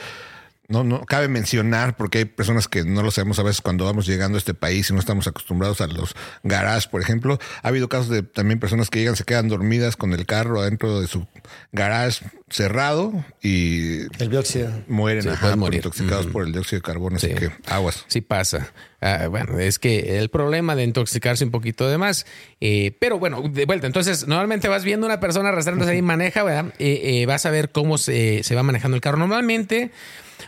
no, 0.71 0.85
no 0.85 1.05
cabe 1.05 1.29
mencionar, 1.29 1.97
porque 1.97 2.19
hay 2.19 2.25
personas 2.25 2.69
que 2.69 2.85
no 2.85 3.03
lo 3.03 3.11
sabemos 3.11 3.39
a 3.39 3.43
veces 3.43 3.61
cuando 3.61 3.85
vamos 3.85 4.07
llegando 4.07 4.37
a 4.37 4.39
este 4.39 4.55
país 4.55 4.89
y 4.89 4.93
no 4.93 5.01
estamos 5.01 5.27
acostumbrados 5.27 5.81
a 5.81 5.87
los 5.89 6.15
garages, 6.45 6.87
por 6.87 7.03
ejemplo. 7.03 7.39
Ha 7.63 7.69
habido 7.69 7.89
casos 7.89 8.09
de 8.09 8.23
también 8.23 8.61
personas 8.61 8.89
que 8.89 9.01
llegan, 9.01 9.17
se 9.17 9.25
quedan 9.25 9.49
dormidas 9.49 9.97
con 9.97 10.13
el 10.13 10.25
carro 10.27 10.61
adentro 10.61 11.01
de 11.01 11.09
su 11.09 11.27
garage 11.73 12.25
cerrado 12.49 13.13
y 13.43 14.01
el 14.23 14.31
dióxido 14.31 14.71
mueren 14.89 15.25
intoxicados 15.73 16.27
por 16.27 16.47
el 16.47 16.53
dióxido 16.53 16.79
de 16.79 16.83
carbono. 16.83 17.17
Así 17.17 17.29
que 17.35 17.51
aguas. 17.67 18.05
Sí 18.09 18.21
pasa. 18.21 18.73
Ah, 19.01 19.29
bueno, 19.29 19.59
es 19.59 19.79
que 19.79 20.19
el 20.19 20.29
problema 20.29 20.77
de 20.77 20.85
intoxicarse 20.85 21.45
un 21.45 21.51
poquito 21.51 21.89
de 21.89 21.99
más. 21.99 22.27
Eh, 22.61 22.97
pero 23.01 23.19
bueno, 23.19 23.43
de 23.49 23.65
vuelta. 23.65 23.87
Entonces, 23.87 24.27
normalmente 24.27 24.69
vas 24.69 24.85
viendo 24.85 25.07
una 25.07 25.21
persona 25.21 25.49
arrastrándose 25.49 25.93
ahí, 25.93 26.03
maneja, 26.03 26.43
¿verdad? 26.43 26.75
Eh, 26.79 27.01
eh, 27.23 27.27
vas 27.27 27.47
a 27.47 27.51
ver 27.51 27.71
cómo 27.71 27.99
se, 27.99 28.43
se 28.43 28.55
va 28.55 28.63
manejando 28.63 28.97
el 28.97 29.01
carro. 29.01 29.19
Normalmente 29.19 29.91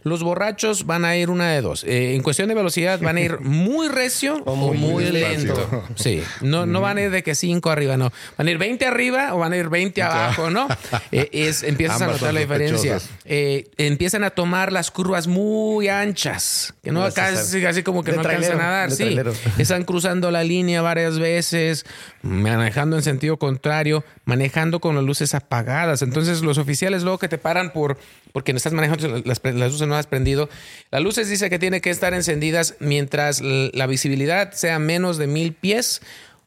los 0.02 0.22
borrachos 0.22 0.86
van 0.86 1.04
a 1.04 1.16
ir 1.16 1.30
una 1.30 1.50
de 1.50 1.60
dos. 1.60 1.84
Eh, 1.84 2.14
en 2.14 2.22
cuestión 2.22 2.48
de 2.48 2.54
velocidad 2.54 3.00
van 3.00 3.16
a 3.16 3.20
ir 3.20 3.40
muy 3.40 3.88
recio 3.88 4.42
o 4.46 4.74
muy, 4.74 5.04
lento. 5.10 5.84
Sí, 5.94 6.22
no, 6.40 6.66
no 6.66 6.80
van 6.80 6.98
a 6.98 7.02
ir 7.02 7.10
de 7.10 7.22
que 7.22 7.34
5 7.34 7.70
arriba, 7.70 7.96
no. 7.96 8.12
Van 8.36 8.46
a 8.46 8.50
ir 8.50 8.58
20 8.58 8.86
arriba 8.86 9.34
o 9.34 9.38
van 9.38 9.52
a 9.52 9.56
ir 9.56 9.68
20 9.68 10.02
abajo, 10.02 10.50
¿no? 10.50 10.68
Eh, 11.10 11.28
es, 11.32 11.62
empiezas 11.62 12.00
a 12.00 12.06
notar 12.06 12.32
la 12.32 12.40
diferencia. 12.40 12.98
Eh, 13.24 13.68
empiezan 13.76 14.24
a 14.24 14.30
tomar 14.30 14.72
las 14.72 14.90
curvas 14.90 15.26
muy 15.26 15.88
anchas, 15.88 16.74
que 16.82 16.90
no 16.90 17.10
casi, 17.12 17.64
así 17.66 17.82
como 17.82 18.02
que 18.02 18.12
no 18.12 18.20
alcanzan 18.20 18.60
a 18.60 18.70
dar. 18.70 18.90
Sí, 18.90 19.16
están 19.58 19.84
cruzando 19.84 20.30
la 20.30 20.44
línea 20.44 20.80
varias 20.80 21.18
veces, 21.18 21.84
manejando 22.22 22.96
en 22.96 23.02
sentido 23.02 23.36
contrario, 23.36 24.04
manejando 24.24 24.80
con 24.80 24.94
las 24.94 25.04
luces 25.04 25.34
apagadas. 25.34 26.02
Entonces 26.02 26.42
los 26.42 26.58
oficiales 26.58 27.02
luego 27.02 27.18
que 27.18 27.28
te 27.28 27.38
paran 27.38 27.72
por 27.72 27.98
porque 28.32 28.52
no 28.52 28.56
estás 28.56 28.72
manejando 28.72 29.22
las, 29.24 29.40
las 29.44 29.72
luces 29.72 29.88
no 29.88 29.96
has 29.96 30.06
prendido. 30.06 30.48
Las 30.90 31.02
luces 31.02 31.28
dice 31.28 31.50
que 31.50 31.58
tiene 31.58 31.80
que 31.80 31.90
estar 31.90 32.14
encendidas 32.14 32.76
mientras 32.80 33.40
la 33.40 33.86
visibilidad 33.86 34.52
sea 34.52 34.78
menos 34.78 35.18
de 35.18 35.26
mil 35.26 35.52
pies 35.52 36.00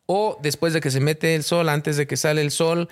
o 0.07 0.37
después 0.41 0.73
de 0.73 0.81
que 0.81 0.91
se 0.91 0.99
mete 0.99 1.35
el 1.35 1.43
sol, 1.43 1.67
antes 1.67 1.97
de 1.97 2.05
que 2.05 2.15
sale 2.15 2.41
el 2.41 2.51
sol, 2.51 2.89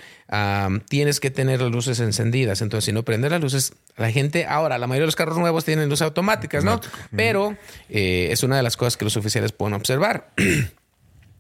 tienes 0.89 1.19
que 1.19 1.29
tener 1.29 1.61
las 1.61 1.71
luces 1.71 1.99
encendidas. 1.99 2.61
Entonces, 2.61 2.85
si 2.85 2.91
no 2.91 3.03
prender 3.03 3.31
las 3.31 3.41
luces, 3.41 3.73
la 3.97 4.11
gente, 4.11 4.45
ahora, 4.47 4.77
la 4.77 4.87
mayoría 4.87 5.03
de 5.03 5.07
los 5.07 5.15
carros 5.15 5.37
nuevos 5.37 5.63
tienen 5.63 5.89
luces 5.89 6.03
automáticas, 6.03 6.63
¿no? 6.63 6.81
Pero 7.15 7.55
eh, 7.89 8.29
es 8.31 8.41
una 8.43 8.57
de 8.57 8.63
las 8.63 8.77
cosas 8.77 8.97
que 8.97 9.05
los 9.05 9.15
oficiales 9.15 9.51
pueden 9.51 9.75
observar. 9.75 10.31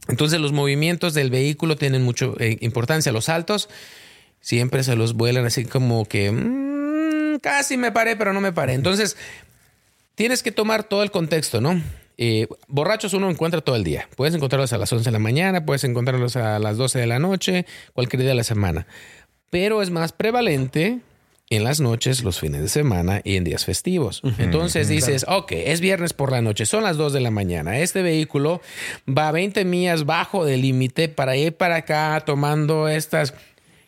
Entonces, 0.07 0.39
los 0.39 0.51
movimientos 0.51 1.13
del 1.13 1.29
vehículo 1.29 1.75
tienen 1.75 2.03
mucha 2.03 2.27
eh, 2.39 2.57
importancia. 2.61 3.11
Los 3.11 3.29
altos 3.29 3.69
siempre 4.41 4.83
se 4.83 4.95
los 4.95 5.13
vuelan 5.13 5.45
así 5.45 5.65
como 5.65 6.05
que... 6.05 6.31
Mm, 6.31 7.39
casi 7.39 7.77
me 7.77 7.91
paré, 7.91 8.15
pero 8.15 8.33
no 8.33 8.41
me 8.41 8.51
paré. 8.51 8.73
Entonces, 8.73 9.17
tienes 10.15 10.43
que 10.43 10.51
tomar 10.51 10.83
todo 10.83 11.03
el 11.03 11.11
contexto, 11.11 11.61
¿no? 11.61 11.81
Eh, 12.17 12.47
borrachos 12.67 13.13
uno 13.13 13.29
encuentra 13.29 13.61
todo 13.61 13.75
el 13.75 13.83
día. 13.83 14.07
Puedes 14.15 14.35
encontrarlos 14.35 14.73
a 14.73 14.77
las 14.77 14.91
11 14.91 15.05
de 15.05 15.11
la 15.11 15.19
mañana, 15.19 15.65
puedes 15.65 15.83
encontrarlos 15.83 16.35
a 16.35 16.59
las 16.59 16.77
12 16.77 16.99
de 16.99 17.07
la 17.07 17.19
noche, 17.19 17.65
cualquier 17.93 18.21
día 18.21 18.29
de 18.29 18.35
la 18.35 18.43
semana. 18.43 18.85
Pero 19.49 19.81
es 19.81 19.89
más 19.89 20.11
prevalente 20.11 20.99
en 21.55 21.63
las 21.63 21.79
noches, 21.79 22.23
los 22.23 22.39
fines 22.39 22.61
de 22.61 22.67
semana 22.67 23.21
y 23.23 23.35
en 23.35 23.43
días 23.43 23.65
festivos. 23.65 24.21
Entonces 24.37 24.87
dices, 24.87 25.25
ok, 25.27 25.51
es 25.51 25.81
viernes 25.81 26.13
por 26.13 26.31
la 26.31 26.41
noche, 26.41 26.65
son 26.65 26.83
las 26.83 26.97
2 26.97 27.13
de 27.13 27.21
la 27.21 27.31
mañana. 27.31 27.79
Este 27.79 28.01
vehículo 28.01 28.61
va 29.07 29.31
20 29.31 29.63
millas 29.65 30.05
bajo 30.05 30.45
del 30.45 30.61
límite 30.61 31.09
para 31.09 31.35
ir 31.35 31.55
para 31.55 31.77
acá 31.77 32.21
tomando 32.25 32.87
estas 32.87 33.33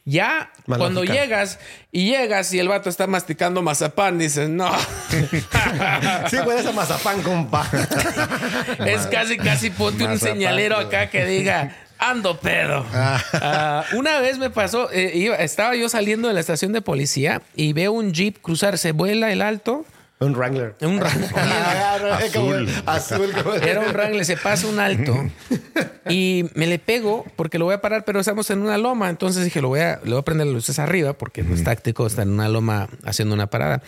ya 0.07 0.51
cuando 0.67 1.03
llegas 1.03 1.57
y 1.91 2.11
llegas 2.11 2.53
y 2.53 2.59
el 2.59 2.67
vato 2.67 2.89
está 2.89 3.07
masticando 3.07 3.63
mazapán, 3.63 4.19
dices, 4.19 4.49
no. 4.49 4.71
sí, 6.29 6.37
puedes 6.43 6.67
a 6.67 6.71
mazapán, 6.71 7.23
compa. 7.23 7.67
es 8.85 9.07
casi, 9.07 9.37
casi 9.37 9.71
ponte 9.71 10.05
un 10.05 10.19
señalero 10.19 10.77
acá 10.77 11.09
que 11.09 11.25
diga, 11.25 11.75
ando 11.97 12.39
pedo. 12.39 12.85
Ah, 12.93 13.85
una 13.93 14.19
vez 14.19 14.37
me 14.37 14.49
pasó, 14.49 14.89
eh, 14.91 15.35
estaba 15.39 15.75
yo 15.75 15.89
saliendo 15.89 16.27
de 16.27 16.33
la 16.33 16.39
estación 16.39 16.73
de 16.73 16.81
policía 16.81 17.41
y 17.55 17.73
veo 17.73 17.91
un 17.91 18.13
jeep 18.13 18.41
cruzar, 18.41 18.77
se 18.77 18.91
vuela 18.91 19.31
el 19.31 19.41
alto 19.41 19.85
un 20.17 20.33
Wrangler. 20.33 20.75
Un 20.81 20.97
Wrangler. 20.97 21.29
azul. 22.09 22.69
azul. 22.85 23.31
Era 23.61 23.81
un 23.81 23.91
Wrangler, 23.91 24.23
se 24.23 24.37
pasa 24.37 24.65
un 24.67 24.79
alto 24.79 25.13
y 26.09 26.45
me 26.55 26.67
le 26.67 26.79
pego 26.79 27.25
porque 27.35 27.59
lo 27.59 27.65
voy 27.65 27.73
a 27.73 27.81
parar, 27.81 28.05
pero 28.05 28.21
estamos 28.21 28.49
en 28.49 28.61
una 28.61 28.77
loma. 28.77 29.09
Entonces 29.09 29.43
dije, 29.43 29.61
lo 29.61 29.67
voy 29.67 29.81
a, 29.81 29.99
le 30.03 30.11
voy 30.11 30.19
a 30.19 30.21
prender 30.21 30.47
las 30.47 30.55
luces 30.55 30.79
arriba 30.79 31.13
porque 31.13 31.43
no 31.43 31.53
es 31.53 31.65
táctico 31.65 32.07
estar 32.07 32.25
en 32.25 32.33
una 32.33 32.47
loma 32.47 32.87
haciendo 33.03 33.35
una 33.35 33.47
parada. 33.47 33.81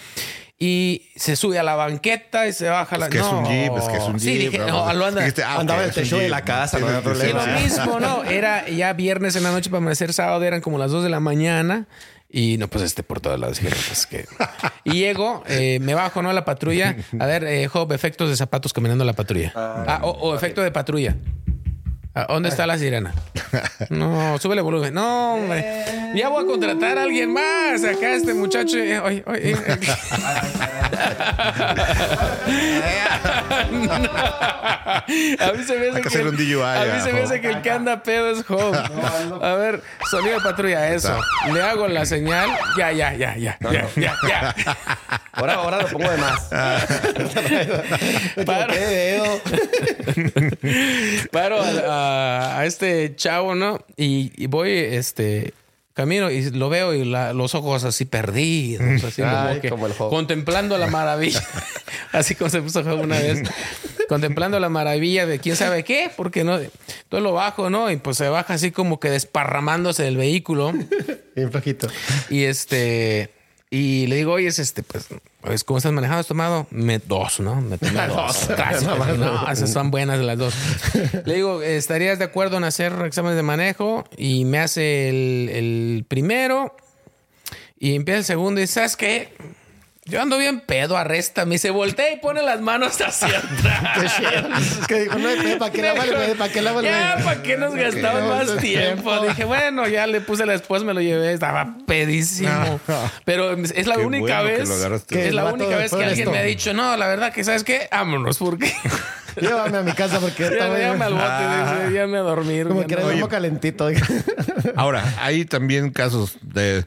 Y 0.60 1.10
se 1.16 1.36
sube 1.36 1.60
a 1.60 1.64
la 1.64 1.76
banqueta 1.76 2.48
y 2.48 2.54
se 2.54 2.68
baja 2.68 2.98
la. 2.98 3.06
Es 3.06 3.12
que 3.12 3.20
es 3.20 3.26
un 3.26 3.46
jeep, 3.46 3.78
es 3.78 3.84
que 3.84 3.98
es 3.98 4.04
un 4.04 4.18
jeep. 4.18 4.22
Sí, 4.22 4.38
dije, 4.38 4.58
no, 4.58 4.92
lo 4.92 5.06
anda. 5.06 5.24
Ah, 5.46 5.60
andaba 5.60 5.84
el 5.84 5.92
techo 5.92 6.18
de 6.18 6.30
la 6.30 6.44
casa, 6.44 6.80
no 6.80 6.88
había 6.88 7.02
problema. 7.02 7.44
Y 7.44 7.48
lo 7.54 7.60
mismo, 7.60 8.00
¿no? 8.00 8.24
Era 8.24 8.68
ya 8.68 8.94
viernes 8.94 9.36
en 9.36 9.44
la 9.44 9.52
noche 9.52 9.70
para 9.70 9.80
amanecer 9.80 10.14
sábado, 10.14 10.44
eran 10.44 10.62
como 10.62 10.80
las 10.80 10.90
2 10.90 11.04
de 11.04 11.10
la 11.10 11.20
mañana. 11.20 11.86
Y 12.30 12.58
no, 12.58 12.68
pues 12.68 12.84
este 12.84 13.04
por 13.04 13.22
todas 13.22 13.40
las 13.40 13.60
pues 13.60 14.06
que. 14.08 14.26
Y 14.84 14.94
llego, 14.94 15.44
eh, 15.48 15.80
me 15.80 15.94
bajo, 15.94 16.22
¿no? 16.22 16.30
A 16.32 16.34
la 16.34 16.44
patrulla. 16.44 16.96
A 17.20 17.26
ver, 17.26 17.44
eh, 17.44 17.68
Job, 17.68 17.94
efectos 17.94 18.30
de 18.30 18.36
zapatos 18.36 18.74
caminando 18.74 19.06
la 19.06 19.14
patrulla. 19.14 19.54
Ah, 19.56 19.86
ah 19.88 20.00
o, 20.06 20.36
efecto 20.36 20.62
de 20.62 20.72
patrulla. 20.72 21.16
Ah, 22.20 22.26
¿Dónde 22.28 22.50
está 22.50 22.66
la 22.66 22.80
sirena? 22.80 23.14
No, 23.92 24.38
súbele 24.40 24.62
volumen. 24.62 24.92
No, 24.94 25.36
hombre. 25.36 25.86
Ya 26.16 26.30
voy 26.30 26.44
a 26.44 26.48
contratar 26.48 26.98
a 26.98 27.04
alguien 27.04 27.32
más. 27.32 27.84
Acá 27.84 28.16
este 28.16 28.34
muchacho. 28.34 28.78
Eh, 28.78 29.00
oye, 29.00 29.24
oye, 29.28 29.56
A 35.40 35.52
mí 35.56 35.64
se 35.64 35.78
me 35.78 35.90
hace 35.90 36.02
que, 36.02 36.18
el, 36.18 36.28
a 36.28 36.32
mí 36.32 37.02
se 37.02 37.14
me 37.14 37.22
hace 37.22 37.42
que 37.42 37.50
el 37.50 37.62
que 37.62 37.72
anda 37.72 38.04
pedo 38.04 38.32
es 38.32 38.44
Job. 38.46 38.76
A 39.42 39.54
ver, 39.56 39.82
sonido 40.10 40.36
de 40.36 40.42
patrulla, 40.42 40.94
eso. 40.94 41.20
Le 41.54 41.62
hago 41.62 41.88
la 41.88 42.06
señal. 42.06 42.50
Ya, 42.78 42.92
ya, 42.92 43.14
ya, 43.14 43.36
ya, 43.38 43.58
ya, 43.60 43.88
ya, 43.96 44.16
ya. 44.28 44.56
Ahora, 45.34 45.54
ahora 45.56 45.82
lo 45.82 45.88
pongo 45.88 46.10
de 46.10 46.18
más. 46.18 46.50
Paro, 48.46 48.74
Paro 51.32 51.62
a 51.62 52.18
a, 52.28 52.66
este 52.66 53.16
chavo, 53.16 53.56
¿no? 53.56 53.80
Y, 53.96 54.48
voy, 54.48 54.72
este, 54.72 55.54
camino 55.98 56.30
y 56.30 56.52
lo 56.52 56.70
veo 56.70 56.94
y 56.94 57.04
los 57.06 57.56
ojos 57.56 57.84
así 57.84 58.06
perdidos, 58.06 59.04
así 59.04 59.24
como, 59.68 60.10
contemplando 60.10 60.78
la 60.78 60.86
maravilla. 60.86 61.42
así 62.12 62.36
como 62.36 62.52
se 62.52 62.62
puso 62.62 62.82
una 62.96 63.18
vez. 63.18 63.42
contemplando 64.08 64.60
la 64.60 64.70
maravilla 64.70 65.26
de 65.26 65.40
quién 65.40 65.56
sabe 65.56 65.84
qué, 65.84 66.12
porque 66.16 66.44
no, 66.44 66.60
todo 67.10 67.20
lo 67.20 67.34
bajo, 67.34 67.72
¿no? 67.72 67.90
Y 67.90 67.98
pues 67.98 68.18
se 68.18 68.30
baja 68.30 68.54
así 68.54 68.72
como 68.72 69.00
que 69.00 69.10
desparramándose 69.10 70.04
del 70.04 70.18
vehículo. 70.18 70.72
Bien 71.36 71.52
flojito. 71.52 71.88
Y 72.30 72.44
este, 72.44 73.32
y 73.70 74.08
le 74.08 74.16
digo, 74.16 74.34
oye, 74.34 74.48
es 74.48 74.60
este, 74.60 74.82
pues, 74.82 75.08
pues, 75.42 75.64
¿cómo 75.66 75.78
estás 75.78 75.92
manejando? 75.92 76.22
¿Has 76.22 76.28
tomado? 76.28 76.68
Me, 76.72 77.00
dos, 77.00 77.42
¿no? 77.42 77.60
Me 77.62 77.78
tomé 77.78 78.08
dos. 78.08 78.48
no, 79.18 79.52
esas 79.52 79.72
son 79.72 79.92
buenas 79.92 80.20
las 80.20 80.38
dos. 80.38 80.54
le 81.26 81.36
digo, 81.36 81.62
¿estarías 81.62 82.18
de 82.18 82.26
acuerdo 82.26 82.58
en 82.58 82.64
hacer 82.64 82.94
exámenes 83.06 83.36
de 83.36 83.44
manejo? 83.44 84.06
Y 84.16 84.46
me 84.46 84.60
hace 84.60 85.10
el, 85.10 85.50
el 85.50 86.06
primero 86.08 86.76
y 87.78 87.96
empieza 87.96 88.20
el 88.20 88.26
segundo 88.26 88.62
y 88.62 88.68
¿sabes 88.68 88.96
qué? 88.96 89.34
Yo 90.08 90.22
ando 90.22 90.38
bien 90.38 90.62
pedo, 90.62 90.96
arréstame. 90.96 91.56
Y 91.56 91.58
se 91.58 91.70
voltea 91.70 92.14
y 92.14 92.18
pone 92.18 92.42
las 92.42 92.62
manos 92.62 93.00
hacia 93.02 93.40
atrás. 93.40 94.80
Es 94.80 94.88
que 94.88 95.02
dijo, 95.02 95.18
no 95.20 95.30
¿para 95.60 95.72
qué 95.72 95.82
la 95.82 95.94
vale? 95.94 96.36
¿Para 96.36 96.52
qué 96.54 96.62
la 96.62 96.72
vale? 96.72 96.90
Ya, 96.90 97.18
¿para 97.24 97.44
qué 97.44 97.58
nos 97.58 97.76
gastamos 97.76 98.24
más 98.24 98.58
tiempo? 98.58 99.20
Dije, 99.28 99.44
bueno, 99.46 99.88
ya 99.88 100.08
le 100.08 100.22
puse 100.22 100.46
la 100.46 100.54
esposa, 100.54 100.86
me 100.86 100.94
lo 100.94 101.02
llevé, 101.02 101.34
estaba 101.34 101.76
pedísimo. 101.86 102.80
Pero 103.26 103.52
es 103.54 103.88
la 103.88 103.96
Qué 103.96 104.06
única 104.06 104.42
bueno 104.42 104.50
que 104.50 104.58
vez, 104.60 104.70
lo 104.70 104.76
agarraste. 104.76 105.28
es 105.28 105.34
la 105.34 105.46
única 105.46 105.76
vez 105.78 105.92
que 105.92 105.98
alguien 106.04 106.20
esto. 106.20 106.32
me 106.32 106.38
ha 106.40 106.44
dicho, 106.44 106.74
no, 106.74 106.96
la 106.96 107.08
verdad 107.08 107.34
que, 107.34 107.44
¿sabes 107.44 107.64
qué? 107.64 107.88
Vámonos, 107.92 108.38
porque 108.38 108.74
Llévame 109.42 109.78
a 109.78 109.82
mi 109.84 109.92
casa 109.92 110.20
porque 110.20 110.44
ya, 110.44 110.50
está 110.50 110.80
ya 110.80 110.94
me 110.94 111.06
al 111.06 111.14
bote, 111.14 111.84
dice, 111.84 111.94
ya 111.94 112.08
me 112.08 112.18
a 112.18 112.22
dormir. 112.22 112.68
Como 112.68 112.88
que 112.88 112.94
era 112.96 113.28
calentito. 113.28 113.88
Ahora, 114.76 115.04
hay 115.22 115.46
también 115.46 115.92
casos 115.92 116.38
de 116.42 116.86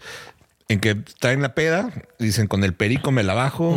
en 0.71 0.79
que 0.79 0.95
traen 0.95 1.43
la 1.43 1.53
peda, 1.53 1.91
dicen 2.21 2.47
con 2.47 2.63
el 2.63 2.75
perico 2.75 3.11
me 3.11 3.25
la 3.25 3.35
bajo, 3.35 3.77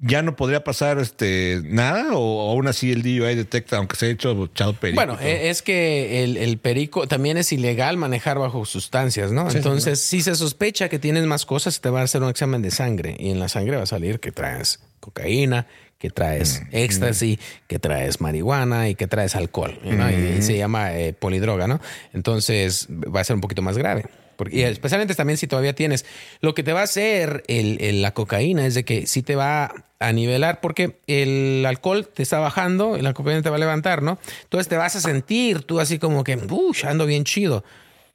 ya 0.00 0.22
no 0.22 0.36
podría 0.36 0.64
pasar 0.64 0.98
este 0.98 1.60
nada 1.64 2.14
o 2.14 2.50
aún 2.50 2.66
así 2.66 2.90
el 2.92 3.02
DUI 3.02 3.34
detecta 3.34 3.76
aunque 3.76 3.96
se 3.96 4.06
ha 4.06 4.08
hecho 4.08 4.44
echado 4.46 4.72
perico. 4.72 4.96
Bueno, 4.96 5.16
todo? 5.18 5.26
eh, 5.26 5.50
es 5.50 5.60
que 5.60 6.24
el, 6.24 6.38
el 6.38 6.56
perico 6.56 7.06
también 7.06 7.36
es 7.36 7.52
ilegal 7.52 7.98
manejar 7.98 8.38
bajo 8.38 8.64
sustancias, 8.64 9.32
¿no? 9.32 9.50
Entonces, 9.50 10.00
si 10.00 10.22
se 10.22 10.34
sospecha 10.34 10.88
que 10.88 10.98
tienes 10.98 11.24
más 11.24 11.44
cosas, 11.44 11.82
te 11.82 11.90
va 11.90 12.00
a 12.00 12.04
hacer 12.04 12.22
un 12.22 12.30
examen 12.30 12.62
de 12.62 12.70
sangre 12.70 13.14
y 13.18 13.30
en 13.30 13.38
la 13.38 13.48
sangre 13.50 13.76
va 13.76 13.82
a 13.82 13.86
salir 13.86 14.18
que 14.18 14.32
traes 14.32 14.80
cocaína, 14.98 15.66
que 15.98 16.08
traes 16.08 16.62
éxtasis, 16.72 17.38
que 17.68 17.78
traes 17.78 18.22
marihuana 18.22 18.88
y 18.88 18.94
que 18.94 19.06
traes 19.06 19.36
alcohol, 19.36 19.78
¿no? 19.84 20.10
y, 20.10 20.36
y 20.38 20.42
se 20.42 20.56
llama 20.56 20.94
eh, 20.94 21.12
polidroga, 21.12 21.68
¿no? 21.68 21.80
Entonces, 22.14 22.88
va 22.90 23.20
a 23.20 23.24
ser 23.24 23.34
un 23.34 23.42
poquito 23.42 23.60
más 23.60 23.76
grave. 23.76 24.06
Porque- 24.44 24.56
y 24.56 24.62
especialmente 24.62 25.14
también 25.14 25.36
si 25.36 25.46
todavía 25.46 25.74
tienes. 25.74 26.04
Lo 26.40 26.54
que 26.54 26.62
te 26.62 26.72
va 26.72 26.80
a 26.80 26.84
hacer 26.84 27.42
el- 27.48 27.78
el- 27.80 28.02
la 28.02 28.12
cocaína 28.12 28.66
es 28.66 28.74
de 28.74 28.84
que 28.84 29.06
sí 29.06 29.22
te 29.22 29.36
va 29.36 29.72
a 29.98 30.12
nivelar 30.12 30.60
porque 30.60 30.98
el 31.06 31.64
alcohol 31.66 32.08
te 32.12 32.22
está 32.22 32.38
bajando 32.40 32.96
y 32.96 33.02
la 33.02 33.12
cocaína 33.14 33.42
te 33.42 33.50
va 33.50 33.56
a 33.56 33.60
levantar, 33.60 34.02
¿no? 34.02 34.18
Entonces 34.42 34.68
te 34.68 34.76
vas 34.76 34.96
a 34.96 35.00
sentir 35.00 35.62
tú 35.62 35.78
así 35.80 35.98
como 35.98 36.24
que, 36.24 36.36
uy, 36.36 36.76
ando 36.84 37.06
bien 37.06 37.24
chido. 37.24 37.64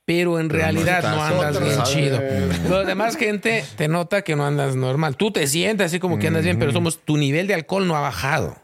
Pero 0.06 0.40
en 0.40 0.50
realidad 0.50 1.04
no, 1.04 1.10
estás. 1.16 1.32
andas 1.34 1.60
bien 1.62 1.76
sabe. 1.76 1.94
chido. 1.94 2.22
Los 2.70 2.88
demás 2.88 3.18
gente 3.18 3.66
te 3.76 3.90
nota 3.90 4.22
que 4.22 4.38
no 4.38 4.46
andas 4.46 4.76
normal. 4.78 5.18
Tú 5.18 5.32
te 5.32 5.48
sientes 5.48 5.88
así 5.88 6.00
como 6.00 6.18
que 6.18 6.28
andas 6.28 6.44
bien, 6.46 6.58
pero 6.60 6.72
somos 6.72 7.00
tu 7.04 7.18
nivel 7.18 7.46
de 7.48 7.54
alcohol 7.56 7.86
no 7.88 7.96
ha 7.98 8.00
bajado. 8.00 8.56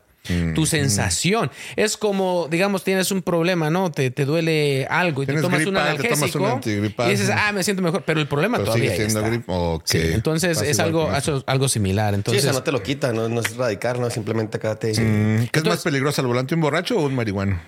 Tu 0.56 0.66
sensación. 0.66 1.52
Es 1.76 1.98
como, 1.98 2.48
digamos, 2.50 2.86
tienes 2.86 3.12
un 3.12 3.22
problema, 3.22 3.70
¿no? 3.70 3.92
Te, 3.92 4.10
te 4.10 4.24
duele 4.24 4.88
algo 4.90 5.24
y 5.24 5.26
te 5.26 5.34
tomas 5.34 5.66
un 5.66 5.74
gripa, 5.74 5.98
te 5.98 6.08
tomas 6.08 6.36
analgésico 6.36 6.62
un 6.66 7.08
y 7.08 7.12
dices, 7.12 7.30
ah, 7.30 7.52
me 7.52 7.62
siento 7.62 7.84
mejor. 7.84 8.04
Pero 8.06 8.22
el 8.22 8.28
problema 8.28 8.58
Pero 8.58 8.68
todavía 8.68 8.92
sigue 8.92 9.04
ahí 9.04 9.10
siendo 9.10 9.30
gripa. 9.30 9.54
Sí, 9.84 10.00
entonces 10.14 10.58
Pasa 10.58 10.70
es 10.70 10.80
algo, 10.80 11.14
eso. 11.14 11.44
algo, 11.46 11.68
similar. 11.68 12.14
Sí, 12.14 12.16
Entonces, 12.16 12.44
sea, 12.44 12.54
no 12.54 12.64
te 12.64 12.72
lo 12.72 12.82
quita, 12.82 13.12
no, 13.12 13.28
no 13.28 13.42
es 13.42 13.58
radicar, 13.58 14.00
no 14.00 14.10
simplemente 14.10 14.58
acá 14.58 14.76
te... 14.78 14.92
Mm, 14.94 15.48
¿Qué 15.52 15.60
es 15.60 15.66
más 15.66 15.84
peligroso 15.84 16.22
al 16.22 16.28
volante, 16.28 16.56
un 16.56 16.62
borracho 16.62 16.98
o 16.98 17.06
un 17.06 17.16
marihuano? 17.16 17.60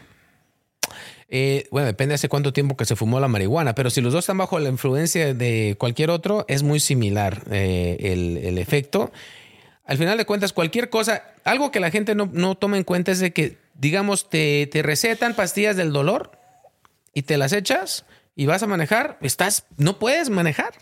eh, 1.28 1.68
bueno, 1.72 1.88
depende 1.88 2.16
hace 2.16 2.30
cuánto 2.30 2.54
tiempo 2.54 2.78
que 2.78 2.86
se 2.86 2.96
fumó 2.96 3.20
la 3.20 3.28
marihuana, 3.28 3.76
pero 3.76 3.90
si 3.90 4.00
los 4.00 4.14
dos 4.14 4.20
están 4.24 4.38
bajo 4.38 4.60
la 4.60 4.70
influencia 4.70 5.34
de 5.34 5.76
cualquier 5.78 6.10
otro, 6.10 6.46
es 6.48 6.64
muy 6.64 6.80
similar 6.80 7.44
eh, 7.52 7.98
el, 8.00 8.38
el 8.38 8.58
efecto. 8.58 9.12
Al 9.86 9.98
final 9.98 10.18
de 10.18 10.26
cuentas, 10.26 10.54
cualquier 10.54 10.90
cosa, 10.90 11.24
algo 11.44 11.72
que 11.72 11.80
la 11.80 11.92
gente 11.92 12.16
no, 12.16 12.30
no 12.32 12.56
toma 12.56 12.78
en 12.78 12.84
cuenta 12.84 13.12
es 13.12 13.20
de 13.20 13.34
que, 13.34 13.58
digamos, 13.76 14.30
te, 14.30 14.68
te 14.68 14.82
recetan 14.82 15.36
pastillas 15.36 15.78
del 15.78 15.94
dolor 15.94 16.32
y 17.14 17.24
te 17.24 17.38
las 17.38 17.54
echas 17.54 18.06
y 18.36 18.48
vas 18.48 18.64
a 18.64 18.68
manejar, 18.68 19.18
estás, 19.22 19.66
no 19.78 20.00
puedes 20.00 20.30
manejar. 20.30 20.74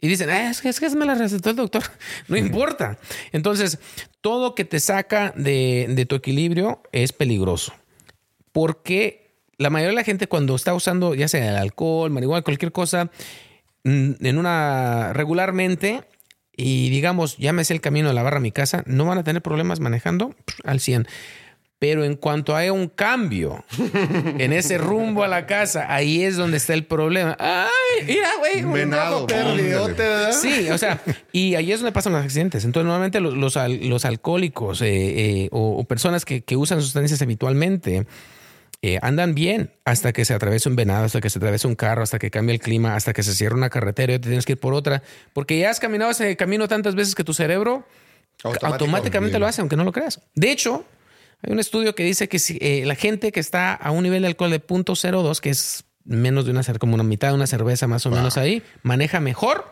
Y 0.00 0.08
dicen, 0.08 0.28
"Ah, 0.30 0.50
es 0.50 0.60
que, 0.60 0.68
es 0.68 0.80
que 0.80 0.90
me 0.90 1.06
la 1.06 1.14
recetó 1.14 1.50
el 1.50 1.56
doctor. 1.56 1.82
No 2.28 2.36
importa. 2.36 2.98
Entonces, 3.32 3.78
todo 4.20 4.54
que 4.54 4.64
te 4.64 4.78
saca 4.78 5.32
de, 5.34 5.86
de 5.88 6.06
tu 6.06 6.14
equilibrio 6.14 6.82
es 6.92 7.12
peligroso. 7.12 7.72
Porque 8.52 9.24
la 9.56 9.70
mayoría 9.70 9.90
de 9.90 9.96
la 9.96 10.04
gente 10.04 10.26
cuando 10.28 10.54
está 10.54 10.74
usando 10.74 11.14
ya 11.14 11.28
sea 11.28 11.50
el 11.50 11.56
alcohol, 11.56 12.10
marihuana, 12.10 12.42
cualquier 12.42 12.72
cosa, 12.72 13.10
mm, 13.84 14.12
en 14.24 14.38
una 14.38 15.12
regularmente 15.12 16.02
y 16.56 16.90
digamos, 16.90 17.36
ya 17.38 17.52
me 17.52 17.64
sé 17.64 17.74
el 17.74 17.80
camino 17.80 18.08
de 18.08 18.14
la 18.14 18.22
barra 18.22 18.36
a 18.38 18.40
mi 18.40 18.52
casa, 18.52 18.82
no 18.86 19.04
van 19.04 19.18
a 19.18 19.24
tener 19.24 19.42
problemas 19.42 19.80
manejando 19.80 20.34
al 20.64 20.80
100. 20.80 21.06
Pero 21.80 22.04
en 22.04 22.14
cuanto 22.14 22.56
haya 22.56 22.72
un 22.72 22.88
cambio 22.88 23.62
en 24.38 24.52
ese 24.54 24.78
rumbo 24.78 25.22
a 25.22 25.28
la 25.28 25.44
casa, 25.44 25.92
ahí 25.92 26.22
es 26.22 26.36
donde 26.36 26.56
está 26.56 26.72
el 26.72 26.84
problema. 26.86 27.36
Ay, 27.38 28.06
mira, 28.06 28.28
güey, 28.38 28.64
un 28.64 28.72
Venado. 28.72 29.26
¿verdad? 29.26 30.32
Sí, 30.32 30.70
o 30.70 30.78
sea, 30.78 31.02
y 31.30 31.56
ahí 31.56 31.72
es 31.72 31.80
donde 31.80 31.92
pasan 31.92 32.12
los 32.14 32.22
accidentes. 32.24 32.64
Entonces, 32.64 32.86
normalmente 32.86 33.20
los, 33.20 33.34
los, 33.34 33.56
al- 33.58 33.86
los 33.88 34.06
alcohólicos 34.06 34.80
eh, 34.80 34.86
eh, 34.86 35.48
o, 35.52 35.76
o 35.76 35.84
personas 35.84 36.24
que, 36.24 36.40
que 36.42 36.56
usan 36.56 36.80
sustancias 36.80 37.20
habitualmente 37.20 38.06
eh, 38.86 38.98
andan 39.00 39.34
bien 39.34 39.70
hasta 39.86 40.12
que 40.12 40.26
se 40.26 40.34
atraviesa 40.34 40.68
un 40.68 40.76
venado, 40.76 41.06
hasta 41.06 41.22
que 41.22 41.30
se 41.30 41.38
atraviesa 41.38 41.66
un 41.66 41.74
carro, 41.74 42.02
hasta 42.02 42.18
que 42.18 42.30
cambia 42.30 42.52
el 42.52 42.60
clima, 42.60 42.94
hasta 42.96 43.14
que 43.14 43.22
se 43.22 43.34
cierra 43.34 43.56
una 43.56 43.70
carretera 43.70 44.12
y 44.12 44.18
te 44.18 44.28
tienes 44.28 44.44
que 44.44 44.52
ir 44.52 44.60
por 44.60 44.74
otra. 44.74 45.02
Porque 45.32 45.58
ya 45.58 45.70
has 45.70 45.80
caminado 45.80 46.10
ese 46.10 46.36
camino 46.36 46.68
tantas 46.68 46.94
veces 46.94 47.14
que 47.14 47.24
tu 47.24 47.32
cerebro 47.32 47.86
automáticamente 48.60 49.38
lo 49.38 49.46
hace, 49.46 49.62
aunque 49.62 49.76
no 49.76 49.84
lo 49.84 49.92
creas. 49.92 50.20
De 50.34 50.50
hecho, 50.50 50.84
hay 51.40 51.50
un 51.50 51.60
estudio 51.60 51.94
que 51.94 52.04
dice 52.04 52.28
que 52.28 52.38
si, 52.38 52.58
eh, 52.60 52.84
la 52.84 52.94
gente 52.94 53.32
que 53.32 53.40
está 53.40 53.72
a 53.72 53.90
un 53.90 54.02
nivel 54.02 54.20
de 54.20 54.28
alcohol 54.28 54.50
de 54.50 54.60
0.02, 54.60 55.40
que 55.40 55.48
es 55.48 55.86
menos 56.04 56.44
de 56.44 56.50
una 56.50 56.62
como 56.78 56.92
una 56.92 57.04
mitad 57.04 57.28
de 57.28 57.36
una 57.36 57.46
cerveza 57.46 57.86
más 57.86 58.04
o 58.04 58.10
menos 58.10 58.36
ahí, 58.36 58.62
maneja 58.82 59.18
mejor 59.18 59.64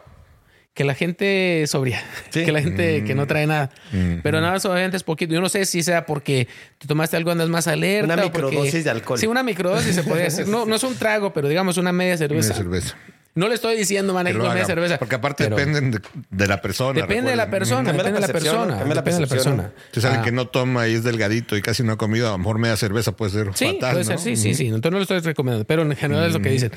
que 0.75 0.85
la 0.85 0.95
gente 0.95 1.65
sobria, 1.67 2.03
Sí. 2.31 2.45
que 2.45 2.53
la 2.53 2.63
gente 2.63 3.05
que 3.05 3.15
no 3.15 3.27
trae 3.27 3.47
nada. 3.47 3.71
Pero 4.23 4.41
nada, 4.41 4.53
más 4.55 4.65
obviamente 4.65 4.97
es 4.97 5.03
poquito. 5.03 5.35
Yo 5.35 5.41
no 5.41 5.49
sé 5.51 5.67
si 5.67 5.83
sea 5.83 6.07
porque 6.07 6.49
te 6.79 6.87
tomaste 6.87 7.17
algo, 7.17 7.31
andas 7.31 7.49
más 7.51 7.67
alerta. 7.69 8.15
Una 8.15 8.25
o 8.25 8.33
porque- 8.33 8.47
microdosis 8.47 8.85
de 8.85 8.91
alcohol. 8.91 9.19
Sí, 9.19 9.27
una 9.27 9.43
microdosis 9.43 9.95
se 9.95 10.03
podría 10.03 10.25
decir. 10.25 10.47
No, 10.49 10.65
no 10.65 10.75
es 10.75 10.83
un 10.83 10.95
trago, 10.97 11.33
pero 11.33 11.49
digamos 11.49 11.77
una 11.77 11.93
media 11.93 12.17
cerveza. 12.17 12.49
Una 12.55 12.57
cerveza. 12.57 12.97
No 13.35 13.49
le 13.49 13.55
estoy 13.55 13.77
diciendo 13.79 14.13
lo 14.13 14.19
con 14.19 14.25
media 14.25 14.51
haga, 14.51 14.65
cerveza. 14.67 14.99
Porque 14.99 15.15
aparte 15.15 15.45
pero 15.45 15.57
dependen 15.57 15.91
de, 15.91 16.01
de 16.31 16.47
la 16.47 16.61
persona. 16.61 17.01
Depende 17.01 17.31
de 17.31 17.37
la 17.37 17.49
persona, 17.49 17.85
la 17.85 17.93
depende 17.93 18.13
de 18.21 18.27
la 18.27 18.33
persona. 18.33 18.77
la 18.85 18.95
Depende 18.95 19.13
de 19.15 19.21
la 19.21 19.27
persona. 19.27 19.73
Alguien 19.95 20.15
Ah. 20.21 20.23
que 20.23 20.33
no 20.33 20.49
toma 20.49 20.87
y 20.89 20.95
es 20.95 21.03
delgadito 21.05 21.57
y 21.57 21.63
casi 21.63 21.83
no 21.83 21.93
ha 21.93 21.97
comido, 21.97 22.29
a 22.29 22.33
lo 22.33 22.39
mejor 22.39 22.59
media 22.59 22.77
cerveza 22.77 23.13
puede 23.17 23.31
ser 23.31 23.49
Sí, 23.55 23.67
fatal. 23.75 23.93
puede 23.93 24.05
ser, 24.05 24.17
¿no? 24.17 24.21
sí, 24.21 24.37
sí, 24.37 24.55
sí. 24.55 24.67
Entonces 24.67 24.91
no 24.93 24.99
lo 24.99 25.03
estoy 25.03 25.21
recomendando, 25.21 25.65
pero 25.67 25.81
en 25.83 25.97
general 25.97 26.27
es 26.27 26.35
lo 26.35 26.41
que 26.43 26.51
dicen. 26.51 26.73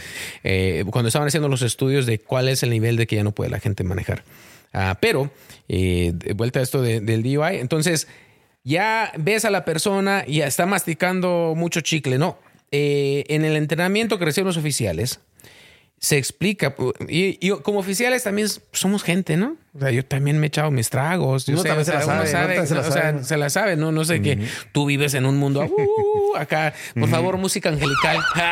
Eh, 0.46 0.86
cuando 0.92 1.10
estaban 1.10 1.28
haciendo 1.28 1.50
los 1.50 1.62
estudios 1.62 2.06
de 2.06 2.20
cuál 2.20 2.48
es 2.48 2.64
el 2.64 2.70
nivel 2.70 2.96
de 2.96 3.06
que 3.06 3.18
ya 3.18 3.24
no 3.26 3.32
puede 3.34 3.50
la 3.50 3.60
gente 3.60 3.84
manejar. 3.84 4.24
Ah, 4.72 4.98
pero, 5.02 5.32
eh, 5.68 6.12
de 6.14 6.34
vuelta 6.34 6.60
a 6.60 6.64
esto 6.64 6.82
de- 6.82 7.02
del 7.02 7.22
DUI, 7.22 7.58
entonces 7.58 8.08
ya 8.64 9.12
ves 9.18 9.44
a 9.46 9.50
la 9.50 9.66
persona 9.66 10.24
y 10.26 10.40
está 10.42 10.66
masticando 10.66 11.54
mucho 11.56 11.82
chicle, 11.82 12.18
¿no? 12.18 12.40
Eh, 12.72 13.24
en 13.28 13.44
el 13.46 13.56
entrenamiento 13.58 14.18
que 14.18 14.26
reciben 14.26 14.48
los 14.48 14.58
oficiales, 14.58 15.20
se 16.06 16.18
explica, 16.18 16.76
y, 17.10 17.40
y 17.42 17.50
como 17.64 17.80
oficiales 17.80 18.22
también 18.24 18.48
somos 18.74 19.02
gente, 19.02 19.38
¿no? 19.38 19.56
O 19.76 19.80
sea, 19.80 19.90
yo 19.90 20.06
también 20.06 20.38
me 20.40 20.46
he 20.46 20.50
echado 20.50 20.70
mis 20.70 20.92
tragos. 20.92 21.48
Yo 21.48 21.54
Uno 21.54 21.64
sé, 21.64 21.68
también 21.70 21.86
se 21.86 21.94
la 21.94 22.02
sabe, 22.02 22.28
se 22.68 22.76
la 22.76 22.82
o 22.82 22.92
sea, 22.92 23.24
se 23.24 23.38
la 23.38 23.50
sabe, 23.50 23.76
¿no? 23.76 23.92
No 23.92 24.06
sé 24.06 24.22
que 24.22 24.38
tú 24.72 24.86
vives 24.86 25.16
en 25.16 25.26
un 25.26 25.38
mundo 25.38 25.62
uh, 25.66 26.36
acá. 26.38 26.76
Por 26.94 27.10
favor, 27.10 27.38
música 27.38 27.70
angelical. 27.70 28.20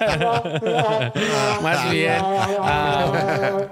Más 1.62 1.90
bien. 1.92 2.18
Ah, 2.20 3.68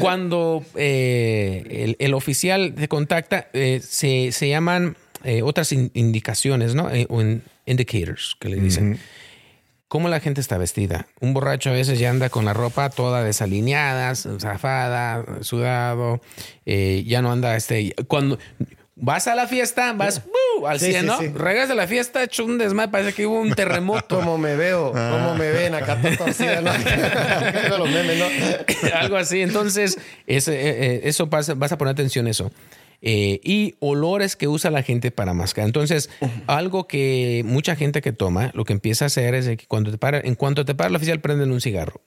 cuando 0.00 0.64
eh, 0.76 1.64
el, 1.70 1.96
el 1.98 2.14
oficial 2.14 2.72
te 2.74 2.88
contacta, 2.88 3.48
eh, 3.52 3.80
se, 3.86 4.32
se 4.32 4.48
llaman 4.48 4.96
eh, 5.24 5.42
otras 5.42 5.70
in- 5.72 5.90
indicaciones, 5.94 6.74
¿no? 6.74 6.90
Eh, 6.90 7.04
o 7.10 7.20
in- 7.20 7.42
indicators, 7.66 8.36
que 8.40 8.48
le 8.48 8.56
dicen. 8.56 8.98
¿Cómo 9.92 10.08
la 10.08 10.20
gente 10.20 10.40
está 10.40 10.56
vestida? 10.56 11.06
Un 11.20 11.34
borracho 11.34 11.68
a 11.68 11.74
veces 11.74 11.98
ya 11.98 12.08
anda 12.08 12.30
con 12.30 12.46
la 12.46 12.54
ropa 12.54 12.88
toda 12.88 13.22
desalineada, 13.22 14.14
zafada, 14.14 15.22
sudado, 15.42 16.22
eh, 16.64 17.04
ya 17.06 17.20
no 17.20 17.30
anda 17.30 17.54
este. 17.56 17.94
Cuando 18.08 18.38
vas 18.96 19.28
a 19.28 19.34
la 19.34 19.46
fiesta, 19.46 19.92
vas 19.92 20.22
¡uh! 20.58 20.66
al 20.66 20.80
Sí, 20.80 20.92
100, 20.92 21.00
sí, 21.02 21.06
¿no? 21.06 21.18
sí. 21.18 21.28
Regresas 21.28 21.68
de 21.68 21.74
la 21.74 21.86
fiesta, 21.86 22.22
hecho 22.22 22.46
un 22.46 22.56
desmadre, 22.56 22.90
parece 22.90 23.12
que 23.12 23.26
hubo 23.26 23.38
un 23.38 23.52
terremoto. 23.52 24.16
Cómo 24.18 24.38
me 24.38 24.56
veo, 24.56 24.92
cómo 24.92 25.34
me 25.34 25.50
ven 25.50 25.74
acá 25.74 26.00
todo 26.00 26.16
torcida, 26.16 26.62
¿no? 26.62 26.70
Con 27.68 27.80
los 27.80 27.90
memes, 27.90 28.18
¿no? 28.18 28.96
Algo 28.98 29.18
así. 29.18 29.42
Entonces, 29.42 29.98
ese, 30.26 30.54
eh, 30.54 30.86
eh, 30.86 31.00
eso 31.04 31.28
pasa, 31.28 31.52
vas 31.52 31.70
a 31.70 31.76
poner 31.76 31.92
atención 31.92 32.26
a 32.28 32.30
eso. 32.30 32.50
Eh, 33.04 33.40
y 33.42 33.74
olores 33.80 34.36
que 34.36 34.46
usa 34.46 34.70
la 34.70 34.84
gente 34.84 35.10
para 35.10 35.34
mascar. 35.34 35.64
Entonces, 35.64 36.08
algo 36.46 36.86
que 36.86 37.42
mucha 37.44 37.74
gente 37.74 38.00
que 38.00 38.12
toma, 38.12 38.52
lo 38.54 38.64
que 38.64 38.72
empieza 38.72 39.04
a 39.04 39.06
hacer 39.06 39.34
es 39.34 39.48
que 39.48 39.66
cuando 39.66 39.90
te 39.90 39.98
para, 39.98 40.20
en 40.20 40.36
cuanto 40.36 40.64
te 40.64 40.76
para 40.76 40.88
el 40.88 40.96
oficial, 40.96 41.20
prenden 41.20 41.50
un 41.50 41.60
cigarro. 41.60 42.00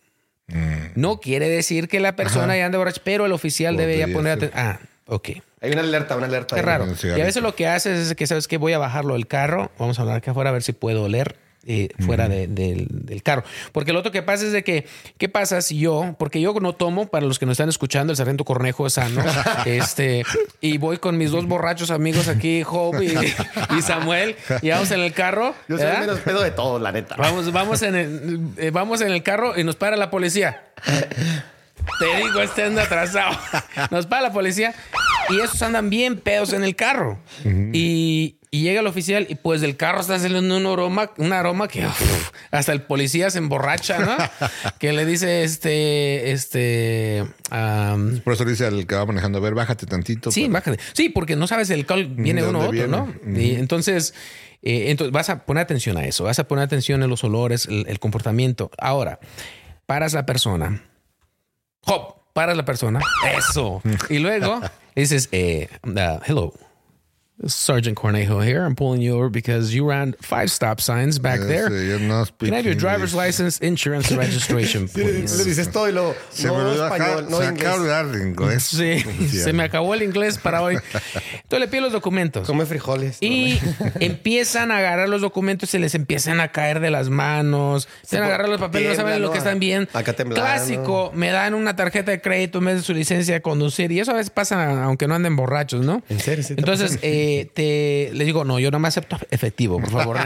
No 0.96 1.20
quiere 1.20 1.50
decir 1.50 1.89
que 1.89 2.00
la 2.00 2.16
persona 2.16 2.56
ya 2.56 2.66
anda 2.68 2.78
borracha, 2.78 3.02
pero 3.04 3.26
el 3.26 3.34
oficial 3.34 3.76
debe 3.76 3.98
ya 3.98 4.08
poner 4.08 4.34
atención. 4.34 4.60
Ah, 4.60 4.80
ok. 5.08 5.30
Hay 5.62 5.72
una 5.72 5.82
alerta, 5.82 6.16
una 6.16 6.28
alerta. 6.28 6.56
Qué 6.56 6.62
ahí. 6.62 6.66
raro. 6.66 6.86
Y 7.04 7.20
a 7.20 7.26
veces 7.26 7.41
lo 7.43 7.56
que 7.56 7.68
haces 7.68 8.08
es 8.08 8.16
que, 8.16 8.28
¿sabes 8.28 8.48
que 8.48 8.58
Voy 8.58 8.72
a 8.74 8.78
bajarlo 8.78 9.16
del 9.16 9.28
carro. 9.28 9.72
Vamos 9.78 10.00
a 10.00 10.04
hablar 10.04 10.18
acá 10.18 10.32
afuera 10.32 10.52
a 10.52 10.54
ver 10.54 10.64
si 10.64 10.72
puedo 10.72 11.04
oler. 11.04 11.36
Eh, 11.66 11.89
fuera 12.05 12.28
de- 12.30 12.47
del, 12.47 12.88
del 12.89 13.24
carro. 13.24 13.43
Porque 13.72 13.91
lo 13.93 13.99
otro 13.99 14.11
que 14.11 14.22
pasa 14.22 14.45
es 14.45 14.51
de 14.51 14.63
que, 14.63 14.86
¿qué 15.18 15.30
pasa 15.30 15.61
si 15.61 15.80
yo, 15.80 16.16
porque 16.20 16.39
yo 16.41 16.53
no 16.59 16.74
tomo, 16.74 17.07
para 17.07 17.26
los 17.26 17.39
que 17.39 17.45
nos 17.45 17.53
están 17.53 17.70
escuchando, 17.70 18.11
el 18.11 18.18
sargento 18.18 18.45
Cornejo 18.45 18.86
es 18.88 18.93
sano, 18.93 19.24
este, 19.66 20.24
y 20.61 20.78
voy 20.78 20.97
con 20.97 21.18
mis 21.18 21.32
dos 21.32 21.45
borrachos 21.47 21.91
amigos 21.91 22.28
aquí, 22.28 22.63
Job 22.63 23.01
y, 23.01 23.07
y 23.78 23.82
Samuel, 23.82 24.36
y 24.61 24.70
vamos 24.70 24.91
en 24.91 24.99
el 25.01 25.13
carro. 25.13 25.55
Yo 25.68 25.78
soy 25.78 25.88
el 25.88 25.99
menos 25.99 26.20
pedo 26.20 26.41
de 26.41 26.51
todos, 26.51 26.82
la 26.82 26.91
neta. 26.91 27.16
Vamos, 27.18 27.51
vamos, 27.51 27.82
en 27.82 27.95
el, 27.95 28.39
eh, 28.57 28.72
vamos 28.72 29.01
en 29.01 29.11
el 29.11 29.24
carro 29.24 29.57
y 29.59 29.63
nos 29.63 29.76
para 29.76 29.95
la 29.97 30.09
policía. 30.11 30.63
Te 31.99 32.16
digo, 32.18 32.41
este 32.41 32.63
anda 32.63 32.84
atrasado. 32.84 33.38
Nos 33.91 34.07
para 34.07 34.24
la 34.24 34.32
policía 34.34 34.74
y 35.30 35.39
esos 35.39 35.61
andan 35.61 35.89
bien 35.89 36.20
pedos 36.20 36.53
en 36.53 36.63
el 36.63 36.76
carro. 36.76 37.20
y, 37.74 38.38
y 38.56 38.62
llega 38.62 38.80
el 38.80 38.88
oficial 38.88 39.28
y 39.30 39.36
pues 39.36 39.60
del 39.60 39.76
carro 39.76 39.99
está 39.99 40.18
saliendo 40.18 40.56
un 40.56 40.66
aroma, 40.66 41.12
un 41.18 41.34
aroma 41.34 41.68
que 41.68 41.86
uf, 41.86 42.32
hasta 42.51 42.72
el 42.72 42.84
policía 42.84 43.30
se 43.30 43.39
emborracha, 43.39 43.99
¿no? 43.99 44.16
que 44.80 44.93
le 44.93 45.06
dice 45.06 45.43
este, 45.43 46.32
este, 46.32 47.26
am, 47.49 48.22
Por 48.22 48.32
eso 48.32 48.45
le 48.45 48.51
dice 48.51 48.66
al 48.66 48.88
que 48.88 48.95
va 48.95 49.06
manejando, 49.06 49.39
a 49.39 49.41
ver, 49.41 49.56
bájate 49.56 49.86
tantito. 49.86 50.32
Sí, 50.32 50.47
bájate. 50.47 50.80
Sí, 50.93 51.10
porque 51.10 51.36
no 51.36 51.47
sabes 51.47 51.70
el 51.70 51.82
alcohol 51.82 52.08
viene 52.16 52.43
¿De 52.43 52.47
uno 52.47 52.60
u 52.60 52.62
otro, 52.70 52.88
¿no? 52.88 53.14
Y 53.28 53.56
entonces, 53.56 54.14
eh, 54.62 54.86
entonces 54.89 55.12
vas 55.12 55.30
a 55.30 55.45
poner 55.45 55.62
atención 55.62 55.97
a 55.97 56.06
eso, 56.06 56.24
vas 56.24 56.39
a 56.39 56.47
poner 56.47 56.64
atención 56.64 57.03
en 57.03 57.10
los 57.10 57.26
olores, 57.26 57.66
el, 57.66 57.86
el 57.89 57.99
comportamiento. 57.99 58.72
Ahora, 58.78 59.20
paras 59.86 60.14
la 60.14 60.26
persona. 60.26 60.82
Hop, 61.82 62.22
paras 62.32 62.56
la 62.56 62.64
persona. 62.64 63.01
Eso. 63.38 63.82
Y 64.10 64.20
luego 64.20 64.62
dices, 64.95 65.28
eh, 65.34 65.68
uh, 65.84 66.20
hello. 66.26 66.53
Sergeant 67.47 67.97
Cornejo 67.97 68.39
here. 68.43 68.63
I'm 68.63 68.75
pulling 68.75 69.01
you 69.01 69.15
over 69.15 69.29
because 69.29 69.73
you 69.73 69.86
ran 69.86 70.15
five 70.21 70.49
stop 70.49 70.79
signs 70.79 71.19
back 71.19 71.41
Ese, 71.41 71.47
there. 71.47 71.69
yo 71.69 71.99
no 71.99 72.23
speak 72.23 72.47
Can 72.49 72.53
I 72.53 72.57
have 72.57 72.65
your 72.65 72.75
driver's 72.75 73.11
English. 73.11 73.25
license, 73.27 73.59
insurance, 73.59 74.09
and 74.09 74.17
registration, 74.17 74.88
please? 74.93 75.38
le 75.38 75.43
dices 75.43 75.69
todo 75.69 75.89
y 75.89 75.91
luego. 75.91 76.15
Se 76.31 76.47
no 76.47 76.55
me 76.55 76.61
olvidó 76.63 76.86
acá, 76.86 76.95
español, 77.07 77.29
no 77.29 77.38
se 77.39 77.45
inglés. 77.45 77.61
acaba 77.67 77.83
de 77.83 77.93
hablar 77.93 78.15
de 78.15 78.27
inglés. 78.29 78.63
Sí, 78.63 79.27
se 79.38 79.51
me 79.53 79.63
acabó 79.63 79.93
el 79.93 80.03
inglés 80.03 80.38
para 80.38 80.61
hoy. 80.61 80.75
Entonces 80.75 81.59
le 81.59 81.67
pido 81.67 81.83
los 81.83 81.91
documentos. 81.91 82.47
Come 82.47 82.65
frijoles. 82.65 83.17
Y 83.21 83.59
empiezan 83.99 84.71
a 84.71 84.77
agarrar 84.77 85.09
los 85.09 85.19
documentos, 85.21 85.69
se 85.69 85.79
les 85.79 85.93
empiezan 85.93 86.39
a 86.39 86.53
caer 86.53 86.79
de 86.79 86.89
las 86.89 87.09
manos, 87.09 87.89
empiezan 88.03 88.23
a 88.23 88.25
agarrar 88.27 88.47
los 88.49 88.61
papeles, 88.61 88.91
no 88.91 88.95
saben 88.95 89.21
lo 89.21 89.31
que 89.31 89.39
están 89.39 89.59
bien. 89.59 89.89
Acá 89.93 90.13
temblando. 90.13 90.41
Clásico, 90.41 91.11
me 91.13 91.31
dan 91.31 91.53
una 91.53 91.75
tarjeta 91.75 92.11
de 92.11 92.21
crédito 92.21 92.59
en 92.59 92.65
vez 92.65 92.75
de 92.77 92.81
su 92.83 92.93
licencia 92.93 93.33
de 93.33 93.41
conducir. 93.41 93.91
Y 93.91 93.99
eso 93.99 94.11
a 94.11 94.15
veces 94.15 94.29
pasa 94.29 94.83
aunque 94.86 95.05
no 95.07 95.15
anden 95.15 95.36
borrachos, 95.36 95.86
¿no? 95.86 96.01
¿En 96.07 96.19
serio? 96.21 96.43
¿Sí 96.43 96.53
Entonces, 96.57 96.97
eh, 97.01 97.24
te 97.53 98.09
les 98.13 98.26
digo, 98.26 98.43
no, 98.43 98.59
yo 98.59 98.71
no 98.71 98.80
me 98.80 98.88
acepto 98.88 99.17
efectivo, 99.32 99.80
por 99.80 99.91
favor. 99.91 100.17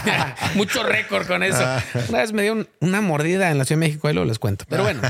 Mucho 0.54 0.82
récord 0.82 1.26
con 1.26 1.42
eso. 1.42 1.58
Ah. 1.64 1.82
Una 2.08 2.18
vez 2.18 2.32
me 2.32 2.42
dio 2.42 2.52
un- 2.52 2.68
una 2.80 3.00
mordida 3.00 3.50
en 3.50 3.58
la 3.58 3.64
Ciudad 3.64 3.80
de 3.80 3.86
México, 3.86 4.08
ahí 4.08 4.14
lo 4.14 4.24
les 4.24 4.38
cuento. 4.38 4.64
Pero 4.68 4.82
bueno, 4.82 5.00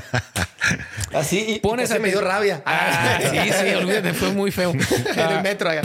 Así 1.14 1.44
y 1.46 1.58
pones 1.60 1.88
se 1.90 1.98
me 1.98 2.08
dio 2.08 2.20
rabia. 2.20 2.62
Ah, 2.66 3.18
sí, 3.20 3.36
sí, 3.52 3.74
olvídate, 3.74 4.12
fue 4.14 4.32
muy 4.32 4.50
feo. 4.50 4.70
en 5.16 5.30
el 5.30 5.42
metro. 5.42 5.70
allá. 5.70 5.82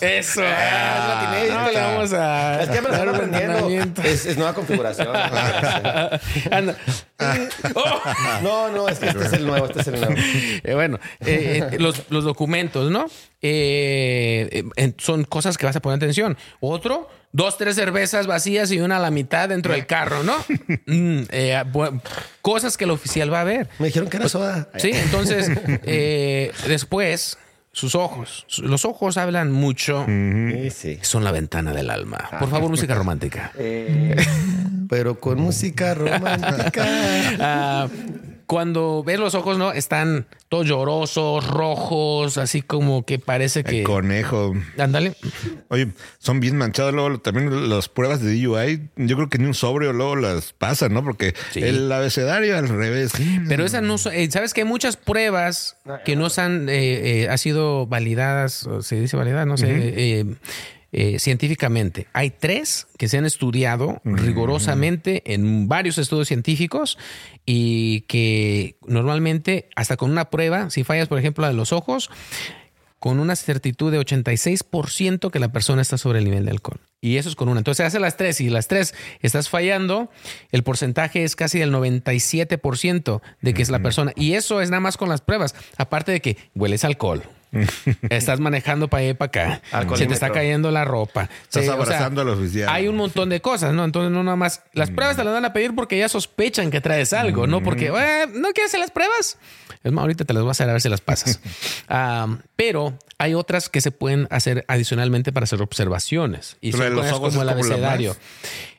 Eso. 0.00 0.42
Ah, 0.44 1.34
no, 1.50 1.70
le 1.72 1.80
vamos 1.80 2.12
a. 2.12 2.62
Es 2.62 2.68
que 2.70 2.80
me 2.80 2.88
lo 2.88 2.94
están 2.94 3.08
aprendiendo. 3.08 3.68
es 4.04 4.36
nueva 4.36 4.54
configuración. 4.54 5.08
Anda. 6.50 6.76
No, 8.42 8.70
no, 8.70 8.88
es 8.88 8.98
que 8.98 9.06
este 9.06 9.24
es 9.24 9.32
el 9.32 9.46
nuevo, 9.46 9.66
este 9.66 9.80
es 9.80 9.86
el 9.88 10.00
nuevo. 10.00 10.14
Eh, 10.64 10.74
bueno, 10.74 10.98
eh, 11.20 11.68
eh, 11.72 11.78
los, 11.78 12.10
los 12.10 12.24
documentos, 12.24 12.90
¿no? 12.90 13.06
Eh, 13.40 14.64
son 14.98 15.24
cosas 15.24 15.58
que 15.58 15.66
vas 15.66 15.74
a 15.76 15.80
poner 15.80 15.96
atención. 15.96 16.36
Otro, 16.60 17.08
dos, 17.32 17.58
tres 17.58 17.74
cervezas 17.76 18.26
vacías 18.26 18.70
y 18.70 18.80
una 18.80 18.96
a 18.96 19.00
la 19.00 19.10
mitad 19.10 19.48
dentro 19.48 19.72
del 19.72 19.86
carro, 19.86 20.22
¿no? 20.22 20.36
Mm, 20.86 21.22
cosas 22.42 22.76
que 22.76 22.84
el 22.84 22.90
oficial 22.90 23.32
va 23.32 23.40
a 23.40 23.44
ver. 23.44 23.68
Me 23.78 23.86
dijeron 23.86 24.08
que 24.08 24.16
era 24.16 24.28
soda. 24.28 24.68
Sí, 24.76 24.90
entonces, 24.92 25.50
después, 26.66 27.38
sus 27.72 27.94
ojos. 27.94 28.46
Los 28.58 28.84
ojos 28.84 29.16
hablan 29.16 29.50
mucho. 29.50 30.04
Sí, 30.06 30.70
sí. 30.70 30.98
Son 31.02 31.24
la 31.24 31.32
ventana 31.32 31.72
del 31.72 31.90
alma. 31.90 32.28
Por 32.38 32.50
favor, 32.50 32.70
música 32.70 32.94
romántica. 32.94 33.52
Eh, 33.56 34.14
pero 34.88 35.18
con 35.18 35.40
música 35.40 35.94
romántica. 35.94 36.84
Ah, 37.40 37.88
cuando 38.52 39.02
ves 39.02 39.18
los 39.18 39.34
ojos, 39.34 39.56
¿no? 39.56 39.72
Están 39.72 40.26
todos 40.50 40.66
llorosos, 40.66 41.46
rojos, 41.48 42.36
así 42.36 42.60
como 42.60 43.06
que 43.06 43.18
parece 43.18 43.64
que. 43.64 43.78
El 43.78 43.84
conejo. 43.86 44.52
Ándale. 44.76 45.14
Oye, 45.68 45.88
son 46.18 46.38
bien 46.38 46.58
manchados 46.58 46.92
luego 46.92 47.18
también 47.18 47.70
las 47.70 47.88
pruebas 47.88 48.20
de 48.20 48.38
DUI. 48.38 48.90
Yo 48.96 49.16
creo 49.16 49.30
que 49.30 49.38
ni 49.38 49.46
un 49.46 49.54
sobrio 49.54 49.94
luego 49.94 50.16
las 50.16 50.52
pasan, 50.52 50.92
¿no? 50.92 51.02
Porque 51.02 51.34
Sí. 51.52 51.60
el 51.62 51.90
abecedario 51.90 52.58
al 52.58 52.68
revés. 52.68 53.12
Pero 53.48 53.64
esas 53.64 53.82
no 53.82 53.96
son. 53.96 54.12
eh, 54.12 54.30
Sabes 54.30 54.52
que 54.52 54.60
hay 54.60 54.66
muchas 54.66 54.98
pruebas 54.98 55.78
que 56.04 56.14
no 56.14 56.28
han 56.36 56.68
eh, 56.68 57.22
eh, 57.22 57.28
ha 57.30 57.38
sido 57.38 57.86
validadas, 57.86 58.66
o 58.66 58.82
se 58.82 59.00
dice 59.00 59.16
validadas, 59.16 59.46
no 59.46 59.56
sé. 59.56 59.66
eh, 59.70 60.26
eh, 60.92 61.18
científicamente. 61.18 62.06
Hay 62.12 62.30
tres 62.30 62.86
que 62.98 63.08
se 63.08 63.16
han 63.16 63.24
estudiado 63.24 64.00
rigurosamente 64.04 65.22
en 65.32 65.66
varios 65.66 65.96
estudios 65.96 66.28
científicos 66.28 66.98
y 67.46 68.02
que 68.02 68.76
normalmente, 68.86 69.70
hasta 69.74 69.96
con 69.96 70.10
una 70.10 70.28
prueba, 70.28 70.68
si 70.68 70.84
fallas, 70.84 71.08
por 71.08 71.18
ejemplo, 71.18 71.42
la 71.42 71.48
de 71.48 71.54
los 71.54 71.72
ojos, 71.72 72.10
con 72.98 73.18
una 73.18 73.34
certitud 73.36 73.90
de 73.90 73.98
86% 73.98 75.30
que 75.30 75.38
la 75.40 75.50
persona 75.50 75.82
está 75.82 75.98
sobre 75.98 76.20
el 76.20 76.24
nivel 76.24 76.44
de 76.44 76.52
alcohol. 76.52 76.78
Y 77.00 77.16
eso 77.16 77.28
es 77.28 77.34
con 77.34 77.48
una. 77.48 77.58
Entonces 77.58 77.84
hace 77.84 77.98
las 77.98 78.16
tres 78.16 78.40
y 78.40 78.48
las 78.48 78.68
tres 78.68 78.94
estás 79.20 79.48
fallando, 79.48 80.08
el 80.52 80.62
porcentaje 80.62 81.24
es 81.24 81.34
casi 81.34 81.58
del 81.58 81.72
97% 81.72 83.20
de 83.40 83.54
que 83.54 83.62
es 83.62 83.70
la 83.70 83.80
persona. 83.80 84.12
Y 84.14 84.34
eso 84.34 84.60
es 84.60 84.70
nada 84.70 84.80
más 84.80 84.96
con 84.96 85.08
las 85.08 85.20
pruebas. 85.20 85.56
Aparte 85.78 86.12
de 86.12 86.20
que 86.20 86.36
hueles 86.54 86.84
alcohol. 86.84 87.24
Estás 88.08 88.40
manejando 88.40 88.88
para 88.88 89.02
allá 89.02 89.10
y 89.10 89.14
para 89.14 89.26
acá. 89.28 89.96
Se 89.96 90.06
te 90.06 90.14
está 90.14 90.30
cayendo 90.30 90.70
la 90.70 90.84
ropa. 90.84 91.28
Estás 91.42 91.50
Sí, 91.50 91.58
o 91.60 91.62
sea, 91.62 91.74
abrazando 91.74 92.22
al 92.22 92.28
oficial. 92.30 92.68
Hay 92.70 92.88
un 92.88 92.96
montón 92.96 93.28
de 93.28 93.40
cosas, 93.40 93.74
¿no? 93.74 93.84
Entonces, 93.84 94.10
no 94.10 94.22
nada 94.24 94.36
más. 94.36 94.62
Las 94.72 94.90
pruebas 94.90 95.16
te 95.16 95.24
las 95.24 95.34
van 95.34 95.44
a 95.44 95.52
pedir 95.52 95.74
porque 95.74 95.98
ya 95.98 96.08
sospechan 96.08 96.70
que 96.70 96.80
traes 96.80 97.12
algo, 97.12 97.46
no 97.46 97.62
porque, 97.62 97.86
"Eh, 97.88 98.26
¿no 98.32 98.48
quieres 98.52 98.70
hacer 98.70 98.80
las 98.80 98.90
pruebas? 98.90 99.38
Es 99.84 99.90
más, 99.92 100.02
ahorita 100.02 100.24
te 100.24 100.32
las 100.32 100.42
voy 100.42 100.50
a 100.50 100.52
hacer 100.52 100.68
a 100.68 100.72
ver 100.72 100.80
si 100.80 100.88
las 100.88 101.00
pasas. 101.00 101.40
Ah, 101.88 102.38
pero 102.56 102.96
hay 103.18 103.34
otras 103.34 103.68
que 103.68 103.80
se 103.82 103.90
pueden 103.90 104.26
hacer 104.30 104.64
adicionalmente 104.68 105.30
para 105.32 105.44
hacer 105.44 105.60
observaciones. 105.60 106.56
Y 106.62 106.72
son 106.72 106.94
los 106.94 107.10
ojos 107.12 107.30
como 107.30 107.42
el 107.42 107.48
abecedario. 107.50 108.16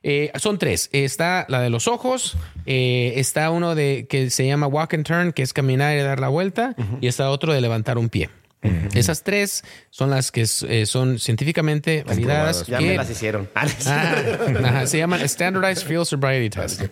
Eh, 0.02 0.32
son 0.36 0.58
tres. 0.58 0.90
Está 0.94 1.46
la 1.48 1.62
de 1.62 1.70
los 1.70 1.88
ojos, 1.88 2.36
eh, 2.66 3.14
está 3.18 3.52
uno 3.52 3.76
de 3.76 4.08
que 4.10 4.30
se 4.32 4.48
llama 4.48 4.66
walk 4.68 4.94
and 4.96 5.06
turn, 5.06 5.32
que 5.34 5.44
es 5.44 5.54
caminar 5.54 5.96
y 5.96 6.02
dar 6.02 6.20
la 6.20 6.30
vuelta, 6.30 6.76
y 7.02 7.08
está 7.08 7.30
otro 7.30 7.54
de 7.54 7.62
levantar 7.62 7.98
un 7.98 8.10
pie. 8.10 8.30
Esas 8.94 9.24
tres 9.24 9.64
son 9.90 10.10
las 10.10 10.32
que 10.32 10.42
eh, 10.68 10.86
son 10.86 11.20
científicamente 11.20 12.04
validadas. 12.06 12.66
Ya 12.68 12.78
que- 12.80 12.86
me 12.88 12.96
las 12.96 13.10
hicieron. 13.10 13.50
Ah, 13.86 14.16
ajá, 14.64 14.88
se 14.88 14.98
llaman 14.98 15.28
Standardized 15.28 15.86
Field 15.88 16.06
Sobriety 16.06 16.50
Test. 16.50 16.84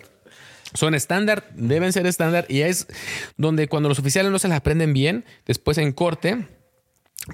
Son 0.74 0.94
estándar, 0.94 1.44
deben 1.54 1.92
ser 1.92 2.06
estándar 2.06 2.46
y 2.48 2.62
es 2.62 2.86
donde 3.36 3.68
cuando 3.68 3.88
los 3.88 3.98
oficiales 3.98 4.32
no 4.32 4.38
se 4.38 4.48
las 4.48 4.56
aprenden 4.58 4.92
bien, 4.94 5.24
después 5.46 5.76
en 5.78 5.92
corte, 5.92 6.46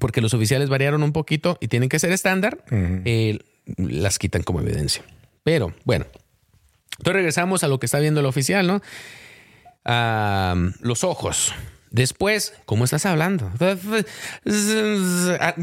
porque 0.01 0.20
los 0.20 0.34
oficiales 0.34 0.68
variaron 0.68 1.03
un 1.05 1.12
poquito 1.12 1.57
y 1.61 1.68
tienen 1.68 1.89
que 1.89 1.99
ser 2.01 2.11
estándar, 2.12 2.64
eh, 2.70 3.39
las 3.76 4.18
quitan 4.18 4.43
como 4.43 4.61
evidencia. 4.61 5.03
Pero 5.45 5.72
bueno, 5.84 6.07
entonces 6.99 7.14
regresamos 7.14 7.62
a 7.62 7.68
lo 7.68 7.78
que 7.78 7.86
está 7.86 8.01
viendo 8.01 8.18
el 8.20 8.26
oficial, 8.26 8.66
¿no? 8.66 8.82
Ah, 9.84 10.55
los 10.80 11.05
ojos. 11.05 11.55
Después, 11.91 12.55
¿cómo 12.66 12.84
estás 12.84 13.07
hablando? 13.07 13.51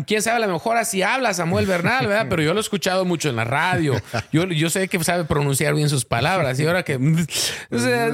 Quién 0.08 0.22
sabe, 0.22 0.44
a 0.44 0.48
lo 0.48 0.54
mejor 0.54 0.78
así 0.78 1.02
habla 1.02 1.34
Samuel 1.34 1.66
Bernal, 1.66 2.08
¿verdad? 2.08 2.28
Pero 2.30 2.42
yo 2.42 2.54
lo 2.54 2.60
he 2.60 2.62
escuchado 2.62 3.06
mucho 3.06 3.30
en 3.30 3.36
la 3.36 3.44
radio. 3.44 4.02
Yo, 4.32 4.46
yo 4.46 4.70
sé 4.70 4.88
que 4.88 5.04
sabe 5.04 5.26
pronunciar 5.26 5.76
bien 5.76 5.90
sus 5.90 6.06
palabras. 6.06 6.60
Y 6.60 6.66
ahora 6.66 6.84
que. 6.84 6.96
o 6.96 7.80
sea, 7.80 8.10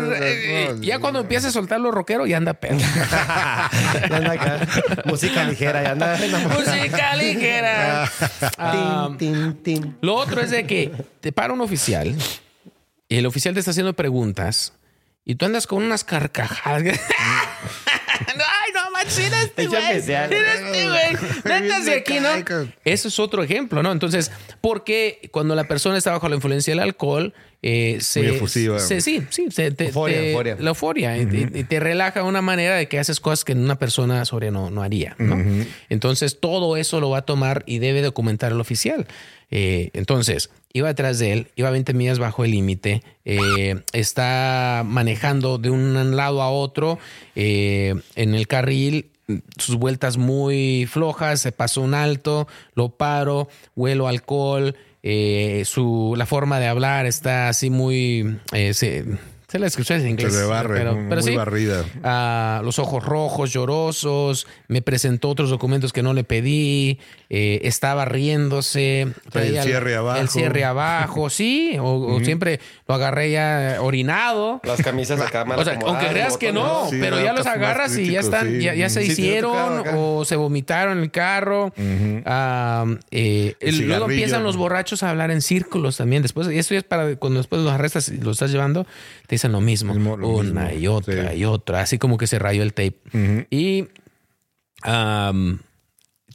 ya 0.82 0.99
cuando 0.99 1.22
empieza 1.22 1.47
a 1.47 1.51
soltar 1.51 1.80
los 1.80 1.93
rockeros, 1.93 2.28
ya 2.28 2.38
anda 2.38 2.53
pedo. 2.53 2.78
Música 5.05 5.43
ligera, 5.43 5.84
ya 5.84 5.91
anda. 5.91 6.18
Música 6.49 7.16
ligera. 7.16 8.12
Tin. 9.18 9.97
Lo 10.01 10.16
otro 10.16 10.41
es 10.41 10.51
de 10.51 10.66
que 10.66 10.91
te 11.22 11.32
para 11.32 11.53
un 11.53 11.62
oficial 11.62 12.16
y 13.07 13.18
el 13.18 13.26
oficial 13.26 13.53
te 13.53 13.59
está 13.59 13.72
haciendo 13.72 13.93
preguntas 13.93 14.74
y 15.26 15.36
tú 15.36 15.45
andas 15.45 15.68
con 15.68 15.84
unas 15.84 16.03
carcajadas. 16.03 16.99
Ay, 18.28 18.72
no 18.74 18.91
manches, 18.91 19.18
mira 19.18 19.41
este 19.41 19.68
güey. 19.68 20.01
Mira 20.01 20.26
este 20.53 20.88
güey. 20.88 21.32
Neta, 21.43 21.80
de 21.80 21.93
aquí, 21.95 22.20
¿no? 22.20 22.30
Eso 22.84 23.07
es 23.07 23.20
otro 23.20 23.43
ejemplo, 23.43 23.82
¿no? 23.84 23.91
Entonces, 23.91 24.32
porque 24.62 25.30
cuando 25.32 25.55
la 25.55 25.66
persona 25.66 25.97
está 25.97 26.12
bajo 26.12 26.28
la 26.30 26.36
influencia 26.36 26.72
del 26.72 26.80
alcohol, 26.80 27.34
eh, 27.64 27.97
se, 28.01 28.22
Muy 28.24 28.36
efusiva. 28.36 28.80
se- 28.80 29.01
sí, 29.01 29.22
sí, 29.30 29.47
se- 29.51 29.72
te- 29.72 29.88
Euforia, 29.88 30.18
te- 30.18 30.32
euforia. 30.32 30.57
la 30.59 30.70
euforia 30.70 31.18
y 31.18 31.26
te 31.64 31.80
relaja 31.80 32.22
de 32.24 32.26
una 32.28 32.41
manera 32.41 32.76
de 32.76 32.88
que 32.88 32.97
haces 32.99 33.20
cosas 33.20 33.43
que 33.45 33.53
una 33.53 33.78
persona 33.78 34.26
sobria 34.26 34.49
no, 34.51 34.70
no 34.72 34.82
haría, 34.82 35.16
¿no? 35.20 35.38
Entonces, 35.89 36.39
todo 36.39 36.76
eso 36.78 36.99
lo 36.99 37.09
va 37.12 37.20
a 37.20 37.22
tomar 37.22 37.64
y 37.68 37.78
debe 37.80 38.01
documentar 38.01 38.51
el 38.51 38.59
oficial. 38.59 39.05
Eh, 39.51 39.89
entonces, 39.93 40.49
iba 40.74 40.88
detrás 40.88 41.20
de 41.20 41.34
él, 41.34 41.47
iba 41.55 41.70
20 41.70 41.93
millas 41.93 42.18
bajo 42.20 42.45
el 42.45 42.51
límite, 42.51 43.03
eh, 43.26 43.76
está 43.91 44.84
manejando 44.86 45.57
de 45.57 45.70
un 45.70 46.16
lado 46.16 46.41
a 46.41 46.49
otro 46.49 46.97
en 47.36 48.01
el 48.36 48.47
carril, 48.47 49.07
sus 49.57 49.76
vueltas 49.76 50.18
muy 50.18 50.88
flojas, 50.89 51.39
se 51.41 51.51
pasó 51.51 51.82
un 51.82 51.93
alto, 51.93 52.47
lo 52.76 52.89
paro, 52.89 53.47
huelo 53.76 54.07
alcohol, 54.07 54.76
eh, 55.04 55.64
su, 55.66 56.14
la 56.18 56.26
forma 56.26 56.60
de 56.60 56.68
hablar 56.68 57.06
está 57.06 57.49
así 57.49 57.70
muy... 57.70 58.38
eh, 58.54 58.74
se- 58.74 59.06
se 59.52 59.60
la 59.60 59.68
escuché 59.68 59.95
en 59.95 60.08
inglés. 60.08 60.34
Se 60.34 60.47
pero, 60.70 60.95
muy 60.95 61.10
pero 61.10 61.22
sí. 61.22 61.36
barrida. 61.36 61.84
Ah, 62.06 62.62
los 62.64 62.80
ojos 62.80 63.04
rojos, 63.04 63.52
llorosos, 63.52 64.47
me 64.70 64.82
presentó 64.82 65.28
otros 65.28 65.49
documentos 65.49 65.91
que 65.91 66.02
no 66.02 66.14
le 66.14 66.24
pedí, 66.24 66.99
eh, 67.30 67.60
estaba 67.64 68.06
riéndose, 68.06 69.08
el 69.34 69.62
cierre 69.62 69.97
abajo. 69.97 70.22
el 70.22 70.30
cierre 70.30 70.64
abajo, 70.64 71.30
sí, 71.30 71.76
o, 71.82 72.16
o 72.16 72.24
siempre 72.24 72.62
lo 72.88 72.95
agarré 72.95 73.32
ya 73.32 73.80
orinado. 73.82 74.62
Las 74.64 74.82
camisas 74.82 75.20
acá 75.20 75.43
mal 75.43 75.60
O 75.60 75.66
sea, 75.66 75.78
aunque 75.86 76.08
creas 76.08 76.38
que 76.38 76.54
no. 76.54 76.88
Sí, 76.89 76.97
pero 77.02 77.22
ya 77.22 77.34
los 77.34 77.45
agarras 77.45 77.97
y 77.97 78.10
ya 78.10 78.22
están, 78.22 78.47
sí. 78.47 78.62
ya, 78.62 78.74
ya 78.74 78.88
se 78.88 79.04
hicieron 79.04 79.84
o 79.93 80.24
se 80.24 80.38
vomitaron 80.38 80.97
en 80.97 81.04
el 81.04 81.12
carro. 81.12 81.74
Ah, 82.26 82.86
eh, 83.12 83.56
El 83.60 83.86
luego 83.86 84.10
empiezan 84.10 84.43
los 84.43 84.56
borrachos 84.56 85.04
a 85.04 85.10
hablar 85.10 85.30
en 85.30 85.41
círculos 85.41 85.97
también. 85.97 86.22
Después, 86.22 86.49
y 86.49 86.58
esto 86.58 86.74
ya 86.74 86.78
es 86.78 86.86
para 86.86 87.18
cuando 87.18 87.39
después 87.39 87.62
los 87.62 87.74
arrestas 87.74 88.08
y 88.08 88.18
los 88.18 88.38
estás 88.38 88.52
llevando, 88.52 88.88
te 89.28 89.41
lo 89.50 89.62
mismo, 89.62 89.94
lo 89.94 90.28
una 90.28 90.66
mismo, 90.66 90.80
y 90.80 90.88
otra 90.88 91.32
sí. 91.32 91.38
y 91.38 91.46
otra, 91.46 91.82
así 91.82 91.98
como 91.98 92.18
que 92.18 92.28
se 92.28 92.39
rayó 92.39 92.64
el 92.64 92.74
tape. 92.74 92.98
Y 93.50 93.88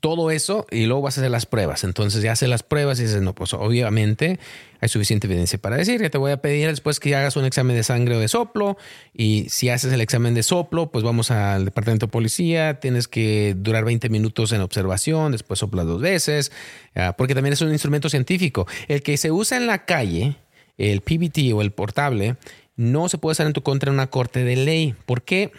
todo 0.00 0.30
eso 0.30 0.66
y 0.70 0.86
luego 0.86 1.02
vas 1.02 1.18
a 1.18 1.20
hacer 1.20 1.30
las 1.30 1.46
pruebas. 1.46 1.84
Entonces 1.84 2.22
ya 2.22 2.32
haces 2.32 2.48
las 2.48 2.62
pruebas 2.62 3.00
y 3.00 3.04
dices, 3.04 3.22
no, 3.22 3.34
pues 3.34 3.54
obviamente 3.54 4.38
hay 4.80 4.88
suficiente 4.88 5.26
evidencia 5.26 5.58
para 5.58 5.76
decir 5.76 6.00
que 6.00 6.10
te 6.10 6.18
voy 6.18 6.32
a 6.32 6.36
pedir 6.36 6.68
después 6.68 7.00
que 7.00 7.16
hagas 7.16 7.36
un 7.36 7.44
examen 7.44 7.74
de 7.74 7.82
sangre 7.82 8.14
o 8.16 8.20
de 8.20 8.28
soplo 8.28 8.76
y 9.14 9.46
si 9.48 9.68
haces 9.68 9.92
el 9.92 10.00
examen 10.00 10.34
de 10.34 10.42
soplo, 10.42 10.90
pues 10.90 11.02
vamos 11.02 11.30
al 11.30 11.64
departamento 11.64 12.06
de 12.06 12.12
policía, 12.12 12.78
tienes 12.78 13.08
que 13.08 13.54
durar 13.56 13.84
20 13.84 14.08
minutos 14.08 14.52
en 14.52 14.60
observación, 14.60 15.32
después 15.32 15.60
soplas 15.60 15.86
dos 15.86 16.00
veces, 16.00 16.52
ah, 16.94 17.14
porque 17.16 17.34
también 17.34 17.54
es 17.54 17.62
un 17.62 17.72
instrumento 17.72 18.08
científico. 18.08 18.66
El 18.88 19.02
que 19.02 19.16
se 19.16 19.32
usa 19.32 19.56
en 19.56 19.66
la 19.66 19.86
calle, 19.86 20.36
el 20.76 21.00
PBT 21.00 21.54
o 21.54 21.62
el 21.62 21.72
portable, 21.72 22.36
no 22.76 23.08
se 23.08 23.18
puede 23.18 23.32
usar 23.32 23.46
en 23.46 23.52
tu 23.52 23.62
contra 23.62 23.90
en 23.90 23.94
una 23.94 24.06
corte 24.08 24.44
de 24.44 24.56
ley. 24.56 24.94
¿Por 25.06 25.22
qué? 25.22 25.50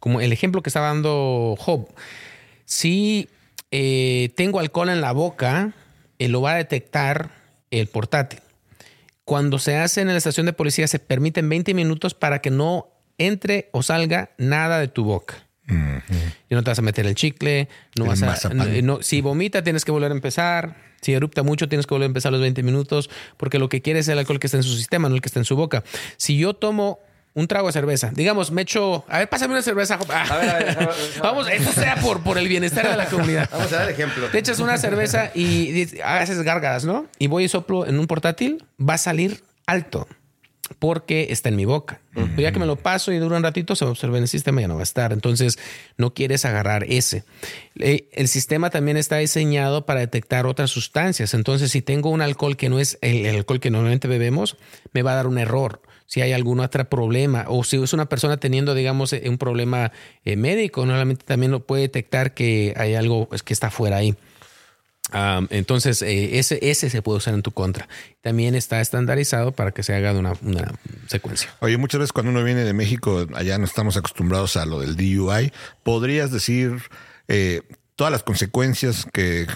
Como 0.00 0.20
el 0.20 0.32
ejemplo 0.32 0.62
que 0.62 0.70
estaba 0.70 0.88
dando 0.88 1.54
Job, 1.58 1.88
si 2.64 3.28
eh, 3.70 4.30
tengo 4.36 4.58
alcohol 4.60 4.88
en 4.88 5.00
la 5.00 5.12
boca, 5.12 5.72
eh, 6.18 6.28
lo 6.28 6.40
va 6.40 6.52
a 6.52 6.56
detectar 6.56 7.30
el 7.70 7.86
portátil. 7.86 8.40
Cuando 9.24 9.58
se 9.58 9.76
hace 9.76 10.00
en 10.00 10.08
la 10.08 10.16
estación 10.16 10.46
de 10.46 10.52
policía, 10.52 10.88
se 10.88 10.98
permiten 10.98 11.48
20 11.48 11.74
minutos 11.74 12.14
para 12.14 12.40
que 12.40 12.50
no 12.50 12.88
entre 13.18 13.68
o 13.72 13.82
salga 13.82 14.30
nada 14.38 14.80
de 14.80 14.88
tu 14.88 15.04
boca. 15.04 15.46
Y 16.50 16.54
no 16.54 16.62
te 16.64 16.70
vas 16.70 16.78
a 16.80 16.82
meter 16.82 17.06
el 17.06 17.14
chicle, 17.14 17.68
no 17.96 18.04
El 18.04 18.10
vas 18.10 18.44
a. 18.44 18.48
no- 18.82 19.02
si 19.02 19.20
vomita, 19.20 19.62
tienes 19.62 19.84
que 19.84 19.92
volver 19.92 20.10
a 20.10 20.14
empezar. 20.14 20.76
Si 21.02 21.12
erupta 21.12 21.42
mucho, 21.42 21.68
tienes 21.68 21.86
que 21.86 21.94
volver 21.94 22.06
a 22.06 22.06
empezar 22.06 22.32
los 22.32 22.40
20 22.40 22.62
minutos, 22.62 23.10
porque 23.36 23.58
lo 23.58 23.68
que 23.68 23.82
quiere 23.82 23.98
es 23.98 24.08
el 24.08 24.18
alcohol 24.18 24.38
que 24.38 24.46
está 24.46 24.56
en 24.56 24.62
su 24.62 24.74
sistema, 24.76 25.08
no 25.08 25.16
el 25.16 25.20
que 25.20 25.28
está 25.28 25.40
en 25.40 25.44
su 25.44 25.56
boca. 25.56 25.82
Si 26.16 26.38
yo 26.38 26.54
tomo 26.54 27.00
un 27.34 27.48
trago 27.48 27.66
de 27.66 27.72
cerveza, 27.72 28.12
digamos, 28.14 28.52
me 28.52 28.62
echo. 28.62 29.04
A 29.08 29.18
ver, 29.18 29.28
pásame 29.28 29.54
una 29.54 29.62
cerveza. 29.62 29.98
Ah. 30.08 30.26
A 30.30 30.36
ver, 30.36 30.48
a 30.48 30.58
ver, 30.58 30.68
a. 30.70 30.94
Vamos, 31.22 31.48
esto 31.48 31.72
sea 31.72 31.96
por, 31.96 32.22
por 32.22 32.38
el 32.38 32.46
bienestar 32.46 32.88
de 32.88 32.96
la 32.96 33.06
comunidad. 33.06 33.48
Vamos 33.50 33.72
a 33.72 33.78
dar 33.78 33.90
ejemplo. 33.90 34.28
Te 34.28 34.38
echas 34.38 34.60
una 34.60 34.78
cerveza 34.78 35.32
y 35.34 35.88
haces 36.04 36.40
gárgaras, 36.42 36.84
¿no? 36.84 37.06
Y 37.18 37.26
voy 37.26 37.44
y 37.44 37.48
soplo 37.48 37.86
en 37.86 37.98
un 37.98 38.06
portátil, 38.06 38.64
va 38.78 38.94
a 38.94 38.98
salir 38.98 39.42
alto 39.66 40.06
porque 40.78 41.28
está 41.30 41.48
en 41.48 41.56
mi 41.56 41.64
boca. 41.64 42.00
Pero 42.14 42.42
ya 42.42 42.52
que 42.52 42.58
me 42.58 42.66
lo 42.66 42.76
paso 42.76 43.10
y 43.12 43.18
dura 43.18 43.36
un 43.36 43.42
ratito, 43.42 43.74
se 43.74 43.84
va 43.84 43.90
a 43.90 43.92
observar 43.92 44.18
en 44.18 44.24
el 44.24 44.28
sistema 44.28 44.60
y 44.60 44.64
ya 44.64 44.68
no 44.68 44.74
va 44.74 44.80
a 44.80 44.82
estar. 44.82 45.12
Entonces, 45.12 45.58
no 45.96 46.12
quieres 46.12 46.44
agarrar 46.44 46.84
ese. 46.84 47.24
Eh, 47.78 48.08
El 48.12 48.28
sistema 48.28 48.68
también 48.70 48.96
está 48.96 49.16
diseñado 49.16 49.86
para 49.86 50.00
detectar 50.00 50.46
otras 50.46 50.70
sustancias. 50.70 51.32
Entonces, 51.34 51.70
si 51.70 51.80
tengo 51.80 52.10
un 52.10 52.20
alcohol 52.20 52.56
que 52.56 52.68
no 52.68 52.78
es 52.78 52.98
el, 53.00 53.24
el 53.24 53.36
alcohol 53.36 53.60
que 53.60 53.70
normalmente 53.70 54.08
bebemos, 54.08 54.56
me 54.92 55.02
va 55.02 55.12
a 55.12 55.16
dar 55.16 55.26
un 55.26 55.38
error. 55.38 55.80
Si 56.06 56.20
hay 56.20 56.32
algún 56.32 56.60
otro 56.60 56.84
problema 56.90 57.46
o 57.48 57.64
si 57.64 57.82
es 57.82 57.94
una 57.94 58.06
persona 58.06 58.36
teniendo, 58.36 58.74
digamos, 58.74 59.14
eh, 59.14 59.22
un 59.28 59.38
problema 59.38 59.92
eh, 60.26 60.36
médico, 60.36 60.84
normalmente 60.84 61.24
también 61.24 61.52
lo 61.52 61.64
puede 61.64 61.82
detectar 61.82 62.34
que 62.34 62.74
hay 62.76 62.94
algo 62.94 63.28
pues, 63.30 63.42
que 63.42 63.54
está 63.54 63.70
fuera 63.70 63.96
ahí. 63.96 64.14
Um, 65.14 65.46
entonces, 65.50 66.00
eh, 66.02 66.38
ese, 66.38 66.58
ese 66.62 66.88
se 66.88 67.02
puede 67.02 67.18
usar 67.18 67.34
en 67.34 67.42
tu 67.42 67.50
contra. 67.50 67.88
También 68.22 68.54
está 68.54 68.80
estandarizado 68.80 69.52
para 69.52 69.72
que 69.72 69.82
se 69.82 69.94
haga 69.94 70.14
de 70.14 70.20
una, 70.20 70.32
una 70.42 70.72
secuencia. 71.06 71.50
Oye, 71.60 71.76
muchas 71.76 72.00
veces 72.00 72.12
cuando 72.12 72.30
uno 72.30 72.42
viene 72.42 72.64
de 72.64 72.72
México, 72.72 73.26
allá 73.34 73.58
no 73.58 73.64
estamos 73.64 73.96
acostumbrados 73.96 74.56
a 74.56 74.64
lo 74.64 74.80
del 74.80 74.96
DUI. 74.96 75.52
¿Podrías 75.82 76.30
decir 76.30 76.82
eh, 77.28 77.62
todas 77.94 78.10
las 78.10 78.22
consecuencias 78.22 79.06
que, 79.12 79.46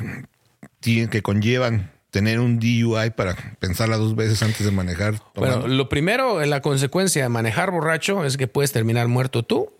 que 0.80 1.22
conllevan 1.22 1.90
tener 2.10 2.40
un 2.40 2.58
DUI 2.58 3.10
para 3.10 3.36
pensarla 3.58 3.96
dos 3.96 4.14
veces 4.14 4.42
antes 4.42 4.64
de 4.64 4.72
manejar? 4.72 5.18
tomando? 5.32 5.60
Bueno, 5.60 5.74
lo 5.74 5.88
primero, 5.88 6.44
la 6.44 6.60
consecuencia 6.60 7.22
de 7.22 7.28
manejar 7.28 7.70
borracho 7.70 8.24
es 8.24 8.36
que 8.36 8.46
puedes 8.46 8.72
terminar 8.72 9.08
muerto 9.08 9.42
tú 9.42 9.75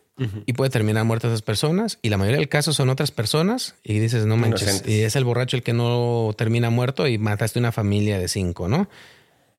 y 0.46 0.52
puede 0.54 0.70
terminar 0.70 1.04
muertas 1.04 1.28
esas 1.30 1.42
personas. 1.42 1.98
Y 2.02 2.08
la 2.08 2.16
mayoría 2.16 2.38
del 2.38 2.48
caso 2.48 2.72
son 2.72 2.88
otras 2.88 3.10
personas 3.10 3.74
y 3.84 3.98
dices, 3.98 4.24
no 4.26 4.36
manches, 4.36 4.62
Inocentes. 4.62 4.92
y 4.92 5.02
es 5.02 5.14
el 5.16 5.24
borracho 5.24 5.56
el 5.56 5.62
que 5.62 5.72
no 5.74 6.30
termina 6.36 6.70
muerto 6.70 7.06
y 7.06 7.18
mataste 7.18 7.58
una 7.58 7.72
familia 7.72 8.18
de 8.18 8.28
cinco, 8.28 8.66
¿no? 8.68 8.88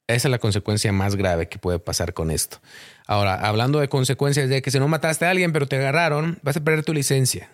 Esa 0.08 0.28
es 0.30 0.32
la 0.32 0.40
consecuencia 0.40 0.92
más 0.94 1.16
grave 1.16 1.48
que 1.50 1.60
puede 1.60 1.80
pasar 1.80 2.14
con 2.14 2.32
esto. 2.32 2.60
Ahora, 3.06 3.36
hablando 3.36 3.80
de 3.80 3.90
consecuencias 3.90 4.50
de 4.50 4.62
que 4.62 4.72
si 4.72 4.80
no 4.80 4.88
mataste 4.88 5.26
a 5.26 5.30
alguien 5.30 5.52
pero 5.52 5.68
te 5.68 5.76
agarraron, 5.76 6.40
vas 6.44 6.58
a 6.58 6.64
perder 6.64 6.84
tu 6.86 6.94
licencia. 6.94 7.50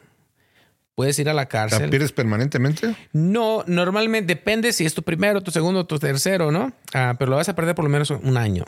Puedes 0.95 1.17
ir 1.17 1.27
a 1.27 1.33
la 1.33 1.41
¿La 1.41 1.47
cárcel. 1.49 1.89
pierdes 1.89 2.11
permanentemente? 2.11 2.95
No, 3.11 3.63
normalmente 3.65 4.27
depende 4.35 4.71
si 4.71 4.85
es 4.85 4.93
tu 4.93 5.01
primero, 5.01 5.41
tu 5.41 5.49
segundo, 5.49 5.87
tu 5.87 5.97
tercero, 5.97 6.51
¿no? 6.51 6.71
Ah, 6.93 7.15
pero 7.17 7.31
lo 7.31 7.37
vas 7.37 7.49
a 7.49 7.55
perder 7.55 7.73
por 7.73 7.83
lo 7.85 7.89
menos 7.89 8.11
un 8.11 8.37
año. 8.37 8.63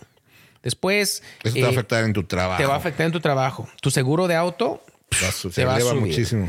Después 0.64 1.22
Eso 1.44 1.54
te 1.54 1.62
va 1.62 1.68
a 1.68 1.72
eh, 1.72 1.74
afectar 1.74 2.04
en 2.04 2.14
tu 2.14 2.24
trabajo. 2.24 2.62
te 2.62 2.66
va 2.68 2.74
a 2.74 2.78
afectar 2.78 3.06
en 3.06 3.12
tu 3.12 3.20
trabajo. 3.20 3.68
Tu 3.82 3.92
seguro 3.92 4.28
de 4.28 4.36
auto 4.36 4.84
Va 5.24 5.30
a 5.30 5.32
su- 5.32 5.50
te 5.50 5.56
se 5.56 5.66
va 5.66 5.76
a 5.76 5.80
subir. 5.80 6.02
muchísimo. 6.02 6.48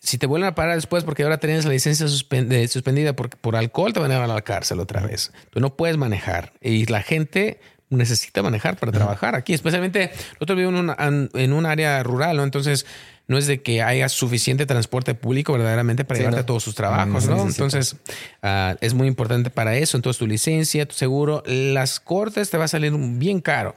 si 0.00 0.18
te 0.18 0.26
vuelven 0.26 0.48
a 0.48 0.54
parar 0.54 0.74
después 0.76 1.02
porque 1.02 1.22
ahora 1.22 1.38
tienes 1.38 1.64
la 1.64 1.70
licencia 1.72 2.06
suspendida 2.08 3.14
por, 3.16 3.30
por 3.30 3.56
alcohol, 3.56 3.92
te 3.92 4.00
van 4.00 4.10
a 4.10 4.14
llevar 4.14 4.30
a 4.30 4.34
la 4.34 4.42
cárcel 4.42 4.78
otra 4.80 5.00
vez. 5.00 5.32
Tú 5.50 5.60
no 5.60 5.74
puedes 5.76 5.96
manejar 5.96 6.52
y 6.60 6.84
la 6.86 7.02
gente 7.02 7.58
necesita 7.90 8.42
manejar 8.42 8.76
para 8.76 8.92
trabajar 8.92 9.34
aquí, 9.34 9.54
especialmente 9.54 10.10
nosotros 10.34 10.58
vivimos 10.58 10.96
en 10.98 11.52
un 11.52 11.66
área 11.66 12.02
rural, 12.02 12.36
¿no? 12.36 12.42
Entonces 12.44 12.86
no 13.26 13.38
es 13.38 13.46
de 13.46 13.62
que 13.62 13.82
haya 13.82 14.08
suficiente 14.08 14.66
transporte 14.66 15.14
público 15.14 15.52
verdaderamente 15.54 16.04
para 16.04 16.16
Sí, 16.16 16.22
llevarte 16.22 16.40
no. 16.40 16.42
a 16.42 16.46
todos 16.46 16.62
sus 16.62 16.74
trabajos, 16.74 17.26
Mm, 17.26 17.30
¿no? 17.30 17.42
Entonces 17.46 17.96
ah, 18.42 18.76
es 18.80 18.92
muy 18.94 19.08
importante 19.08 19.48
para 19.50 19.76
eso. 19.76 19.96
Entonces 19.96 20.18
tu 20.18 20.26
licencia, 20.26 20.86
tu 20.86 20.94
seguro, 20.94 21.42
las 21.46 22.00
cortes 22.00 22.50
te 22.50 22.58
va 22.58 22.64
a 22.64 22.68
salir 22.68 22.92
bien 22.94 23.40
caro. 23.40 23.76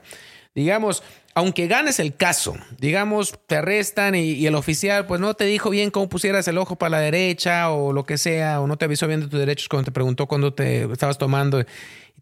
Digamos, 0.54 1.02
aunque 1.34 1.66
ganes 1.68 2.00
el 2.00 2.16
caso, 2.16 2.56
digamos, 2.78 3.38
te 3.46 3.56
arrestan 3.56 4.16
y, 4.16 4.32
y 4.32 4.46
el 4.46 4.54
oficial 4.56 5.06
pues 5.06 5.20
no 5.20 5.34
te 5.34 5.44
dijo 5.44 5.70
bien 5.70 5.90
cómo 5.90 6.08
pusieras 6.08 6.46
el 6.48 6.58
ojo 6.58 6.76
para 6.76 6.90
la 6.90 6.98
derecha 7.00 7.70
o 7.70 7.92
lo 7.92 8.04
que 8.04 8.18
sea, 8.18 8.60
o 8.60 8.66
no 8.66 8.76
te 8.76 8.84
avisó 8.86 9.06
bien 9.06 9.20
de 9.20 9.28
tus 9.28 9.38
derechos 9.38 9.68
cuando 9.68 9.84
te 9.86 9.92
preguntó 9.92 10.26
cuando 10.26 10.52
te 10.52 10.90
estabas 10.92 11.16
tomando 11.16 11.60
y 11.60 11.64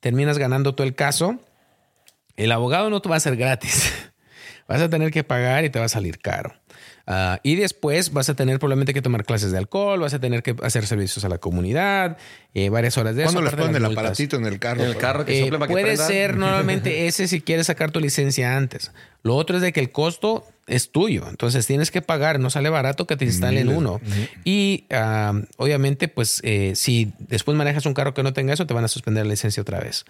terminas 0.00 0.36
ganando 0.38 0.74
todo 0.74 0.86
el 0.86 0.94
caso, 0.94 1.40
el 2.36 2.52
abogado 2.52 2.90
no 2.90 3.00
te 3.00 3.08
va 3.08 3.14
a 3.14 3.18
hacer 3.18 3.36
gratis. 3.36 3.90
Vas 4.68 4.82
a 4.82 4.90
tener 4.90 5.10
que 5.12 5.24
pagar 5.24 5.64
y 5.64 5.70
te 5.70 5.78
va 5.78 5.86
a 5.86 5.88
salir 5.88 6.18
caro. 6.18 6.52
Ah, 7.08 7.38
y 7.44 7.54
después 7.54 8.12
vas 8.12 8.28
a 8.28 8.34
tener 8.34 8.58
probablemente 8.58 8.92
que 8.92 9.00
tomar 9.00 9.24
clases 9.24 9.52
de 9.52 9.58
alcohol, 9.58 10.00
vas 10.00 10.12
a 10.14 10.18
tener 10.18 10.42
que 10.42 10.56
hacer 10.62 10.86
servicios 10.86 11.24
a 11.24 11.28
la 11.28 11.38
comunidad, 11.38 12.16
eh, 12.52 12.68
varias 12.68 12.98
horas 12.98 13.14
de 13.14 13.22
eso. 13.22 13.32
¿Cuándo 13.32 13.48
les 13.50 13.54
ponen 13.58 13.76
el 13.76 13.84
aparatito 13.84 14.36
en 14.36 14.44
el 14.46 14.58
carro? 14.58 14.82
En 14.82 14.88
el 14.90 14.96
carro 14.96 15.24
que 15.24 15.40
Eh, 15.46 15.50
que 15.50 15.58
puede 15.58 15.84
prenda. 15.84 16.06
ser 16.06 16.36
normalmente 16.36 17.06
ese 17.06 17.28
si 17.28 17.40
quieres 17.40 17.68
sacar 17.68 17.92
tu 17.92 18.00
licencia 18.00 18.56
antes. 18.56 18.90
Lo 19.22 19.36
otro 19.36 19.56
es 19.56 19.62
de 19.62 19.72
que 19.72 19.78
el 19.80 19.92
costo 19.92 20.44
es 20.66 20.90
tuyo. 20.90 21.26
Entonces 21.28 21.66
tienes 21.66 21.90
que 21.90 22.02
pagar. 22.02 22.40
No 22.40 22.50
sale 22.50 22.68
barato 22.70 23.06
que 23.06 23.16
te 23.16 23.24
instalen 23.24 23.68
uno. 23.68 24.00
Y 24.44 24.84
obviamente, 25.56 26.08
pues 26.08 26.40
eh, 26.44 26.72
si 26.74 27.12
después 27.18 27.56
manejas 27.56 27.86
un 27.86 27.94
carro 27.94 28.14
que 28.14 28.22
no 28.22 28.32
tenga 28.32 28.52
eso, 28.52 28.66
te 28.66 28.74
van 28.74 28.84
a 28.84 28.88
suspender 28.88 29.24
la 29.26 29.30
licencia 29.30 29.60
otra 29.60 29.80
vez. 29.80 30.04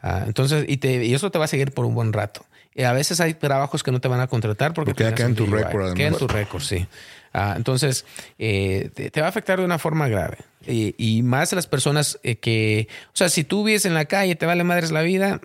Ah, 0.00 0.24
entonces, 0.26 0.64
y, 0.68 0.76
te- 0.78 1.04
y 1.04 1.14
eso 1.14 1.30
te 1.30 1.38
va 1.38 1.44
a 1.46 1.48
seguir 1.48 1.72
por 1.72 1.84
un 1.86 1.94
buen 1.94 2.12
rato. 2.12 2.44
Y 2.74 2.84
a 2.84 2.92
veces 2.92 3.20
hay 3.20 3.34
trabajos 3.34 3.82
que 3.82 3.92
no 3.92 4.00
te 4.00 4.08
van 4.08 4.20
a 4.20 4.26
contratar 4.28 4.72
porque, 4.72 4.92
Porque 4.92 5.04
ya 5.04 5.14
queda 5.14 5.26
en 5.26 5.34
tu 5.34 5.46
récord. 5.46 5.94
Queda 5.94 6.08
en 6.08 6.16
tu 6.16 6.26
récord, 6.28 6.62
sí. 6.62 6.86
Ah, 7.34 7.54
entonces, 7.56 8.04
eh, 8.38 8.90
te, 8.94 9.10
te 9.10 9.20
va 9.20 9.26
a 9.26 9.30
afectar 9.30 9.58
de 9.58 9.64
una 9.64 9.78
forma 9.78 10.08
grave. 10.08 10.38
Y, 10.66 10.94
y 10.96 11.22
más 11.22 11.52
las 11.52 11.66
personas 11.66 12.18
eh, 12.22 12.36
que, 12.36 12.88
o 13.08 13.16
sea, 13.16 13.28
si 13.28 13.44
tú 13.44 13.64
vives 13.64 13.84
en 13.84 13.94
la 13.94 14.04
calle, 14.06 14.36
te 14.36 14.46
vale 14.46 14.64
madres 14.64 14.90
la 14.90 15.02
vida, 15.02 15.40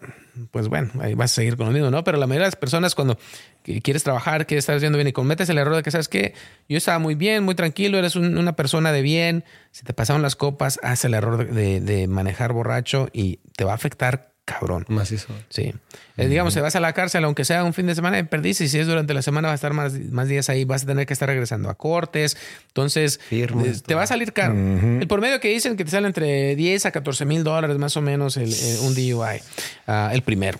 pues 0.51 0.67
bueno, 0.67 0.91
ahí 0.99 1.13
vas 1.13 1.31
a 1.31 1.35
seguir 1.35 1.57
con 1.57 1.67
lo 1.67 1.73
mismo, 1.73 1.89
¿no? 1.91 2.03
Pero 2.03 2.17
la 2.17 2.27
mayoría 2.27 2.45
de 2.45 2.47
las 2.47 2.55
personas 2.55 2.95
cuando 2.95 3.17
quieres 3.63 4.03
trabajar, 4.03 4.45
quieres 4.45 4.63
estar 4.63 4.75
haciendo 4.75 4.97
bien 4.97 5.07
y 5.07 5.13
cometes 5.13 5.49
el 5.49 5.57
error 5.57 5.75
de 5.75 5.83
que, 5.83 5.91
¿sabes 5.91 6.07
qué? 6.07 6.33
Yo 6.69 6.77
estaba 6.77 6.99
muy 6.99 7.15
bien, 7.15 7.43
muy 7.43 7.55
tranquilo, 7.55 7.97
eres 7.97 8.15
una 8.15 8.55
persona 8.55 8.91
de 8.91 9.01
bien, 9.01 9.43
si 9.71 9.83
te 9.83 9.93
pasaron 9.93 10.21
las 10.21 10.35
copas, 10.35 10.79
haz 10.83 11.05
el 11.05 11.13
error 11.13 11.51
de, 11.51 11.81
de 11.81 12.07
manejar 12.07 12.53
borracho 12.53 13.09
y 13.13 13.39
te 13.55 13.63
va 13.63 13.71
a 13.71 13.75
afectar 13.75 14.36
cabrón. 14.47 14.85
Más 14.87 15.11
eso. 15.11 15.27
Sí. 15.49 15.73
Eh, 16.15 16.27
digamos, 16.29 16.53
si 16.53 16.61
vas 16.61 16.73
a 16.77 16.79
la 16.79 16.93
cárcel, 16.93 17.25
aunque 17.25 17.43
sea 17.43 17.65
un 17.65 17.73
fin 17.73 17.85
de 17.85 17.93
semana, 17.95 18.23
perdiste. 18.29 18.63
Y 18.63 18.69
si 18.69 18.79
es 18.79 18.87
durante 18.87 19.13
la 19.13 19.21
semana, 19.21 19.49
vas 19.49 19.53
a 19.53 19.55
estar 19.55 19.73
más, 19.73 19.99
más 20.09 20.29
días 20.29 20.49
ahí. 20.49 20.63
Vas 20.63 20.83
a 20.83 20.85
tener 20.85 21.05
que 21.05 21.11
estar 21.11 21.27
regresando 21.27 21.69
a 21.69 21.75
cortes. 21.75 22.37
Entonces, 22.67 23.19
eh, 23.29 23.45
te 23.85 23.93
va 23.93 24.03
a 24.03 24.07
salir 24.07 24.31
caro. 24.31 24.53
El 24.53 25.07
promedio 25.07 25.41
que 25.41 25.49
dicen 25.49 25.75
que 25.75 25.83
te 25.83 25.91
sale 25.91 26.07
entre 26.07 26.55
10 26.55 26.85
a 26.85 26.91
14 26.91 27.25
mil 27.25 27.43
dólares 27.43 27.77
más 27.77 27.97
o 27.97 28.01
menos 28.01 28.37
el, 28.37 28.53
un 28.83 28.95
DUI. 28.95 29.41
Ah, 29.85 30.11
el 30.13 30.21
primero. 30.21 30.59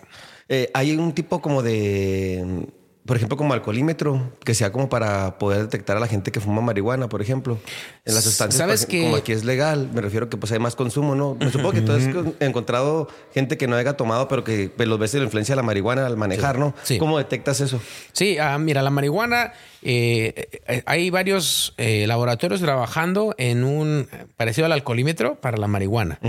Eh, 0.50 0.70
hay 0.74 0.96
un 0.96 1.14
tipo 1.14 1.42
como 1.42 1.64
de 1.64 2.68
por 3.08 3.16
ejemplo, 3.18 3.38
como 3.38 3.54
alcoholímetro, 3.54 4.34
que 4.44 4.54
sea 4.54 4.72
como 4.72 4.90
para 4.90 5.40
poder 5.40 5.62
detectar 5.62 5.98
a 5.98 6.00
la 6.00 6.08
gente 6.08 6.32
que 6.32 6.40
fuma 6.42 6.62
marihuana, 6.62 7.08
por 7.08 7.22
ejemplo. 7.22 7.58
En 8.06 8.14
las 8.14 8.26
sustancias, 8.26 8.58
¿Sabes 8.58 8.86
que... 8.86 9.02
como 9.02 9.16
aquí 9.16 9.32
es 9.32 9.46
legal, 9.46 9.90
me 9.94 10.02
refiero 10.02 10.30
que 10.30 10.36
pues 10.38 10.52
hay 10.52 10.60
más 10.60 10.76
consumo, 10.76 11.16
¿no? 11.16 11.36
Me 11.40 11.50
supongo 11.50 11.72
que 11.72 11.82
tú 11.82 11.94
has 11.94 12.04
encontrado 12.42 13.08
gente 13.34 13.58
que 13.58 13.68
no 13.68 13.78
haya 13.78 13.94
tomado, 13.94 14.28
pero 14.28 14.44
que 14.44 14.70
pues, 14.70 14.88
los 14.88 15.00
ves 15.00 15.14
la 15.14 15.24
influencia 15.24 15.54
de 15.54 15.58
la 15.58 15.64
marihuana 15.64 16.06
al 16.06 16.18
manejar, 16.18 16.60
¿no? 16.60 16.76
Sí. 16.84 16.98
¿Cómo 16.98 17.18
detectas 17.18 17.62
eso? 17.62 17.80
Sí, 18.12 18.38
ah, 18.38 18.58
mira, 18.58 18.82
la 18.82 18.90
marihuana, 18.90 19.54
eh, 19.82 20.50
eh, 20.68 20.84
hay 20.86 21.10
varios 21.10 21.74
eh, 21.78 22.06
laboratorios 22.08 22.60
trabajando 22.60 23.34
en 23.38 23.64
un 23.64 24.10
parecido 24.36 24.66
al 24.66 24.74
alcoholímetro 24.74 25.40
para 25.40 25.58
la 25.58 25.68
marihuana. 25.68 26.20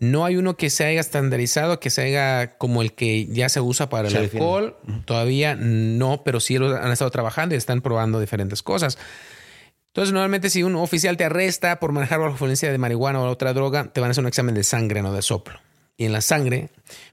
No 0.00 0.24
hay 0.24 0.36
uno 0.36 0.56
que 0.56 0.70
se 0.70 0.84
haya 0.86 1.00
estandarizado, 1.00 1.78
que 1.78 1.90
se 1.90 2.02
haga 2.02 2.56
como 2.56 2.80
el 2.80 2.94
que 2.94 3.26
ya 3.26 3.50
se 3.50 3.60
usa 3.60 3.90
para 3.90 4.08
el 4.08 4.16
alcohol. 4.16 4.76
Todavía 5.04 5.54
no, 5.54 6.22
pero 6.24 6.40
sí 6.40 6.56
lo 6.56 6.74
han 6.74 6.90
estado 6.90 7.10
trabajando 7.10 7.54
y 7.54 7.58
están 7.58 7.82
probando 7.82 8.18
diferentes 8.18 8.62
cosas. 8.62 8.96
Entonces, 9.88 10.14
normalmente 10.14 10.48
si 10.48 10.62
un 10.62 10.74
oficial 10.76 11.18
te 11.18 11.24
arresta 11.24 11.80
por 11.80 11.92
manejar 11.92 12.18
bajo 12.18 12.30
influencia 12.30 12.72
de 12.72 12.78
marihuana 12.78 13.20
o 13.20 13.28
otra 13.28 13.52
droga, 13.52 13.92
te 13.92 14.00
van 14.00 14.08
a 14.08 14.10
hacer 14.12 14.22
un 14.22 14.28
examen 14.28 14.54
de 14.54 14.64
sangre, 14.64 15.02
no 15.02 15.12
de 15.12 15.20
soplo. 15.20 15.60
Y 15.98 16.06
en 16.06 16.12
la 16.12 16.22
sangre 16.22 16.70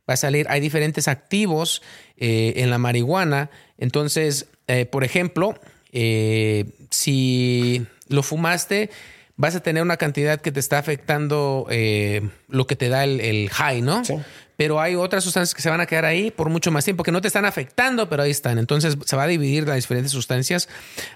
va 0.09 0.13
a 0.13 0.17
salir, 0.17 0.45
hay 0.49 0.61
diferentes 0.61 1.09
activos 1.09 1.81
eh, 2.15 2.53
en 2.55 2.69
la 2.69 2.77
marihuana. 2.77 3.49
Entonces, 3.77 4.47
eh, 4.67 4.85
por 4.85 5.03
ejemplo, 5.03 5.59
eh, 5.91 6.65
si 6.89 7.85
lo 8.07 8.23
fumaste, 8.23 8.91
vas 9.37 9.55
a 9.55 9.61
tener 9.61 9.81
una 9.83 9.95
cantidad 9.97 10.41
que 10.41 10.51
te 10.51 10.59
está 10.59 10.79
afectando 10.79 11.67
eh, 11.69 12.27
lo 12.49 12.65
que 12.67 12.75
te 12.75 12.89
da 12.89 13.05
el, 13.05 13.49
high, 13.51 13.83
¿no? 13.83 14.03
Sí. 14.03 14.15
Pero 14.57 14.81
hay 14.81 14.95
otras 14.95 15.23
sustancias 15.23 15.53
que 15.53 15.61
se 15.61 15.69
van 15.69 15.79
a 15.79 15.85
quedar 15.85 16.05
ahí 16.05 16.31
por 16.31 16.49
mucho 16.49 16.71
más 16.71 16.83
tiempo, 16.83 17.03
que 17.03 17.11
no 17.11 17.21
te 17.21 17.27
están 17.27 17.45
afectando, 17.45 18.09
pero 18.09 18.23
ahí 18.23 18.31
están. 18.31 18.57
Entonces 18.57 18.97
se 19.05 19.15
va 19.15 19.21
a 19.23 19.27
dividir 19.27 19.67
las 19.67 19.75
diferentes 19.75 20.11
sustancias. 20.11 20.67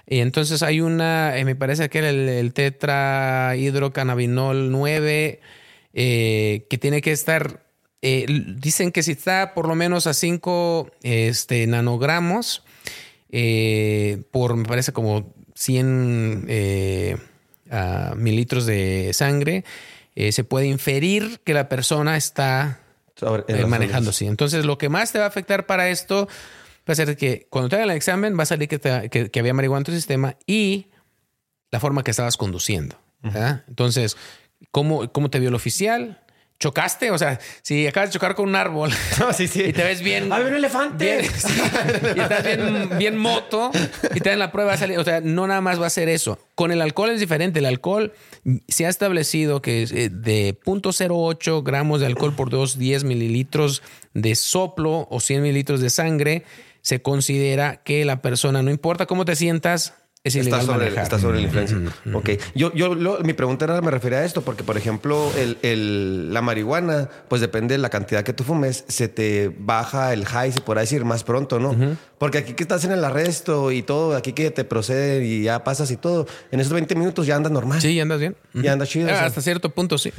Y 0.06 0.20
entonces 0.20 0.62
hay 0.62 0.80
una, 0.80 1.36
eh, 1.36 1.44
me 1.44 1.56
parece 1.56 1.90
que 1.90 1.98
era 1.98 2.10
el, 2.10 2.28
el 2.28 2.52
tetrahidrocannabinol 2.52 4.70
9, 4.70 5.40
eh, 5.94 6.66
que 6.70 6.78
tiene 6.78 7.00
que 7.00 7.10
estar, 7.10 7.64
dicen 8.00 8.92
que 8.92 9.02
si 9.02 9.10
está 9.12 9.54
por 9.54 9.66
lo 9.66 9.74
menos 9.74 10.06
a 10.06 10.14
5 10.14 10.92
este, 11.02 11.66
nanogramos, 11.66 12.62
por, 14.30 14.56
me 14.56 14.64
parece 14.64 14.92
como 14.92 15.34
100 15.56 16.46
mililitros 18.16 18.66
de 18.66 19.10
sangre, 19.14 19.64
eh, 20.14 20.32
se 20.32 20.44
puede 20.44 20.66
inferir 20.66 21.40
que 21.44 21.54
la 21.54 21.68
persona 21.68 22.16
está 22.16 22.80
eh, 23.48 23.64
manejando 23.66 24.10
así. 24.10 24.26
Entonces, 24.26 24.64
lo 24.64 24.78
que 24.78 24.88
más 24.88 25.12
te 25.12 25.18
va 25.18 25.24
a 25.24 25.28
afectar 25.28 25.66
para 25.66 25.88
esto 25.88 26.28
va 26.88 26.92
a 26.92 26.94
ser 26.94 27.16
que 27.16 27.46
cuando 27.48 27.68
te 27.68 27.76
hagan 27.76 27.90
el 27.90 27.96
examen 27.96 28.38
va 28.38 28.42
a 28.42 28.46
salir 28.46 28.68
que, 28.68 29.38
había 29.38 29.54
marihuana 29.54 29.80
en 29.80 29.84
tu 29.84 29.92
sistema 29.92 30.36
y 30.46 30.88
la 31.70 31.80
forma 31.80 32.02
que 32.02 32.10
estabas 32.10 32.36
conduciendo. 32.36 32.96
Entonces, 33.68 34.16
¿cómo, 34.70 35.10
¿cómo 35.12 35.30
te 35.30 35.38
vio 35.38 35.48
el 35.48 35.54
oficial? 35.54 36.21
Chocaste, 36.62 37.10
o 37.10 37.18
sea, 37.18 37.40
si 37.62 37.88
acabas 37.88 38.10
de 38.10 38.12
chocar 38.14 38.36
con 38.36 38.48
un 38.48 38.54
árbol 38.54 38.92
y 39.38 39.72
te 39.72 39.82
ves 39.82 40.00
bien. 40.00 40.32
¡Hay 40.32 40.44
un 40.44 40.54
elefante! 40.54 41.22
y 42.16 42.20
estás 42.20 42.98
bien, 42.98 43.18
moto 43.18 43.72
y 44.14 44.20
te 44.20 44.30
dan 44.30 44.38
la 44.38 44.52
prueba, 44.52 44.76
salir. 44.76 44.98
O 44.98 45.04
sea, 45.04 45.20
no 45.20 45.48
nada 45.48 45.60
más 45.60 45.80
va 45.80 45.86
a 45.86 45.90
ser 45.90 46.08
eso. 46.08 46.38
Con 46.54 46.70
el 46.70 46.80
alcohol 46.80 47.10
es 47.10 47.18
diferente. 47.18 47.58
El 47.58 47.66
alcohol 47.66 48.12
se 48.68 48.86
ha 48.86 48.88
establecido 48.88 49.60
que 49.60 49.82
eh, 49.82 50.08
de 50.08 50.56
0.08 50.64 51.64
gramos 51.64 52.00
de 52.00 52.06
alcohol 52.06 52.34
por 52.36 52.48
2, 52.48 52.78
10 52.78 53.04
mililitros 53.04 53.82
de 54.14 54.36
soplo 54.36 55.08
o 55.10 55.18
100 55.18 55.42
mililitros 55.42 55.80
de 55.80 55.90
sangre, 55.90 56.44
se 56.80 57.02
considera 57.02 57.82
que 57.82 58.04
la 58.04 58.22
persona, 58.22 58.62
no 58.62 58.70
importa 58.70 59.06
cómo 59.06 59.24
te 59.24 59.34
sientas, 59.34 59.94
es 60.24 60.36
está 60.36 60.62
sobre, 60.62 60.86
está 60.86 61.18
sobre 61.18 61.38
la 61.38 61.42
influencia. 61.42 61.78
Ok. 62.14 62.30
Yo, 62.54 62.72
yo 62.72 63.18
mi 63.24 63.32
pregunta 63.32 63.64
era, 63.64 63.80
me 63.80 63.90
refería 63.90 64.18
a 64.18 64.24
esto, 64.24 64.42
porque, 64.42 64.62
por 64.62 64.76
ejemplo, 64.76 65.32
el, 65.36 65.58
el, 65.62 66.32
la 66.32 66.40
marihuana, 66.42 67.08
pues 67.26 67.40
depende 67.40 67.74
de 67.74 67.78
la 67.78 67.90
cantidad 67.90 68.22
que 68.22 68.32
tú 68.32 68.44
fumes, 68.44 68.84
se 68.86 69.08
te 69.08 69.52
baja 69.58 70.12
el 70.12 70.24
high, 70.24 70.52
se 70.52 70.60
podrá 70.60 70.82
decir, 70.82 71.04
más 71.04 71.24
pronto, 71.24 71.58
¿no? 71.58 71.76
Porque 72.18 72.38
aquí 72.38 72.52
que 72.52 72.62
estás 72.62 72.84
en 72.84 72.92
el 72.92 73.04
arresto 73.04 73.72
y 73.72 73.82
todo, 73.82 74.14
aquí 74.14 74.32
que 74.32 74.52
te 74.52 74.62
procede 74.62 75.24
y 75.24 75.42
ya 75.42 75.64
pasas 75.64 75.90
y 75.90 75.96
todo, 75.96 76.28
en 76.52 76.60
esos 76.60 76.72
20 76.72 76.94
minutos 76.94 77.26
ya 77.26 77.34
andas 77.34 77.50
normal. 77.50 77.80
Sí, 77.80 77.96
ya 77.96 78.02
andas 78.02 78.20
bien. 78.20 78.36
Ya 78.54 78.74
andas 78.74 78.90
chido. 78.90 79.10
hasta 79.10 79.40
cierto 79.40 79.70
punto, 79.70 79.98
sí. 79.98 80.12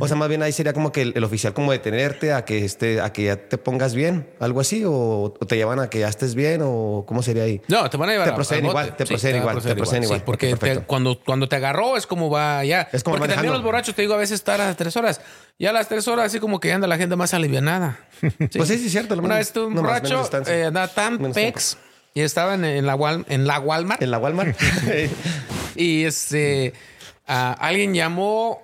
O 0.00 0.08
sea, 0.08 0.16
más 0.16 0.28
bien 0.28 0.42
ahí 0.42 0.50
sería 0.50 0.72
como 0.72 0.90
que 0.90 1.02
el, 1.02 1.22
oficial 1.22 1.52
como 1.54 1.70
detenerte 1.70 2.32
a 2.32 2.44
que, 2.44 2.64
esté, 2.64 3.00
a 3.00 3.12
que 3.12 3.24
ya 3.24 3.36
te 3.36 3.56
pongas 3.56 3.94
bien, 3.94 4.26
algo 4.40 4.58
así, 4.58 4.82
o, 4.84 5.32
te 5.46 5.54
llevan 5.54 5.78
a 5.78 5.88
que 5.88 6.00
ya 6.00 6.08
estés 6.08 6.34
bien, 6.34 6.60
o 6.64 7.04
cómo 7.06 7.22
sería 7.22 7.44
ahí. 7.44 7.62
No, 7.68 7.88
te 7.88 7.96
van 7.96 8.08
a 8.08 8.12
llevar 8.14 8.30
te 8.30 8.34
proceden 8.34 8.66
igual, 8.66 8.96
te 8.96 9.06
proceden 9.06 9.27
igual, 9.36 9.62
te 9.62 9.74
proceden 9.74 10.04
igual. 10.04 10.22
porque 10.24 10.56
cuando, 10.86 11.20
cuando 11.20 11.48
te 11.48 11.56
agarró 11.56 11.96
es 11.96 12.06
como 12.06 12.30
va 12.30 12.64
ya. 12.64 12.88
Es 12.92 13.02
como 13.02 13.16
porque 13.16 13.34
también 13.34 13.52
los 13.52 13.62
borrachos, 13.62 13.94
te 13.94 14.02
digo, 14.02 14.14
a 14.14 14.18
veces 14.18 14.36
estar 14.36 14.60
a 14.60 14.74
tres 14.74 14.96
horas. 14.96 15.20
Ya 15.58 15.70
a 15.70 15.72
las 15.72 15.88
tres 15.88 16.08
horas 16.08 16.26
así 16.26 16.40
como 16.40 16.60
que 16.60 16.72
anda 16.72 16.86
la 16.86 16.96
gente 16.96 17.16
más 17.16 17.34
alivianada. 17.34 18.00
Pues 18.38 18.68
sí, 18.68 18.78
sí, 18.78 18.86
es 18.86 18.92
cierto. 18.92 19.14
Una 19.16 19.36
vez 19.36 19.54
un 19.56 19.74
borracho 19.74 20.28
eh, 20.46 20.64
andaba 20.64 20.88
tan 20.88 21.32
pex 21.32 21.76
y 22.14 22.22
estaba 22.22 22.54
en, 22.54 22.62
la, 22.86 23.24
en 23.28 23.46
la 23.46 23.60
Walmart. 23.60 24.02
En 24.02 24.10
la 24.10 24.18
Walmart. 24.18 24.58
y 25.76 26.04
este, 26.04 26.72
alguien 27.26 27.94
llamó 27.94 28.62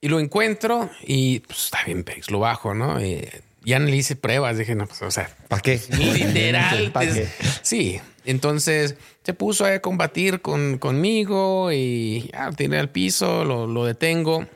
y 0.00 0.08
lo 0.08 0.20
encuentro 0.20 0.90
y 1.02 1.40
pues 1.40 1.64
está 1.64 1.84
bien, 1.84 2.04
Pex, 2.04 2.30
lo 2.30 2.40
bajo, 2.40 2.74
¿no? 2.74 3.04
Y 3.04 3.28
ya 3.64 3.78
no 3.78 3.86
le 3.86 3.96
hice 3.96 4.16
pruebas. 4.16 4.58
Dije, 4.58 4.74
no, 4.74 4.86
pues, 4.86 5.02
o 5.02 5.10
sea, 5.10 5.30
¿para 5.48 5.60
qué? 5.60 5.80
Literal. 5.90 6.90
¿Para 6.92 7.12
qué? 7.12 7.28
Sí. 7.62 8.00
Entonces 8.28 8.96
se 9.22 9.32
puso 9.32 9.64
a 9.64 9.78
combatir 9.78 10.42
con, 10.42 10.76
conmigo 10.76 11.72
y 11.72 12.28
ya, 12.30 12.50
tiré 12.52 12.78
al 12.78 12.90
piso, 12.90 13.46
lo, 13.46 13.66
lo 13.66 13.86
detengo. 13.86 14.46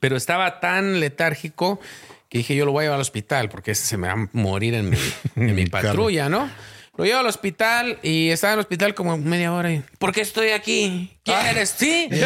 Pero 0.00 0.16
estaba 0.16 0.60
tan 0.60 1.00
letárgico 1.00 1.80
que 2.28 2.38
dije, 2.38 2.54
yo 2.54 2.66
lo 2.66 2.72
voy 2.72 2.82
a 2.82 2.84
llevar 2.84 2.96
al 2.96 3.00
hospital 3.00 3.48
porque 3.48 3.74
se 3.74 3.96
me 3.96 4.08
va 4.08 4.12
a 4.12 4.28
morir 4.32 4.74
en 4.74 4.90
mi, 4.90 4.98
en 5.36 5.54
mi 5.54 5.64
patrulla, 5.64 6.28
¿no? 6.28 6.50
Lo 6.96 7.04
llevo 7.04 7.18
al 7.18 7.26
hospital 7.26 7.98
y 8.02 8.30
estaba 8.30 8.52
en 8.52 8.58
el 8.58 8.60
hospital 8.60 8.94
como 8.94 9.18
media 9.18 9.52
hora. 9.52 9.72
Y, 9.72 9.82
¿Por 9.98 10.12
qué 10.12 10.20
estoy 10.20 10.50
aquí? 10.50 11.10
¿Quién 11.24 11.36
ah. 11.36 11.50
eres? 11.50 11.74
Sí. 11.76 12.08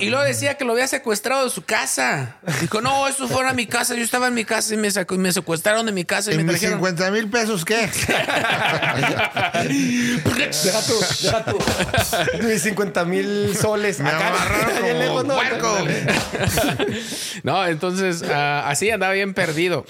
Y, 0.00 0.10
luego 0.10 0.24
decía 0.24 0.54
que 0.54 0.64
lo 0.64 0.72
había 0.72 0.86
secuestrado 0.86 1.44
de 1.44 1.50
su 1.50 1.64
casa. 1.64 2.36
Dijo, 2.60 2.80
no, 2.80 3.08
eso 3.08 3.26
fue 3.26 3.48
a 3.48 3.52
mi 3.52 3.66
casa. 3.66 3.94
Yo 3.94 4.04
estaba 4.04 4.28
en 4.28 4.34
mi 4.34 4.44
casa 4.44 4.74
y 4.74 4.76
me, 4.76 4.88
me 5.18 5.32
secuestraron 5.32 5.86
de 5.86 5.92
mi 5.92 6.04
casa. 6.04 6.30
Y, 6.30 6.34
¿Y 6.34 6.36
me 6.38 6.52
mis 6.52 6.60
50 6.60 7.10
mil 7.10 7.28
pesos 7.28 7.64
qué? 7.64 7.88
deja 10.64 10.82
tú, 10.86 10.94
deja 11.22 11.44
tú. 11.44 11.58
Mis 12.46 12.62
50 12.62 13.04
mil 13.04 13.56
soles. 13.56 13.98
Me 14.00 14.10
amarraron 14.10 15.18
como 15.60 15.84
no, 17.42 17.66
entonces 17.66 18.22
ah, 18.22 18.68
así 18.68 18.90
andaba 18.90 19.12
bien 19.12 19.34
perdido. 19.34 19.84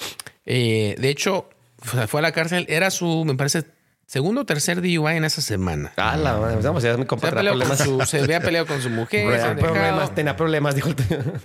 Eh, 0.46 0.94
de 0.98 1.08
hecho, 1.08 1.48
fue 1.78 2.20
a 2.20 2.22
la 2.22 2.32
cárcel. 2.32 2.66
Era 2.68 2.90
su, 2.90 3.24
me 3.24 3.34
parece, 3.34 3.64
segundo 4.06 4.42
o 4.42 4.44
tercer 4.44 4.80
DUI 4.80 5.16
en 5.16 5.24
esa 5.24 5.42
semana. 5.42 5.92
Ah, 5.96 6.16
la 6.16 6.34
vamos, 6.34 6.82
ya 6.82 6.96
mi 6.96 7.06
compa 7.06 7.30
se, 7.76 8.06
se 8.06 8.20
había 8.20 8.40
peleado 8.40 8.66
con 8.66 8.80
su 8.80 8.90
mujer. 8.90 9.40
se 9.40 9.54
problemas, 9.56 10.14
tenía 10.14 10.36
problemas, 10.36 10.74
dijo. 10.74 10.90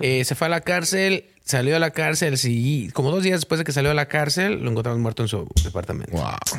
Eh, 0.00 0.24
se 0.24 0.34
fue 0.34 0.46
a 0.46 0.50
la 0.50 0.60
cárcel, 0.60 1.26
salió 1.44 1.76
a 1.76 1.78
la 1.78 1.90
cárcel, 1.90 2.38
sí, 2.38 2.90
como 2.92 3.10
dos 3.10 3.22
días 3.22 3.40
después 3.40 3.58
de 3.58 3.64
que 3.64 3.72
salió 3.72 3.90
a 3.90 3.94
la 3.94 4.06
cárcel, 4.06 4.62
lo 4.62 4.70
encontramos 4.70 5.00
muerto 5.00 5.22
en 5.22 5.28
su 5.28 5.48
departamento. 5.62 6.12
Wow. 6.12 6.58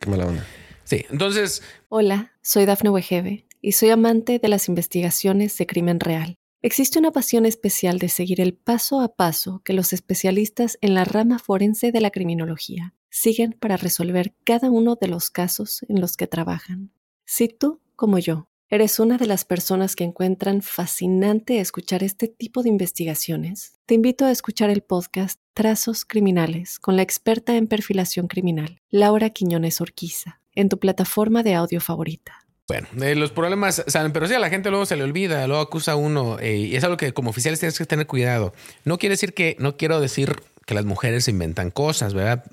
Qué 0.00 0.10
mala 0.10 0.26
onda. 0.26 0.44
Sí, 0.84 1.04
entonces. 1.10 1.62
Hola, 1.88 2.32
soy 2.42 2.64
Dafne 2.64 2.90
Wegebe 2.90 3.46
y 3.60 3.72
soy 3.72 3.90
amante 3.90 4.38
de 4.38 4.48
las 4.48 4.68
investigaciones 4.68 5.56
de 5.58 5.66
crimen 5.66 6.00
real. 6.00 6.36
Existe 6.62 6.98
una 6.98 7.12
pasión 7.12 7.46
especial 7.46 7.98
de 7.98 8.08
seguir 8.08 8.40
el 8.40 8.54
paso 8.54 9.00
a 9.00 9.14
paso 9.14 9.62
que 9.64 9.72
los 9.72 9.92
especialistas 9.92 10.78
en 10.80 10.94
la 10.94 11.04
rama 11.04 11.38
forense 11.38 11.92
de 11.92 12.00
la 12.00 12.10
criminología 12.10 12.95
siguen 13.16 13.52
para 13.58 13.76
resolver 13.76 14.34
cada 14.44 14.70
uno 14.70 14.96
de 15.00 15.08
los 15.08 15.30
casos 15.30 15.84
en 15.88 16.00
los 16.00 16.16
que 16.16 16.26
trabajan. 16.26 16.92
Si 17.24 17.48
tú, 17.48 17.80
como 17.96 18.18
yo, 18.18 18.48
¿Eres 18.68 18.98
una 18.98 19.16
de 19.16 19.26
las 19.26 19.44
personas 19.44 19.94
que 19.94 20.02
encuentran 20.02 20.60
fascinante 20.60 21.60
escuchar 21.60 22.02
este 22.02 22.26
tipo 22.26 22.64
de 22.64 22.68
investigaciones? 22.68 23.74
Te 23.86 23.94
invito 23.94 24.24
a 24.24 24.32
escuchar 24.32 24.70
el 24.70 24.82
podcast 24.82 25.38
Trazos 25.54 26.04
Criminales 26.04 26.80
con 26.80 26.96
la 26.96 27.02
experta 27.02 27.56
en 27.56 27.68
perfilación 27.68 28.26
criminal, 28.26 28.80
Laura 28.90 29.30
Quiñones 29.30 29.80
Orquiza, 29.80 30.40
en 30.52 30.68
tu 30.68 30.80
plataforma 30.80 31.44
de 31.44 31.54
audio 31.54 31.80
favorita. 31.80 32.44
Bueno, 32.66 32.88
eh, 33.00 33.14
los 33.14 33.30
problemas 33.30 33.84
salen, 33.86 34.12
pero 34.12 34.26
sí 34.26 34.34
a 34.34 34.40
la 34.40 34.50
gente 34.50 34.70
luego 34.70 34.84
se 34.84 34.96
le 34.96 35.04
olvida, 35.04 35.46
luego 35.46 35.62
acusa 35.62 35.92
a 35.92 35.96
uno, 35.96 36.40
eh, 36.40 36.56
y 36.56 36.74
es 36.74 36.82
algo 36.82 36.96
que 36.96 37.12
como 37.12 37.30
oficiales 37.30 37.60
tienes 37.60 37.78
que 37.78 37.86
tener 37.86 38.08
cuidado. 38.08 38.52
No 38.84 38.98
quiere 38.98 39.12
decir 39.12 39.32
que, 39.32 39.56
no 39.60 39.76
quiero 39.76 40.00
decir 40.00 40.34
que 40.66 40.74
las 40.74 40.84
mujeres 40.84 41.28
inventan 41.28 41.70
cosas, 41.70 42.14
¿verdad? 42.14 42.44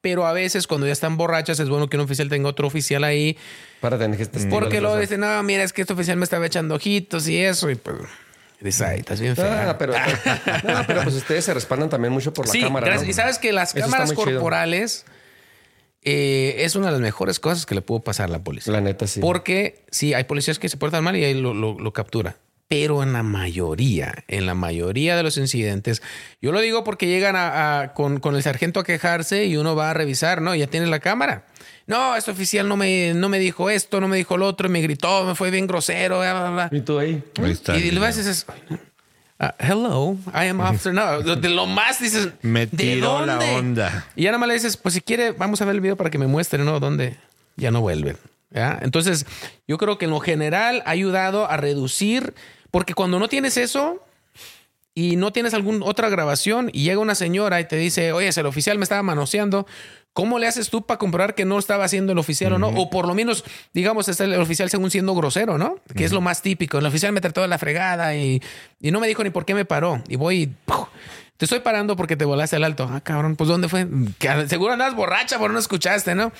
Pero 0.00 0.26
a 0.26 0.32
veces 0.32 0.66
cuando 0.66 0.86
ya 0.86 0.92
están 0.92 1.16
borrachas 1.16 1.60
es 1.60 1.68
bueno 1.68 1.88
que 1.88 1.96
un 1.96 2.04
oficial 2.04 2.28
tenga 2.28 2.48
otro 2.48 2.66
oficial 2.66 3.04
ahí. 3.04 3.36
Para 3.80 3.98
tener 3.98 4.16
que 4.16 4.22
estar 4.22 4.48
Porque 4.48 4.80
luego 4.80 4.96
dicen, 4.98 5.20
no, 5.20 5.42
mira, 5.42 5.62
es 5.62 5.72
que 5.72 5.82
este 5.82 5.92
oficial 5.92 6.16
me 6.16 6.24
estaba 6.24 6.46
echando 6.46 6.74
ojitos 6.74 7.28
y 7.28 7.38
eso. 7.38 7.68
Y 7.70 7.74
pues, 7.74 7.96
dices, 8.60 8.80
ay, 8.82 9.00
estás 9.00 9.20
bien 9.20 9.36
fea. 9.36 9.70
Ah, 9.70 9.76
pero, 9.78 9.92
no, 9.92 10.84
pero 10.86 11.02
pues 11.02 11.14
ustedes 11.14 11.44
se 11.44 11.52
respaldan 11.52 11.90
también 11.90 12.12
mucho 12.12 12.32
por 12.32 12.46
la 12.46 12.52
Sí, 12.52 12.62
cámara. 12.62 12.86
gracias. 12.86 13.04
¿no? 13.06 13.10
Y 13.10 13.14
sabes 13.14 13.38
que 13.38 13.52
las 13.52 13.74
Eso 13.74 13.84
cámaras 13.84 14.12
corporales 14.14 15.04
eh, 16.02 16.54
es 16.58 16.76
una 16.76 16.86
de 16.86 16.92
las 16.92 17.00
mejores 17.02 17.38
cosas 17.40 17.66
que 17.66 17.74
le 17.74 17.82
pudo 17.82 18.00
pasar 18.00 18.30
a 18.30 18.32
la 18.32 18.42
policía. 18.42 18.72
La 18.72 18.80
neta, 18.80 19.06
sí. 19.06 19.20
Porque 19.20 19.84
sí, 19.90 20.14
hay 20.14 20.24
policías 20.24 20.58
que 20.58 20.68
se 20.70 20.78
portan 20.78 21.04
mal 21.04 21.14
y 21.16 21.24
ahí 21.24 21.34
lo, 21.34 21.52
lo, 21.52 21.78
lo 21.78 21.92
captura. 21.92 22.36
Pero 22.70 23.02
en 23.02 23.12
la 23.12 23.24
mayoría, 23.24 24.14
en 24.28 24.46
la 24.46 24.54
mayoría 24.54 25.16
de 25.16 25.24
los 25.24 25.36
incidentes, 25.38 26.02
yo 26.40 26.52
lo 26.52 26.60
digo 26.60 26.84
porque 26.84 27.08
llegan 27.08 27.34
a, 27.34 27.80
a- 27.80 27.94
con, 27.94 28.20
con 28.20 28.36
el 28.36 28.44
sargento 28.44 28.78
a 28.78 28.84
quejarse 28.84 29.46
y 29.46 29.56
uno 29.56 29.74
va 29.74 29.90
a 29.90 29.94
revisar, 29.94 30.40
¿no? 30.40 30.54
Ya 30.54 30.68
tienes 30.68 30.88
la 30.88 31.00
cámara. 31.00 31.46
No, 31.88 32.14
este 32.14 32.30
oficial 32.30 32.68
no 32.68 32.76
me, 32.76 33.12
no 33.12 33.28
me 33.28 33.40
dijo 33.40 33.70
esto, 33.70 34.00
no 34.00 34.06
me 34.06 34.16
dijo 34.16 34.36
lo 34.36 34.46
otro, 34.46 34.68
y 34.68 34.70
me 34.70 34.80
gritó, 34.82 35.24
me 35.24 35.34
fue 35.34 35.50
bien 35.50 35.66
grosero, 35.66 36.20
bla, 36.20 36.32
bla, 36.32 36.50
bla. 36.50 36.68
¿Y 36.70 36.80
tú 36.82 37.00
ahí? 37.00 37.20
Ahí 37.42 37.50
está. 37.50 37.76
Y 37.76 37.90
lo 37.90 38.00
ves 38.02 38.14
y 38.14 38.18
dices, 38.20 38.46
"Ah, 39.40 39.52
hello, 39.58 40.16
I 40.32 40.46
am 40.46 40.60
officer. 40.60 40.94
No, 40.94 41.22
de 41.22 41.48
lo 41.48 41.66
más 41.66 41.98
dices, 42.00 42.28
Me 42.42 42.66
¿de 42.66 42.76
tiró 42.76 43.26
la 43.26 43.36
onda. 43.40 44.06
Y 44.14 44.22
ya 44.22 44.30
nada 44.30 44.38
más 44.38 44.46
le 44.48 44.54
dices, 44.54 44.76
pues 44.76 44.94
si 44.94 45.00
quiere, 45.00 45.32
vamos 45.32 45.60
a 45.60 45.64
ver 45.64 45.74
el 45.74 45.80
video 45.80 45.96
para 45.96 46.10
que 46.10 46.18
me 46.18 46.28
muestre, 46.28 46.62
¿no? 46.62 46.78
¿Dónde? 46.78 47.16
Ya 47.56 47.72
no 47.72 47.80
vuelven. 47.80 48.16
¿ya? 48.52 48.78
Entonces, 48.82 49.26
yo 49.66 49.76
creo 49.76 49.98
que 49.98 50.04
en 50.04 50.12
lo 50.12 50.20
general 50.20 50.82
ha 50.86 50.90
ayudado 50.90 51.50
a 51.50 51.56
reducir, 51.56 52.34
porque 52.70 52.94
cuando 52.94 53.18
no 53.18 53.28
tienes 53.28 53.56
eso 53.56 54.02
y 54.94 55.16
no 55.16 55.32
tienes 55.32 55.54
alguna 55.54 55.84
otra 55.86 56.08
grabación 56.08 56.70
y 56.72 56.82
llega 56.82 57.00
una 57.00 57.14
señora 57.14 57.60
y 57.60 57.66
te 57.66 57.76
dice, 57.76 58.12
oye, 58.12 58.30
el 58.34 58.46
oficial 58.46 58.78
me 58.78 58.84
estaba 58.84 59.02
manoseando, 59.02 59.66
¿cómo 60.12 60.38
le 60.38 60.46
haces 60.46 60.70
tú 60.70 60.82
para 60.82 60.98
comprobar 60.98 61.34
que 61.34 61.44
no 61.44 61.58
estaba 61.58 61.84
haciendo 61.84 62.12
el 62.12 62.18
oficial 62.18 62.52
o 62.54 62.58
no? 62.58 62.68
O 62.68 62.90
por 62.90 63.06
lo 63.06 63.14
menos, 63.14 63.44
digamos, 63.72 64.08
está 64.08 64.24
el 64.24 64.34
oficial 64.34 64.68
según 64.70 64.90
siendo 64.90 65.14
grosero, 65.14 65.58
¿no? 65.58 65.76
Que 65.94 66.04
es 66.04 66.12
lo 66.12 66.20
más 66.20 66.42
típico. 66.42 66.78
El 66.78 66.86
oficial 66.86 67.12
me 67.12 67.20
trató 67.20 67.42
de 67.42 67.48
la 67.48 67.58
fregada 67.58 68.16
y, 68.16 68.42
y 68.80 68.90
no 68.90 69.00
me 69.00 69.08
dijo 69.08 69.22
ni 69.22 69.30
por 69.30 69.44
qué 69.44 69.54
me 69.54 69.64
paró. 69.64 70.02
Y 70.08 70.16
voy 70.16 70.42
y... 70.42 70.54
Te 71.40 71.46
estoy 71.46 71.60
parando 71.60 71.96
porque 71.96 72.16
te 72.18 72.26
volaste 72.26 72.56
al 72.56 72.64
alto. 72.64 72.86
Ah, 72.92 73.00
cabrón, 73.00 73.34
pues 73.34 73.48
¿dónde 73.48 73.66
fue? 73.70 73.88
Seguro 74.46 74.74
andas 74.74 74.94
borracha, 74.94 75.38
por 75.38 75.50
no 75.50 75.58
escuchaste, 75.58 76.14
¿no? 76.14 76.32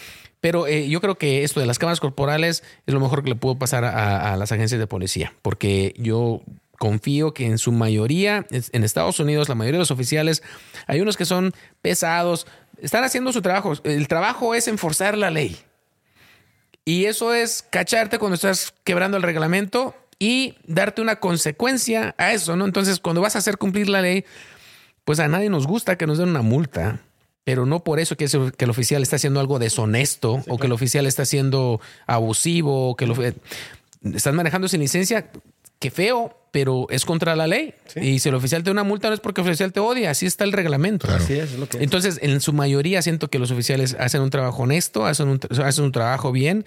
Pero 0.43 0.67
eh, 0.67 0.91
yo 0.91 1.01
creo 1.01 1.17
que 1.17 1.43
esto 1.43 1.59
de 1.59 1.65
las 1.65 1.79
cámaras 1.79 2.01
corporales 2.01 2.63
es 2.85 2.93
lo 2.93 3.01
mejor 3.01 3.25
que 3.25 3.31
le 3.31 3.35
pudo 3.35 3.57
pasar 3.57 3.87
a, 3.87 4.35
a 4.35 4.37
las 4.37 4.53
agencias 4.53 4.79
de 4.79 4.87
policía, 4.87 5.33
porque 5.41 5.95
yo 5.97 6.43
confío 6.79 7.33
que 7.33 7.47
en 7.47 7.57
su 7.57 7.73
mayoría, 7.73 8.45
en 8.51 8.85
Estados 8.85 9.19
Unidos, 9.21 9.49
la 9.49 9.55
mayoría 9.55 9.79
de 9.79 9.85
los 9.85 9.91
oficiales, 9.91 10.43
hay 10.87 11.01
unos 11.01 11.17
que 11.17 11.25
son 11.25 11.55
pesados, 11.81 12.47
están 12.83 13.03
haciendo 13.03 13.33
su 13.33 13.41
trabajo. 13.41 13.73
El 13.85 14.07
trabajo 14.07 14.55
es 14.55 14.69
enforzar 14.69 15.17
la 15.17 15.31
ley. 15.31 15.57
Y 16.85 17.07
eso 17.07 17.33
es 17.33 17.63
cacharte 17.71 18.19
cuando 18.19 18.35
estás 18.35 18.75
quebrando 18.85 19.17
el 19.17 19.23
reglamento 19.23 19.95
y 20.19 20.57
darte 20.67 21.01
una 21.01 21.21
consecuencia 21.21 22.15
a 22.19 22.33
eso, 22.33 22.55
¿no? 22.55 22.67
Entonces, 22.67 23.01
cuando 23.01 23.23
vas 23.23 23.35
a 23.35 23.39
hacer 23.39 23.57
cumplir 23.57 23.89
la 23.89 24.03
ley, 24.03 24.27
pues 25.11 25.19
a 25.19 25.27
nadie 25.27 25.51
nos 25.51 25.67
gusta 25.67 25.99
que 25.99 26.07
nos 26.07 26.19
den 26.19 26.29
una 26.29 26.41
multa, 26.41 27.01
pero 27.43 27.67
no 27.67 27.83
por 27.83 27.99
eso 27.99 28.17
que, 28.17 28.27
el 28.27 28.71
oficial 28.71 29.03
está 29.03 29.17
haciendo 29.17 29.41
algo 29.41 29.59
deshonesto 29.59 30.45
o 30.47 30.57
que 30.57 30.69
el 30.69 30.73
oficial 30.73 31.05
está 31.05 31.25
siendo 31.25 31.81
abusivo 32.07 32.91
o 32.91 32.95
que 32.95 33.09
lo, 33.09 33.17
están 34.15 34.37
manejando 34.37 34.69
sin 34.69 34.79
licencia. 34.79 35.33
Qué 35.81 35.91
feo, 35.91 36.39
pero 36.53 36.87
es 36.91 37.05
contra 37.05 37.35
la 37.35 37.49
ley. 37.49 37.75
Y 37.97 38.21
si 38.21 38.29
el 38.29 38.37
oficial 38.37 38.63
te 38.63 38.67
da 38.67 38.71
una 38.71 38.85
multa 38.85 39.09
no 39.09 39.15
es 39.15 39.19
porque 39.19 39.41
el 39.41 39.49
oficial 39.49 39.73
te 39.73 39.81
odia, 39.81 40.13
así 40.13 40.27
está 40.27 40.45
el 40.45 40.53
reglamento. 40.53 41.09
Así 41.11 41.33
es, 41.33 41.55
es 41.55 41.59
lo 41.59 41.69
que 41.69 41.79
es. 41.79 41.83
Entonces, 41.83 42.21
en 42.23 42.41
su 42.41 42.53
mayoría 42.53 43.03
siento 43.03 43.31
que 43.31 43.41
los 43.41 43.51
oficiales 43.51 43.97
hacen 43.99 44.21
un 44.21 44.31
trabajo 44.31 44.63
honesto, 44.63 45.07
hacen 45.07 45.27
un, 45.27 45.41
hacen 45.61 45.87
un 45.87 45.91
trabajo 45.91 46.31
bien 46.31 46.65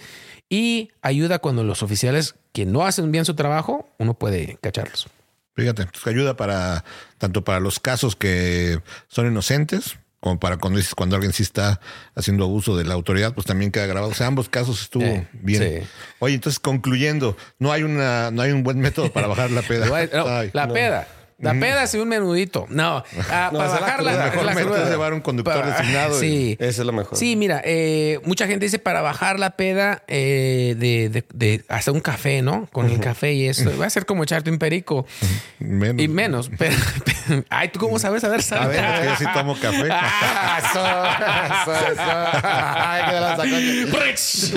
y 0.50 0.92
ayuda 1.02 1.40
cuando 1.40 1.64
los 1.64 1.82
oficiales 1.82 2.36
que 2.52 2.66
no 2.66 2.86
hacen 2.86 3.10
bien 3.10 3.24
su 3.24 3.36
trabajo, 3.36 3.88
uno 4.00 4.16
puede 4.16 4.58
cacharlos. 4.60 5.08
Fíjate, 5.56 5.86
pues 5.86 6.06
ayuda 6.08 6.36
para 6.36 6.84
tanto 7.18 7.44
para 7.44 7.60
los 7.60 7.80
casos 7.80 8.16
que 8.16 8.80
son 9.08 9.28
inocentes 9.28 9.98
como 10.20 10.40
para 10.40 10.56
cuando 10.58 10.78
dices 10.78 10.96
cuando 10.96 11.18
alguien 11.18 11.34
sí 11.34 11.44
está 11.44 11.82
haciendo 12.16 12.46
abuso 12.46 12.78
de 12.78 12.86
la 12.86 12.94
autoridad, 12.94 13.34
pues 13.34 13.46
también 13.46 13.72
queda 13.72 13.86
grabado. 13.88 14.10
O 14.14 14.16
sea, 14.16 14.28
ambos 14.28 14.48
casos 14.48 14.82
estuvo 14.82 15.28
bien. 15.34 15.82
sí. 15.82 15.88
Oye, 16.20 16.36
entonces 16.36 16.60
concluyendo, 16.62 17.36
no 17.60 17.74
hay 17.74 17.84
una, 17.84 18.32
no 18.32 18.42
hay 18.42 18.54
un 18.54 18.64
buen 18.64 18.80
método 18.80 19.12
para 19.12 19.28
bajar 19.28 19.52
la 19.52 19.62
peda. 19.64 19.86
No, 20.14 20.26
Ay, 20.28 20.50
la 20.54 20.66
no. 20.68 20.74
peda. 20.74 21.08
La 21.40 21.54
peda 21.54 21.86
sí 21.88 21.98
un 21.98 22.08
menudito. 22.10 22.66
No, 22.70 23.04
ah, 23.30 23.50
No, 23.54 23.60
para 23.60 23.70
esa 23.72 23.80
la 23.80 23.82
bajar 23.82 24.04
la. 24.04 24.12
El 24.14 24.18
mejor 24.32 24.46
la 24.46 24.56
cruda. 24.56 24.84
es 24.84 24.90
llevar 24.90 25.14
un 25.14 25.22
conductor 25.22 25.66
designado. 25.66 26.18
y- 26.24 26.30
Sí. 26.30 26.58
Eso 26.60 26.82
es 26.82 26.86
lo 26.86 26.94
mejor. 26.94 27.18
Sí, 27.18 27.36
mira, 27.36 27.62
eh, 27.66 28.20
mucha 28.26 28.48
gente 28.48 28.66
dice 28.66 28.80
para 28.80 29.02
bajar 29.02 29.40
la 29.40 29.52
peda 29.58 30.04
eh, 30.08 30.76
de, 30.78 31.10
de, 31.10 31.26
de 31.34 31.66
hasta 31.70 31.92
un 31.92 32.00
café, 32.00 32.42
¿no? 32.42 32.68
Con 32.72 32.90
el 32.90 33.00
café 33.00 33.34
y 33.34 33.48
eso. 33.48 33.72
Va 33.78 33.86
a 33.86 33.90
ser 33.90 34.06
como 34.06 34.24
echarte 34.24 34.50
un 34.52 34.58
perico. 34.60 35.06
menos. 35.60 36.02
Y 36.04 36.08
menos. 36.08 36.50
Pero, 36.58 36.76
ay, 37.50 37.70
¿tú 37.70 37.80
cómo 37.80 38.00
sabes? 38.00 38.24
A 38.24 38.30
ver, 38.30 38.42
A 38.54 38.68
ver, 38.68 39.06
yo 39.10 39.16
sí 39.18 39.26
tomo 39.34 39.56
café. 39.60 39.88
Ah, 39.92 40.60
eso, 41.64 41.72
eso, 41.72 41.92
eso. 41.94 42.02
Ay, 42.44 43.04
que 43.10 43.20
la 43.20 43.36
sacó. 43.38 44.00
Rich. 44.06 44.54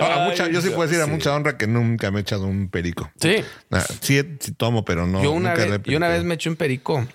A 0.00 0.28
mucha- 0.28 0.48
yo 0.48 0.60
sí 0.60 0.70
puedo 0.70 0.88
decir 0.88 1.02
a 1.02 1.06
mucha 1.06 1.34
honra 1.34 1.56
que 1.56 1.66
nunca 1.66 2.10
me 2.10 2.18
he 2.18 2.22
echado 2.22 2.46
un 2.46 2.68
perico. 2.68 3.10
Sí. 3.20 3.44
Ah, 3.70 3.84
sí, 4.00 4.20
sí 4.40 4.52
tomo, 4.52 4.71
pero 4.84 5.06
no. 5.06 5.22
yo, 5.22 5.32
una 5.32 5.50
nunca 5.50 5.66
vez, 5.66 5.80
yo 5.84 5.96
una 5.96 6.08
vez 6.08 6.24
me 6.24 6.34
eché 6.34 6.48
un 6.48 6.56
perico. 6.56 7.06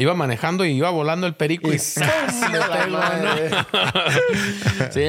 Iba 0.00 0.14
manejando 0.14 0.64
y 0.64 0.70
iba 0.70 0.90
volando 0.90 1.26
el 1.26 1.34
perico. 1.34 1.72
Y, 1.72 1.78
sí, 1.80 1.98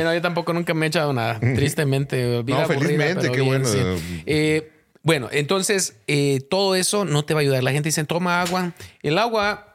no, 0.03 0.13
yo 0.13 0.21
tampoco 0.21 0.51
nunca 0.51 0.73
me 0.73 0.87
he 0.87 0.89
echado 0.89 1.13
nada. 1.13 1.39
Tristemente. 1.55 2.41
vida 2.41 2.61
No, 2.61 2.67
felizmente, 2.67 3.29
qué 3.29 3.41
bien, 3.41 3.61
bueno. 3.61 3.65
sí. 3.67 3.77
Eh, 4.25 4.71
bueno, 5.03 5.29
entonces 5.31 5.95
eh, 6.07 6.41
todo 6.49 6.75
eso 6.75 7.05
no 7.05 7.23
te 7.23 7.35
va 7.35 7.39
a 7.39 7.43
ayudar. 7.43 7.63
La 7.63 7.71
gente 7.71 7.89
dice, 7.89 8.03
toma 8.03 8.41
agua. 8.41 8.73
El 9.03 9.19
agua 9.19 9.68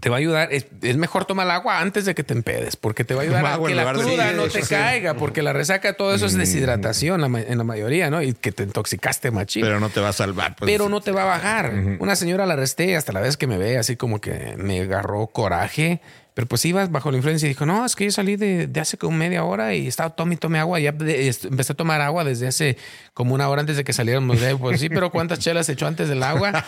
te 0.00 0.08
va 0.08 0.16
a 0.16 0.18
ayudar. 0.20 0.52
Es, 0.52 0.66
es 0.82 0.96
mejor 0.96 1.24
tomar 1.24 1.46
el 1.46 1.50
agua 1.50 1.80
antes 1.80 2.04
de 2.04 2.14
que 2.14 2.22
te 2.22 2.32
empedes, 2.32 2.76
porque 2.76 3.02
te 3.04 3.14
va 3.14 3.22
a 3.22 3.24
ayudar 3.24 3.44
a 3.44 3.58
que 3.58 3.74
la 3.74 3.92
cruda 3.92 4.30
Sí, 4.30 4.36
no 4.36 4.44
te 4.44 4.62
sí. 4.62 4.68
caiga, 4.68 5.14
porque 5.14 5.42
la 5.42 5.52
resaca, 5.52 5.94
todo 5.94 6.14
eso 6.14 6.26
es 6.26 6.34
deshidratación 6.36 7.20
la 7.20 7.28
ma- 7.28 7.40
en 7.40 7.58
la 7.58 7.64
mayoría, 7.64 8.08
¿no? 8.10 8.22
Y 8.22 8.34
que 8.34 8.52
te 8.52 8.62
intoxicaste 8.62 9.30
machín 9.32 9.62
Pero 9.62 9.80
no 9.80 9.88
te 9.88 10.00
va 10.00 10.10
a 10.10 10.12
salvar. 10.12 10.54
pues. 10.56 10.70
pero 10.70 10.88
no 10.88 11.00
te 11.00 11.10
va 11.10 11.22
a 11.22 11.26
bajar. 11.26 11.72
Una 11.98 12.14
señora 12.14 12.46
la 12.46 12.54
arresté 12.54 12.96
hasta 12.96 13.12
la 13.12 13.20
vez 13.20 13.36
que 13.36 13.46
me 13.48 13.58
ve, 13.58 13.78
así 13.78 13.96
como 13.96 14.20
que 14.20 14.54
me 14.58 14.80
agarró 14.80 15.26
coraje. 15.26 16.00
Pero 16.34 16.46
pues 16.46 16.64
ibas 16.64 16.90
bajo 16.92 17.10
la 17.10 17.16
influencia 17.16 17.46
y 17.46 17.50
dijo, 17.50 17.66
no, 17.66 17.84
es 17.84 17.96
que 17.96 18.04
yo 18.04 18.10
salí 18.12 18.36
de, 18.36 18.66
de 18.66 18.80
hace 18.80 18.96
como 18.96 19.16
media 19.16 19.44
hora 19.44 19.74
y 19.74 19.86
estaba 19.88 20.10
tome 20.10 20.34
y 20.34 20.36
tome 20.38 20.58
agua. 20.58 20.78
Y 20.80 20.84
ya 20.84 20.92
de- 20.92 21.28
est- 21.28 21.44
empecé 21.46 21.72
a 21.72 21.76
tomar 21.76 22.00
agua 22.00 22.24
desde 22.24 22.46
hace 22.46 22.76
como 23.14 23.34
una 23.34 23.48
hora 23.48 23.60
antes 23.60 23.76
de 23.76 23.84
que 23.84 23.92
saliéramos 23.92 24.40
de. 24.40 24.56
Pues 24.56 24.80
sí, 24.80 24.88
pero 24.88 25.10
¿cuántas 25.10 25.40
chelas 25.40 25.68
echó 25.68 25.86
antes 25.86 26.08
del 26.08 26.22
agua? 26.22 26.64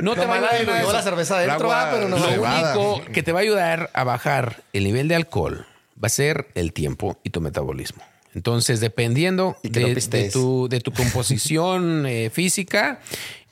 No 0.00 0.14
te 0.14 0.26
va 0.26 0.36
a 0.36 0.50
ayudar 0.54 0.92
la 0.92 1.02
cerveza 1.02 1.36
adentro, 1.38 1.70
agua- 1.72 1.84
va, 1.84 1.90
pero 1.92 2.08
no 2.08 2.18
Lo 2.18 2.26
único 2.42 3.12
que 3.12 3.22
te 3.22 3.32
va 3.32 3.38
a 3.38 3.42
ayudar 3.42 3.90
a 3.94 4.04
bajar 4.04 4.62
el 4.72 4.84
nivel 4.84 5.08
de 5.08 5.14
alcohol 5.14 5.66
va 6.02 6.06
a 6.06 6.10
ser 6.10 6.48
el 6.54 6.72
tiempo 6.72 7.18
y 7.22 7.30
tu 7.30 7.40
metabolismo. 7.40 8.02
Entonces, 8.34 8.80
dependiendo 8.80 9.56
de 9.62 9.94
tu, 10.32 10.68
de 10.68 10.80
tu 10.80 10.90
composición 10.92 12.04
eh, 12.08 12.30
física 12.30 12.98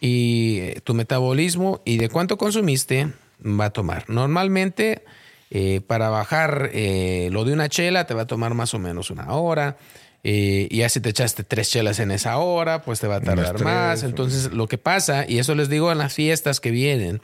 y 0.01 0.59
eh, 0.61 0.81
tu 0.83 0.95
metabolismo 0.95 1.81
y 1.85 1.99
de 1.99 2.09
cuánto 2.09 2.37
consumiste, 2.37 3.09
va 3.45 3.67
a 3.67 3.71
tomar. 3.71 4.09
Normalmente, 4.09 5.05
eh, 5.51 5.81
para 5.87 6.09
bajar 6.09 6.71
eh, 6.73 7.29
lo 7.33 7.45
de 7.45 7.53
una 7.53 7.69
chela, 7.69 8.07
te 8.07 8.15
va 8.15 8.23
a 8.23 8.27
tomar 8.27 8.55
más 8.55 8.75
o 8.75 8.79
menos 8.79 9.11
una 9.11 9.33
hora. 9.33 9.77
Eh, 10.25 10.69
y 10.71 10.79
ya 10.79 10.89
si 10.89 11.01
te 11.01 11.09
echaste 11.09 11.43
tres 11.43 11.69
chelas 11.69 11.99
en 11.99 12.13
esa 12.13 12.39
hora, 12.39 12.83
pues 12.83 13.01
te 13.01 13.09
va 13.09 13.17
a 13.17 13.21
tardar 13.21 13.55
tres, 13.55 13.63
más. 13.63 14.03
Entonces, 14.05 14.53
lo 14.53 14.69
que 14.69 14.79
pasa, 14.79 15.25
y 15.29 15.39
eso 15.39 15.55
les 15.55 15.69
digo 15.69 15.91
en 15.91 15.99
las 15.99 16.15
fiestas 16.15 16.61
que 16.61 16.71
vienen, 16.71 17.21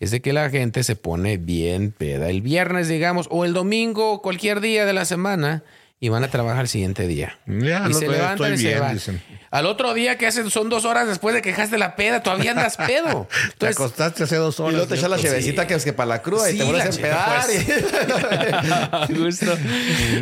es 0.00 0.10
de 0.10 0.20
que 0.20 0.32
la 0.32 0.50
gente 0.50 0.82
se 0.82 0.96
pone 0.96 1.36
bien 1.36 1.92
peda 1.92 2.28
el 2.30 2.42
viernes, 2.42 2.88
digamos, 2.88 3.28
o 3.30 3.44
el 3.44 3.52
domingo, 3.52 4.22
cualquier 4.22 4.60
día 4.60 4.84
de 4.84 4.92
la 4.92 5.04
semana, 5.04 5.62
y 6.04 6.08
van 6.08 6.24
a 6.24 6.28
trabajar 6.28 6.62
el 6.62 6.68
siguiente 6.68 7.06
día. 7.06 7.38
Ya, 7.46 7.86
y 7.88 7.94
se 7.94 8.08
levantan 8.08 8.32
estoy 8.32 8.52
y 8.54 8.56
se 8.58 8.66
bien, 8.66 8.80
van. 8.80 8.94
dicen. 8.94 9.22
Al 9.52 9.66
otro 9.66 9.94
día 9.94 10.18
que 10.18 10.26
haces 10.26 10.52
son 10.52 10.68
dos 10.68 10.84
horas 10.84 11.06
después 11.06 11.32
de 11.32 11.42
que 11.42 11.50
dejaste 11.50 11.78
la 11.78 11.94
peda, 11.94 12.24
todavía 12.24 12.50
andas 12.50 12.76
pedo. 12.88 13.28
Te 13.30 13.66
Entonces, 13.66 13.76
acostaste 13.78 14.24
hace 14.24 14.34
dos 14.34 14.58
Y 14.58 14.62
horas. 14.62 14.72
luego 14.74 14.88
te 14.88 14.94
echas 14.96 15.08
la 15.10 15.16
chevecita 15.18 15.66
que 15.68 15.74
es 15.74 15.84
que 15.84 15.92
para 15.92 16.08
la 16.08 16.20
cruda 16.22 16.50
y 16.50 16.58
te 16.58 16.64
vuelves 16.64 16.86
a 16.86 16.88
empedar. 16.88 17.44
y- 19.08 19.14
Justo. 19.16 19.56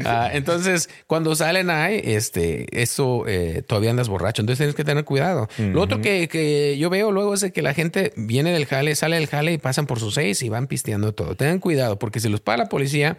Ah, 0.05 0.29
entonces, 0.33 0.91
cuando 1.07 1.35
salen 1.35 1.71
ahí, 1.71 2.01
este, 2.05 2.67
eso 2.83 3.25
eh, 3.27 3.63
todavía 3.67 3.91
andas 3.91 4.09
borracho. 4.09 4.43
Entonces 4.43 4.59
tienes 4.59 4.75
que 4.75 4.85
tener 4.85 5.05
cuidado. 5.07 5.49
Lo 5.59 5.81
otro 5.81 6.03
que, 6.03 6.29
que 6.29 6.77
yo 6.79 6.91
veo 6.91 7.11
luego 7.11 7.33
es 7.35 7.51
que 7.53 7.63
la 7.63 7.73
gente 7.75 8.13
viene 8.17 8.53
del 8.53 8.67
jale, 8.67 8.95
sale 8.97 9.17
del 9.17 9.29
jale 9.29 9.53
y 9.55 9.59
pasan 9.59 9.87
por 9.87 9.99
sus 9.99 10.13
seis 10.15 10.43
y 10.43 10.51
van 10.51 10.67
pisteando 10.67 11.13
todo. 11.15 11.37
Tengan 11.37 11.59
cuidado, 11.59 11.99
porque 11.99 12.21
si 12.21 12.29
los 12.29 12.41
para 12.43 12.59
la 12.65 12.69
policía, 12.69 13.17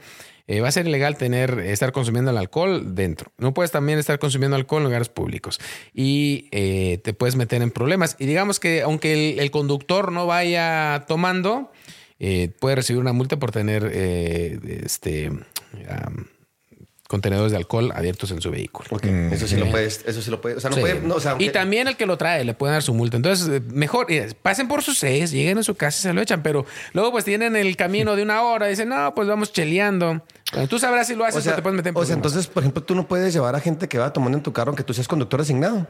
eh, 0.52 0.60
va 0.62 0.68
a 0.68 0.72
ser 0.72 0.88
ilegal 0.88 1.16
tener, 1.18 1.60
estar 1.60 1.92
consumiendo 1.92 2.32
el 2.32 2.38
alcohol 2.38 2.94
dentro. 2.96 3.32
No 3.38 3.54
puedes 3.54 3.72
también 3.72 4.00
estar 4.00 4.20
consumiendo 4.20 4.56
alcohol 4.58 4.82
en 4.82 4.86
lugares 4.86 5.10
públicos 5.10 5.60
y 5.94 6.50
eh, 6.52 7.00
te 7.04 7.14
puedes 7.14 7.36
meter 7.36 7.62
en 7.62 7.72
problemas. 7.72 8.16
Y 8.20 8.26
digamos 8.26 8.60
que 8.60 8.82
aunque 8.82 9.14
el, 9.14 9.40
el 9.40 9.50
conductor 9.52 10.12
no 10.12 10.26
vaya 10.28 11.06
tomando, 11.08 11.72
eh, 12.20 12.50
puede 12.60 12.76
recibir 12.76 13.00
una 13.02 13.14
multa 13.14 13.38
por 13.40 13.52
tener 13.52 13.90
eh, 13.94 14.60
este 14.84 15.32
contenedores 17.08 17.52
de 17.52 17.58
alcohol 17.58 17.92
abiertos 17.94 18.32
en 18.32 18.42
su 18.42 18.50
vehículo. 18.52 18.88
Ok, 18.92 19.04
Eso 19.04 19.46
sí 19.46 19.58
lo 19.58 19.70
puedes, 19.70 20.02
eso 20.08 20.22
sí 20.22 20.32
lo 20.32 20.40
puedes. 20.40 20.60
O 20.60 20.62
sea, 20.62 20.70
no 20.70 20.78
Sí. 20.78 20.82
puede, 20.82 21.02
no, 21.02 21.16
o 21.16 21.20
sea, 21.20 21.36
y 21.40 21.50
también 21.50 21.90
el 21.90 21.98
que 21.98 22.06
lo 22.06 22.18
trae 22.18 22.46
le 22.46 22.54
puede 22.54 22.72
dar 22.72 22.82
su 22.84 22.94
multa. 22.94 23.18
Entonces, 23.18 23.62
mejor 23.66 24.08
pasen 24.42 24.70
por 24.70 24.82
sus 24.82 24.98
seis, 24.98 25.30
lleguen 25.32 25.58
a 25.58 25.64
su 25.64 25.76
casa 25.76 25.98
y 26.00 26.02
se 26.04 26.14
lo 26.14 26.22
echan. 26.22 26.42
Pero 26.42 26.66
luego, 26.94 27.12
pues 27.12 27.26
tienen 27.26 27.58
el 27.58 27.76
camino 27.76 28.16
de 28.16 28.24
una 28.24 28.44
hora. 28.44 28.68
Dicen, 28.68 28.88
no, 28.88 29.14
pues 29.14 29.28
vamos 29.28 29.52
cheleando. 29.52 30.24
Tú 30.70 30.80
sabrás 30.80 31.08
si 31.08 31.16
lo 31.16 31.24
haces 31.24 31.38
o 31.38 31.42
sea, 31.42 31.54
o 31.54 31.56
te 31.56 31.62
puedes 31.62 31.78
meter 31.78 31.92
en 31.92 31.98
o 31.98 32.06
sea, 32.06 32.16
entonces, 32.16 32.48
por 32.48 32.64
ejemplo, 32.64 32.84
tú 32.84 32.94
no 32.94 33.08
puedes 33.08 33.34
llevar 33.34 33.56
a 33.56 33.60
gente 33.60 33.88
que 33.88 33.98
va 33.98 34.12
tomando 34.12 34.38
en 34.38 34.44
tu 34.44 34.52
carro 34.52 34.70
aunque 34.70 34.84
tú 34.84 34.94
seas 34.94 35.08
conductor 35.08 35.40
asignado. 35.40 35.88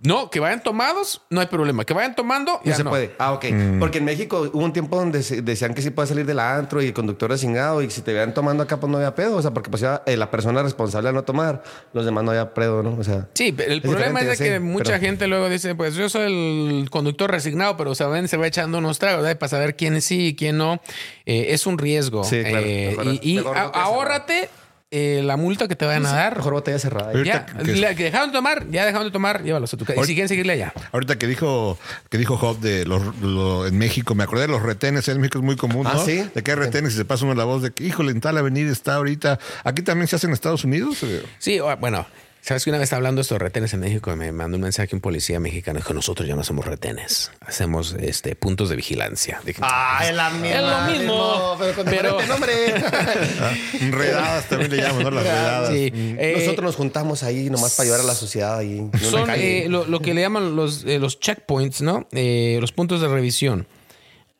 No, 0.00 0.30
que 0.30 0.38
vayan 0.38 0.62
tomados, 0.62 1.22
no 1.28 1.40
hay 1.40 1.48
problema. 1.48 1.84
Que 1.84 1.92
vayan 1.92 2.14
tomando, 2.14 2.52
No 2.52 2.60
ya 2.64 2.74
se 2.76 2.84
no. 2.84 2.90
puede. 2.90 3.16
Ah, 3.18 3.32
ok. 3.32 3.46
Mm. 3.50 3.78
Porque 3.80 3.98
en 3.98 4.04
México 4.04 4.48
hubo 4.52 4.64
un 4.64 4.72
tiempo 4.72 4.96
donde 4.96 5.24
se- 5.24 5.42
decían 5.42 5.74
que 5.74 5.82
sí 5.82 5.90
puede 5.90 6.06
salir 6.06 6.24
del 6.24 6.38
antro 6.38 6.80
y 6.80 6.86
el 6.86 6.92
conductor 6.92 7.32
asignado 7.32 7.82
y 7.82 7.90
si 7.90 8.02
te 8.02 8.12
vean 8.12 8.32
tomando 8.32 8.62
acá, 8.62 8.78
pues 8.78 8.90
no 8.92 8.98
había 8.98 9.14
pedo. 9.16 9.36
O 9.36 9.42
sea, 9.42 9.50
porque 9.52 9.70
pues 9.70 9.82
ya 9.82 10.02
eh, 10.06 10.16
la 10.16 10.30
persona 10.30 10.62
responsable 10.62 11.08
de 11.08 11.14
no 11.14 11.24
tomar, 11.24 11.64
los 11.92 12.04
demás 12.04 12.22
no 12.22 12.30
había 12.30 12.54
pedo, 12.54 12.82
¿no? 12.84 12.96
O 12.96 13.02
sea. 13.02 13.26
Sí, 13.34 13.50
pero 13.50 13.72
el 13.72 13.78
Es 13.78 13.82
problema 13.90 14.20
es 14.20 14.26
de 14.38 14.44
que 14.44 14.54
sí, 14.54 14.60
mucha 14.60 14.84
pero- 14.92 15.00
gente 15.00 15.26
luego 15.26 15.48
dice, 15.48 15.74
pues 15.74 15.94
yo 15.96 16.08
soy 16.08 16.80
el 16.82 16.90
conductor 16.90 17.28
resignado, 17.30 17.76
pero 17.76 17.96
saben, 17.96 18.28
se 18.28 18.36
va 18.36 18.46
echando 18.46 18.78
unos 18.78 19.00
tragos 19.00 19.22
¿verdad? 19.24 19.38
para 19.38 19.50
saber 19.50 19.74
quién 19.74 20.00
sí 20.00 20.28
y 20.28 20.36
quién 20.36 20.58
no. 20.58 20.80
Eh, 21.26 21.46
es 21.50 21.66
un 21.66 21.76
riesgo. 21.76 22.22
Sí, 22.22 22.40
claro. 22.42 22.64
Eh, 22.64 22.94
Mejor- 22.96 23.06
y 23.14 23.20
y 23.40 23.44
ahórrate 23.74 24.48
eh, 24.90 25.20
la 25.22 25.36
multa 25.36 25.68
que 25.68 25.76
te 25.76 25.84
vayan 25.84 26.06
a 26.06 26.12
dar. 26.12 26.36
Mejor 26.38 26.54
botella 26.54 26.78
cerrada. 26.78 27.12
Ya, 27.22 27.44
que- 27.44 27.76
la 27.76 27.94
que 27.94 28.04
dejaron 28.04 28.30
de 28.30 28.32
tomar, 28.38 28.66
ya 28.70 28.86
dejaron 28.86 29.06
de 29.06 29.10
tomar, 29.12 29.42
llévalos 29.42 29.72
a 29.74 29.76
tu 29.76 29.84
casa. 29.84 30.00
Y 30.00 30.04
si 30.04 30.14
quieren 30.14 30.28
seguirle 30.28 30.54
allá. 30.54 30.72
Ahorita 30.92 31.18
que 31.18 31.26
dijo 31.26 31.78
que 32.08 32.16
dijo 32.18 32.36
Job 32.38 32.58
de 32.60 32.84
los 32.86 33.16
lo- 33.20 33.66
en 33.66 33.76
México, 33.76 34.14
me 34.14 34.24
acordé 34.24 34.42
de 34.42 34.48
los 34.48 34.62
retenes, 34.62 35.06
en 35.08 35.20
México 35.20 35.38
es 35.38 35.44
muy 35.44 35.56
común, 35.56 35.86
Ah, 35.86 35.94
¿no? 35.94 36.04
¿sí? 36.04 36.24
De 36.34 36.42
que 36.42 36.52
hay 36.52 36.56
retenes 36.56 36.94
y 36.94 36.96
se 36.96 37.04
pasa 37.04 37.24
uno 37.26 37.34
la 37.34 37.44
voz 37.44 37.62
de 37.62 37.70
que, 37.70 37.84
híjole, 37.84 38.12
en 38.12 38.20
tal 38.20 38.38
avenida 38.38 38.72
está 38.72 38.94
ahorita. 38.94 39.38
Aquí 39.64 39.82
también 39.82 40.08
se 40.08 40.16
hace 40.16 40.26
en 40.26 40.32
Estados 40.32 40.64
Unidos. 40.64 41.04
Sí, 41.38 41.60
bueno, 41.80 42.06
sabes 42.40 42.64
que 42.64 42.70
una 42.70 42.78
vez 42.78 42.92
hablando 42.92 43.18
de 43.18 43.22
estos 43.22 43.38
retenes 43.38 43.72
en 43.74 43.80
México 43.80 44.12
y 44.12 44.16
me 44.16 44.32
mandó 44.32 44.56
un 44.56 44.62
mensaje 44.62 44.94
un 44.94 45.00
policía 45.02 45.38
mexicano. 45.40 45.78
Dijo, 45.78 45.92
nosotros 45.94 46.26
ya 46.28 46.34
no 46.34 46.40
hacemos 46.40 46.64
retenes, 46.66 47.30
hacemos 47.40 47.94
este 48.00 48.34
puntos 48.36 48.68
de 48.70 48.76
vigilancia. 48.76 49.40
Dije, 49.44 49.60
Ah, 49.62 50.00
es 50.08 50.14
la 50.14 50.28
Es 50.28 50.62
lo 50.62 50.98
mismo, 50.98 51.56
pero 51.58 51.74
con 51.74 51.84
pero- 51.84 52.18
diferente 52.18 52.26
nombre. 52.26 53.90
Redadas 53.90 54.48
también 54.48 54.70
le 54.70 54.76
llaman, 54.78 55.02
¿no? 55.04 55.10
Las 55.10 55.24
redadas. 55.24 55.68
Sí. 55.70 55.92
Eh, 55.94 56.34
Nosotros 56.38 56.64
nos 56.64 56.76
juntamos 56.76 57.22
ahí 57.22 57.50
nomás 57.50 57.74
para 57.74 57.84
ayudar 57.84 58.00
a 58.00 58.04
la 58.04 58.14
sociedad 58.14 58.58
ahí. 58.58 58.78
en 58.78 58.90
una 58.92 58.98
son 59.10 59.26
calle. 59.26 59.64
eh, 59.64 59.68
lo, 59.68 59.84
lo 59.86 60.00
que 60.00 60.14
le 60.14 60.20
llaman 60.22 60.56
los, 60.56 60.84
eh, 60.84 60.98
los 60.98 61.20
checkpoints, 61.20 61.82
¿no? 61.82 62.06
Eh, 62.12 62.58
los 62.60 62.72
puntos 62.72 63.00
de 63.00 63.08
revisión. 63.08 63.66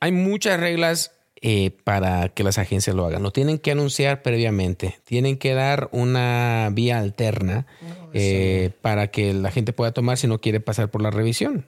Hay 0.00 0.12
muchas 0.12 0.60
reglas 0.60 1.12
eh, 1.40 1.70
para 1.84 2.28
que 2.30 2.42
las 2.42 2.58
agencias 2.58 2.96
lo 2.96 3.04
hagan. 3.06 3.22
Lo 3.22 3.30
tienen 3.30 3.58
que 3.58 3.70
anunciar 3.70 4.22
previamente. 4.22 4.98
Tienen 5.04 5.36
que 5.38 5.54
dar 5.54 5.88
una 5.92 6.68
vía 6.72 6.98
alterna 6.98 7.66
eh, 8.12 8.70
para 8.82 9.08
que 9.08 9.32
la 9.34 9.50
gente 9.50 9.72
pueda 9.72 9.92
tomar 9.92 10.18
si 10.18 10.26
no 10.26 10.40
quiere 10.40 10.60
pasar 10.60 10.90
por 10.90 11.00
la 11.02 11.10
revisión. 11.10 11.66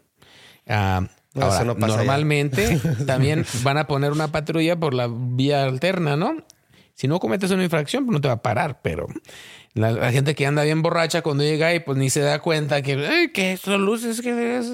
Ah, 0.66 1.08
No, 1.34 1.42
ahora, 1.44 1.56
eso 1.56 1.64
no 1.64 1.76
pasa 1.76 1.96
normalmente 1.96 2.80
también 3.06 3.44
van 3.62 3.78
a 3.78 3.86
poner 3.86 4.10
una 4.12 4.32
patrulla 4.32 4.78
por 4.78 4.94
la 4.94 5.08
vía 5.08 5.64
alterna, 5.64 6.16
¿no? 6.16 6.44
Si 6.94 7.08
no 7.08 7.18
cometes 7.20 7.50
una 7.50 7.64
infracción, 7.64 8.04
pues 8.04 8.12
no 8.12 8.20
te 8.20 8.28
va 8.28 8.34
a 8.34 8.42
parar, 8.42 8.80
pero 8.82 9.06
la, 9.74 9.92
la 9.92 10.10
gente 10.12 10.34
que 10.34 10.46
anda 10.46 10.64
bien 10.64 10.82
borracha 10.82 11.22
cuando 11.22 11.44
llega 11.44 11.68
ahí, 11.68 11.80
pues 11.80 11.96
ni 11.96 12.10
se 12.10 12.20
da 12.20 12.40
cuenta 12.40 12.82
que, 12.82 12.94
"Ay, 12.94 13.28
¿qué 13.32 13.56
son 13.56 13.84
luces? 13.84 14.20
que 14.20 14.58
es?" 14.58 14.66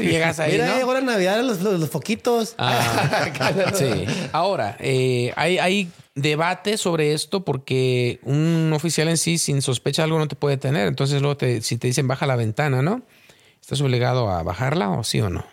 Llegas 0.00 0.40
ahí, 0.40 0.52
Mira, 0.52 0.66
¿no? 0.66 0.76
llegó 0.76 0.92
la 0.94 1.00
Navidad, 1.02 1.40
los, 1.42 1.60
los, 1.62 1.78
los 1.78 1.88
foquitos. 1.90 2.54
Ah, 2.58 3.30
sí. 3.74 4.04
Ahora, 4.32 4.76
eh, 4.80 5.32
hay, 5.36 5.58
hay 5.58 5.90
debate 6.16 6.76
sobre 6.78 7.12
esto 7.14 7.44
porque 7.44 8.18
un 8.24 8.72
oficial 8.74 9.08
en 9.08 9.16
sí, 9.16 9.38
sin 9.38 9.62
sospecha 9.62 10.02
de 10.02 10.04
algo, 10.06 10.18
no 10.18 10.26
te 10.28 10.36
puede 10.36 10.56
tener. 10.56 10.88
Entonces, 10.88 11.20
luego 11.22 11.36
te- 11.36 11.62
si 11.62 11.78
te 11.78 11.86
dicen 11.86 12.08
baja 12.08 12.26
la 12.26 12.36
ventana, 12.36 12.82
¿no? 12.82 13.02
¿Estás 13.60 13.80
obligado 13.82 14.30
a 14.30 14.42
bajarla 14.42 14.90
o 14.90 15.04
sí 15.04 15.20
o 15.20 15.30
no? 15.30 15.44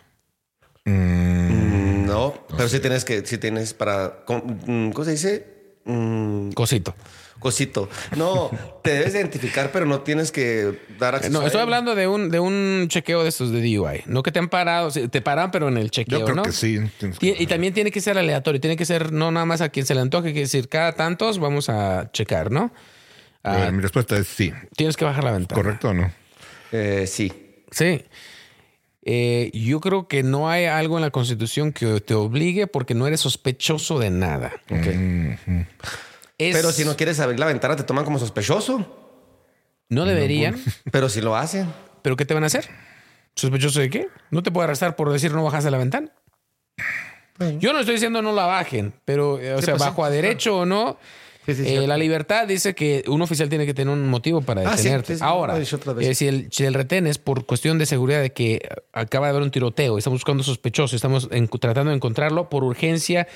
Mm, 0.85 2.05
no, 2.05 2.33
pero 2.55 2.67
sí 2.69 2.79
tienes 2.79 3.05
que, 3.05 3.25
sí 3.25 3.37
tienes 3.37 3.73
para, 3.73 4.23
¿cómo, 4.25 4.43
mm, 4.65 4.91
¿cómo 4.91 5.05
se 5.05 5.11
dice? 5.11 5.47
Mm, 5.85 6.51
Cosito. 6.51 6.95
Cosito. 7.39 7.89
No, 8.15 8.49
te 8.83 8.91
debes 8.91 9.13
identificar, 9.13 9.71
pero 9.71 9.85
no 9.85 10.01
tienes 10.01 10.31
que 10.31 10.79
dar 10.99 11.15
acceso. 11.15 11.33
No, 11.33 11.41
a 11.41 11.45
estoy 11.47 11.59
él. 11.59 11.63
hablando 11.63 11.95
de 11.95 12.07
un, 12.07 12.29
de 12.29 12.39
un 12.39 12.85
chequeo 12.89 13.23
de 13.23 13.29
estos 13.29 13.51
de 13.51 13.59
DUI. 13.61 14.03
No 14.05 14.23
que 14.23 14.31
te 14.31 14.39
han 14.39 14.49
parado, 14.49 14.89
te 14.91 15.21
paran, 15.21 15.51
pero 15.51 15.67
en 15.67 15.77
el 15.77 15.91
chequeo, 15.91 16.19
Yo 16.19 16.25
creo 16.25 16.35
¿no? 16.37 16.43
que 16.43 16.51
sí. 16.51 16.79
Y 17.21 17.45
también 17.47 17.73
tiene 17.73 17.91
que 17.91 18.01
ser 18.01 18.17
aleatorio, 18.17 18.59
tiene 18.61 18.75
que 18.77 18.85
ser 18.85 19.11
no 19.11 19.31
nada 19.31 19.45
más 19.45 19.61
a 19.61 19.69
quien 19.69 19.85
se 19.85 19.93
le 19.95 20.01
antoje, 20.01 20.33
que 20.33 20.39
decir, 20.41 20.67
cada 20.69 20.93
tantos 20.93 21.39
vamos 21.39 21.69
a 21.69 22.09
checar, 22.11 22.51
¿no? 22.51 22.71
Ah, 23.43 23.67
Eh, 23.67 23.71
mi 23.71 23.81
respuesta 23.81 24.17
es 24.17 24.27
sí. 24.27 24.51
tienes 24.75 24.97
que 24.97 25.05
bajar 25.05 25.23
la 25.23 25.31
ventana. 25.31 25.61
¿Correcto 25.61 25.89
o 25.89 25.93
no? 25.93 26.11
Eh, 26.71 27.05
sí. 27.07 27.31
Sí. 27.71 28.03
Eh, 29.09 29.51
yo 29.53 29.79
creo 29.79 30.09
que 30.09 30.21
no 30.21 30.49
hay 30.49 30.65
algo 30.65 30.97
en 30.97 31.01
la 31.01 31.11
Constitución 31.11 31.71
que 31.71 32.01
te 32.01 32.13
obligue 32.13 32.67
porque 32.67 32.93
no 32.93 33.07
eres 33.07 33.21
sospechoso 33.21 33.99
de 33.99 34.09
nada. 34.09 34.51
Es- 36.37 36.55
Pero 36.55 36.71
si 36.71 36.85
no 36.85 36.95
quieres 36.95 37.19
abrir 37.19 37.39
la 37.39 37.45
ventana, 37.47 37.75
te 37.75 37.83
toman 37.83 38.05
como 38.05 38.19
sospechoso. 38.19 38.85
No 39.89 40.05
deberían, 40.05 40.57
Pero 40.91 41.09
si 41.09 41.21
lo 41.21 41.35
hacen. 41.35 41.67
pero 42.01 42.15
¿qué 42.15 42.25
te 42.25 42.33
van 42.33 42.43
a 42.43 42.47
hacer? 42.47 42.67
¿Sospechoso 43.35 43.79
de 43.79 43.89
qué? 43.89 44.07
¿No 44.31 44.43
te 44.43 44.51
puede 44.51 44.65
arrestar 44.65 44.95
por 44.95 45.11
decir 45.11 45.31
no 45.31 45.43
bajaste 45.43 45.71
la 45.71 45.77
ventana? 45.77 46.11
Yo 47.59 47.71
no 47.71 47.79
estoy 47.79 47.95
diciendo 47.95 48.21
no 48.23 48.31
la 48.33 48.45
bajen, 48.47 48.93
pero, 49.05 49.39
eh, 49.39 49.53
o 49.53 49.59
Sí, 49.59 49.65
sea, 49.65 49.73
pues 49.75 49.83
sí, 49.83 49.89
bajo 49.89 50.03
a 50.03 50.09
derecho 50.09 50.59
o 50.59 50.65
no. 50.65 50.97
Sí, 51.45 51.53
sí, 51.53 51.63
eh, 51.65 51.87
la 51.87 51.95
libertad 51.95 52.47
dice 52.47 52.73
que 52.73 53.03
un 53.07 53.21
oficial 53.21 53.47
tiene 53.47 53.65
que 53.65 53.73
tener 53.75 53.93
un 53.93 54.07
motivo 54.07 54.41
para 54.41 54.61
Ah, 54.61 54.71
sí, 54.75 54.77
detenerte. 54.83 55.13
sí, 55.13 55.19
sí, 55.19 55.23
Ahora, 55.25 55.57
eh, 55.57 56.15
si, 56.15 56.27
el, 56.27 56.47
si 56.51 56.65
el 56.65 56.73
retén 56.73 57.05
es 57.07 57.19
por 57.19 57.45
cuestión 57.45 57.77
de 57.77 57.85
seguridad 57.85 58.21
de 58.21 58.33
que 58.33 58.67
acaba 58.91 59.27
de 59.27 59.31
haber 59.31 59.43
un 59.43 59.51
tiroteo, 59.51 59.97
estamos 59.99 60.15
buscando 60.19 60.43
sospechoso, 60.43 60.95
estamos 60.95 61.29
en- 61.31 61.47
tratando 61.47 61.91
de 61.91 61.95
encontrarlo 61.95 62.49
por 62.49 62.63
urgencia. 62.63 63.27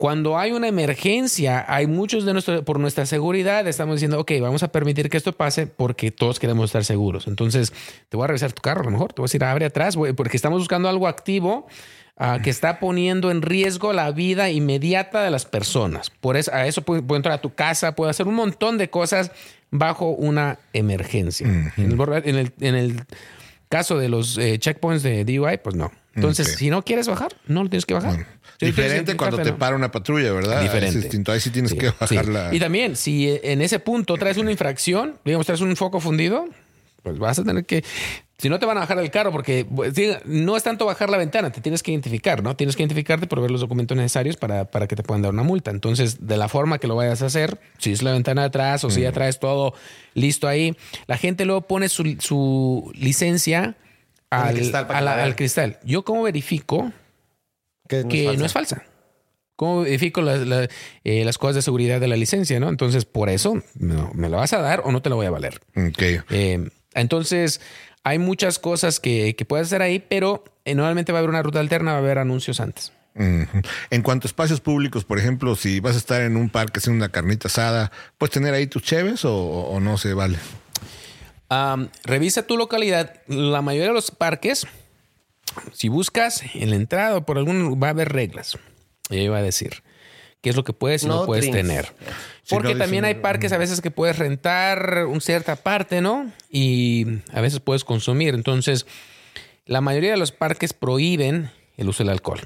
Cuando 0.00 0.38
hay 0.38 0.52
una 0.52 0.66
emergencia, 0.66 1.62
hay 1.68 1.86
muchos 1.86 2.24
de 2.24 2.32
nuestro, 2.32 2.64
por 2.64 2.80
nuestra 2.80 3.04
seguridad, 3.04 3.68
estamos 3.68 3.96
diciendo, 3.96 4.18
ok, 4.18 4.32
vamos 4.40 4.62
a 4.62 4.68
permitir 4.72 5.10
que 5.10 5.18
esto 5.18 5.32
pase 5.32 5.66
porque 5.66 6.10
todos 6.10 6.38
queremos 6.38 6.70
estar 6.70 6.86
seguros. 6.86 7.26
Entonces, 7.26 7.74
te 8.08 8.16
voy 8.16 8.24
a 8.24 8.28
revisar 8.28 8.50
tu 8.54 8.62
carro, 8.62 8.80
a 8.80 8.84
lo 8.86 8.92
mejor, 8.92 9.12
te 9.12 9.20
voy 9.20 9.24
a 9.24 9.28
decir, 9.28 9.44
abre 9.44 9.66
atrás, 9.66 9.98
porque 10.16 10.38
estamos 10.38 10.58
buscando 10.60 10.88
algo 10.88 11.06
activo 11.06 11.66
ah, 12.16 12.38
que 12.42 12.48
está 12.48 12.80
poniendo 12.80 13.30
en 13.30 13.42
riesgo 13.42 13.92
la 13.92 14.10
vida 14.10 14.48
inmediata 14.48 15.22
de 15.22 15.30
las 15.30 15.44
personas. 15.44 16.08
Por 16.08 16.38
eso, 16.38 16.50
a 16.54 16.66
eso 16.66 16.80
puede 16.80 17.02
entrar 17.16 17.34
a 17.34 17.42
tu 17.42 17.52
casa, 17.52 17.94
puede 17.94 18.10
hacer 18.10 18.26
un 18.26 18.36
montón 18.36 18.78
de 18.78 18.88
cosas 18.88 19.32
bajo 19.70 20.08
una 20.12 20.58
emergencia. 20.72 21.46
en, 21.46 21.72
el, 21.76 21.96
borra- 21.96 22.22
en 22.24 22.36
el- 22.36 22.52
en 22.60 22.74
el 22.74 23.02
caso 23.68 23.98
de 23.98 24.08
los 24.08 24.38
eh, 24.38 24.58
checkpoints 24.58 25.02
de 25.02 25.26
DUI, 25.26 25.58
pues 25.62 25.76
no. 25.76 25.92
Entonces, 26.14 26.56
si 26.56 26.70
no 26.70 26.82
quieres 26.84 27.06
bajar, 27.08 27.32
no 27.46 27.62
lo 27.62 27.70
tienes 27.70 27.86
que 27.86 27.94
bajar. 27.94 28.26
Si 28.58 28.66
Diferente 28.66 29.16
cuando 29.16 29.38
te 29.38 29.52
no. 29.52 29.58
para 29.58 29.76
una 29.76 29.90
patrulla, 29.90 30.32
¿verdad? 30.32 30.60
Diferente. 30.60 30.98
Es 30.98 31.02
distinto. 31.04 31.32
Ahí 31.32 31.40
sí 31.40 31.50
tienes 31.50 31.70
Sí, 31.70 31.78
que 31.78 31.88
sí. 32.06 32.16
bajarla. 32.16 32.54
Y 32.54 32.58
también, 32.58 32.96
si 32.96 33.38
en 33.42 33.62
ese 33.62 33.78
punto 33.78 34.16
traes 34.16 34.36
una 34.36 34.50
infracción, 34.50 35.16
digamos, 35.24 35.46
traes 35.46 35.60
un 35.60 35.74
foco 35.76 36.00
fundido, 36.00 36.46
pues 37.02 37.18
vas 37.18 37.38
a 37.38 37.44
tener 37.44 37.64
que. 37.64 37.84
Si 38.38 38.48
no 38.48 38.58
te 38.58 38.64
van 38.64 38.78
a 38.78 38.80
bajar 38.80 38.98
el 38.98 39.10
carro, 39.10 39.32
porque 39.32 39.66
pues, 39.66 39.94
sí, 39.94 40.10
no 40.24 40.56
es 40.56 40.62
tanto 40.62 40.86
bajar 40.86 41.10
la 41.10 41.18
ventana, 41.18 41.52
te 41.52 41.60
tienes 41.60 41.82
que 41.82 41.90
identificar, 41.92 42.42
¿no? 42.42 42.56
Tienes 42.56 42.74
que 42.74 42.82
identificarte 42.82 43.26
por 43.26 43.40
ver 43.42 43.50
los 43.50 43.60
documentos 43.60 43.94
necesarios 43.96 44.36
para, 44.36 44.64
para 44.64 44.86
que 44.88 44.96
te 44.96 45.02
puedan 45.02 45.20
dar 45.22 45.30
una 45.32 45.42
multa. 45.42 45.70
Entonces, 45.70 46.26
de 46.26 46.38
la 46.38 46.48
forma 46.48 46.78
que 46.78 46.86
lo 46.86 46.96
vayas 46.96 47.20
a 47.22 47.26
hacer, 47.26 47.60
si 47.78 47.92
es 47.92 48.02
la 48.02 48.12
ventana 48.12 48.40
de 48.42 48.46
atrás 48.48 48.82
o 48.84 48.90
si 48.90 49.00
Mm. 49.00 49.02
ya 49.04 49.12
traes 49.12 49.38
todo 49.38 49.74
listo 50.14 50.48
ahí, 50.48 50.74
la 51.06 51.18
gente 51.18 51.44
luego 51.44 51.60
pone 51.62 51.88
su, 51.90 52.16
su 52.18 52.90
licencia 52.94 53.76
al, 54.30 54.54
cristal 54.54 54.86
para 54.86 54.98
a 54.98 55.00
que 55.00 55.04
la- 55.04 55.10
la 55.12 55.16
vean. 55.16 55.28
al 55.28 55.36
cristal. 55.36 55.78
¿Yo 55.84 56.04
cómo 56.04 56.22
verifico 56.22 56.92
Que 57.88 58.06
que 58.08 58.36
no 58.36 58.44
es 58.46 58.52
falsa. 58.52 58.84
¿Cómo 59.56 59.82
verifico 59.82 60.22
la- 60.22 60.36
la- 60.36 60.68
eh, 61.04 61.24
las 61.24 61.36
cosas 61.36 61.56
de 61.56 61.62
seguridad 61.62 62.00
de 62.00 62.08
la 62.08 62.16
licencia? 62.16 62.58
¿no? 62.60 62.68
Entonces, 62.68 63.04
por 63.04 63.28
eso, 63.28 63.62
no, 63.78 64.10
¿me 64.14 64.28
la 64.28 64.38
vas 64.38 64.52
a 64.52 64.60
dar 64.60 64.82
o 64.84 64.92
no 64.92 65.02
te 65.02 65.10
la 65.10 65.16
voy 65.16 65.26
a 65.26 65.30
valer? 65.30 65.60
Eh, 66.30 66.70
Entonces, 66.94 67.60
hay 68.02 68.18
muchas 68.18 68.58
cosas 68.58 69.00
que, 69.00 69.36
que 69.36 69.44
puedes 69.44 69.66
hacer 69.68 69.82
ahí, 69.82 69.98
pero 70.08 70.44
eh, 70.64 70.74
normalmente 70.74 71.12
va 71.12 71.18
a 71.18 71.20
haber 71.20 71.30
una 71.30 71.42
ruta 71.42 71.60
alterna, 71.60 71.92
va 71.92 71.98
a 71.98 72.00
haber 72.00 72.18
anuncios 72.18 72.58
antes. 72.60 72.92
En 73.14 74.02
cuanto 74.02 74.26
a 74.26 74.28
espacios 74.28 74.60
públicos, 74.60 75.04
por 75.04 75.18
ejemplo, 75.18 75.54
si 75.56 75.80
vas 75.80 75.94
a 75.96 75.98
estar 75.98 76.22
en 76.22 76.36
un 76.36 76.48
parque 76.48 76.78
haciendo 76.78 77.04
una 77.04 77.12
carnita 77.12 77.48
asada, 77.48 77.92
¿puedes 78.18 78.32
tener 78.32 78.54
ahí 78.54 78.66
tus 78.66 78.82
cheves 78.82 79.24
o, 79.24 79.34
o 79.36 79.78
no 79.80 79.98
se 79.98 80.14
vale? 80.14 80.38
Am, 81.50 81.90
revisa 82.04 82.46
tu 82.46 82.56
localidad. 82.56 83.20
La 83.26 83.60
mayoría 83.60 83.88
de 83.88 83.94
los 83.94 84.10
parques, 84.10 84.66
si 85.72 85.88
buscas 85.88 86.42
en 86.54 86.70
la 86.70 86.76
entrada 86.76 87.26
por 87.26 87.36
algún 87.38 87.78
va 87.82 87.88
a 87.88 87.90
haber 87.90 88.10
reglas. 88.12 88.56
Y 89.10 89.16
ahí 89.18 89.28
va 89.28 89.38
a 89.38 89.42
decir 89.42 89.82
qué 90.42 90.48
es 90.50 90.56
lo 90.56 90.62
que 90.64 90.72
puedes 90.72 91.02
y 91.02 91.06
no, 91.06 91.16
No 91.20 91.26
puedes 91.26 91.44
drinks. 91.50 91.56
tener. 91.68 91.92
Porque 92.48 92.74
también 92.76 93.04
hay 93.04 93.14
dicen- 93.14 93.22
parques 93.22 93.52
a 93.52 93.58
veces 93.58 93.80
que 93.80 93.90
puedes 93.90 94.16
rentar 94.18 95.06
una 95.06 95.20
cierta 95.20 95.56
parte, 95.56 96.00
¿no? 96.00 96.32
Y 96.48 97.06
a 97.32 97.40
veces 97.40 97.60
puedes 97.60 97.84
consumir. 97.84 98.34
Entonces, 98.34 98.86
la 99.66 99.80
mayoría 99.80 100.12
de 100.12 100.16
los 100.16 100.32
parques 100.32 100.72
prohíben 100.72 101.50
el 101.76 101.88
uso 101.88 102.04
del 102.04 102.10
alcohol. 102.10 102.40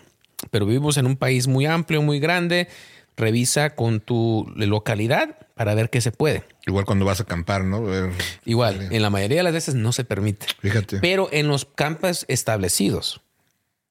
Pero 0.51 0.67
vivimos 0.67 0.97
en 0.97 1.07
un 1.07 1.17
país 1.17 1.47
muy 1.47 1.67
amplio, 1.67 2.03
muy 2.03 2.21
grande. 2.21 2.69
Revisa 3.17 3.75
con 3.77 4.01
tu 4.01 4.53
localidad 4.57 5.37
para 5.55 5.75
ver 5.75 5.89
qué 5.91 6.01
se 6.01 6.11
puede. 6.11 6.43
Igual 6.67 6.85
cuando 6.85 7.05
vas 7.05 7.21
a 7.21 7.23
acampar, 7.25 7.65
¿no? 7.65 7.83
Ver- 7.83 8.11
Igual, 8.45 8.89
en 8.93 9.03
la 9.03 9.11
mayoría 9.11 9.37
de 9.39 9.43
las 9.45 9.53
veces 9.53 9.75
no 9.77 9.93
se 9.93 10.05
permite. 10.05 10.47
Fíjate. 10.61 10.99
Pero 11.01 11.29
en 11.31 11.47
los 11.49 11.65
campos 11.65 12.25
establecidos. 12.29 13.21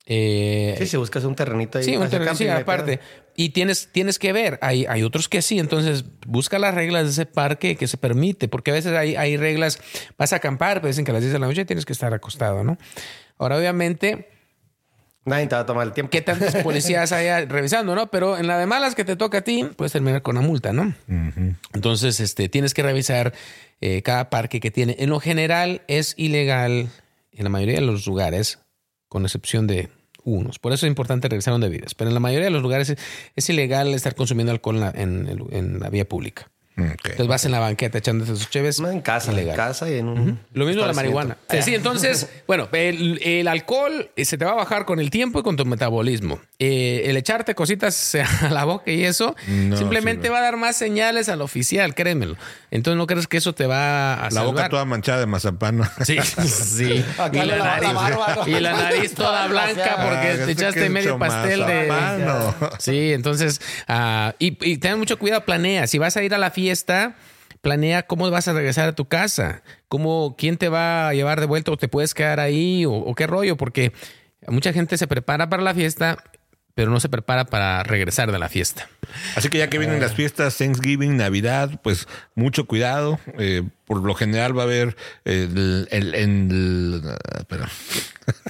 eh, 0.05 0.75
Sí, 0.77 0.87
si 0.87 0.97
buscas 0.97 1.23
un 1.23 1.35
terrenito 1.35 1.77
ahí. 1.77 1.85
sí, 1.85 1.95
un 1.95 2.03
hay 2.03 2.47
aparte. 2.49 2.99
Y 3.35 3.49
tienes, 3.49 3.89
tienes 3.91 4.19
que 4.19 4.33
ver, 4.33 4.59
hay, 4.61 4.85
hay 4.87 5.01
otros 5.03 5.29
que 5.29 5.41
sí, 5.41 5.57
entonces 5.57 6.03
busca 6.27 6.59
las 6.59 6.75
reglas 6.75 7.05
de 7.05 7.09
ese 7.11 7.25
parque 7.25 7.77
que 7.77 7.87
se 7.87 7.97
permite, 7.97 8.47
porque 8.49 8.71
a 8.71 8.73
veces 8.75 8.91
hay, 8.95 9.15
hay 9.15 9.37
reglas, 9.37 9.79
vas 10.17 10.33
a 10.33 10.35
acampar, 10.35 10.77
pero 10.81 10.89
dicen 10.89 11.03
que 11.05 11.11
a 11.11 11.13
las 11.13 11.23
10 11.23 11.33
de 11.33 11.39
la 11.39 11.47
noche 11.47 11.65
tienes 11.65 11.85
que 11.85 11.93
estar 11.93 12.13
acostado, 12.13 12.63
¿no? 12.63 12.77
Ahora, 13.39 13.57
obviamente, 13.57 14.29
Nadie 15.25 15.47
te 15.47 15.55
va 15.55 15.61
a 15.61 15.65
tomar 15.65 15.87
el 15.87 15.93
tiempo. 15.93 16.09
¿qué 16.11 16.21
tantos 16.21 16.53
policías 16.63 17.11
hay 17.11 17.45
revisando, 17.45 17.95
no? 17.95 18.07
Pero 18.11 18.37
en 18.37 18.47
la 18.47 18.57
de 18.57 18.65
malas 18.65 18.93
que 18.95 19.05
te 19.05 19.15
toca 19.15 19.37
a 19.39 19.41
ti, 19.41 19.63
puedes 19.75 19.91
terminar 19.93 20.21
con 20.21 20.37
una 20.37 20.45
multa, 20.45 20.73
¿no? 20.73 20.93
Entonces, 21.73 22.19
este, 22.19 22.49
tienes 22.49 22.73
que 22.73 22.83
revisar 22.83 23.33
eh, 23.81 24.01
cada 24.01 24.29
parque 24.29 24.59
que 24.59 24.71
tiene. 24.71 24.95
En 24.99 25.09
lo 25.09 25.19
general, 25.19 25.81
es 25.87 26.13
ilegal 26.17 26.89
en 27.31 27.43
la 27.43 27.49
mayoría 27.49 27.75
de 27.75 27.81
los 27.85 28.05
lugares, 28.05 28.59
con 29.07 29.23
excepción 29.23 29.65
de 29.67 29.89
unos. 30.25 30.59
Por 30.59 30.71
eso 30.73 30.85
es 30.85 30.89
importante 30.89 31.27
revisar 31.29 31.53
dónde 31.53 31.69
vives. 31.69 31.95
Pero 31.95 32.09
en 32.09 32.13
la 32.13 32.19
mayoría 32.19 32.45
de 32.45 32.51
los 32.51 32.61
lugares 32.61 32.89
es, 32.89 32.97
es 33.35 33.49
ilegal 33.49 33.93
estar 33.93 34.15
consumiendo 34.15 34.51
alcohol 34.51 34.75
en 34.75 34.81
la, 34.81 34.89
en 34.91 35.27
el- 35.27 35.43
en 35.51 35.79
la 35.79 35.89
vía 35.89 36.07
pública. 36.07 36.49
Entonces 36.75 37.27
vas 37.27 37.45
en 37.45 37.51
la 37.51 37.59
banqueta 37.59 37.97
echándote 37.99 38.31
sus 38.35 38.49
cheves. 38.49 38.79
No, 38.79 38.89
en 38.89 39.01
casa, 39.01 39.31
en 39.31 39.37
ilegal. 39.37 39.55
casa 39.55 39.89
y 39.89 39.99
en 39.99 40.07
un. 40.07 40.39
Lo 40.53 40.65
mismo 40.65 40.85
la 40.85 40.93
marihuana. 40.93 41.37
Sí, 41.49 41.61
sí, 41.61 41.75
entonces, 41.75 42.29
bueno, 42.47 42.67
el, 42.71 43.21
el 43.23 43.47
alcohol 43.47 44.09
eh, 44.15 44.25
se 44.25 44.37
te 44.37 44.45
va 44.45 44.51
a 44.51 44.55
bajar 44.55 44.85
con 44.85 44.99
el 44.99 45.09
tiempo 45.09 45.39
y 45.39 45.43
con 45.43 45.55
tu 45.55 45.65
metabolismo. 45.65 46.39
Eh, 46.65 47.09
el 47.09 47.17
echarte 47.17 47.55
cositas 47.55 48.15
a 48.41 48.49
la 48.49 48.63
boca 48.63 48.89
y 48.89 49.03
eso 49.03 49.35
No 49.47 49.75
simplemente 49.75 50.21
sirve. 50.27 50.29
va 50.33 50.37
a 50.39 50.43
dar 50.43 50.55
más 50.55 50.77
señales 50.77 51.27
al 51.27 51.41
oficial, 51.41 51.93
créemelo. 51.93 52.37
Entonces 52.71 52.97
no 52.97 53.05
crees 53.05 53.27
que 53.27 53.35
eso 53.35 53.53
te 53.53 53.67
va 53.67 54.13
a 54.13 54.31
La 54.31 54.43
boca 54.43 54.69
toda 54.69 54.85
manchada 54.85 55.19
de 55.19 55.25
mazapán. 55.25 55.79
¿no? 55.79 55.89
Sí, 56.05 56.17
sí. 56.47 57.03
Y 57.33 57.35
la, 57.35 57.57
nariz, 57.57 57.89
y 58.47 58.59
la 58.61 58.71
nariz 58.71 59.13
toda 59.13 59.45
blanca 59.49 59.95
porque 60.03 60.13
Ah, 60.29 60.35
te 60.35 60.39
este 60.39 60.51
echaste 60.53 60.89
medio 60.89 61.19
pastel 61.19 61.65
de... 61.65 61.87
mazapán, 61.87 62.25
¿no? 62.25 62.55
Sí, 62.79 63.11
entonces, 63.11 63.59
y, 64.39 64.57
y 64.71 64.77
ten 64.77 64.97
mucho 64.97 65.19
cuidado, 65.19 65.43
planea. 65.43 65.85
Si 65.87 65.97
vas 65.97 66.15
a 66.15 66.23
ir 66.23 66.33
a 66.33 66.37
la 66.37 66.49
fiesta, 66.49 67.15
planea 67.59 68.03
cómo 68.03 68.29
vas 68.29 68.47
a 68.47 68.53
regresar 68.53 68.87
a 68.87 68.93
tu 68.95 69.05
casa, 69.09 69.63
cómo, 69.89 70.35
quién 70.37 70.55
te 70.55 70.69
va 70.69 71.09
a 71.09 71.13
llevar 71.13 71.41
de 71.41 71.45
vuelta 71.45 71.71
o 71.71 71.77
te 71.77 71.89
puedes 71.89 72.13
quedar 72.13 72.39
ahí 72.39 72.85
o, 72.85 72.93
o 72.93 73.15
qué 73.15 73.27
rollo, 73.27 73.57
porque 73.57 73.91
mucha 74.47 74.73
gente 74.73 74.97
se 74.97 75.07
prepara 75.07 75.49
para 75.49 75.63
la 75.63 75.73
fiesta, 75.73 76.17
pero 76.75 76.91
no 76.91 76.99
se 76.99 77.09
prepara 77.09 77.45
para 77.45 77.83
regresar 77.83 78.31
de 78.31 78.39
la 78.39 78.49
fiesta. 78.49 78.87
Así 79.35 79.49
que 79.49 79.59
ya 79.59 79.69
que 79.69 79.77
vienen 79.77 80.01
las 80.01 80.13
fiestas, 80.13 80.57
Thanksgiving, 80.57 81.17
Navidad, 81.17 81.79
pues 81.83 82.07
mucho 82.35 82.65
cuidado. 82.65 83.19
Eh, 83.37 83.63
por 83.85 84.01
lo 84.03 84.13
general 84.15 84.57
va 84.57 84.61
a 84.63 84.65
haber 84.65 84.95
el, 85.25 85.87
el, 85.91 86.15
el- 86.15 87.01
ah. 87.59 87.69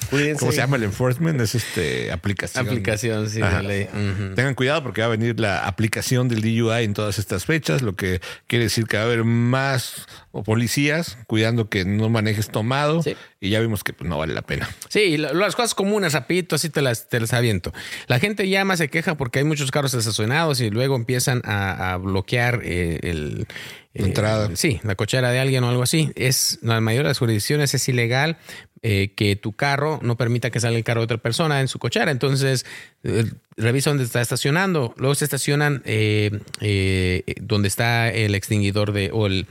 Cuídense. 0.10 0.40
¿Cómo 0.40 0.52
se 0.52 0.60
llama 0.60 0.78
el 0.78 0.84
enforcement? 0.84 1.40
Es 1.42 1.56
este 1.56 2.12
aplicación. 2.12 2.68
Aplicación, 2.68 3.30
sí, 3.30 3.42
de 3.42 3.64
ley. 3.64 3.88
Tengan 4.36 4.54
cuidado 4.54 4.84
porque 4.84 5.02
va 5.02 5.08
a 5.08 5.10
venir 5.10 5.40
la 5.40 5.66
aplicación 5.66 6.28
del 6.30 6.42
DUI 6.42 6.84
en 6.84 6.94
todas 6.94 7.18
estas 7.18 7.46
fechas, 7.46 7.82
lo 7.82 7.94
que 7.96 8.22
quiere 8.48 8.66
decir 8.66 8.86
que 8.86 8.98
va 8.98 9.04
a 9.04 9.06
haber 9.08 9.24
más 9.24 10.06
policías 10.46 11.18
cuidando 11.28 11.70
que 11.70 11.86
no 11.86 12.10
manejes 12.10 12.50
tomado 12.50 13.02
Sí. 13.04 13.16
y 13.40 13.50
ya 13.50 13.60
vimos 13.60 13.84
que 13.84 13.94
pues, 13.94 14.08
no 14.10 14.18
vale 14.18 14.34
la 14.34 14.42
pena. 14.44 14.70
Sí, 14.90 15.18
las 15.18 15.56
cosas 15.56 15.74
comunes, 15.74 16.14
rapidito, 16.14 16.56
así 16.56 16.70
te 16.70 16.82
las, 16.84 17.10
te 17.10 17.20
las 17.20 17.34
aviento. 17.34 17.74
La 18.08 18.20
gente 18.20 18.48
llama, 18.50 18.78
se 18.78 18.90
queja 18.90 19.16
porque 19.16 19.40
hay 19.40 19.46
muchos 19.46 19.72
carros 19.72 19.94
estacionados 19.96 20.62
y 20.62 20.70
luego 20.70 20.96
empiezan 20.96 21.42
a, 21.46 21.94
a 21.94 21.98
bloquear 21.98 22.62
eh, 22.64 23.00
el... 23.04 23.48
La 23.96 24.08
entrada. 24.08 24.50
sí, 24.56 24.80
la 24.82 24.96
cochera 24.96 25.23
de 25.32 25.40
alguien 25.40 25.64
o 25.64 25.70
algo 25.70 25.84
así. 25.84 26.12
Es, 26.16 26.60
en 26.62 26.70
la 26.70 26.82
mayoría 26.82 27.04
de 27.04 27.10
las 27.10 27.20
jurisdicciones 27.20 27.74
es 27.74 27.88
ilegal 27.90 28.38
eh, 28.82 29.14
que 29.16 29.36
tu 29.36 29.54
carro 29.54 30.00
no 30.02 30.18
permita 30.18 30.50
que 30.50 30.60
salga 30.60 30.78
el 30.78 30.84
carro 30.84 31.02
de 31.02 31.06
otra 31.06 31.18
persona 31.18 31.62
en 31.62 31.68
su 31.68 31.80
cochera. 31.80 32.12
Entonces, 32.12 32.66
eh, 33.04 33.26
revisa 33.56 33.90
dónde 33.92 34.04
está 34.04 34.22
estacionando. 34.22 34.94
Luego 34.98 35.16
se 35.16 35.26
estacionan 35.26 35.82
eh, 35.86 36.32
eh, 36.60 37.24
donde 37.42 37.68
está 37.68 38.10
el 38.10 38.36
extinguidor 38.36 38.92
de... 38.92 39.10
o 39.14 39.28
el... 39.28 39.48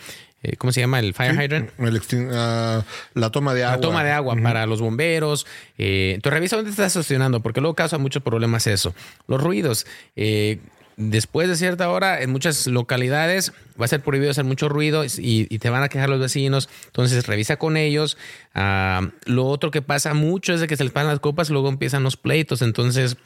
¿Cómo 0.58 0.72
se 0.72 0.80
llama? 0.80 0.98
El 0.98 1.14
fire 1.14 1.40
hydrant. 1.40 1.70
El 1.78 2.02
ah, 2.32 2.84
la 3.14 3.30
toma 3.30 3.54
de 3.54 3.62
agua. 3.62 3.76
La 3.76 3.80
toma 3.80 4.02
de 4.02 4.10
agua 4.10 4.36
para 4.42 4.66
los 4.66 4.80
bomberos. 4.80 5.46
Eh, 5.78 6.14
entonces 6.16 6.34
revisa 6.34 6.56
dónde 6.56 6.72
estás 6.72 6.88
estacionando, 6.88 7.44
porque 7.44 7.60
luego 7.60 7.76
causa 7.76 7.96
muchos 7.98 8.24
problemas 8.24 8.66
eso. 8.66 8.92
Los 9.28 9.40
ruidos. 9.40 9.86
eh, 10.16 10.58
después 10.96 11.48
de 11.48 11.56
cierta 11.56 11.90
hora, 11.90 12.22
en 12.22 12.30
muchas 12.30 12.66
localidades 12.66 13.52
va 13.80 13.84
a 13.84 13.88
ser 13.88 14.00
prohibido 14.00 14.30
hacer 14.30 14.44
mucho 14.44 14.68
ruido 14.68 15.04
y, 15.04 15.46
te 15.58 15.70
van 15.70 15.82
a 15.82 15.88
quejar 15.88 16.08
los 16.08 16.20
vecinos. 16.20 16.68
Entonces 16.86 17.26
revisa 17.26 17.56
con 17.56 17.76
ellos. 17.76 18.16
Ah, 18.54 19.08
lo 19.24 19.46
otro 19.46 19.70
que 19.70 19.82
pasa 19.82 20.14
mucho 20.14 20.52
es 20.52 20.60
de 20.60 20.66
que 20.66 20.76
se 20.76 20.84
les 20.84 20.92
pasan 20.92 21.08
las 21.08 21.20
copas 21.20 21.50
y 21.50 21.52
luego 21.52 21.68
empiezan 21.68 22.02
los 22.02 22.16
pleitos. 22.16 22.62
Entonces 22.62 23.16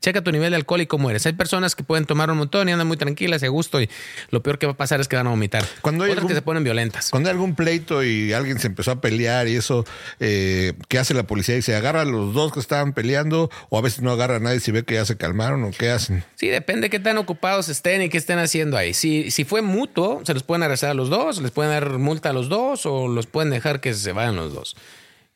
checa 0.00 0.20
tu 0.22 0.30
nivel 0.32 0.50
de 0.50 0.56
alcohol 0.56 0.82
y 0.82 0.86
cómo 0.86 1.08
eres. 1.08 1.24
Hay 1.24 1.32
personas 1.32 1.74
que 1.74 1.82
pueden 1.82 2.04
tomar 2.04 2.30
un 2.30 2.36
montón 2.36 2.68
y 2.68 2.72
andan 2.72 2.86
muy 2.86 2.98
tranquilas 2.98 3.42
y 3.42 3.46
a 3.46 3.48
gusto 3.48 3.80
y 3.80 3.88
lo 4.30 4.42
peor 4.42 4.58
que 4.58 4.66
va 4.66 4.72
a 4.72 4.76
pasar 4.76 5.00
es 5.00 5.08
que 5.08 5.16
van 5.16 5.26
a 5.26 5.30
vomitar. 5.30 5.64
Cuando 5.80 6.04
hay 6.04 6.10
Otras 6.10 6.18
algún- 6.24 6.28
que 6.28 6.34
se 6.34 6.42
ponen 6.42 6.62
violentas. 6.62 7.08
Cuando 7.10 7.30
hay 7.30 7.32
algún 7.32 7.54
pleito 7.54 8.04
y 8.04 8.34
alguien 8.34 8.58
se 8.58 8.66
empezó 8.66 8.90
a 8.90 9.00
pelear 9.00 9.48
y 9.48 9.56
eso, 9.56 9.86
eh, 10.20 10.74
¿qué 10.88 10.98
hace 10.98 11.14
la 11.14 11.22
policía? 11.22 11.56
¿Y 11.56 11.62
se 11.62 11.74
agarra 11.74 12.02
a 12.02 12.04
los 12.04 12.34
dos 12.34 12.52
que 12.52 12.60
estaban 12.60 12.92
peleando 12.92 13.50
o 13.70 13.78
a 13.78 13.80
veces 13.80 14.02
no 14.02 14.10
agarra 14.12 14.36
a 14.36 14.40
nadie 14.40 14.60
si 14.60 14.72
ve 14.72 14.84
que 14.84 14.94
ya 14.94 15.06
se 15.06 15.16
calmaron 15.16 15.64
o 15.64 15.70
qué 15.70 15.90
hacen? 15.90 16.22
Sí, 16.34 16.48
depende 16.48 16.90
qué 16.90 17.00
tan 17.00 17.16
ocupados 17.16 17.70
estén 17.70 18.02
y 18.02 18.10
qué 18.10 18.18
estén 18.18 18.38
haciendo 18.38 18.76
ahí. 18.76 18.92
Si, 18.92 19.30
si 19.30 19.44
fue 19.44 19.62
mutuo, 19.62 20.20
se 20.26 20.34
les 20.34 20.42
pueden 20.42 20.64
arrestar 20.64 20.90
a 20.90 20.94
los 20.94 21.08
dos, 21.08 21.40
les 21.40 21.50
pueden 21.50 21.72
dar 21.72 21.98
multa 21.98 22.28
a 22.28 22.32
los 22.34 22.50
dos 22.50 22.84
o 22.84 23.08
los 23.08 23.26
pueden 23.26 23.48
dejar 23.50 23.80
que 23.80 23.94
se 23.94 24.12
vayan 24.12 24.36
los 24.36 24.52
dos. 24.52 24.76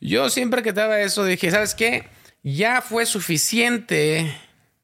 Yo 0.00 0.28
siempre 0.28 0.62
que 0.62 0.68
estaba 0.68 1.00
eso 1.00 1.24
dije, 1.24 1.50
¿sabes 1.50 1.74
qué? 1.74 2.06
Ya 2.56 2.80
fue 2.80 3.04
suficiente 3.04 4.34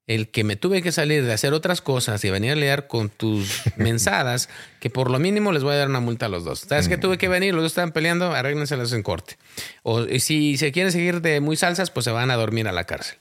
el 0.07 0.29
que 0.29 0.45
me 0.45 0.57
tuve 0.57 0.83
que 0.83 0.93
salir 0.93 1.25
de 1.25 1.33
hacer 1.33 1.55
otras 1.55 1.81
cosas 1.81 2.23
y 2.25 2.31
venir 2.31 2.53
a 2.53 2.55
lidiar 2.57 2.89
con 2.89 3.09
tus 3.09 3.63
mensadas, 3.77 4.51
que 4.81 4.91
por 4.91 5.11
lo 5.11 5.19
mínimo 5.19 5.51
les 5.51 5.63
voy 5.63 5.73
a 5.73 5.79
dar 5.79 5.89
una 5.89 6.01
multa 6.01 6.27
a 6.27 6.29
los 6.29 6.45
dos. 6.45 6.61
¿Sabes 6.61 6.89
qué? 6.89 6.99
Tuve 6.99 7.17
que 7.17 7.29
venir, 7.29 7.55
los 7.55 7.63
dos 7.63 7.73
estaban 7.73 7.93
peleando, 7.93 8.33
arréglenselas 8.33 8.93
en 8.93 9.03
corte. 9.03 9.39
O 9.83 10.05
si 10.19 10.59
se 10.59 10.73
quieren 10.73 10.93
seguir 10.93 11.23
de 11.23 11.41
muy 11.41 11.57
salsas, 11.57 11.91
pues 11.91 12.05
se 12.05 12.11
van 12.11 12.31
a 12.31 12.37
dormir 12.37 12.69
a 12.69 12.73
la 12.73 12.85
cárcel. 12.85 13.17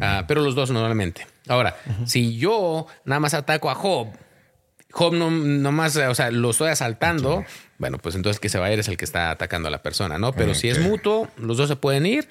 Ah, 0.00 0.24
pero 0.26 0.40
los 0.40 0.56
dos 0.56 0.70
normalmente. 0.70 1.26
Ahora, 1.46 1.76
si 2.06 2.36
yo 2.36 2.86
nada 3.04 3.20
más 3.20 3.34
ataco 3.34 3.70
a 3.70 3.76
Job, 3.76 4.08
Job 4.90 5.14
no, 5.14 5.30
nomás, 5.30 5.96
o 5.96 6.14
sea, 6.14 6.30
lo 6.32 6.50
estoy 6.50 6.70
asaltando, 6.70 7.44
bueno, 7.78 7.98
pues 7.98 8.16
entonces 8.16 8.40
que 8.40 8.48
se 8.48 8.58
va 8.58 8.66
a 8.66 8.72
ir 8.72 8.78
es 8.78 8.88
el 8.88 8.96
que 8.96 9.04
está 9.04 9.30
atacando 9.30 9.68
a 9.68 9.70
la 9.70 9.82
persona, 9.82 10.18
¿no? 10.18 10.32
Pero 10.32 10.54
si 10.54 10.68
es 10.68 10.80
mutuo, 10.80 11.28
los 11.36 11.58
dos 11.58 11.68
se 11.68 11.76
pueden 11.76 12.06
ir. 12.06 12.26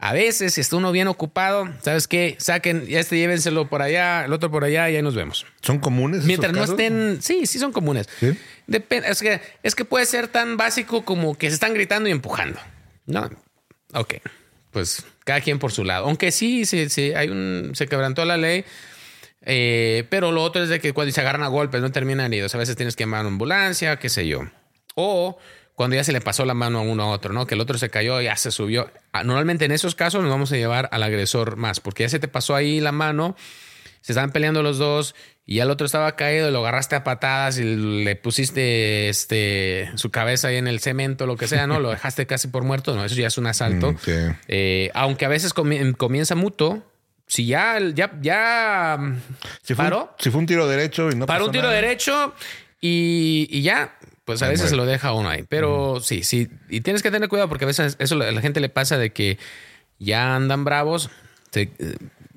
A 0.00 0.12
veces, 0.12 0.54
si 0.54 0.60
está 0.60 0.76
uno 0.76 0.92
bien 0.92 1.08
ocupado, 1.08 1.68
¿sabes 1.82 2.06
qué? 2.06 2.36
Saquen, 2.38 2.86
ya 2.86 3.00
este 3.00 3.16
llévenselo 3.16 3.68
por 3.68 3.82
allá, 3.82 4.24
el 4.26 4.32
otro 4.32 4.48
por 4.48 4.62
allá 4.62 4.88
y 4.88 4.94
ahí 4.96 5.02
nos 5.02 5.16
vemos. 5.16 5.44
¿Son 5.60 5.80
comunes? 5.80 6.18
esos 6.18 6.26
Mientras 6.28 6.52
no 6.52 6.60
casos? 6.60 6.70
estén, 6.78 7.18
sí, 7.20 7.46
sí 7.46 7.58
son 7.58 7.72
comunes. 7.72 8.08
¿Sí? 8.20 8.32
Depende, 8.68 9.08
es 9.10 9.20
que, 9.20 9.40
es 9.64 9.74
que 9.74 9.84
puede 9.84 10.06
ser 10.06 10.28
tan 10.28 10.56
básico 10.56 11.04
como 11.04 11.36
que 11.36 11.48
se 11.48 11.54
están 11.54 11.74
gritando 11.74 12.08
y 12.08 12.12
empujando. 12.12 12.60
No, 13.06 13.28
ok, 13.94 14.14
pues 14.70 15.04
cada 15.24 15.40
quien 15.40 15.58
por 15.58 15.72
su 15.72 15.82
lado. 15.82 16.04
Aunque 16.06 16.30
sí, 16.30 16.64
sí, 16.64 16.88
sí, 16.90 17.12
hay 17.14 17.28
un, 17.30 17.72
se 17.74 17.88
quebrantó 17.88 18.24
la 18.24 18.36
ley. 18.36 18.64
eh, 19.42 20.04
pero 20.10 20.30
lo 20.30 20.44
otro 20.44 20.62
es 20.62 20.68
de 20.68 20.78
que 20.78 20.92
cuando 20.92 21.12
se 21.12 21.20
agarran 21.20 21.42
a 21.42 21.48
golpes 21.48 21.80
no 21.80 21.90
terminan 21.90 22.26
heridos. 22.32 22.54
A 22.54 22.58
veces 22.58 22.76
tienes 22.76 22.94
que 22.94 23.02
llamar 23.02 23.18
a 23.18 23.22
una 23.22 23.30
ambulancia, 23.30 23.98
qué 23.98 24.08
sé 24.08 24.28
yo. 24.28 24.42
O 24.94 25.38
cuando 25.78 25.94
ya 25.94 26.02
se 26.02 26.10
le 26.12 26.20
pasó 26.20 26.44
la 26.44 26.54
mano 26.54 26.80
a 26.80 26.82
uno 26.82 27.04
a 27.04 27.06
otro, 27.06 27.32
¿no? 27.32 27.46
Que 27.46 27.54
el 27.54 27.60
otro 27.60 27.78
se 27.78 27.88
cayó, 27.88 28.20
ya 28.20 28.34
se 28.36 28.50
subió. 28.50 28.90
Ah, 29.12 29.22
Normalmente 29.22 29.64
en 29.64 29.70
esos 29.70 29.94
casos 29.94 30.20
nos 30.22 30.30
vamos 30.30 30.50
a 30.50 30.56
llevar 30.56 30.88
al 30.90 31.04
agresor 31.04 31.54
más, 31.56 31.78
porque 31.78 32.02
ya 32.02 32.08
se 32.08 32.18
te 32.18 32.26
pasó 32.26 32.56
ahí 32.56 32.80
la 32.80 32.90
mano, 32.90 33.36
se 34.00 34.10
estaban 34.12 34.32
peleando 34.32 34.62
los 34.64 34.78
dos 34.78 35.14
y 35.46 35.60
el 35.60 35.70
otro 35.70 35.86
estaba 35.86 36.16
caído 36.16 36.48
y 36.48 36.52
lo 36.52 36.58
agarraste 36.58 36.96
a 36.96 37.04
patadas 37.04 37.58
y 37.60 37.64
le 37.64 38.16
pusiste 38.16 39.08
este, 39.08 39.88
su 39.94 40.10
cabeza 40.10 40.48
ahí 40.48 40.56
en 40.56 40.66
el 40.66 40.80
cemento, 40.80 41.26
lo 41.26 41.36
que 41.36 41.46
sea, 41.46 41.66
¿no? 41.68 41.78
Lo 41.78 41.90
dejaste 41.90 42.26
casi 42.26 42.48
por 42.48 42.64
muerto, 42.64 42.96
no, 42.96 43.04
eso 43.04 43.14
ya 43.14 43.28
es 43.28 43.38
un 43.38 43.46
asalto. 43.46 43.92
Mm, 43.92 43.98
sí. 44.04 44.12
Eh, 44.48 44.90
aunque 44.94 45.26
a 45.26 45.28
veces 45.28 45.54
comi- 45.54 45.96
comienza 45.96 46.34
mutuo, 46.34 46.82
si 47.28 47.46
ya, 47.46 47.78
ya, 47.94 48.10
ya 48.20 48.98
Si 49.62 49.74
fue, 49.74 49.84
paró, 49.84 50.02
un, 50.02 50.08
si 50.18 50.30
fue 50.30 50.40
un 50.40 50.46
tiro 50.46 50.66
derecho 50.66 51.08
y 51.10 51.14
no 51.14 51.26
para 51.26 51.38
pasó 51.38 51.46
un 51.46 51.52
tiro 51.52 51.64
nada. 51.68 51.74
derecho 51.76 52.34
y, 52.80 53.46
y 53.50 53.62
ya, 53.62 53.96
pues 54.28 54.42
a 54.42 54.48
veces 54.48 54.68
se 54.68 54.76
lo 54.76 54.84
deja 54.84 55.14
uno 55.14 55.30
ahí. 55.30 55.42
Pero 55.48 56.00
sí, 56.02 56.22
sí. 56.22 56.48
Y 56.68 56.82
tienes 56.82 57.02
que 57.02 57.10
tener 57.10 57.30
cuidado 57.30 57.48
porque 57.48 57.64
a 57.64 57.66
veces 57.66 57.96
eso 57.98 58.14
a 58.20 58.30
la 58.30 58.40
gente 58.42 58.60
le 58.60 58.68
pasa 58.68 58.98
de 58.98 59.10
que 59.10 59.38
ya 59.98 60.36
andan 60.36 60.64
bravos, 60.64 61.08
te- 61.50 61.70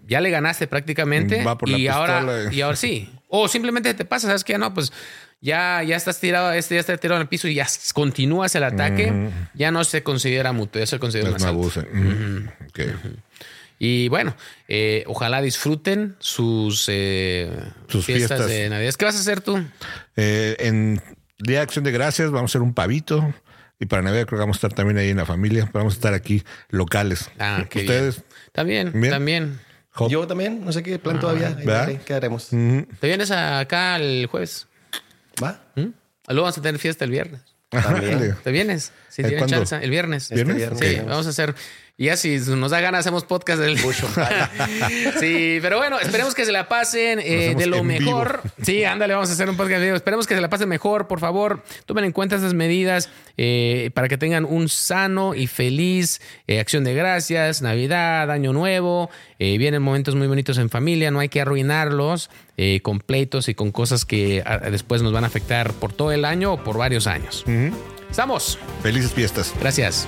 ya 0.07 0.22
le 0.22 0.30
ganaste 0.30 0.68
prácticamente 0.68 1.43
Va 1.43 1.57
por 1.57 1.68
la 1.68 1.77
y 1.77 1.88
ahora 1.89 2.19
pistola. 2.22 2.53
y 2.53 2.61
ahora 2.61 2.77
sí. 2.77 3.09
O 3.27 3.49
simplemente 3.49 3.93
te 3.93 4.05
pasa, 4.05 4.27
¿sabes 4.27 4.45
qué? 4.45 4.57
No, 4.57 4.73
pues 4.73 4.93
ya, 5.41 5.84
ya 5.84 5.97
estás 5.97 6.19
tirado, 6.22 6.53
este 6.53 6.76
ya 6.76 6.80
está 6.80 6.95
tirado 6.95 7.18
en 7.19 7.23
el 7.23 7.27
piso 7.27 7.49
y 7.49 7.55
ya 7.55 7.68
continúas 7.93 8.55
el 8.55 8.63
ataque, 8.63 9.30
ya 9.53 9.72
no 9.72 9.84
se 9.84 10.01
considera 10.01 10.53
mutuo, 10.53 10.80
ya 10.80 10.85
se 10.85 10.97
considera 10.97 11.30
Es 11.35 11.41
un 11.41 11.47
abuso. 11.49 11.81
Mm, 11.91 12.47
ok. 12.69 12.80
Y 13.84 14.09
bueno, 14.09 14.35
eh, 14.68 15.03
ojalá 15.07 15.41
disfruten 15.41 16.15
sus, 16.19 16.85
eh, 16.88 17.49
Sus 17.88 18.05
fiestas, 18.05 18.38
fiestas. 18.38 18.47
de 18.47 18.69
Navidad. 18.69 18.93
¿Qué 18.93 19.05
vas 19.05 19.15
a 19.15 19.19
hacer 19.19 19.41
tú? 19.41 19.59
Eh, 20.15 20.55
en 20.59 21.01
Día 21.43 21.57
de 21.57 21.63
Acción 21.63 21.84
de 21.84 21.91
Gracias 21.91 22.31
vamos 22.31 22.49
a 22.49 22.51
hacer 22.51 22.61
un 22.61 22.73
pavito. 22.73 23.34
Y 23.80 23.88
para 23.88 24.03
Navidad 24.03 24.27
creo 24.27 24.38
que 24.38 24.41
vamos 24.41 24.57
a 24.57 24.59
estar 24.59 24.73
también 24.73 24.97
ahí 24.99 25.09
en 25.09 25.18
la 25.18 25.26
familia. 25.26 25.65
pero 25.65 25.80
Vamos 25.80 25.93
a 25.93 25.97
estar 25.97 26.13
aquí 26.13 26.43
locales. 26.69 27.31
Ah, 27.39 27.65
qué 27.69 27.80
Ustedes. 27.80 28.15
bien. 28.18 28.26
También, 28.51 28.91
Bien. 28.93 29.11
también. 29.11 29.59
Yo 30.09 30.26
también, 30.27 30.63
no 30.63 30.72
sé 30.72 30.84
qué 30.84 30.99
plan 30.99 31.19
todavía. 31.19 31.47
Ahí 31.47 31.65
¿verdad? 31.65 31.88
veré 31.88 31.99
¿Qué 32.05 32.13
haremos? 32.13 32.47
¿Te 32.49 33.07
vienes 33.07 33.31
a- 33.31 33.59
acá 33.59 33.95
el 33.97 34.27
jueves? 34.27 34.68
¿Va? 35.43 35.61
¿Mm? 35.76 35.81
Luego 36.27 36.43
vamos 36.43 36.57
a 36.57 36.61
tener 36.61 36.80
fiesta 36.80 37.05
el 37.05 37.11
viernes. 37.11 37.41
¿Te 38.43 38.51
vienes? 38.51 38.91
Si 39.09 39.22
¿Eh, 39.22 39.27
tienes 39.30 39.47
chance. 39.47 39.76
El 39.76 39.89
viernes. 39.89 40.23
Este 40.23 40.35
¿Viernes? 40.35 40.57
viernes. 40.57 40.80
Sí, 40.80 41.01
vamos 41.07 41.26
a 41.26 41.30
hacer. 41.30 41.55
Y 42.02 42.06
ya 42.06 42.18
si 42.18 42.36
nos 42.40 42.72
da 42.72 42.82
ganas, 42.82 43.02
hacemos 43.02 43.26
podcast 43.26 43.61
del. 43.61 43.78
sí, 45.19 45.60
pero 45.61 45.78
bueno, 45.78 45.99
esperemos 45.99 46.34
que 46.34 46.45
se 46.45 46.52
la 46.52 46.68
pasen 46.68 47.19
eh, 47.19 47.53
de 47.56 47.68
lo 47.68 47.84
mejor. 47.84 48.41
Sí, 48.64 48.84
ándale, 48.84 49.14
vamos 49.14 49.30
a 49.30 49.34
hacer 49.34 49.48
un 49.48 49.56
podcast 49.56 49.78
en 49.78 49.84
vivo. 49.84 49.95
Esperemos 49.98 50.26
que 50.26 50.34
se 50.34 50.41
la 50.41 50.49
pasen 50.49 50.68
mejor, 50.68 51.07
por 51.07 51.19
favor. 51.19 51.64
Tomen 51.86 52.06
en 52.06 52.11
cuenta 52.11 52.38
esas 52.38 52.56
medidas 52.56 53.10
eh, 53.38 53.91
para 53.94 54.07
que 54.07 54.18
tengan 54.18 54.45
un 54.45 54.68
sano 54.68 55.36
y 55.36 55.45
feliz 55.45 56.22
eh, 56.48 56.60
acción 56.60 56.84
de 56.86 56.95
gracias, 56.95 57.61
Navidad, 57.61 58.32
Año 58.32 58.52
Nuevo. 58.52 59.11
Vienen 59.38 59.84
momentos 59.84 60.15
muy 60.15 60.26
bonitos 60.26 60.57
en 60.57 60.72
familia, 60.72 61.11
no 61.11 61.19
hay 61.19 61.30
que 61.30 61.41
arruinarlos 61.41 62.32
con 62.82 62.99
pleitos 62.99 63.48
y 63.48 63.53
con 63.53 63.72
cosas 63.72 64.06
que 64.06 64.41
ah, 64.45 64.57
después 64.72 65.03
nos 65.03 65.14
van 65.14 65.23
a 65.23 65.28
afectar 65.28 65.73
por 65.73 65.94
todo 65.94 66.11
el 66.11 66.26
año 66.26 66.53
o 66.53 66.64
por 66.64 66.78
varios 66.78 67.06
años. 67.06 67.44
Ujú. 67.48 67.76
Estamos. 68.10 68.57
Felices 68.82 69.14
fiestas. 69.14 69.53
Gracias. 69.60 70.07